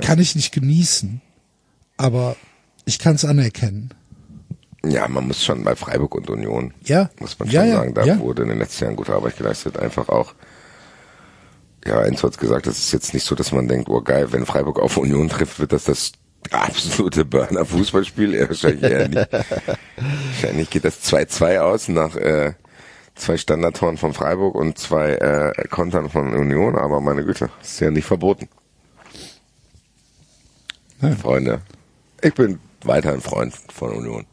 [0.00, 1.20] Kann ich nicht genießen.
[1.96, 2.36] Aber
[2.84, 3.90] ich kann es anerkennen.
[4.84, 7.08] Ja, man muss schon bei Freiburg und Union, Ja.
[7.18, 9.78] muss man schon ja, sagen, da wurde in den letzten Jahren gute Arbeit geleistet.
[9.78, 10.34] Einfach auch,
[11.86, 14.44] ja, Enzo hat gesagt, das ist jetzt nicht so, dass man denkt, oh geil, wenn
[14.44, 16.12] Freiburg auf Union trifft, wird das das
[16.50, 18.34] absolute Burner-Fußballspiel.
[18.34, 19.28] Ja, wahrscheinlich eher nicht.
[19.32, 22.54] wahrscheinlich geht das 2-2 aus nach äh,
[23.14, 27.90] zwei Standardtoren von Freiburg und zwei äh, Kontern von Union, aber meine Güte, ist ja
[27.90, 28.48] nicht verboten.
[31.00, 31.16] Nein.
[31.16, 31.60] Freunde,
[32.22, 34.26] ich bin weiterhin Freund von Union.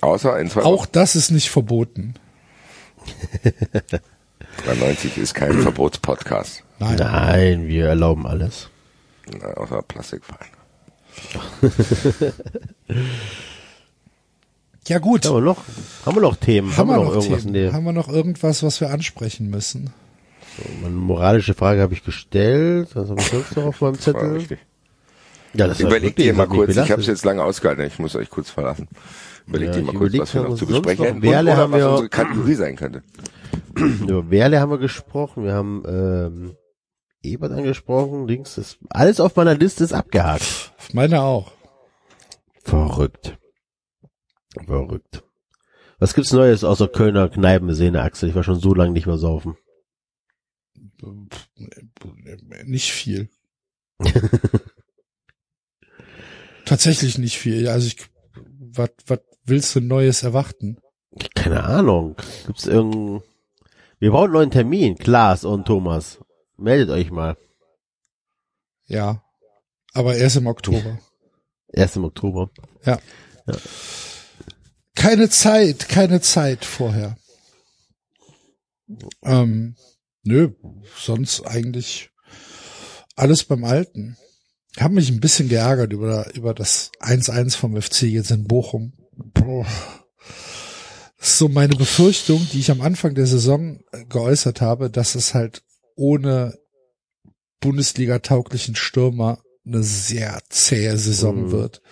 [0.00, 2.14] Außer in Auch das ist nicht verboten.
[4.64, 6.64] 93 ist kein Verbotspodcast.
[6.78, 6.96] Nein.
[6.96, 8.70] Nein, wir erlauben alles.
[9.38, 10.48] Na, Außer Plastikverein.
[14.88, 15.24] Ja gut.
[15.26, 15.58] Haben wir noch,
[16.06, 16.76] haben wir noch Themen?
[16.76, 17.48] Haben wir noch, irgendwas Themen?
[17.48, 19.92] in der, Haben wir noch irgendwas, was wir ansprechen müssen?
[20.80, 22.88] eine moralische Frage habe ich gestellt.
[22.94, 24.32] Was habe ich sonst noch auf meinem Zettel?
[24.32, 24.58] richtig.
[25.54, 28.30] Ja, das Überlegt ihr mal kurz, ich habe es jetzt lange ausgehalten, ich muss euch
[28.30, 28.88] kurz verlassen.
[29.46, 31.56] Überlegt Ja, ihr mal kurz, was wir haben noch zu besprechen noch- hätten Werle und
[31.56, 33.02] oder haben was wir- unsere Kategorie sein könnte.
[33.76, 36.56] Über Werle haben wir gesprochen, wir haben ähm,
[37.22, 40.72] Ebert angesprochen, links ist alles auf meiner Liste ist abgehakt.
[40.92, 41.52] Meine auch.
[42.62, 43.38] Verrückt.
[44.66, 45.22] Verrückt.
[45.98, 48.30] Was gibt's Neues außer Kölner Kneipenszene, Axel?
[48.30, 49.56] Ich war schon so lange nicht mehr saufen.
[52.64, 53.28] Nicht viel.
[56.64, 57.68] Tatsächlich nicht viel.
[57.68, 57.96] Also ich,
[58.58, 60.78] was, was willst du Neues erwarten?
[61.34, 62.16] Keine Ahnung.
[62.46, 63.22] Gibt's irgendein...
[63.98, 66.18] Wir brauchen einen neuen Termin, Klaas und Thomas.
[66.60, 67.36] Meldet euch mal.
[68.86, 69.24] Ja.
[69.94, 71.00] Aber erst im Oktober.
[71.72, 72.50] Erst im Oktober.
[72.84, 72.98] Ja.
[74.96, 77.16] Keine Zeit, keine Zeit vorher.
[79.22, 79.76] Ähm,
[80.24, 80.50] nö,
[80.98, 82.10] sonst eigentlich
[83.14, 84.16] alles beim Alten.
[84.74, 88.92] Ich habe mich ein bisschen geärgert über, über das 1-1 vom FC jetzt in Bochum.
[89.12, 89.66] Boah.
[91.18, 95.34] Das ist so meine Befürchtung, die ich am Anfang der Saison geäußert habe, dass es
[95.34, 95.62] halt
[96.00, 96.58] ohne
[97.60, 101.52] Bundesliga-tauglichen Stürmer eine sehr zähe Saison Mhm.
[101.52, 101.82] wird.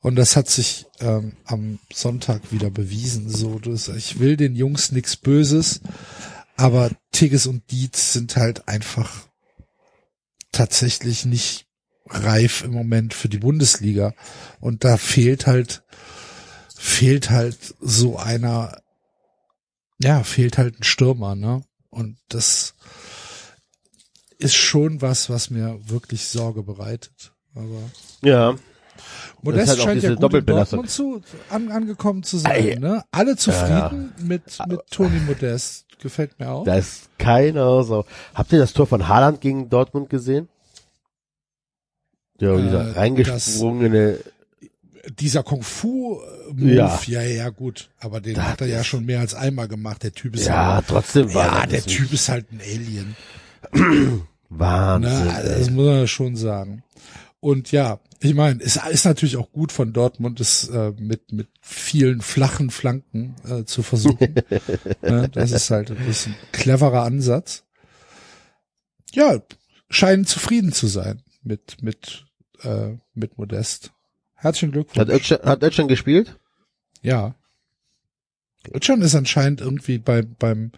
[0.00, 3.28] Und das hat sich ähm, am Sonntag wieder bewiesen.
[3.28, 5.80] So, das, ich will den Jungs nichts Böses,
[6.56, 9.10] aber Tigges und Dietz sind halt einfach
[10.52, 11.66] tatsächlich nicht
[12.06, 14.14] reif im Moment für die Bundesliga.
[14.60, 15.82] Und da fehlt halt,
[16.76, 18.82] fehlt halt so einer,
[19.98, 21.62] ja, fehlt halt ein Stürmer, ne?
[21.90, 22.74] Und das
[24.40, 27.32] ist schon was, was mir wirklich Sorge bereitet.
[27.54, 27.90] Aber
[28.22, 28.54] Ja.
[29.42, 30.46] Modest halt scheint ja gut in.
[30.46, 32.80] Dortmund zu, an, angekommen zu sein.
[32.80, 33.02] Ne?
[33.10, 35.86] Alle zufrieden mit, mit Toni Modest.
[36.00, 36.64] Gefällt mir auch.
[36.64, 38.04] Da ist keiner so.
[38.34, 40.48] Habt ihr das Tor von Haaland gegen Dortmund gesehen?
[42.40, 44.18] Ja, Äh, dieser reingesprungene,
[45.18, 47.00] Dieser Kung-Fu-Move, Ja.
[47.06, 47.22] ja.
[47.22, 47.90] ja, gut.
[48.00, 50.02] Aber den Das hat er ja schon mehr als einmal gemacht.
[50.02, 53.16] Der Typ ist ja, halt, trotzdem war ja, der Typ ist halt ein Alien.
[54.50, 55.28] Wahnsinn.
[55.28, 56.82] Also das muss man schon sagen.
[57.40, 61.48] Und ja, ich meine, es ist natürlich auch gut von Dortmund, es äh, mit mit
[61.62, 64.34] vielen flachen Flanken äh, zu versuchen.
[65.02, 65.30] ne?
[65.32, 65.96] Das ist halt ein
[66.52, 67.64] cleverer Ansatz.
[69.12, 69.40] Ja,
[69.88, 72.26] scheinen zufrieden zu sein mit mit
[72.62, 73.92] äh, mit Modest.
[74.34, 74.98] Herzlichen Glückwunsch.
[74.98, 76.38] Hat Özcan, hat Özcan gespielt?
[77.02, 77.34] Ja.
[78.72, 80.72] Özcan ist anscheinend irgendwie beim, beim,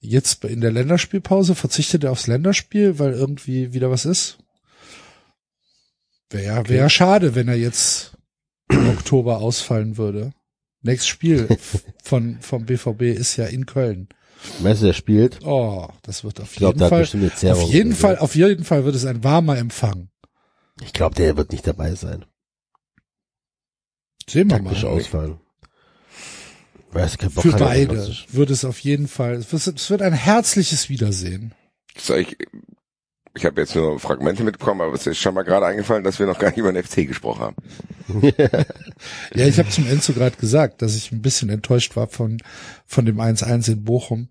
[0.00, 4.38] jetzt in der Länderspielpause verzichtet er aufs Länderspiel, weil irgendwie wieder was ist.
[6.30, 8.16] Wäre ja, ja schade, wenn er jetzt
[8.70, 10.32] im Oktober ausfallen würde.
[10.82, 11.48] Nächstes Spiel
[12.02, 14.08] von, vom BVB ist ja in Köln.
[14.60, 15.40] Meinst du, der spielt?
[15.44, 17.02] Oh, das wird auf Ich glaube, jeden Fall,
[17.52, 17.96] auf jeden so.
[17.96, 20.10] Fall, auf jeden Fall wird es ein warmer Empfang.
[20.80, 22.24] Ich glaube, der wird nicht dabei sein.
[24.28, 24.90] Sehen wir Taktisch mal.
[24.90, 25.40] ausfallen.
[26.92, 31.52] Weiß kein Bock Für beide wird es auf jeden Fall, es wird, ein herzliches Wiedersehen.
[31.96, 32.36] Soll ich,
[33.34, 36.26] ich habe jetzt nur Fragmente mitbekommen, aber es ist schon mal gerade eingefallen, dass wir
[36.26, 37.56] noch gar nicht über den FC gesprochen haben.
[39.34, 42.38] Ja, ich habe zum Enzo gerade gesagt, dass ich ein bisschen enttäuscht war von,
[42.86, 44.28] von dem 1-1 in Bochum,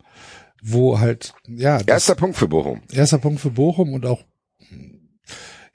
[0.64, 2.82] wo halt, ja, das, Erster Punkt für Bochum.
[2.92, 4.24] erster Punkt für Bochum und auch,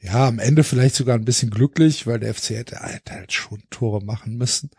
[0.01, 3.63] ja, am Ende vielleicht sogar ein bisschen glücklich, weil der FC hätte, hätte halt schon
[3.71, 4.71] Tore machen müssen.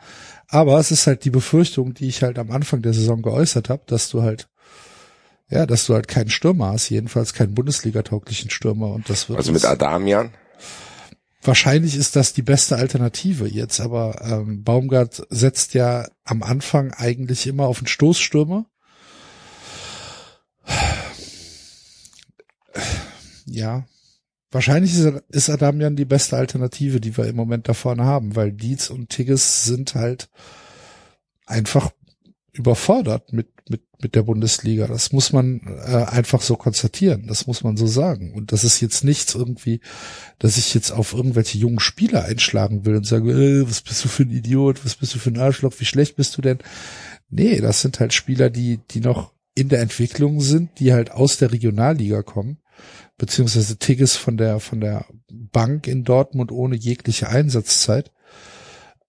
[0.48, 3.84] Aber es ist halt die Befürchtung, die ich halt am Anfang der Saison geäußert habe,
[3.88, 4.50] dass du halt,
[5.50, 9.52] ja, dass du halt keinen Stürmer hast, jedenfalls keinen Bundesliga-tauglichen Stürmer und das wird Also
[9.52, 10.32] mit Adamian.
[11.42, 17.48] Wahrscheinlich ist das die beste Alternative jetzt, aber ähm, Baumgart setzt ja am Anfang eigentlich
[17.48, 18.66] immer auf einen Stoßstürmer.
[23.46, 23.86] Ja,
[24.54, 24.96] wahrscheinlich
[25.30, 29.10] ist, Adamian die beste Alternative, die wir im Moment da vorne haben, weil Dietz und
[29.10, 30.30] Tigges sind halt
[31.46, 31.92] einfach
[32.54, 34.88] überfordert mit, mit, mit der Bundesliga.
[34.88, 37.26] Das muss man äh, einfach so konstatieren.
[37.28, 38.34] Das muss man so sagen.
[38.34, 39.82] Und das ist jetzt nichts irgendwie,
[40.38, 44.08] dass ich jetzt auf irgendwelche jungen Spieler einschlagen will und sage, äh, was bist du
[44.08, 46.60] für ein Idiot, was bist du für ein Arschloch, wie schlecht bist du denn?
[47.30, 51.38] Nee, das sind halt Spieler, die, die noch in der Entwicklung sind, die halt aus
[51.38, 52.58] der Regionalliga kommen,
[53.24, 58.11] beziehungsweise Tigges von der, von der Bank in Dortmund ohne jegliche Einsatzzeit.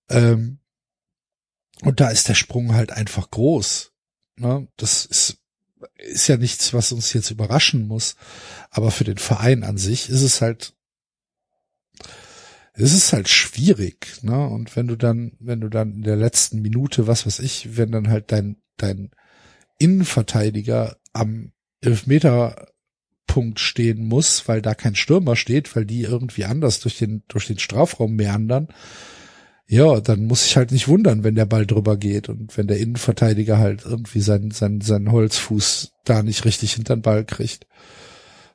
[0.09, 0.61] Ähm,
[1.83, 3.91] und da ist der Sprung halt einfach groß.
[4.37, 4.69] Ne?
[4.77, 5.39] Das ist,
[5.97, 8.15] ist ja nichts, was uns jetzt überraschen muss.
[8.71, 10.75] Aber für den Verein an sich ist es halt,
[12.75, 14.47] es ist halt schwierig, ne?
[14.47, 17.91] Und wenn du dann, wenn du dann in der letzten Minute, was weiß ich, wenn
[17.91, 19.11] dann halt dein, dein
[19.79, 21.53] Innenverteidiger am
[23.25, 27.47] Elfmeterpunkt stehen muss, weil da kein Stürmer steht, weil die irgendwie anders durch den, durch
[27.47, 28.69] den Strafraum meandern,
[29.67, 32.79] ja, dann muss ich halt nicht wundern, wenn der Ball drüber geht und wenn der
[32.79, 37.67] Innenverteidiger halt irgendwie seinen, seinen, seinen Holzfuß da nicht richtig hinter den Ball kriegt.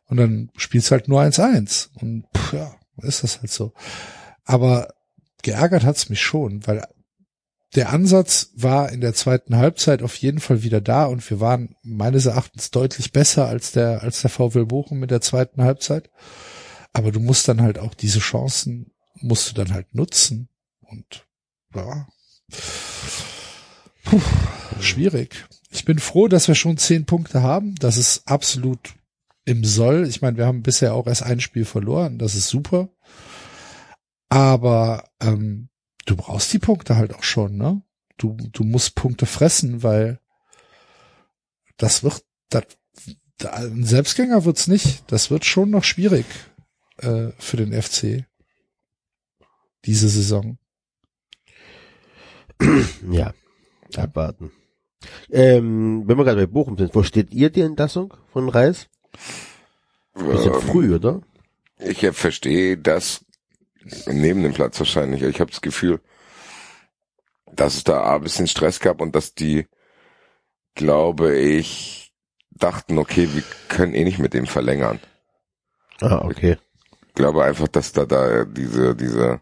[0.06, 1.90] Und dann spielst halt nur 1-1.
[2.00, 3.74] Und pff, ja, ist das halt so.
[4.46, 4.94] Aber
[5.42, 6.84] geärgert hat's mich schon, weil
[7.76, 11.76] der Ansatz war in der zweiten Halbzeit auf jeden Fall wieder da und wir waren
[11.84, 16.10] meines Erachtens deutlich besser als der, als der VW Bochum mit der zweiten Halbzeit.
[16.94, 20.50] Aber du musst dann halt auch diese Chancen, musst du dann halt nutzen.
[20.82, 21.28] Und
[21.76, 22.08] ja,
[24.04, 24.22] Puh,
[24.80, 25.46] schwierig.
[25.70, 27.76] Ich bin froh, dass wir schon zehn Punkte haben.
[27.76, 28.96] Das ist absolut
[29.46, 30.08] im Soll.
[30.08, 32.18] Ich meine, wir haben bisher auch erst ein Spiel verloren.
[32.18, 32.90] Das ist super.
[34.30, 35.69] Aber ähm,
[36.10, 37.82] du brauchst die Punkte halt auch schon, ne?
[38.18, 40.20] Du, du musst Punkte fressen, weil
[41.78, 42.64] das wird, das,
[43.38, 45.04] da- ein Selbstgänger wird's nicht.
[45.12, 46.26] Das wird schon noch schwierig
[46.98, 48.26] äh, für den FC
[49.86, 50.58] diese Saison.
[53.10, 53.34] Ja,
[53.96, 54.52] abwarten.
[55.30, 58.90] Ähm, wenn wir gerade bei Bochum sind, wo steht ihr die Entlassung von Reis?
[60.14, 61.22] Bisschen Ähm, früh, oder?
[61.80, 63.24] Ich verstehe das
[64.08, 65.22] neben dem Platz wahrscheinlich.
[65.22, 66.00] Ich habe das Gefühl,
[67.52, 69.68] dass es da ein bisschen Stress gab und dass die,
[70.76, 72.14] glaube ich,
[72.52, 75.00] dachten, okay, wir können eh nicht mit dem verlängern.
[76.02, 76.58] Ah, okay.
[77.08, 79.42] Ich glaube einfach, dass da da diese, diese,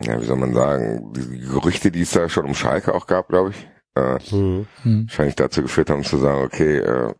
[0.00, 3.28] ja, wie soll man sagen, die Gerüchte, die es da schon um Schalke auch gab,
[3.28, 4.66] glaube ich, äh, Hm.
[4.82, 7.14] wahrscheinlich dazu geführt haben zu sagen, okay, äh,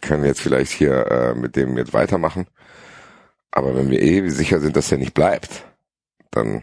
[0.00, 2.46] können wir jetzt vielleicht hier äh, mit dem jetzt weitermachen.
[3.58, 5.64] Aber wenn wir eh sicher sind, dass er nicht bleibt,
[6.30, 6.62] dann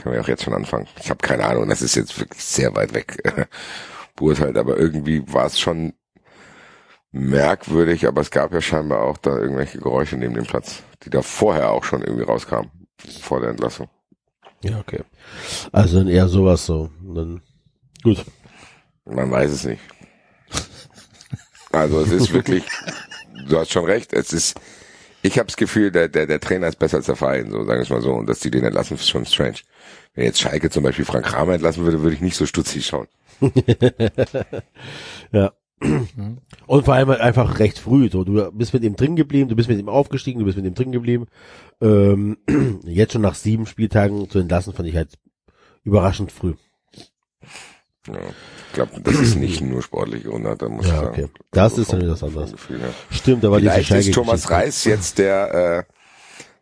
[0.00, 0.86] können wir auch jetzt schon anfangen.
[1.00, 3.46] Ich habe keine Ahnung, das ist jetzt wirklich sehr weit weg äh,
[4.14, 5.94] beurteilt, aber irgendwie war es schon
[7.10, 11.22] merkwürdig, aber es gab ja scheinbar auch da irgendwelche Geräusche neben dem Platz, die da
[11.22, 12.70] vorher auch schon irgendwie rauskamen,
[13.20, 13.88] vor der Entlassung.
[14.62, 15.00] Ja, okay.
[15.72, 16.88] Also dann eher sowas so.
[17.04, 17.42] Und Dann,
[18.04, 18.24] gut.
[19.06, 19.82] Man weiß es nicht.
[21.72, 22.62] Also es ist wirklich,
[23.48, 24.60] du hast schon recht, es ist,
[25.22, 27.78] ich habe das Gefühl, der, der, der Trainer ist besser als der Verein, so sagen
[27.78, 29.58] wir es mal so, und dass die den entlassen, ist schon strange.
[30.14, 33.08] Wenn jetzt Schalke zum Beispiel Frank Kramer entlassen würde, würde ich nicht so stutzig schauen.
[35.32, 35.52] Ja.
[36.66, 38.08] Und vor allem halt einfach recht früh.
[38.08, 40.66] So, du bist mit ihm drin geblieben, du bist mit ihm aufgestiegen, du bist mit
[40.66, 41.26] ihm drin geblieben.
[41.80, 42.36] Ähm,
[42.84, 45.18] jetzt schon nach sieben Spieltagen zu entlassen, fand ich halt
[45.82, 46.54] überraschend früh.
[48.08, 48.14] Ja.
[48.68, 51.08] Ich glaube, das ist nicht nur sportliche Gründe, da muss ich Ja, sagen.
[51.10, 51.28] okay.
[51.52, 52.52] Das ist vom- dann was vom anderes.
[52.52, 52.94] Gefühl her.
[53.10, 54.54] Stimmt, da war diese Vielleicht ist Schalke Thomas Geschichte.
[54.54, 55.54] Reis jetzt der,
[55.88, 55.92] äh,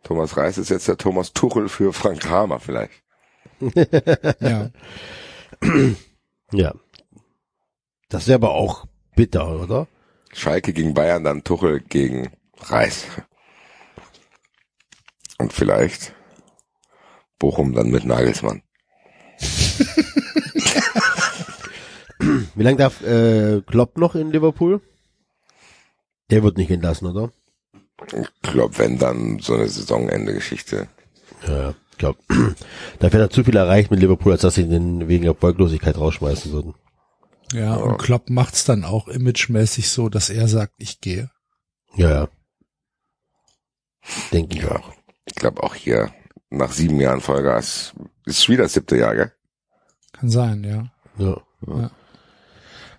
[0.03, 2.93] Thomas Reis ist jetzt der Thomas Tuchel für Frank Kramer vielleicht.
[4.39, 4.69] Ja.
[6.53, 6.73] Ja.
[8.09, 9.87] Das wäre aber auch bitter, oder?
[10.33, 13.05] Schalke gegen Bayern, dann Tuchel gegen Reis.
[15.37, 16.13] Und vielleicht
[17.39, 18.61] Bochum dann mit Nagelsmann.
[22.55, 24.81] Wie lange darf äh, Klopp noch in Liverpool?
[26.29, 27.31] Der wird nicht entlassen, oder?
[28.13, 30.87] Ich glaube, wenn dann so eine Saisonende-Geschichte.
[31.47, 31.73] Ja, ja.
[31.91, 32.19] Ich glaube,
[32.99, 36.73] da wäre zu viel erreicht mit Liverpool, als dass sie den wegen Erfolglosigkeit rausschmeißen würden.
[37.53, 41.29] Ja, und Klopp macht's dann auch imagemäßig so, dass er sagt, ich gehe.
[41.95, 42.27] Ja, ja.
[44.31, 44.77] Denke ich Ja.
[44.77, 44.93] auch.
[45.25, 46.11] Ich glaube auch hier
[46.49, 47.93] nach sieben Jahren Vollgas
[48.25, 49.31] ist wieder das siebte Jahr, gell?
[50.13, 50.91] Kann sein, ja.
[51.23, 51.41] Ja.
[51.67, 51.91] Ja.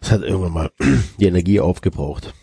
[0.02, 0.72] Es hat irgendwann mal
[1.20, 2.34] die Energie aufgebraucht.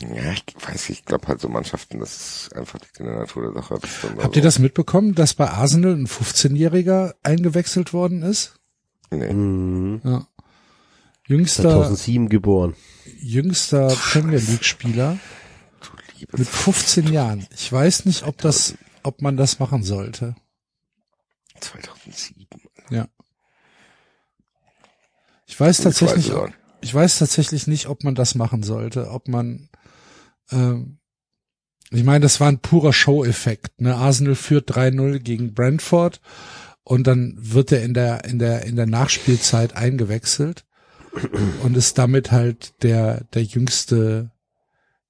[0.00, 3.18] Ja, ich weiß nicht, ich glaube halt so Mannschaften, das ist einfach nicht in der
[3.20, 3.78] Natur der Sache.
[4.18, 8.54] Habt ihr das mitbekommen, dass bei Arsenal ein 15-Jähriger eingewechselt worden ist?
[9.10, 9.32] Nee.
[9.32, 10.00] Mhm.
[10.04, 10.26] Ja.
[11.26, 12.74] Jüngster, 2007 geboren.
[13.20, 15.18] jüngster Premier League Spieler
[15.80, 17.46] Du mit 15 Jahren.
[17.54, 20.34] Ich weiß nicht, ob das, ob man das machen sollte.
[21.60, 22.46] 2007.
[22.90, 23.08] Ja.
[25.52, 26.58] Ich weiß Ich weiß tatsächlich, auch nicht.
[26.80, 29.68] ich weiß tatsächlich nicht, ob man das machen sollte, ob man,
[30.50, 30.96] ähm,
[31.90, 33.78] ich meine, das war ein purer Show-Effekt.
[33.82, 33.94] Ne?
[33.94, 36.22] Arsenal führt 3-0 gegen Brentford
[36.84, 40.64] und dann wird er in der in der in der Nachspielzeit eingewechselt
[41.62, 44.30] und ist damit halt der der jüngste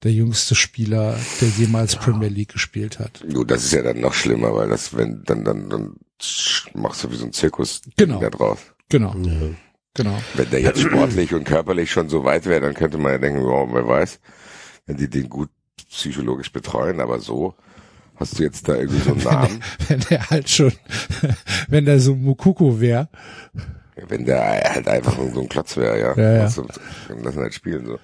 [0.02, 3.24] der jüngste Spieler, der jemals Premier League gespielt hat.
[3.32, 5.94] Gut, das ist ja dann noch schlimmer, weil das, wenn, dann, dann, dann
[6.74, 8.18] machst du wie so ein Zirkus Genau.
[8.18, 8.58] da draus.
[8.88, 9.50] Genau, Ja.
[9.94, 10.18] Genau.
[10.34, 13.42] Wenn der jetzt sportlich und körperlich schon so weit wäre, dann könnte man ja denken,
[13.44, 14.20] wow, wer weiß,
[14.86, 15.50] wenn die den gut
[15.90, 17.54] psychologisch betreuen, aber so
[18.16, 20.72] hast du jetzt da irgendwie so einen Namen, Wenn der halt schon,
[21.68, 23.08] wenn der so Mukoko wäre,
[24.08, 24.42] wenn der
[24.74, 26.14] halt einfach nur so ein Klotz wäre, ja.
[26.16, 26.42] Ja, ja.
[26.44, 27.98] Lass, uns- lass ihn halt spielen, so.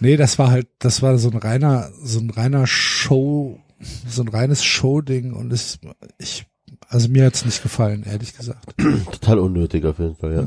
[0.00, 3.60] Nee, das war halt, das war so ein reiner, so ein reiner Show,
[4.08, 5.78] so ein reines Show-Ding und es,
[6.18, 6.46] ich,
[6.88, 8.74] also mir hat's nicht gefallen, ehrlich gesagt.
[9.12, 10.44] Total unnötig auf jeden Fall, ja.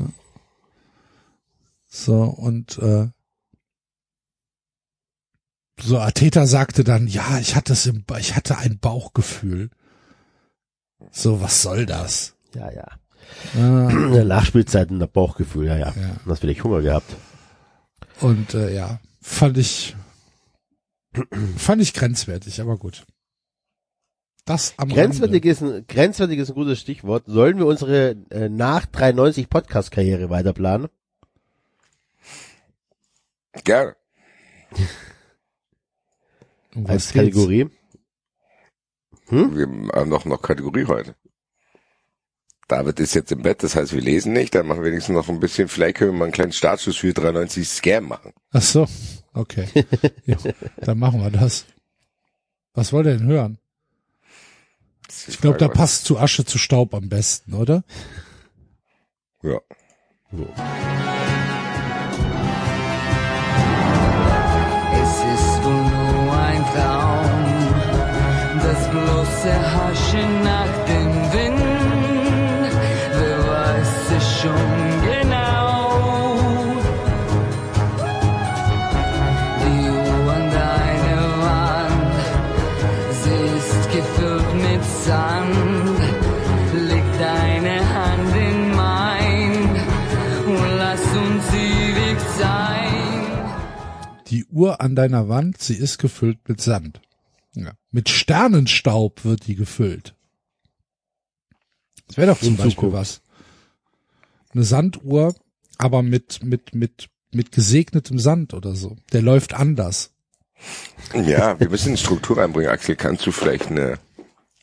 [1.96, 3.08] So, und, äh,
[5.80, 9.70] so Ateta sagte dann, ja, ich hatte es im, ich hatte ein Bauchgefühl.
[11.10, 12.34] So, was soll das?
[12.54, 12.86] Ja, ja.
[13.54, 15.94] Äh, In der Nachspielzeit ein Bauchgefühl, ja, ja.
[15.96, 16.16] Ja.
[16.22, 17.16] Du hast vielleicht Hunger gehabt.
[18.20, 19.96] und, äh, ja, fand ich,
[21.56, 23.06] fand ich grenzwertig, aber gut.
[24.44, 25.48] Das am Grenzwertig Rande.
[25.48, 27.24] ist, ein, grenzwertig ist ein gutes Stichwort.
[27.26, 30.88] Sollen wir unsere äh, nach 93 Podcast-Karriere weiter planen?
[33.64, 33.96] Gerne.
[36.74, 37.12] Was Als?
[37.12, 37.70] Kategorie?
[39.28, 41.16] Wir haben doch noch Kategorie heute.
[42.68, 45.28] David ist jetzt im Bett, das heißt, wir lesen nicht, dann machen wir wenigstens noch
[45.28, 48.32] ein bisschen, vielleicht können wir mal einen kleinen Startschuss für 93 Scam machen.
[48.50, 48.88] Ach so,
[49.34, 49.68] okay.
[50.26, 50.36] ja,
[50.78, 51.64] dann machen wir das.
[52.74, 53.58] Was wollt ihr denn hören?
[55.28, 57.84] Ich glaube, da passt zu Asche zu Staub am besten, oder?
[59.42, 59.60] Ja.
[60.32, 61.15] Es
[69.46, 72.72] bloße Haschen nach dem Wind.
[73.18, 74.68] Wer weiß es schon
[75.02, 75.96] genau?
[79.62, 82.18] Die Uhr an deiner Wand,
[83.22, 86.00] sie ist gefüllt mit Sand.
[86.88, 89.52] Leg deine Hand in mein
[90.46, 92.92] und lass uns ewig sein.
[94.28, 97.00] Die Uhr an deiner Wand, sie ist gefüllt mit Sand.
[97.56, 97.72] Ja.
[97.90, 100.14] Mit Sternenstaub wird die gefüllt.
[102.06, 102.96] Das wäre doch zum Beispiel Zukunft.
[102.96, 103.22] was.
[104.52, 105.34] Eine Sanduhr,
[105.78, 108.96] aber mit, mit, mit, mit gesegnetem Sand oder so.
[109.12, 110.12] Der läuft anders.
[111.14, 112.70] Ja, wir müssen eine Struktur reinbringen.
[112.70, 113.98] Axel, kannst du vielleicht eine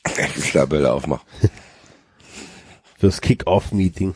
[0.04, 1.28] Excel-Tabelle aufmachen?
[2.98, 4.16] Fürs Kick-Off-Meeting.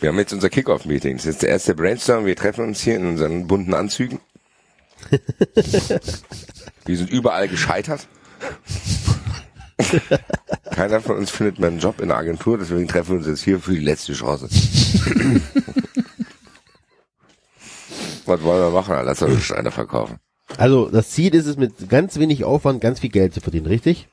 [0.00, 1.16] Wir haben jetzt unser Kickoff-Meeting.
[1.16, 2.24] Das ist jetzt der erste Brainstorm.
[2.24, 4.20] Wir treffen uns hier in unseren bunten Anzügen.
[6.84, 8.06] Wir sind überall gescheitert.
[10.74, 13.42] Keiner von uns findet mehr einen Job in der Agentur, deswegen treffen wir uns jetzt
[13.42, 14.48] hier für die letzte Chance.
[18.26, 18.94] Was wollen wir machen?
[19.04, 20.18] Lass uns Steine verkaufen.
[20.56, 24.08] Also das Ziel ist es, mit ganz wenig Aufwand ganz viel Geld zu verdienen, richtig?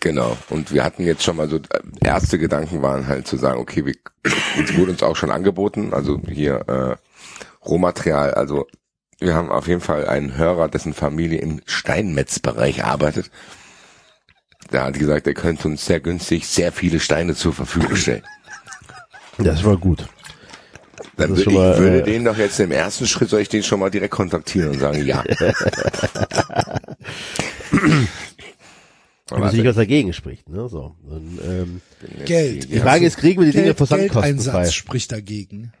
[0.00, 0.36] Genau.
[0.50, 1.60] Und wir hatten jetzt schon mal so, äh,
[2.02, 6.20] erste Gedanken waren halt zu sagen, okay, wir, es wurde uns auch schon angeboten, also
[6.28, 6.96] hier äh,
[7.66, 8.66] Rohmaterial, also
[9.24, 13.30] wir haben auf jeden Fall einen Hörer, dessen Familie im Steinmetzbereich arbeitet.
[14.72, 18.22] Der hat gesagt, er könnte uns sehr günstig sehr viele Steine zur Verfügung stellen.
[19.38, 20.06] Das war gut.
[21.16, 23.48] Dann würde schon mal, ich würde äh, den doch jetzt im ersten Schritt, soll ich
[23.48, 25.24] den schon mal direkt kontaktieren und sagen, ja.
[29.30, 30.68] Wenn natürlich was dagegen spricht, ne?
[30.68, 30.94] So.
[31.08, 31.80] Und, ähm,
[32.26, 32.70] Geld.
[32.70, 34.32] die Frage ist, kriegen wir die Dinge Geld, versandkostenfrei?
[34.32, 35.72] Geldeinsatz spricht dagegen.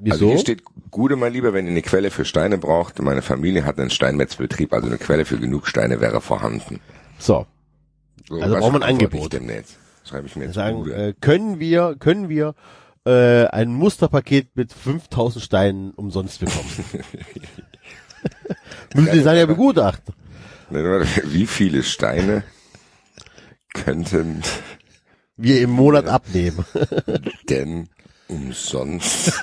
[0.00, 0.14] Wieso?
[0.14, 3.64] Also hier steht, Gude, mein Lieber, wenn ihr eine Quelle für Steine braucht, meine Familie
[3.64, 6.80] hat einen Steinmetzbetrieb, also eine Quelle für genug Steine wäre vorhanden.
[7.18, 7.46] so.
[8.28, 9.32] So, Also braucht man ein Angebot.
[9.32, 9.76] Demnächst?
[10.04, 10.94] Schreibe ich mir jetzt sagen, Gude.
[10.94, 12.54] äh, können wir, können wir
[13.04, 16.68] äh, ein Musterpaket mit 5000 Steinen umsonst bekommen?
[18.94, 20.14] Müssen Sie sagen, ja begutachten.
[21.24, 22.44] Wie viele Steine
[23.74, 24.42] könnten
[25.36, 26.64] Wir im Monat abnehmen.
[27.48, 27.88] denn
[28.30, 29.32] umsonst?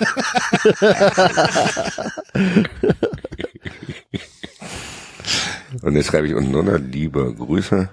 [5.82, 7.88] Und jetzt schreibe ich unten drunter, liebe Grüße.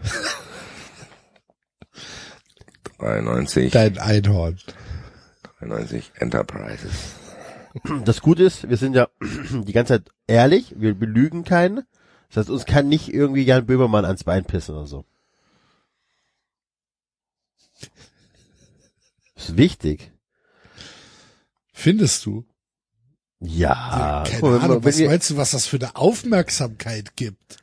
[3.00, 4.58] 93, Dein Einhorn.
[5.60, 6.92] 93 Enterprises.
[8.06, 11.84] Das Gute ist, wir sind ja die ganze Zeit ehrlich, wir belügen keinen.
[12.30, 15.06] Das heißt, uns kann nicht irgendwie Jan Böhmermann ans Bein pissen oder so.
[19.36, 20.12] Das ist wichtig.
[21.78, 22.46] Findest du?
[23.42, 24.24] Ja.
[24.26, 27.58] Keine mal, wenn Ahnung, was wir, meinst du, was das für eine Aufmerksamkeit gibt?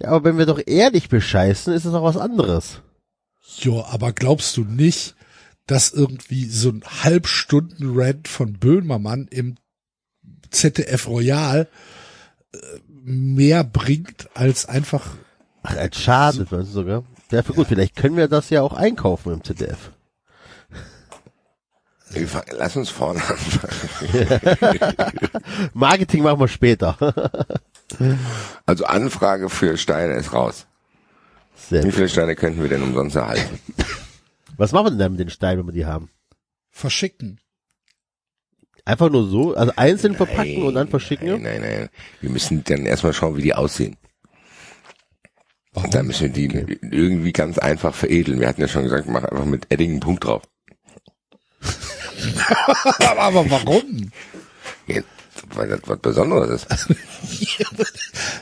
[0.00, 2.80] ja, aber wenn wir doch ehrlich bescheißen, ist es auch was anderes.
[3.58, 5.14] Jo, aber glaubst du nicht,
[5.66, 9.56] dass irgendwie so ein Halbstunden-Rant von Böhmermann im
[10.50, 11.68] ZDF Royal
[12.52, 12.58] äh,
[13.02, 15.06] mehr bringt als einfach
[15.62, 17.04] Ach, als Schaden, meinst du sogar?
[17.30, 19.90] Ja, für gut, vielleicht können wir das ja auch einkaufen im ZDF.
[22.56, 24.80] Lass uns vorne anfangen.
[25.74, 26.96] Marketing machen wir später.
[28.66, 30.66] Also Anfrage für Steine ist raus.
[31.54, 31.94] Sehr Wie gut.
[31.94, 33.58] viele Steine könnten wir denn umsonst erhalten?
[34.56, 36.10] Was machen wir denn dann mit den Steinen, wenn wir die haben?
[36.70, 37.40] verschicken.
[38.84, 41.42] Einfach nur so, also einzeln verpacken und dann verschicken?
[41.42, 41.88] Nein, nein, nein.
[42.20, 43.96] Wir müssen dann erstmal schauen, wie die aussehen.
[45.74, 48.40] Und dann müssen wir die irgendwie ganz einfach veredeln.
[48.40, 50.42] Wir hatten ja schon gesagt, mach einfach mit Edding einen Punkt drauf.
[53.18, 54.10] aber, warum?
[54.86, 55.02] Ja,
[55.54, 56.86] weil das was Besonderes ist.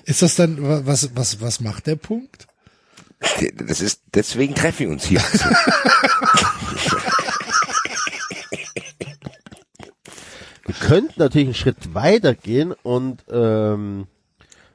[0.05, 2.47] Ist das dann, wa- was, was, was macht der Punkt?
[3.67, 5.21] Das ist, deswegen treffen wir uns hier.
[10.67, 14.07] Wir könnten natürlich einen Schritt weiter gehen und ähm,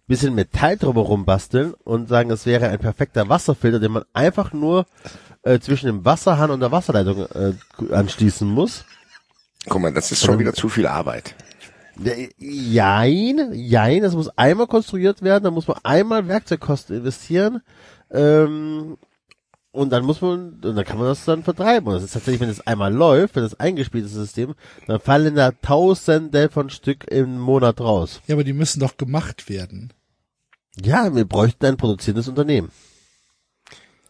[0.07, 4.85] bisschen Metall drüber rumbasteln und sagen, es wäre ein perfekter Wasserfilter, den man einfach nur
[5.43, 7.53] äh, zwischen dem Wasserhahn und der Wasserleitung äh,
[7.93, 8.85] anschließen muss.
[9.67, 11.35] Guck mal, das ist schon wieder zu viel Arbeit.
[12.03, 17.61] Ja, Jein, jein, das muss einmal konstruiert werden, da muss man einmal Werkzeugkosten investieren.
[18.11, 18.97] Ähm,
[19.71, 21.87] und dann muss man, und dann kann man das dann vertreiben.
[21.87, 24.53] Und das ist tatsächlich, wenn es einmal läuft, wenn es eingespielt ist, das System,
[24.87, 28.21] dann fallen da Tausende von Stück im Monat raus.
[28.27, 29.91] Ja, aber die müssen doch gemacht werden.
[30.81, 32.71] Ja, wir bräuchten ein produzierendes Unternehmen.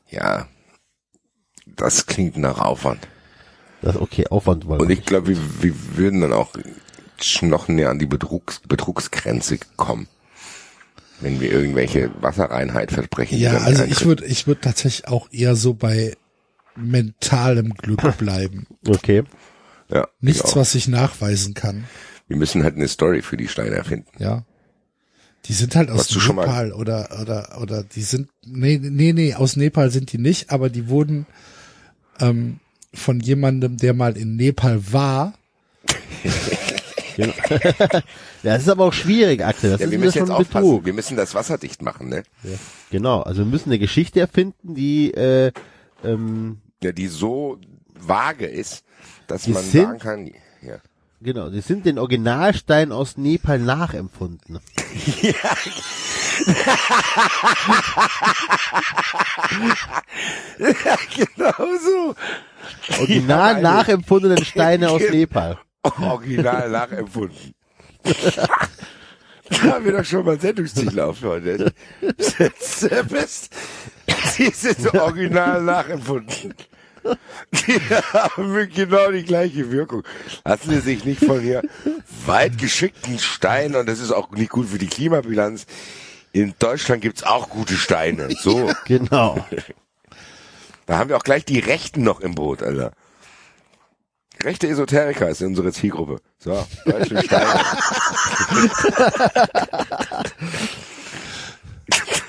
[0.10, 0.48] Ja,
[1.66, 3.08] das klingt nach Aufwand.
[3.84, 6.54] Das okay, Aufwand wollen Und ich glaube, wir, wir würden dann auch
[7.42, 10.08] noch näher an die Betrugs, Betrugsgrenze kommen,
[11.20, 13.38] wenn wir irgendwelche Wasserreinheit versprechen.
[13.38, 16.16] Ja, also ich würde, ich würde tatsächlich auch eher so bei
[16.76, 18.66] mentalem Glück bleiben.
[18.88, 19.24] Okay.
[19.90, 20.56] Ja, Nichts, genau.
[20.56, 21.84] was ich nachweisen kann.
[22.28, 24.10] Wir müssen halt eine Story für die Steine erfinden.
[24.18, 24.46] Ja.
[25.46, 29.92] Die sind halt aus Nepal oder, oder, oder die sind, nee, nee, nee, aus Nepal
[29.92, 31.26] sind die nicht, aber die wurden,
[32.20, 32.60] ähm,
[32.94, 35.34] von jemandem, der mal in Nepal war,
[37.18, 37.28] Ja,
[38.44, 39.70] das ist aber auch schwierig, Axel.
[39.72, 40.66] Das Ja, ist wir müssen jetzt aufpassen.
[40.68, 40.86] Betrug.
[40.86, 42.24] Wir müssen das wasserdicht machen, ne?
[42.90, 45.52] Genau, also wir müssen eine Geschichte erfinden, die äh,
[46.04, 47.60] ähm, Ja, die so
[48.00, 48.84] vage ist,
[49.28, 50.28] dass man sind- sagen kann,
[50.62, 50.78] ja.
[51.24, 54.60] Genau, die sind den Originalstein aus Nepal nachempfunden.
[61.16, 61.54] genau
[61.84, 62.16] so.
[63.00, 65.02] Original eine- nachempfundene Steine aus.
[65.02, 65.58] Nepal.
[66.02, 67.54] Original nachempfunden.
[68.04, 71.74] da haben wir doch schon mal Sendungstitel auf heute.
[72.60, 73.50] Selbst,
[74.38, 76.54] die sind original nachempfunden.
[77.52, 77.80] Die
[78.14, 80.04] haben genau die gleiche Wirkung.
[80.46, 81.62] Lassen Sie sich nicht von hier
[82.26, 85.66] weit geschickten Stein und das ist auch nicht gut für die Klimabilanz.
[86.32, 88.30] In Deutschland gibt's auch gute Steine.
[88.32, 89.46] So, Genau.
[90.86, 92.92] da haben wir auch gleich die Rechten noch im Boot, Alter.
[94.42, 96.20] Rechte Esoteriker ist unsere Zielgruppe.
[96.40, 97.62] So, deutsche Steine.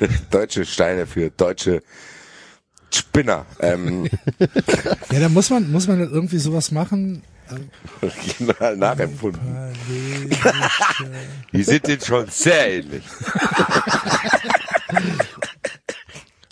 [0.31, 1.83] deutsche Steine für deutsche
[2.95, 3.47] Spinner.
[3.61, 4.09] Ähm,
[5.13, 7.23] Ja, da muss man, muss man irgendwie sowas machen.
[8.01, 9.41] original nachempfunden.
[11.53, 13.05] Die sind denen schon sehr ähnlich.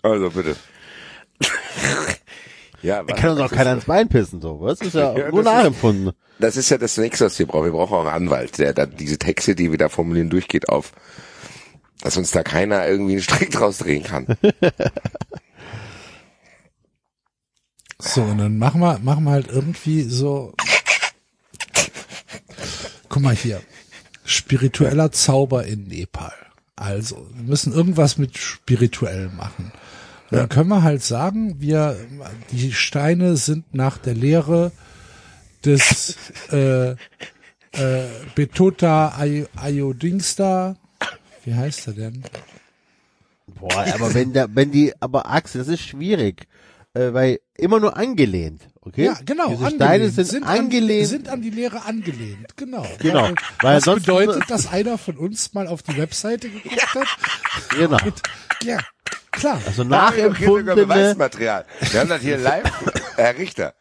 [0.03, 0.57] also bitte.
[2.83, 4.61] Ja, Da kann uns auch keiner ins Bein pissen, so.
[4.61, 6.13] Was ist ja, Ja, nur das ist- nachempfunden.
[6.39, 7.67] Das ist ja das nächste, was wir brauchen.
[7.67, 10.93] Wir brauchen auch einen Anwalt, der dann diese Texte, die wir da formulieren, durchgeht auf,
[12.01, 14.27] dass uns da keiner irgendwie einen Strick draus drehen kann.
[18.05, 20.53] So, und dann machen wir, machen wir halt irgendwie so.
[23.09, 23.61] Guck mal hier.
[24.25, 26.33] Spiritueller Zauber in Nepal.
[26.77, 29.73] Also, wir müssen irgendwas mit spirituell machen.
[30.31, 31.97] Und dann können wir halt sagen, wir,
[32.51, 34.73] die Steine sind nach der Lehre
[35.65, 36.17] des
[36.53, 36.97] äh, äh,
[38.35, 40.77] Betota Ay- Ayodingsta.
[41.45, 42.23] Wie heißt er denn?
[43.47, 46.47] Boah, aber wenn der, wenn die, aber Axel, das ist schwierig,
[46.95, 49.05] äh, weil immer nur angelehnt, okay?
[49.07, 49.49] Ja, genau.
[49.49, 49.75] Diese angelehnt.
[49.83, 51.09] Steine sind, an, angelehnt.
[51.09, 52.57] sind an die Lehre angelehnt.
[52.57, 52.87] Genau.
[52.99, 53.29] Genau.
[53.29, 57.07] Und Weil Was sonst- bedeutet, dass einer von uns mal auf die Webseite geguckt hat?
[57.71, 57.99] genau.
[58.05, 58.23] Und,
[58.63, 58.79] ja,
[59.31, 59.61] klar.
[59.67, 61.65] Also nachempfundene, Beweismaterial.
[61.91, 62.65] Wir haben das hier live,
[63.17, 63.75] Herr Richter,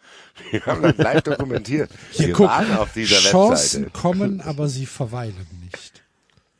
[0.52, 1.92] wir haben das live dokumentiert.
[2.12, 4.00] Hier, wir guck, waren auf dieser Chancen Webseite.
[4.02, 6.02] kommen, aber sie verweilen nicht.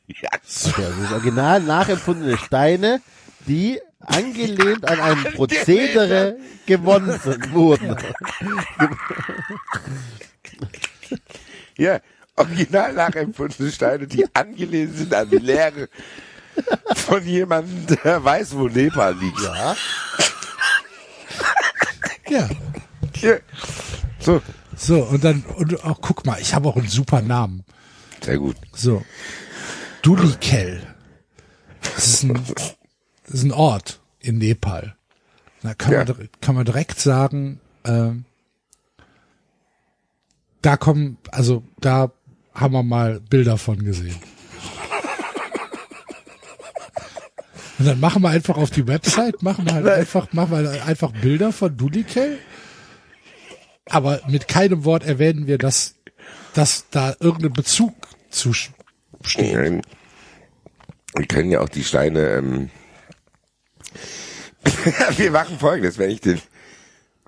[0.08, 0.30] Ja,
[0.66, 3.02] okay, also das original nachempfundene Steine,
[3.48, 7.20] die angelehnt an ein Prozedere gewonnen
[7.52, 7.96] wurden.
[11.78, 12.00] ja,
[12.36, 15.90] original nachempfundene Steine, die angelehnt sind an die Lehre
[16.96, 19.42] von jemandem, der weiß, wo Nepal liegt.
[19.42, 19.76] Ja.
[22.30, 22.48] Ja.
[23.14, 23.42] Hier.
[24.20, 24.42] So.
[24.78, 27.66] So, und dann, und auch, guck mal, ich habe auch einen super Namen.
[28.24, 28.56] Sehr gut.
[28.72, 29.04] So.
[30.02, 30.82] Dulikel.
[31.82, 32.42] Das ist ein,
[33.32, 34.96] das ist ein Ort in Nepal.
[35.64, 36.06] Da kann, Ja.
[36.06, 38.26] man, kann man direkt sagen, ähm,
[40.62, 42.12] da kommen, also da
[42.54, 44.16] haben wir mal Bilder von gesehen.
[47.80, 51.12] Und dann machen wir einfach auf die Website, machen wir halt einfach, machen wir einfach
[51.12, 52.38] Bilder von Dulikel.
[53.90, 55.96] Aber mit keinem Wort erwähnen wir, dass,
[56.54, 57.94] dass da irgendein Bezug
[58.30, 58.74] zu steht.
[61.16, 62.70] Wir können ja auch die Steine, ähm,
[65.18, 66.42] wir machen folgendes, wenn ich den,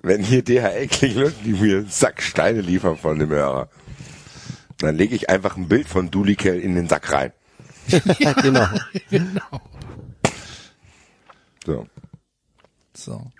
[0.02, 3.68] wenn hier DHL klingelt und die mir einen Sack Steine liefern von dem Hörer,
[4.78, 7.32] dann lege ich einfach ein Bild von Dulikel in den Sack rein.
[8.42, 8.66] genau.
[9.10, 9.60] Genau.
[11.66, 11.86] So.
[12.96, 13.30] So.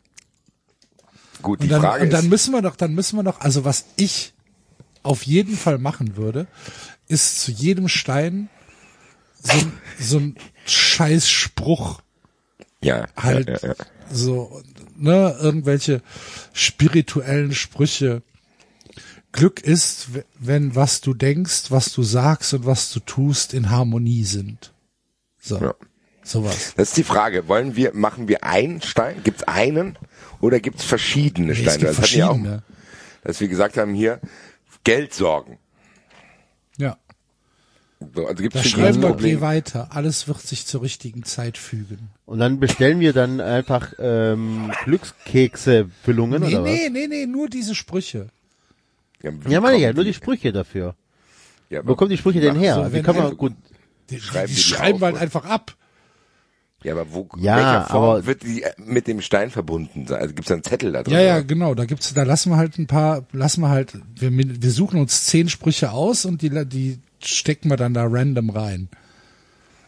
[1.42, 3.40] Gut, die Und dann, Frage und dann ist, müssen wir doch, dann müssen wir doch,
[3.40, 4.32] also was ich
[5.02, 6.46] auf jeden Fall machen würde,
[7.08, 8.48] ist zu jedem Stein
[9.42, 10.36] so, ein- so ein
[10.66, 12.00] scheiß Spruch
[12.84, 13.74] ja, halt ja, ja, ja.
[14.10, 14.62] so,
[14.96, 16.02] ne, irgendwelche
[16.52, 18.22] spirituellen Sprüche.
[19.32, 24.24] Glück ist, wenn was du denkst, was du sagst und was du tust in Harmonie
[24.24, 24.72] sind.
[25.40, 25.58] So.
[25.60, 25.74] Ja.
[26.22, 26.72] Sowas.
[26.76, 27.48] Das ist die Frage.
[27.48, 29.22] Wollen wir, machen wir einen Stein?
[29.24, 29.98] Gibt's einen?
[30.40, 31.78] Oder gibt's verschiedene Nee, es Steine?
[31.78, 32.62] gibt das hatten wir auch, verschiedene.
[33.24, 34.20] dass wir gesagt haben hier,
[34.84, 35.58] Geld sorgen.
[38.14, 39.36] So, also gibt's Da schreiben wir, Problem.
[39.36, 39.88] geh weiter.
[39.90, 42.10] Alles wird sich zur richtigen Zeit fügen.
[42.26, 46.70] Und dann bestellen wir dann einfach ähm, Glückskekse-Füllungen Nee, oder was?
[46.70, 48.28] nee, nee, nee, nur diese Sprüche.
[49.22, 50.94] Ja, Ja, meine ich ja, nur die Sprüche dafür.
[51.70, 52.74] Ja, Wo kommen die Sprüche denn her?
[52.86, 53.52] so, Wie kann man ein- gut,
[54.10, 55.74] Die, Schreiben die wir die schreiben wir halt einfach ab.
[56.82, 60.20] Ja, aber wo, Ja, welcher Form aber- wird die äh, mit dem Stein verbunden sein?
[60.20, 61.14] Also gibt's da einen Zettel da drin?
[61.14, 61.44] Ja, ja, oder?
[61.44, 61.74] genau.
[61.74, 65.24] Da gibt's, da lassen wir halt ein paar, lassen wir halt, wir, wir suchen uns
[65.24, 68.88] zehn Sprüche aus und die, die stecken wir dann da random rein.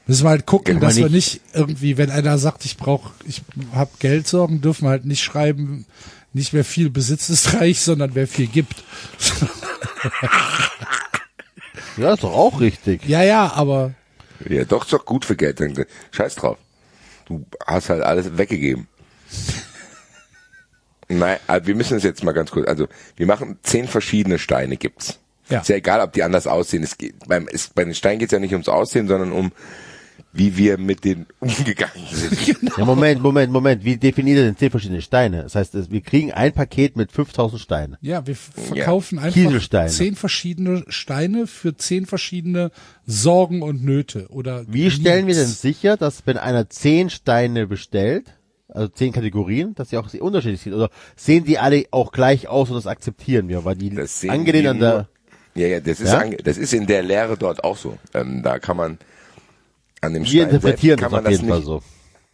[0.06, 3.42] Müssen wir halt gucken, dass wir nicht- nicht irgendwie, wenn einer sagt, ich brauche, ich
[3.74, 5.84] hab Geldsorgen, dürfen wir halt nicht schreiben,
[6.32, 8.84] nicht wer viel besitzt ist reich, sondern wer viel gibt.
[11.96, 13.06] ja, ist doch auch richtig.
[13.08, 13.94] Ja, ja, aber
[14.48, 15.60] Ja, doch, ist doch gut für Geld.
[15.60, 15.74] Dann,
[16.12, 16.58] scheiß drauf.
[17.26, 18.86] Du hast halt alles weggegeben.
[21.08, 22.66] Nein, wir müssen es jetzt mal ganz kurz.
[22.68, 25.18] Also wir machen zehn verschiedene Steine gibt's.
[25.48, 25.60] Ja.
[25.60, 26.82] Ist ja egal, ob die anders aussehen.
[26.82, 29.52] Es geht, beim, es, bei den Steinen geht's ja nicht ums Aussehen, sondern um
[30.32, 32.72] wie wir mit denen umgegangen sind.
[32.76, 33.84] Ja, Moment, Moment, Moment.
[33.84, 35.44] Wie definiert ihr denn zehn verschiedene Steine?
[35.44, 37.96] Das heißt, es- wir kriegen ein Paket mit 5000 Steinen.
[38.02, 39.88] Ja, wir verkaufen einfach Kieselsteine.
[39.90, 42.70] zehn verschiedene Steine für zehn verschiedene
[43.06, 45.62] Sorgen und Nöte oder Wie stellen wir denn Needs.
[45.62, 48.26] sicher, dass wenn einer zehn Steine bestellt,
[48.68, 50.74] also zehn Kategorien, dass sie auch sehr unterschiedlich sind?
[50.74, 53.64] Oder sehen die alle auch gleich aus und das akzeptieren wir?
[53.64, 55.08] Weil die Das sehen angelehnt wir an der, nur-
[55.56, 56.20] Ja, ja, das ist, Ja?
[56.20, 57.98] ange- das ist in der Lehre dort auch so.
[58.14, 58.98] Ähm, da kann man
[60.02, 61.82] an dem wir Stein interpretieren das kann man auf jeden das Fall nicht, so.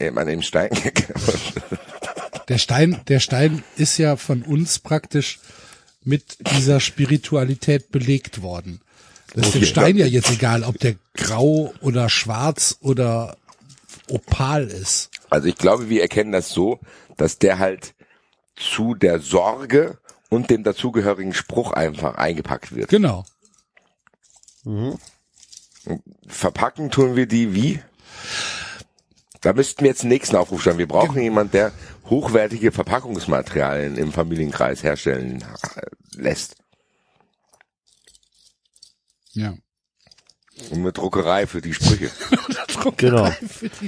[0.00, 0.70] Ähm, an dem Stein,
[2.48, 5.38] Der Stein, der Stein ist ja von uns praktisch
[6.04, 8.80] mit dieser Spiritualität belegt worden.
[9.34, 9.66] Das ist dem Okay.
[9.70, 13.36] Stein ja jetzt egal, ob der grau oder schwarz oder
[14.08, 15.10] opal ist.
[15.30, 16.80] Also ich glaube, wir erkennen das so,
[17.16, 17.94] dass der halt
[18.56, 19.96] zu der Sorge
[20.32, 22.88] und dem dazugehörigen Spruch einfach eingepackt wird.
[22.88, 23.26] Genau.
[26.26, 27.82] Verpacken tun wir die wie?
[29.42, 30.78] Da müssten wir jetzt den nächsten Aufruf stellen.
[30.78, 31.72] Wir brauchen jemanden, der
[32.08, 35.44] hochwertige Verpackungsmaterialien im Familienkreis herstellen
[35.76, 35.82] äh,
[36.16, 36.56] lässt.
[39.32, 39.54] Ja.
[40.70, 42.10] Und eine Druckerei für die Sprüche.
[42.96, 43.26] Genau.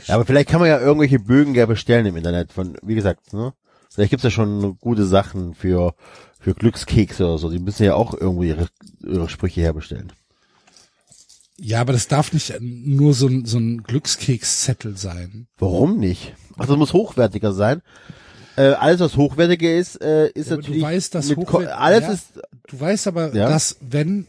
[0.06, 3.32] Ja, aber vielleicht kann man ja irgendwelche Bögen ja bestellen im Internet von, wie gesagt,
[3.32, 3.52] ne?
[3.94, 5.94] Vielleicht gibt's ja schon gute Sachen für,
[6.44, 7.50] für Glückskekse oder so.
[7.50, 8.68] Die müssen ja auch irgendwie ihre,
[9.02, 10.12] ihre Sprüche herbestellen.
[11.56, 15.46] Ja, aber das darf nicht nur so ein, so ein Glückskekszettel sein.
[15.58, 16.34] Warum nicht?
[16.58, 17.80] Ach, das muss hochwertiger sein.
[18.56, 22.12] Äh, alles, was hochwertiger ist, äh, ist du natürlich weißt, dass alles ja.
[22.12, 22.26] ist
[22.68, 23.48] Du weißt aber, Ja.
[23.48, 24.26] dass wenn,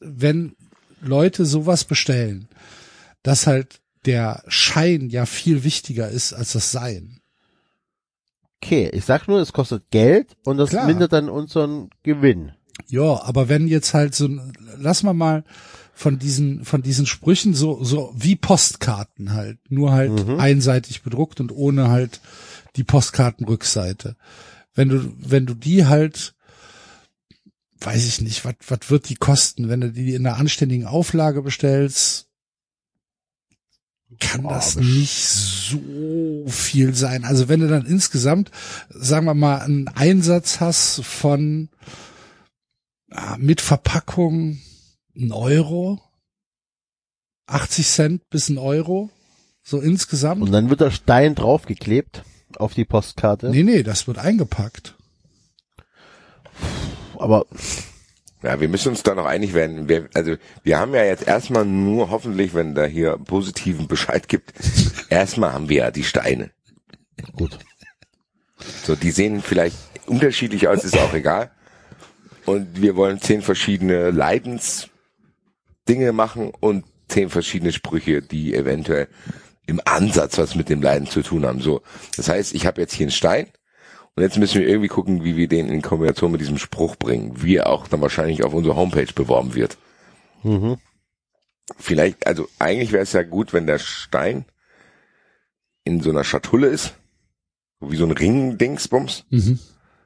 [0.00, 0.54] wenn
[1.00, 2.48] Leute sowas bestellen,
[3.22, 7.17] dass halt der Schein ja viel wichtiger ist als das Sein.
[8.62, 8.90] Okay.
[8.92, 10.86] Ich sag nur, es kostet Geld und das Klar.
[10.86, 12.52] mindert dann unseren Gewinn.
[12.86, 14.28] Ja, aber wenn jetzt halt so,
[14.76, 15.44] lass mal mal
[15.94, 21.50] von diesen, von diesen Sprüchen so, so wie Postkarten halt, nur halt einseitig bedruckt und
[21.50, 22.20] ohne halt
[22.76, 24.16] die Postkartenrückseite.
[24.74, 26.36] Wenn du, wenn du die halt,
[27.80, 31.42] weiß ich nicht, was, was wird die kosten, wenn du die in einer anständigen Auflage
[31.42, 32.27] bestellst,
[34.18, 37.24] kann das nicht so viel sein.
[37.24, 38.50] Also wenn du dann insgesamt,
[38.88, 41.68] sagen wir mal, einen Einsatz hast von
[43.10, 44.58] ah, mit Verpackung
[45.14, 46.00] ein Euro,
[47.46, 49.10] 80 Cent bis ein Euro,
[49.62, 50.42] so insgesamt.
[50.42, 52.24] Und dann wird der Stein draufgeklebt
[52.56, 53.50] auf die Postkarte.
[53.50, 54.96] nee, nee, das wird eingepackt.
[57.18, 57.46] Aber
[58.42, 59.88] Ja, wir müssen uns da noch einig werden.
[59.88, 64.52] Wir, also wir haben ja jetzt erstmal nur hoffentlich, wenn da hier positiven Bescheid gibt,
[65.10, 66.50] erstmal haben wir ja die Steine.
[67.36, 67.58] gut.
[68.84, 69.76] So, die sehen vielleicht
[70.06, 71.50] unterschiedlich aus, ist auch egal.
[72.46, 79.08] Und wir wollen zehn verschiedene Leidensdinge machen und zehn verschiedene Sprüche, die eventuell
[79.66, 81.60] im Ansatz was mit dem Leiden zu tun haben.
[81.60, 81.82] So,
[82.16, 83.48] das heißt, ich habe jetzt hier einen Stein
[84.18, 87.40] und jetzt müssen wir irgendwie gucken, wie wir den in Kombination mit diesem Spruch bringen,
[87.40, 89.78] wie er auch dann wahrscheinlich auf unserer Homepage beworben wird.
[90.42, 90.78] Mhm.
[91.78, 94.44] Vielleicht, also eigentlich wäre es ja gut, wenn der Stein
[95.84, 96.94] in so einer Schatulle ist,
[97.78, 99.60] wie so ein Ring-Dingsbums Mhm.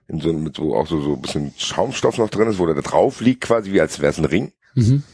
[0.08, 2.74] in so mit so auch so so ein bisschen Schaumstoff noch drin ist, wo der
[2.74, 4.52] da drauf liegt, quasi wie als wäre es ein Ring.
[4.74, 5.04] Mhm.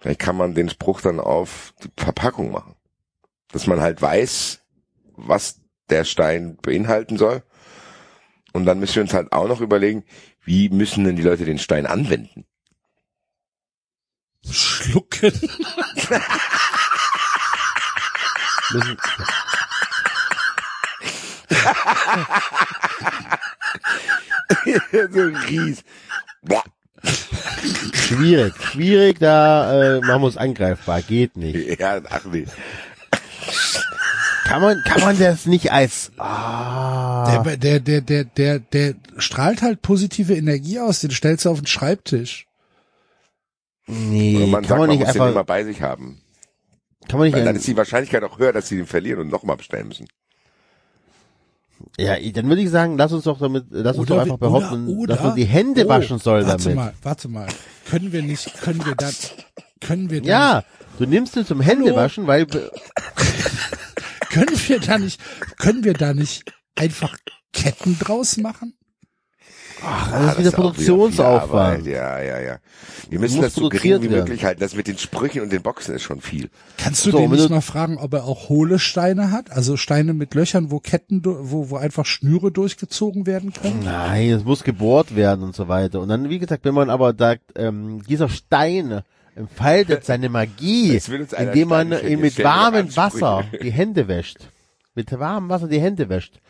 [0.00, 2.74] Vielleicht kann man den Spruch dann auf die Verpackung machen,
[3.52, 4.62] dass man halt weiß,
[5.14, 7.44] was der Stein beinhalten soll.
[8.52, 10.04] Und dann müssen wir uns halt auch noch überlegen,
[10.44, 12.44] wie müssen denn die Leute den Stein anwenden?
[14.44, 15.32] Schlucken.
[25.12, 25.82] So ein Ries.
[26.42, 26.64] Boah.
[27.92, 31.80] schwierig, schwierig, da äh, machen wir uns angreifbar, geht nicht.
[31.80, 32.46] Ja, ach nee.
[34.50, 39.62] Kann man, kann man das nicht als ah, Der, der, der, der, der, der strahlt
[39.62, 42.48] halt positive Energie aus, den stellst du auf den Schreibtisch.
[43.86, 46.20] nee, man kann sagt, man man nicht muss den immer einfach, bei sich haben.
[47.08, 49.28] kann man nicht, Weil dann ist die Wahrscheinlichkeit auch höher, dass sie den verlieren und
[49.28, 50.08] nochmal bestellen müssen.
[51.96, 55.22] ja, dann würde ich sagen, lass uns doch damit, lass uns doch einfach behaupten, dass
[55.22, 56.76] man die Hände oh, waschen soll warte damit.
[56.76, 57.46] mal, warte mal.
[57.88, 59.14] Können wir nicht, können wir dann,
[59.80, 60.64] können wir dann, Ja,
[60.98, 62.48] du nimmst ihn zum Händewaschen, weil
[64.30, 65.20] können wir da nicht,
[65.58, 67.16] können wir da nicht einfach
[67.52, 68.74] Ketten draus machen?
[69.82, 71.86] ach, Ah, das ist wieder Produktionsaufwand.
[71.86, 72.58] Ja, ja, ja.
[73.08, 74.60] Wir müssen Muss das so gering wie möglich halten.
[74.60, 76.50] Das mit den Sprüchen und den Boxen ist schon viel.
[76.76, 79.50] Kannst du So, den nicht mal fragen, ob er auch hohle Steine hat?
[79.50, 83.80] Also Steine mit Löchern, wo Ketten, wo, wo einfach Schnüre durchgezogen werden können?
[83.84, 86.00] Nein, es muss gebohrt werden und so weiter.
[86.00, 89.02] Und dann, wie gesagt, wenn man aber sagt, ähm, dieser Stein
[89.40, 91.00] entfaltet seine Magie,
[91.36, 92.94] indem man ihn mit warmem.
[92.96, 94.38] Wasser die Hände wäscht.
[94.94, 96.40] Mit warmem Wasser die Hände wäscht.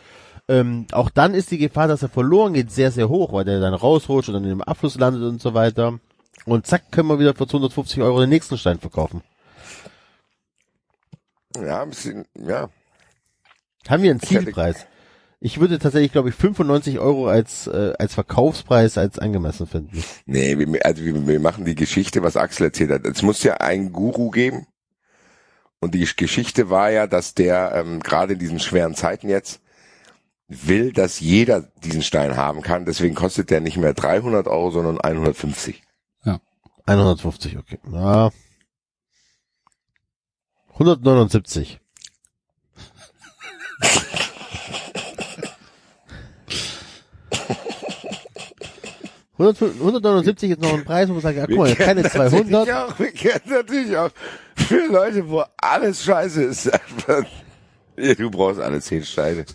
[0.48, 3.60] Ähm, auch dann ist die Gefahr, dass er verloren geht, sehr, sehr hoch, weil der
[3.60, 6.00] dann rausrutscht und dann in dem Abfluss landet und so weiter.
[6.44, 9.22] Und zack, können wir wieder für 250 Euro den nächsten Stein verkaufen.
[11.56, 12.68] Ja, ein bisschen, ja.
[13.88, 14.86] Haben wir einen Zielpreis?
[15.42, 20.04] Ich würde tatsächlich, glaube ich, 95 Euro als, äh, als Verkaufspreis als angemessen finden.
[20.26, 23.06] Nee, wir, also wir, wir machen die Geschichte, was Axel erzählt hat.
[23.06, 24.66] Es muss ja einen Guru geben.
[25.80, 29.62] Und die Geschichte war ja, dass der ähm, gerade in diesen schweren Zeiten jetzt
[30.46, 32.84] will, dass jeder diesen Stein haben kann.
[32.84, 35.82] Deswegen kostet der nicht mehr 300 Euro, sondern 150.
[36.86, 37.78] 150, okay.
[37.84, 38.30] Na.
[40.72, 41.79] 179.
[49.40, 52.50] 179 ist noch ein Preis, wo man sagt, ja, guck mal, keine 200.
[52.50, 54.10] Natürlich auch, wir kennen natürlich auch
[54.54, 56.70] für Leute, wo alles scheiße ist.
[57.96, 59.44] Ja, du brauchst alle zehn Steine.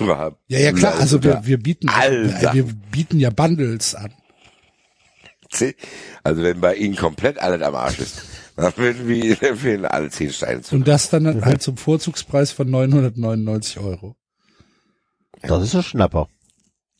[0.00, 4.12] Ja, ja klar, also wir, wir bieten Alle äh, wir bieten ja Bundles an.
[6.24, 8.22] Also wenn bei Ihnen komplett alles am Arsch ist,
[8.56, 10.74] dann würden wir Ihnen empfehlen, alle zehn Steine zu.
[10.74, 14.16] Und das dann halt zum Vorzugspreis von 999 Euro.
[15.42, 16.28] Das ist ein Schnapper.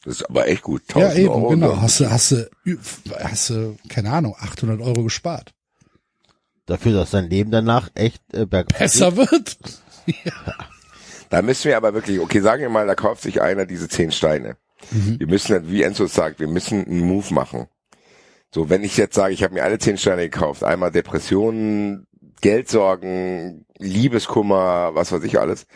[0.07, 0.83] Das ist aber echt gut.
[0.94, 1.70] Ja, 1000 eben, Euro genau.
[1.70, 1.83] dann.
[1.83, 2.49] Hast du, hast du,
[3.18, 5.52] hast du, keine Ahnung, 800 Euro gespart.
[6.65, 9.59] Dafür, dass sein Leben danach echt äh, bergauf Besser wird.
[11.28, 14.12] Da müssen wir aber wirklich, okay, sagen wir mal, da kauft sich einer diese zehn
[14.12, 14.57] Steine.
[14.93, 17.67] Wir müssen, wie Enzo sagt, wir müssen einen Move machen.
[18.55, 22.07] So, wenn ich jetzt sage, ich habe mir alle zehn Steine gekauft, einmal Depressionen,
[22.41, 25.67] Geldsorgen, Liebeskummer, was weiß ich alles,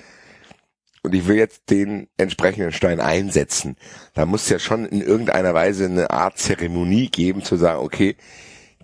[1.02, 3.76] und ich will jetzt den entsprechenden Stein einsetzen,
[4.14, 8.16] da muss ja schon in irgendeiner Weise eine Art Zeremonie geben, zu sagen, okay,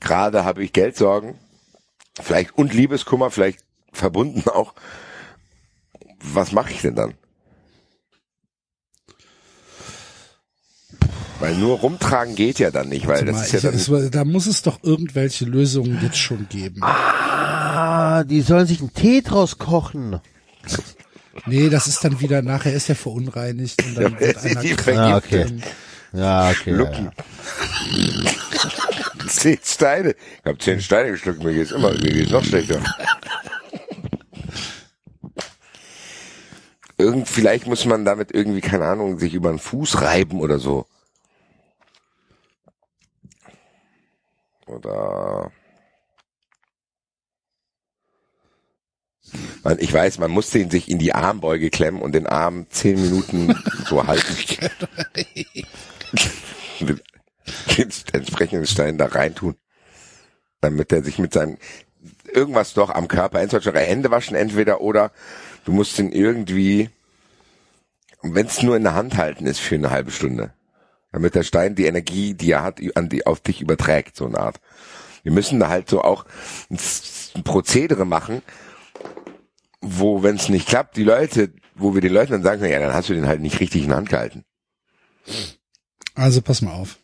[0.01, 1.35] gerade habe ich Geldsorgen,
[2.21, 3.61] vielleicht und Liebeskummer, vielleicht
[3.93, 4.75] verbunden auch,
[6.21, 7.15] was mache ich denn dann?
[11.39, 13.97] Weil nur rumtragen geht ja dann nicht, weil Warte das mal, ist ja ich, dann.
[14.05, 16.83] es, da muss es doch irgendwelche Lösungen jetzt schon geben.
[16.83, 20.19] Ah, die sollen sich einen Tee draus kochen.
[21.45, 24.99] Nee, das ist dann wieder, nachher ist er verunreinigt und dann wird einer Die krank.
[24.99, 25.47] Ah, okay.
[26.13, 26.71] Ja, okay.
[26.71, 27.09] Ja, Lucky.
[29.29, 30.11] zehn Steine.
[30.11, 32.81] Ich habe zehn Steine geschluckt, mir geht's immer, mir geht's noch schlechter.
[36.99, 40.87] Irgend, vielleicht muss man damit irgendwie, keine Ahnung, sich über den Fuß reiben oder so.
[44.67, 45.53] Oder
[49.63, 53.01] man, ich weiß, man muss den sich in die Armbeuge klemmen und den Arm zehn
[53.01, 53.55] Minuten
[53.87, 54.37] so halten.
[56.81, 57.01] den,
[57.77, 59.57] den entsprechenden Stein da reintun.
[60.61, 61.59] Damit er sich mit seinem
[62.33, 65.11] irgendwas doch am Körper, entweder Hände waschen entweder oder
[65.65, 66.91] du musst ihn irgendwie,
[68.23, 70.53] wenn es nur in der Hand halten ist für eine halbe Stunde,
[71.13, 74.39] damit der Stein die Energie, die er hat, an die, auf dich überträgt, so eine
[74.39, 74.61] Art.
[75.23, 76.25] Wir müssen da halt so auch
[76.71, 78.43] ein Prozedere machen,
[79.81, 82.95] wo, wenn es nicht klappt, die Leute, wo wir den Leuten dann sagen ja, dann
[82.95, 84.45] hast du den halt nicht richtig in der Hand gehalten.
[86.15, 86.99] Also pass mal auf.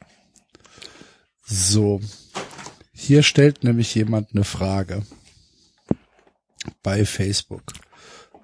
[1.45, 2.01] So.
[2.93, 5.03] Hier stellt nämlich jemand eine Frage
[6.83, 7.73] bei Facebook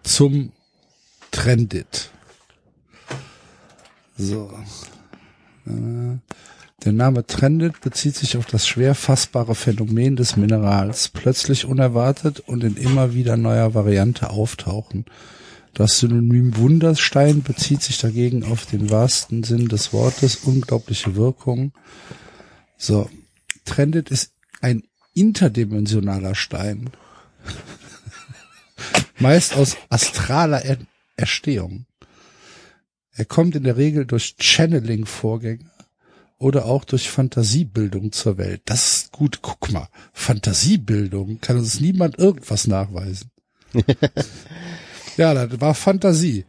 [0.03, 0.53] zum
[1.31, 2.11] Trendit.
[4.17, 4.53] So.
[5.67, 6.19] Äh,
[6.85, 12.63] Der Name Trendit bezieht sich auf das schwer fassbare Phänomen des Minerals, plötzlich unerwartet und
[12.63, 15.05] in immer wieder neuer Variante auftauchen.
[15.75, 21.73] Das Synonym Wunderstein bezieht sich dagegen auf den wahrsten Sinn des Wortes, unglaubliche Wirkung.
[22.77, 23.11] So,
[23.65, 24.85] Trendit ist ein
[25.15, 26.91] interdimensionaler Stein.
[29.19, 30.79] Meist aus astraler er
[31.17, 31.87] Erstehung.
[33.11, 35.69] Er kommt in der Regel durch Channeling-Vorgänge
[36.39, 38.63] oder auch durch Fantasiebildung zur Welt.
[38.67, 39.89] Das ist gut, guck mal.
[40.13, 43.31] Fantasiebildung kann uns niemand irgendwas nachweisen.
[45.17, 46.45] ja, das war Fantasie.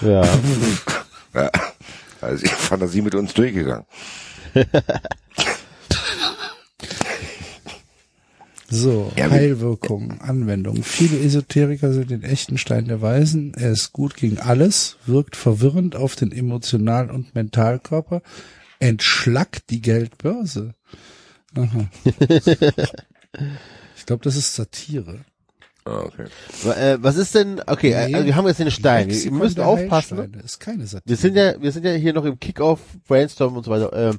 [0.00, 0.22] ja.
[1.34, 1.50] Ja,
[2.22, 3.84] also Fantasie mit uns durchgegangen.
[8.68, 10.82] So, Ja, Heilwirkung, Anwendung.
[10.82, 13.54] Viele Esoteriker sind den echten Stein der Weisen.
[13.54, 18.22] Er ist gut gegen alles, wirkt verwirrend auf den Emotional- und Mentalkörper,
[18.80, 20.74] entschlackt die Geldbörse.
[21.56, 21.88] Aha.
[23.96, 25.20] ich glaube, das ist Satire.
[25.84, 26.24] Ah, okay.
[26.68, 28.14] Äh, was ist denn, okay, äh, Nee.
[28.16, 29.08] also wir haben jetzt den Stein.
[29.08, 30.18] Wir müssen aufpassen.
[30.18, 31.08] Heilsteine ist keine Satire.
[31.08, 33.92] Wir sind ja, wir sind ja hier noch im Kick-Off, Brainstorm und so weiter.
[33.92, 34.18] Ähm,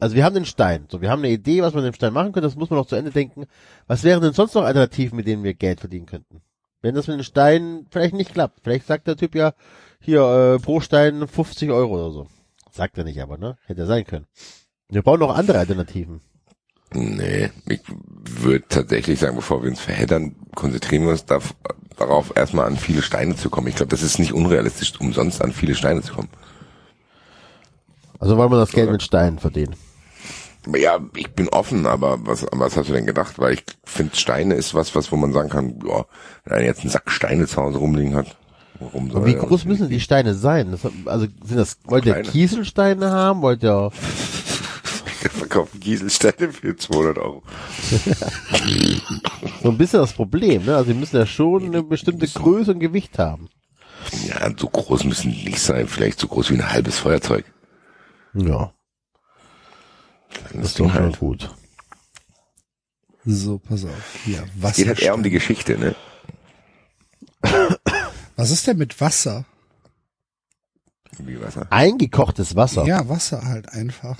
[0.00, 2.12] also wir haben den Stein, so wir haben eine Idee, was man mit dem Stein
[2.12, 3.46] machen könnte, das muss man noch zu Ende denken.
[3.86, 6.42] Was wären denn sonst noch Alternativen, mit denen wir Geld verdienen könnten?
[6.82, 9.52] Wenn das mit dem Stein vielleicht nicht klappt, vielleicht sagt der Typ ja,
[10.00, 12.28] hier, äh, pro Stein 50 Euro oder so.
[12.70, 13.56] Sagt er nicht aber, ne?
[13.66, 14.26] Hätte er sein können.
[14.88, 16.20] Wir brauchen noch andere Alternativen.
[16.92, 21.40] Nee, ich würde tatsächlich sagen, bevor wir uns verheddern, konzentrieren wir uns da,
[21.96, 23.66] darauf, erstmal an viele Steine zu kommen.
[23.66, 26.28] Ich glaube, das ist nicht unrealistisch, umsonst an viele Steine zu kommen.
[28.18, 29.74] Also wollen wir das Geld mit Steinen verdienen.
[30.74, 33.38] Ja, ich bin offen, aber was, was hast du denn gedacht?
[33.38, 36.04] Weil ich finde, Steine ist was, was, wo man sagen kann, ja,
[36.44, 38.36] wenn einer jetzt einen Sack Steine zu Hause rumliegen hat,
[38.80, 40.72] warum soll Aber wie groß müssen die Steine sein?
[40.72, 42.28] Das, also sind das, wollt ihr Kleine.
[42.28, 43.42] Kieselsteine haben?
[43.42, 43.92] Wollt ihr,
[45.36, 47.42] verkaufen Gieselsteine für 200 Euro.
[49.62, 50.76] so ein bisschen das Problem, ne?
[50.76, 53.48] Also die müssen ja schon eine bestimmte Größe und Gewicht haben.
[54.28, 57.44] Ja, so groß müssen die nicht sein, vielleicht so groß wie ein halbes Feuerzeug.
[58.36, 58.72] Ja,
[60.30, 61.18] Das das ist doch halt.
[61.18, 61.54] gut.
[63.24, 64.14] So, pass auf.
[64.24, 65.38] Hier, Es geht halt eher um die Wasser.
[65.38, 65.94] Geschichte, ne?
[68.36, 69.44] Was ist denn mit Wasser?
[71.18, 71.66] Wie Wasser?
[71.70, 72.84] Eingekochtes Wasser.
[72.86, 74.18] Ja, Wasser halt einfach.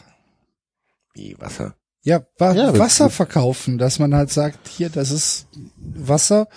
[1.14, 1.74] Wie Wasser?
[2.02, 6.48] Ja, wa Ja, Wasser verkaufen, dass man halt sagt, hier, das ist Wasser,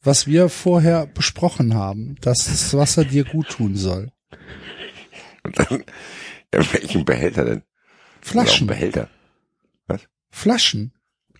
[0.00, 4.10] was wir vorher besprochen haben, dass das Wasser dir gut tun soll.
[5.44, 5.84] Und dann,
[6.60, 7.62] in welchem Behälter denn?
[8.20, 9.08] Flaschen, Behälter.
[10.30, 10.92] Flaschen.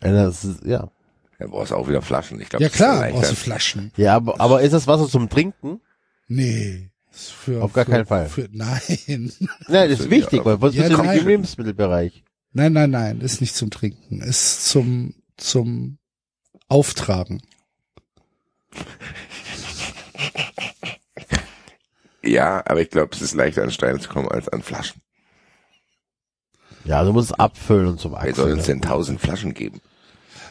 [0.02, 0.90] Ja, das ist, ja.
[1.38, 2.40] Ja, brauchst auch wieder Flaschen.
[2.40, 3.36] Ich glaube, Ja klar, brauchst du.
[3.36, 3.90] Flaschen.
[3.96, 5.80] Ja, aber, aber ist das Wasser zum Trinken?
[6.28, 6.90] Nee.
[7.12, 8.28] ist Für, Auf gar für, keinen Fall.
[8.28, 8.80] Für, nein.
[9.68, 11.18] Nein, das ist wichtig, weil was Ja, ist nein.
[11.18, 12.22] im Lebensmittelbereich?
[12.52, 15.98] Nein, nein, nein, ist nicht zum Trinken, ist zum, zum
[16.68, 17.42] Auftragen.
[22.24, 25.00] Ja, aber ich glaube, es ist leichter an Steine zu kommen als an Flaschen.
[26.84, 29.80] Ja, du musst es abfüllen und zum Wer soll uns denn tausend Flaschen geben?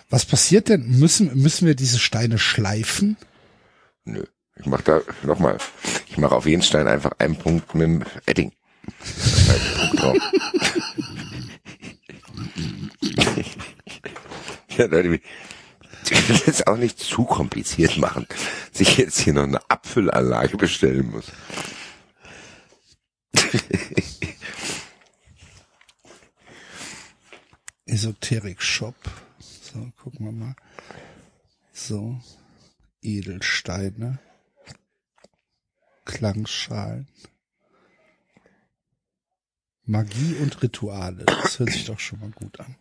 [0.10, 1.00] Was passiert denn?
[1.00, 3.18] Müssen, müssen wir diese Steine schleifen?
[4.06, 4.24] Nö.
[4.58, 5.58] Ich mach da nochmal.
[6.08, 8.52] Ich mache auf jeden Stein einfach einen Punkt mit dem Edding.
[14.78, 15.22] Ja, Leute, wie-
[16.10, 18.28] ich will das auch nicht zu kompliziert machen,
[18.72, 21.26] sich jetzt hier noch eine Abfüllanlage bestellen muss.
[27.86, 28.96] Esoterik Shop.
[29.40, 30.56] So, gucken wir mal.
[31.74, 32.20] So.
[33.02, 34.20] Edelsteine.
[36.06, 37.08] Klangschalen.
[39.84, 41.26] Magie und Rituale.
[41.26, 42.78] Das hört sich doch schon mal gut an.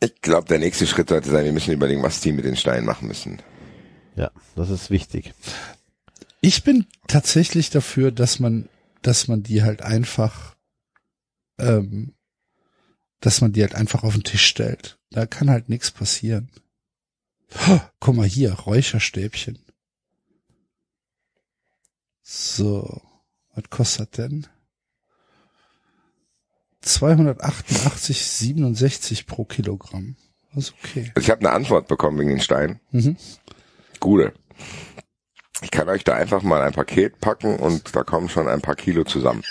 [0.00, 2.86] Ich glaube, der nächste Schritt sollte sein, wir müssen überlegen, was die mit den Steinen
[2.86, 3.42] machen müssen.
[4.14, 5.34] Ja, das ist wichtig.
[6.40, 8.68] Ich bin tatsächlich dafür, dass man,
[9.02, 10.56] dass man die halt einfach,
[11.58, 12.14] ähm,
[13.20, 14.98] dass man die halt einfach auf den Tisch stellt.
[15.10, 16.50] Da kann halt nichts passieren.
[17.68, 19.58] Oh, guck mal hier, Räucherstäbchen.
[22.22, 23.02] So,
[23.54, 24.46] was kostet denn?
[26.88, 30.16] 288,67 pro Kilogramm.
[30.54, 31.12] Das ist okay.
[31.14, 32.80] Also ich habe eine Antwort bekommen wegen den Steinen.
[32.90, 33.16] Mhm.
[34.00, 34.32] Gute.
[35.60, 38.76] Ich kann euch da einfach mal ein Paket packen und da kommen schon ein paar
[38.76, 39.42] Kilo zusammen.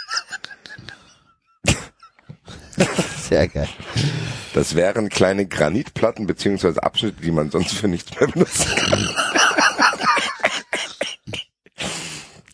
[3.22, 3.68] Sehr geil.
[4.54, 9.10] Das wären kleine Granitplatten beziehungsweise Abschnitte, die man sonst für nichts mehr benutzen kann.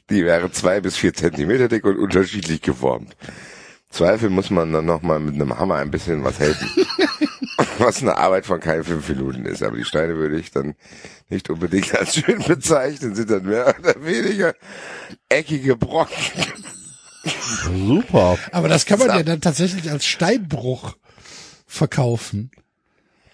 [0.10, 3.16] Die wären zwei bis vier Zentimeter dick und unterschiedlich geformt.
[3.94, 6.68] Zweifel muss man dann nochmal mit einem Hammer ein bisschen was helfen.
[7.78, 9.62] was eine Arbeit von keinen fünf Minuten ist.
[9.64, 10.76] Aber die Steine würde ich dann
[11.30, 14.56] nicht unbedingt als schön bezeichnen, sind dann mehr oder weniger
[15.30, 16.16] eckige Brocken.
[17.64, 18.38] Super.
[18.52, 20.98] Aber das kann man ja dann tatsächlich als Steinbruch
[21.66, 22.52] verkaufen.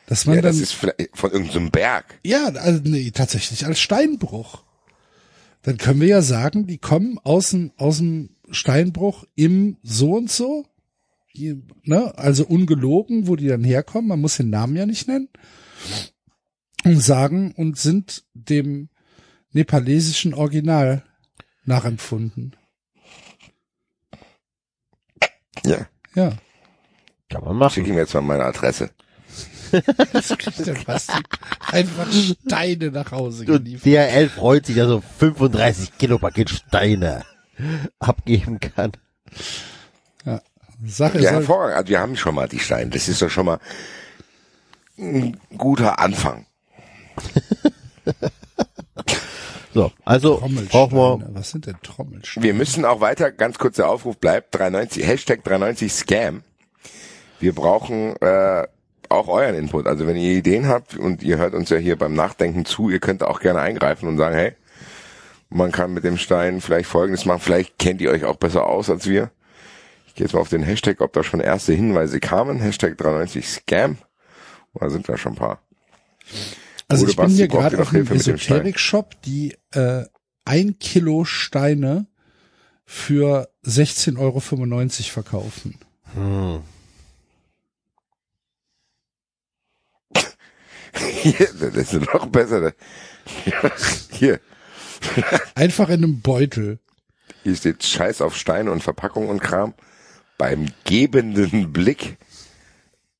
[0.06, 2.20] Dass man Ja, dann, das ist vielleicht von irgendeinem Berg.
[2.24, 4.64] ja, also nee, tatsächlich als Steinbruch.
[5.62, 10.32] Dann können wir ja sagen, die kommen aus dem, aus dem Steinbruch im so und
[10.32, 10.66] so,
[11.36, 15.30] die, ne, also ungelogen, wo die dann herkommen, man muss den Namen ja nicht nennen,
[16.84, 18.90] und sagen und sind dem
[19.52, 21.04] nepalesischen Original
[21.66, 22.56] nachempfunden.
[25.66, 25.88] Ja.
[26.16, 26.34] Ja.
[27.30, 27.74] Kann man machen.
[27.74, 28.90] Schick ihm jetzt mal meine Adresse.
[30.14, 31.22] Das kriegt der Basti
[31.72, 33.86] einfach Steine nach Hause Und geliefert.
[33.86, 37.24] DHL freut sich, dass er so 35 Kilo Paket Steine
[38.00, 38.92] abgeben kann.
[40.86, 41.78] Sache Ja, ist halt, hervorragend.
[41.78, 42.90] Also wir haben schon mal die Steine.
[42.90, 43.60] Das ist doch schon mal
[44.98, 46.46] ein guter Anfang.
[48.06, 48.12] So,
[49.74, 51.20] So, also brauchen Trommelsteine.
[51.20, 52.44] wir, Was sind denn Trommelsteine?
[52.44, 56.44] Wir müssen auch weiter, ganz kurzer Aufruf bleibt, 390, Hashtag 390 Scam.
[57.40, 58.68] Wir brauchen äh,
[59.10, 59.86] auch euren Input.
[59.86, 63.00] Also wenn ihr Ideen habt und ihr hört uns ja hier beim Nachdenken zu, ihr
[63.00, 64.54] könnt auch gerne eingreifen und sagen, hey,
[65.50, 68.90] man kann mit dem Stein vielleicht Folgendes machen, vielleicht kennt ihr euch auch besser aus
[68.90, 69.32] als wir.
[70.08, 72.60] Ich gehe jetzt mal auf den Hashtag, ob da schon erste Hinweise kamen.
[72.60, 73.98] Hashtag 390 Scam.
[74.74, 75.62] Oder sind da schon ein paar?
[76.88, 78.08] Also Gute ich bin Basti hier braucht gerade noch auf einem.
[78.08, 80.06] Esoterik-Shop, die äh,
[80.46, 82.08] ein Kilo Steine
[82.86, 85.80] für 16,95 Euro verkaufen.
[86.14, 86.64] hm,
[91.22, 92.74] Hier, das ist noch besser.
[94.12, 94.40] Hier,
[95.56, 96.80] Einfach in einem Beutel.
[97.44, 99.74] hier steht Scheiß auf Steine und Verpackung und Kram.
[100.38, 102.18] Beim gebenden Blick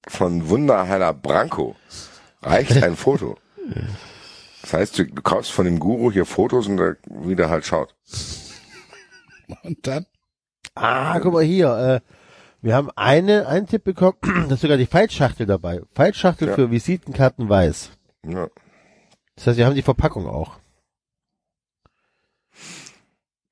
[0.08, 1.76] von Wunderheiler Branko
[2.42, 3.38] reicht ein Foto.
[4.62, 7.96] Das heißt, du kaufst von dem Guru hier Fotos und da wieder halt schaut.
[9.64, 10.06] Und dann?
[10.76, 12.02] Ah, guck mal hier.
[12.04, 12.10] Äh,
[12.62, 14.18] wir haben eine, einen Tipp bekommen,
[14.48, 15.82] da ist sogar die Faltschachtel dabei.
[15.94, 16.56] Faltschachtel Ja.
[16.56, 17.92] für Visitenkarten weiß.
[18.28, 18.48] Ja.
[19.36, 20.58] Das heißt, wir haben die Verpackung auch.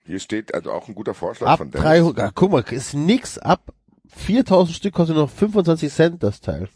[0.07, 1.85] Hier steht also auch ein guter Vorschlag Ab von Dennis.
[1.85, 3.37] 300, ah, guck mal, ist nix.
[3.37, 3.73] Ab
[4.15, 6.69] 4000 Stück kostet nur noch 25 Cent das Teil.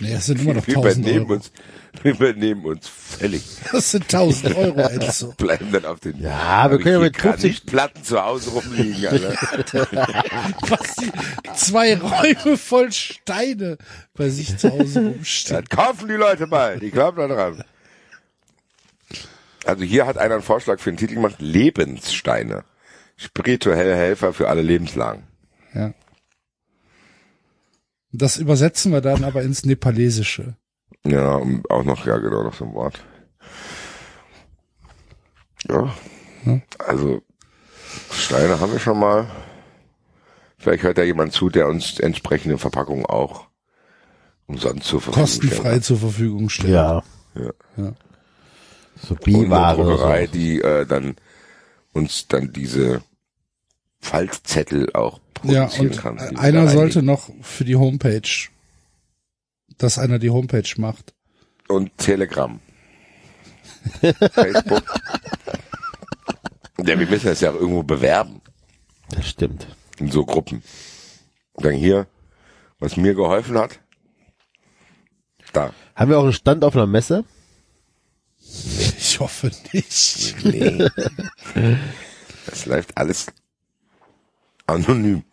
[0.00, 1.34] Nee, das sind immer noch Wir 1000 übernehmen Euro.
[1.34, 1.52] uns,
[2.02, 3.42] wir übernehmen uns völlig.
[3.72, 5.32] Das sind 1000 Euro, Enzo.
[5.38, 6.20] Bleiben dann auf den.
[6.20, 9.06] Ja, Hab wir können ja mit grad 50 nicht Platten zu Hause rumliegen,
[9.52, 9.88] Alter.
[10.68, 11.10] Was die
[11.54, 13.78] zwei Räume voll Steine
[14.14, 15.56] bei sich zu Hause rumstehen.
[15.56, 17.64] Dann kaufen die Leute mal, die glauben da dran.
[19.66, 22.64] Also hier hat einer einen Vorschlag für den Titel gemacht, Lebenssteine.
[23.16, 25.24] Spirituelle Helfer für alle Lebenslagen.
[25.74, 25.92] Ja.
[28.12, 30.56] Das übersetzen wir dann aber ins Nepalesische.
[31.04, 33.02] Ja, auch noch, ja genau, noch so ein Wort.
[35.68, 35.92] Ja,
[36.44, 36.62] Hm.
[36.78, 37.22] also
[38.12, 39.26] Steine haben wir schon mal.
[40.58, 43.48] Vielleicht hört da jemand zu, der uns entsprechende Verpackungen auch
[44.46, 45.84] umsonst zur Verfügung Kostenfrei stellt.
[45.84, 46.72] zur Verfügung stellen.
[46.74, 47.02] Ja.
[47.34, 47.50] Ja.
[47.76, 47.92] Ja.
[49.02, 50.32] So Druckerei, so.
[50.32, 51.16] die äh, dann
[51.92, 53.02] uns dann diese
[54.00, 56.36] Faltzettel auch Ja, produzieren und kann.
[56.38, 58.28] einer sollte noch für die Homepage,
[59.78, 61.14] dass einer die Homepage macht.
[61.68, 62.60] Und Telegram.
[64.00, 64.82] Facebook.
[66.78, 68.40] Ja, wir müssen das ja auch irgendwo bewerben.
[69.10, 69.66] Das stimmt.
[69.98, 70.62] in so Gruppen.
[71.52, 72.06] Und dann hier,
[72.78, 73.80] was mir geholfen hat,
[75.52, 75.72] da.
[75.94, 77.24] Haben wir auch einen Stand auf einer Messe?
[78.98, 80.36] Ich hoffe nicht.
[80.44, 80.88] Nee.
[82.46, 83.26] Das läuft alles
[84.66, 85.24] anonym.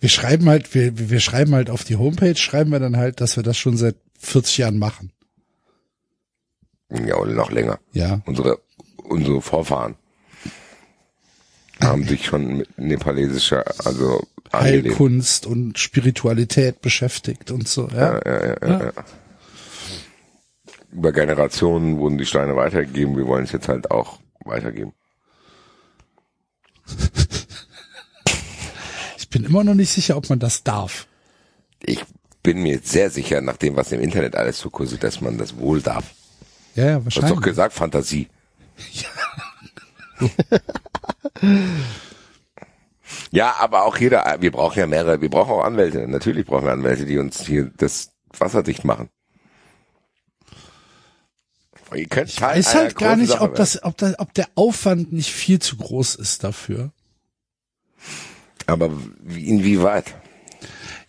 [0.00, 3.36] Wir schreiben halt, wir, wir schreiben halt auf die Homepage, schreiben wir dann halt, dass
[3.36, 5.12] wir das schon seit 40 Jahren machen.
[6.90, 7.78] Ja, oder noch länger.
[7.92, 8.20] Ja.
[8.26, 8.60] Unsere,
[8.96, 9.96] unsere Vorfahren
[11.80, 14.22] haben sich schon mit nepalesischer, also.
[14.52, 17.88] Heilkunst und Spiritualität beschäftigt und so.
[17.88, 18.20] Ja.
[18.24, 18.92] Ja, ja, ja, ja.
[20.94, 23.16] Über Generationen wurden die Steine weitergegeben.
[23.16, 24.92] Wir wollen es jetzt halt auch weitergeben.
[29.18, 31.08] Ich bin immer noch nicht sicher, ob man das darf.
[31.80, 32.04] Ich
[32.44, 35.56] bin mir sehr sicher, nach dem, was im Internet alles so kursiert, dass man das
[35.56, 36.04] wohl darf.
[36.76, 37.44] Ja, ja, Du hast doch wahrscheinlich.
[37.44, 38.28] gesagt, Fantasie.
[43.32, 46.06] Ja, aber auch jeder, wir brauchen ja mehrere, wir brauchen auch Anwälte.
[46.06, 49.08] Natürlich brauchen wir Anwälte, die uns hier das wasserdicht machen.
[51.94, 55.32] Ihr könnt Ich weiß halt gar nicht, ob das, ob da, ob der Aufwand nicht
[55.32, 56.92] viel zu groß ist dafür.
[58.66, 58.90] Aber
[59.22, 60.14] wie, inwieweit?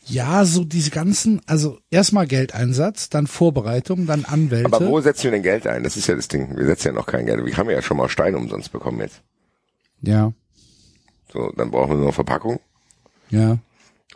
[0.07, 4.67] Ja, so diese ganzen, also erstmal Geldeinsatz, dann Vorbereitung, dann Anwälte.
[4.71, 5.83] Aber wo setzen wir denn Geld ein?
[5.83, 6.55] Das ist ja das Ding.
[6.55, 7.43] Wir setzen ja noch kein Geld.
[7.43, 9.21] Wir haben ja schon mal Steine umsonst bekommen jetzt.
[10.01, 10.31] ja,
[11.33, 12.59] So, dann brauchen wir nur Verpackung.
[13.29, 13.57] ja.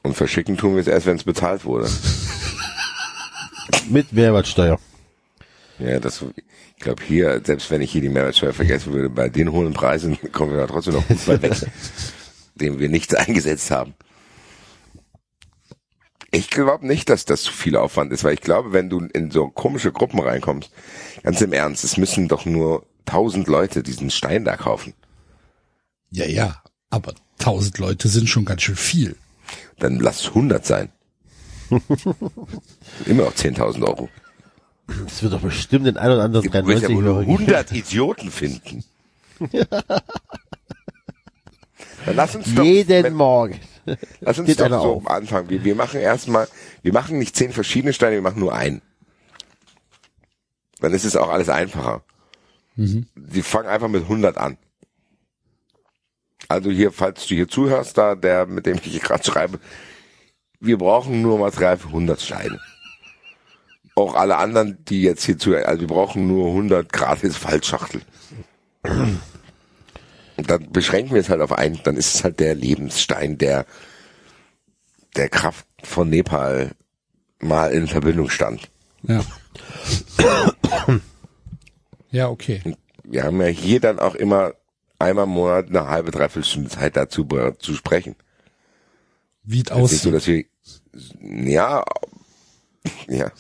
[0.02, 1.90] Und verschicken tun wir es erst, wenn es bezahlt wurde.
[3.90, 4.80] Mit Mehrwertsteuer.
[5.80, 6.24] Ja, das,
[6.76, 10.18] ich glaube hier, selbst wenn ich hier die Mehrwertsteuer vergessen würde, bei den hohen Preisen
[10.32, 11.54] kommen wir da trotzdem noch gut weit weg,
[12.56, 13.94] dem wir nichts eingesetzt haben.
[16.32, 19.32] Ich glaube nicht, dass das zu viel Aufwand ist, weil ich glaube, wenn du in
[19.32, 20.70] so komische Gruppen reinkommst,
[21.24, 24.94] ganz im Ernst, es müssen doch nur tausend Leute diesen Stein da kaufen.
[26.12, 26.62] Ja, ja.
[26.92, 29.16] Aber tausend Leute sind schon ganz schön viel.
[29.80, 30.92] Dann lass es hundert sein.
[33.06, 34.10] Immer noch 10.000 Euro.
[35.06, 37.32] Das wird doch bestimmt den ein oder anderen Du wirst ja wohl 93-Jährigen.
[37.48, 38.84] 100 Idioten finden.
[42.06, 43.60] Dann lass uns doch, Jeden wenn- Morgen.
[44.22, 45.08] Lass uns doch so auf.
[45.08, 45.50] anfangen.
[45.50, 46.48] Wir, wir machen erstmal,
[46.84, 48.82] wir machen nicht zehn verschiedene Steine, wir machen nur einen.
[50.80, 52.04] Dann ist es auch alles einfacher.
[52.76, 54.58] Sie fangen einfach mit 100 an.
[56.48, 59.60] Also hier, falls du hier zuhörst, da der, mit dem ich hier gerade schreibe,
[60.62, 62.60] wir brauchen nur Material für 100 Steine.
[64.00, 68.02] Auch alle anderen, die jetzt hier zuhören, also wir brauchen nur 100 gratis Fallschachtel.
[68.84, 73.66] Und dann beschränken wir es halt auf einen, dann ist es halt der Lebensstein, der
[75.16, 76.72] der Kraft von Nepal
[77.40, 78.70] mal in Verbindung stand.
[79.04, 79.24] Ja.
[82.12, 82.62] ja, okay.
[83.04, 84.54] Wir haben ja hier dann auch immer
[84.98, 88.16] einmal im Monat eine halbe, dreiviertel Stunde Zeit dazu äh, zu sprechen.
[89.44, 90.14] Wie es nicht so, aussieht.
[90.14, 90.46] dass wir,
[91.22, 91.84] ja,
[93.08, 93.32] ja.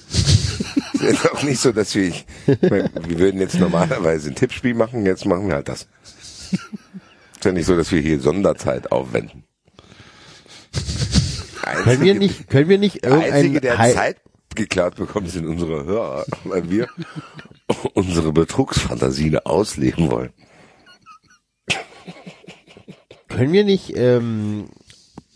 [1.02, 2.12] Es ist auch nicht so, dass wir,
[2.46, 5.88] wir würden jetzt normalerweise ein Tippspiel machen, jetzt machen wir halt das.
[6.52, 9.44] Es ist ja nicht so, dass wir hier Sonderzeit aufwenden.
[11.84, 14.18] Können wir nicht, können wir nicht Der Einzige, irgendein der Hi- Zeit
[14.56, 16.88] geklaut bekommt, sind unsere Hörer, weil wir
[17.94, 20.34] unsere Betrugsfantasien ausleben wollen.
[23.28, 24.66] Können wir nicht ähm,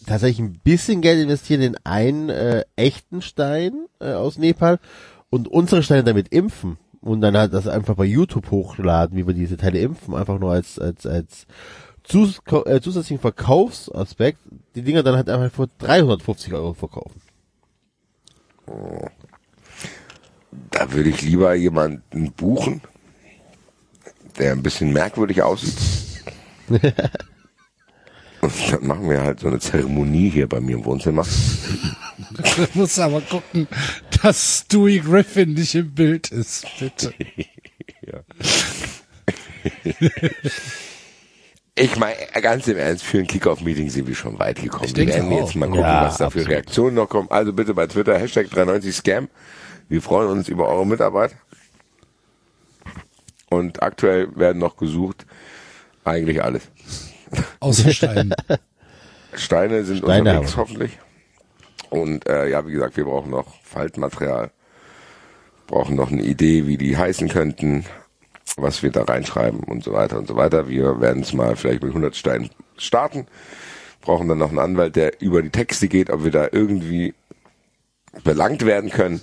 [0.08, 4.80] tatsächlich ein bisschen Geld investieren in einen äh, echten Stein äh, aus Nepal
[5.34, 9.34] und unsere Steine damit impfen und dann halt das einfach bei YouTube hochladen, wie wir
[9.34, 11.48] diese Teile impfen, einfach nur als als als
[12.04, 14.38] zus äh, zusätzlichen Verkaufsaspekt,
[14.76, 17.20] die Dinger dann halt einfach für 350 Euro verkaufen.
[20.70, 22.82] Da würde ich lieber jemanden buchen,
[24.38, 25.74] der ein bisschen merkwürdig aussieht.
[28.42, 31.26] Und dann machen wir halt so eine Zeremonie hier bei mir im Wohnzimmer.
[32.30, 33.68] Du musst aber gucken,
[34.24, 37.14] dass Stewie Griffin nicht im Bild ist, bitte.
[41.76, 44.84] Ich meine, ganz im Ernst, für ein Kickoff-Meeting sind wir schon weit gekommen.
[44.86, 45.46] Ich wir denke werden auch.
[45.46, 46.48] jetzt mal gucken, Ja, was da für.
[46.48, 47.32] Reaktionen noch kommen.
[47.32, 49.28] Also bitte bei Twitter, Hashtag 93scam.
[49.90, 51.36] Wir freuen uns über eure Mitarbeit.
[53.50, 55.26] Und aktuell werden noch gesucht
[56.04, 56.70] eigentlich alles.
[57.60, 58.36] Außer Stein.
[59.34, 61.00] Steine sind Steine unterwegs hoffentlich.
[61.94, 64.50] Und äh, ja, wie gesagt, wir brauchen noch Faltmaterial.
[65.68, 67.86] Brauchen noch eine Idee, wie die heißen könnten,
[68.58, 70.68] was wir da reinschreiben und so weiter und so weiter.
[70.68, 73.28] Wir werden es mal vielleicht mit 100 Steinen starten.
[74.02, 77.14] Brauchen dann noch einen Anwalt, der über die Texte geht, ob wir da irgendwie
[78.24, 79.22] belangt werden können.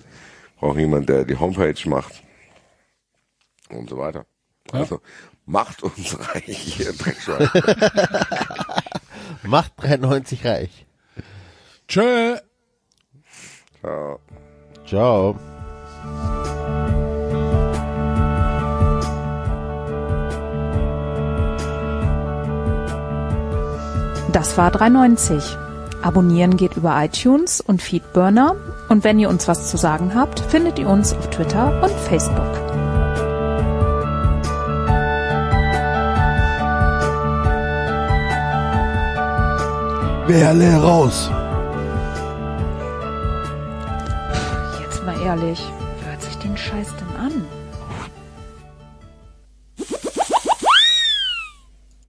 [0.61, 2.23] Brauchen jemand, der die Homepage macht
[3.69, 4.27] und so weiter.
[4.71, 5.01] Also
[5.45, 7.51] macht uns reich, ihr Dreckschwein.
[9.43, 10.87] Macht 93 reich.
[11.89, 12.37] Tschö.
[13.81, 14.21] Ciao.
[14.87, 15.37] Ciao.
[24.33, 25.57] Das war 390.
[26.03, 28.55] Abonnieren geht über iTunes und Feedburner.
[28.89, 32.61] Und wenn ihr uns was zu sagen habt, findet ihr uns auf Twitter und Facebook.
[40.27, 41.31] Berle raus.
[45.39, 45.80] Jetzt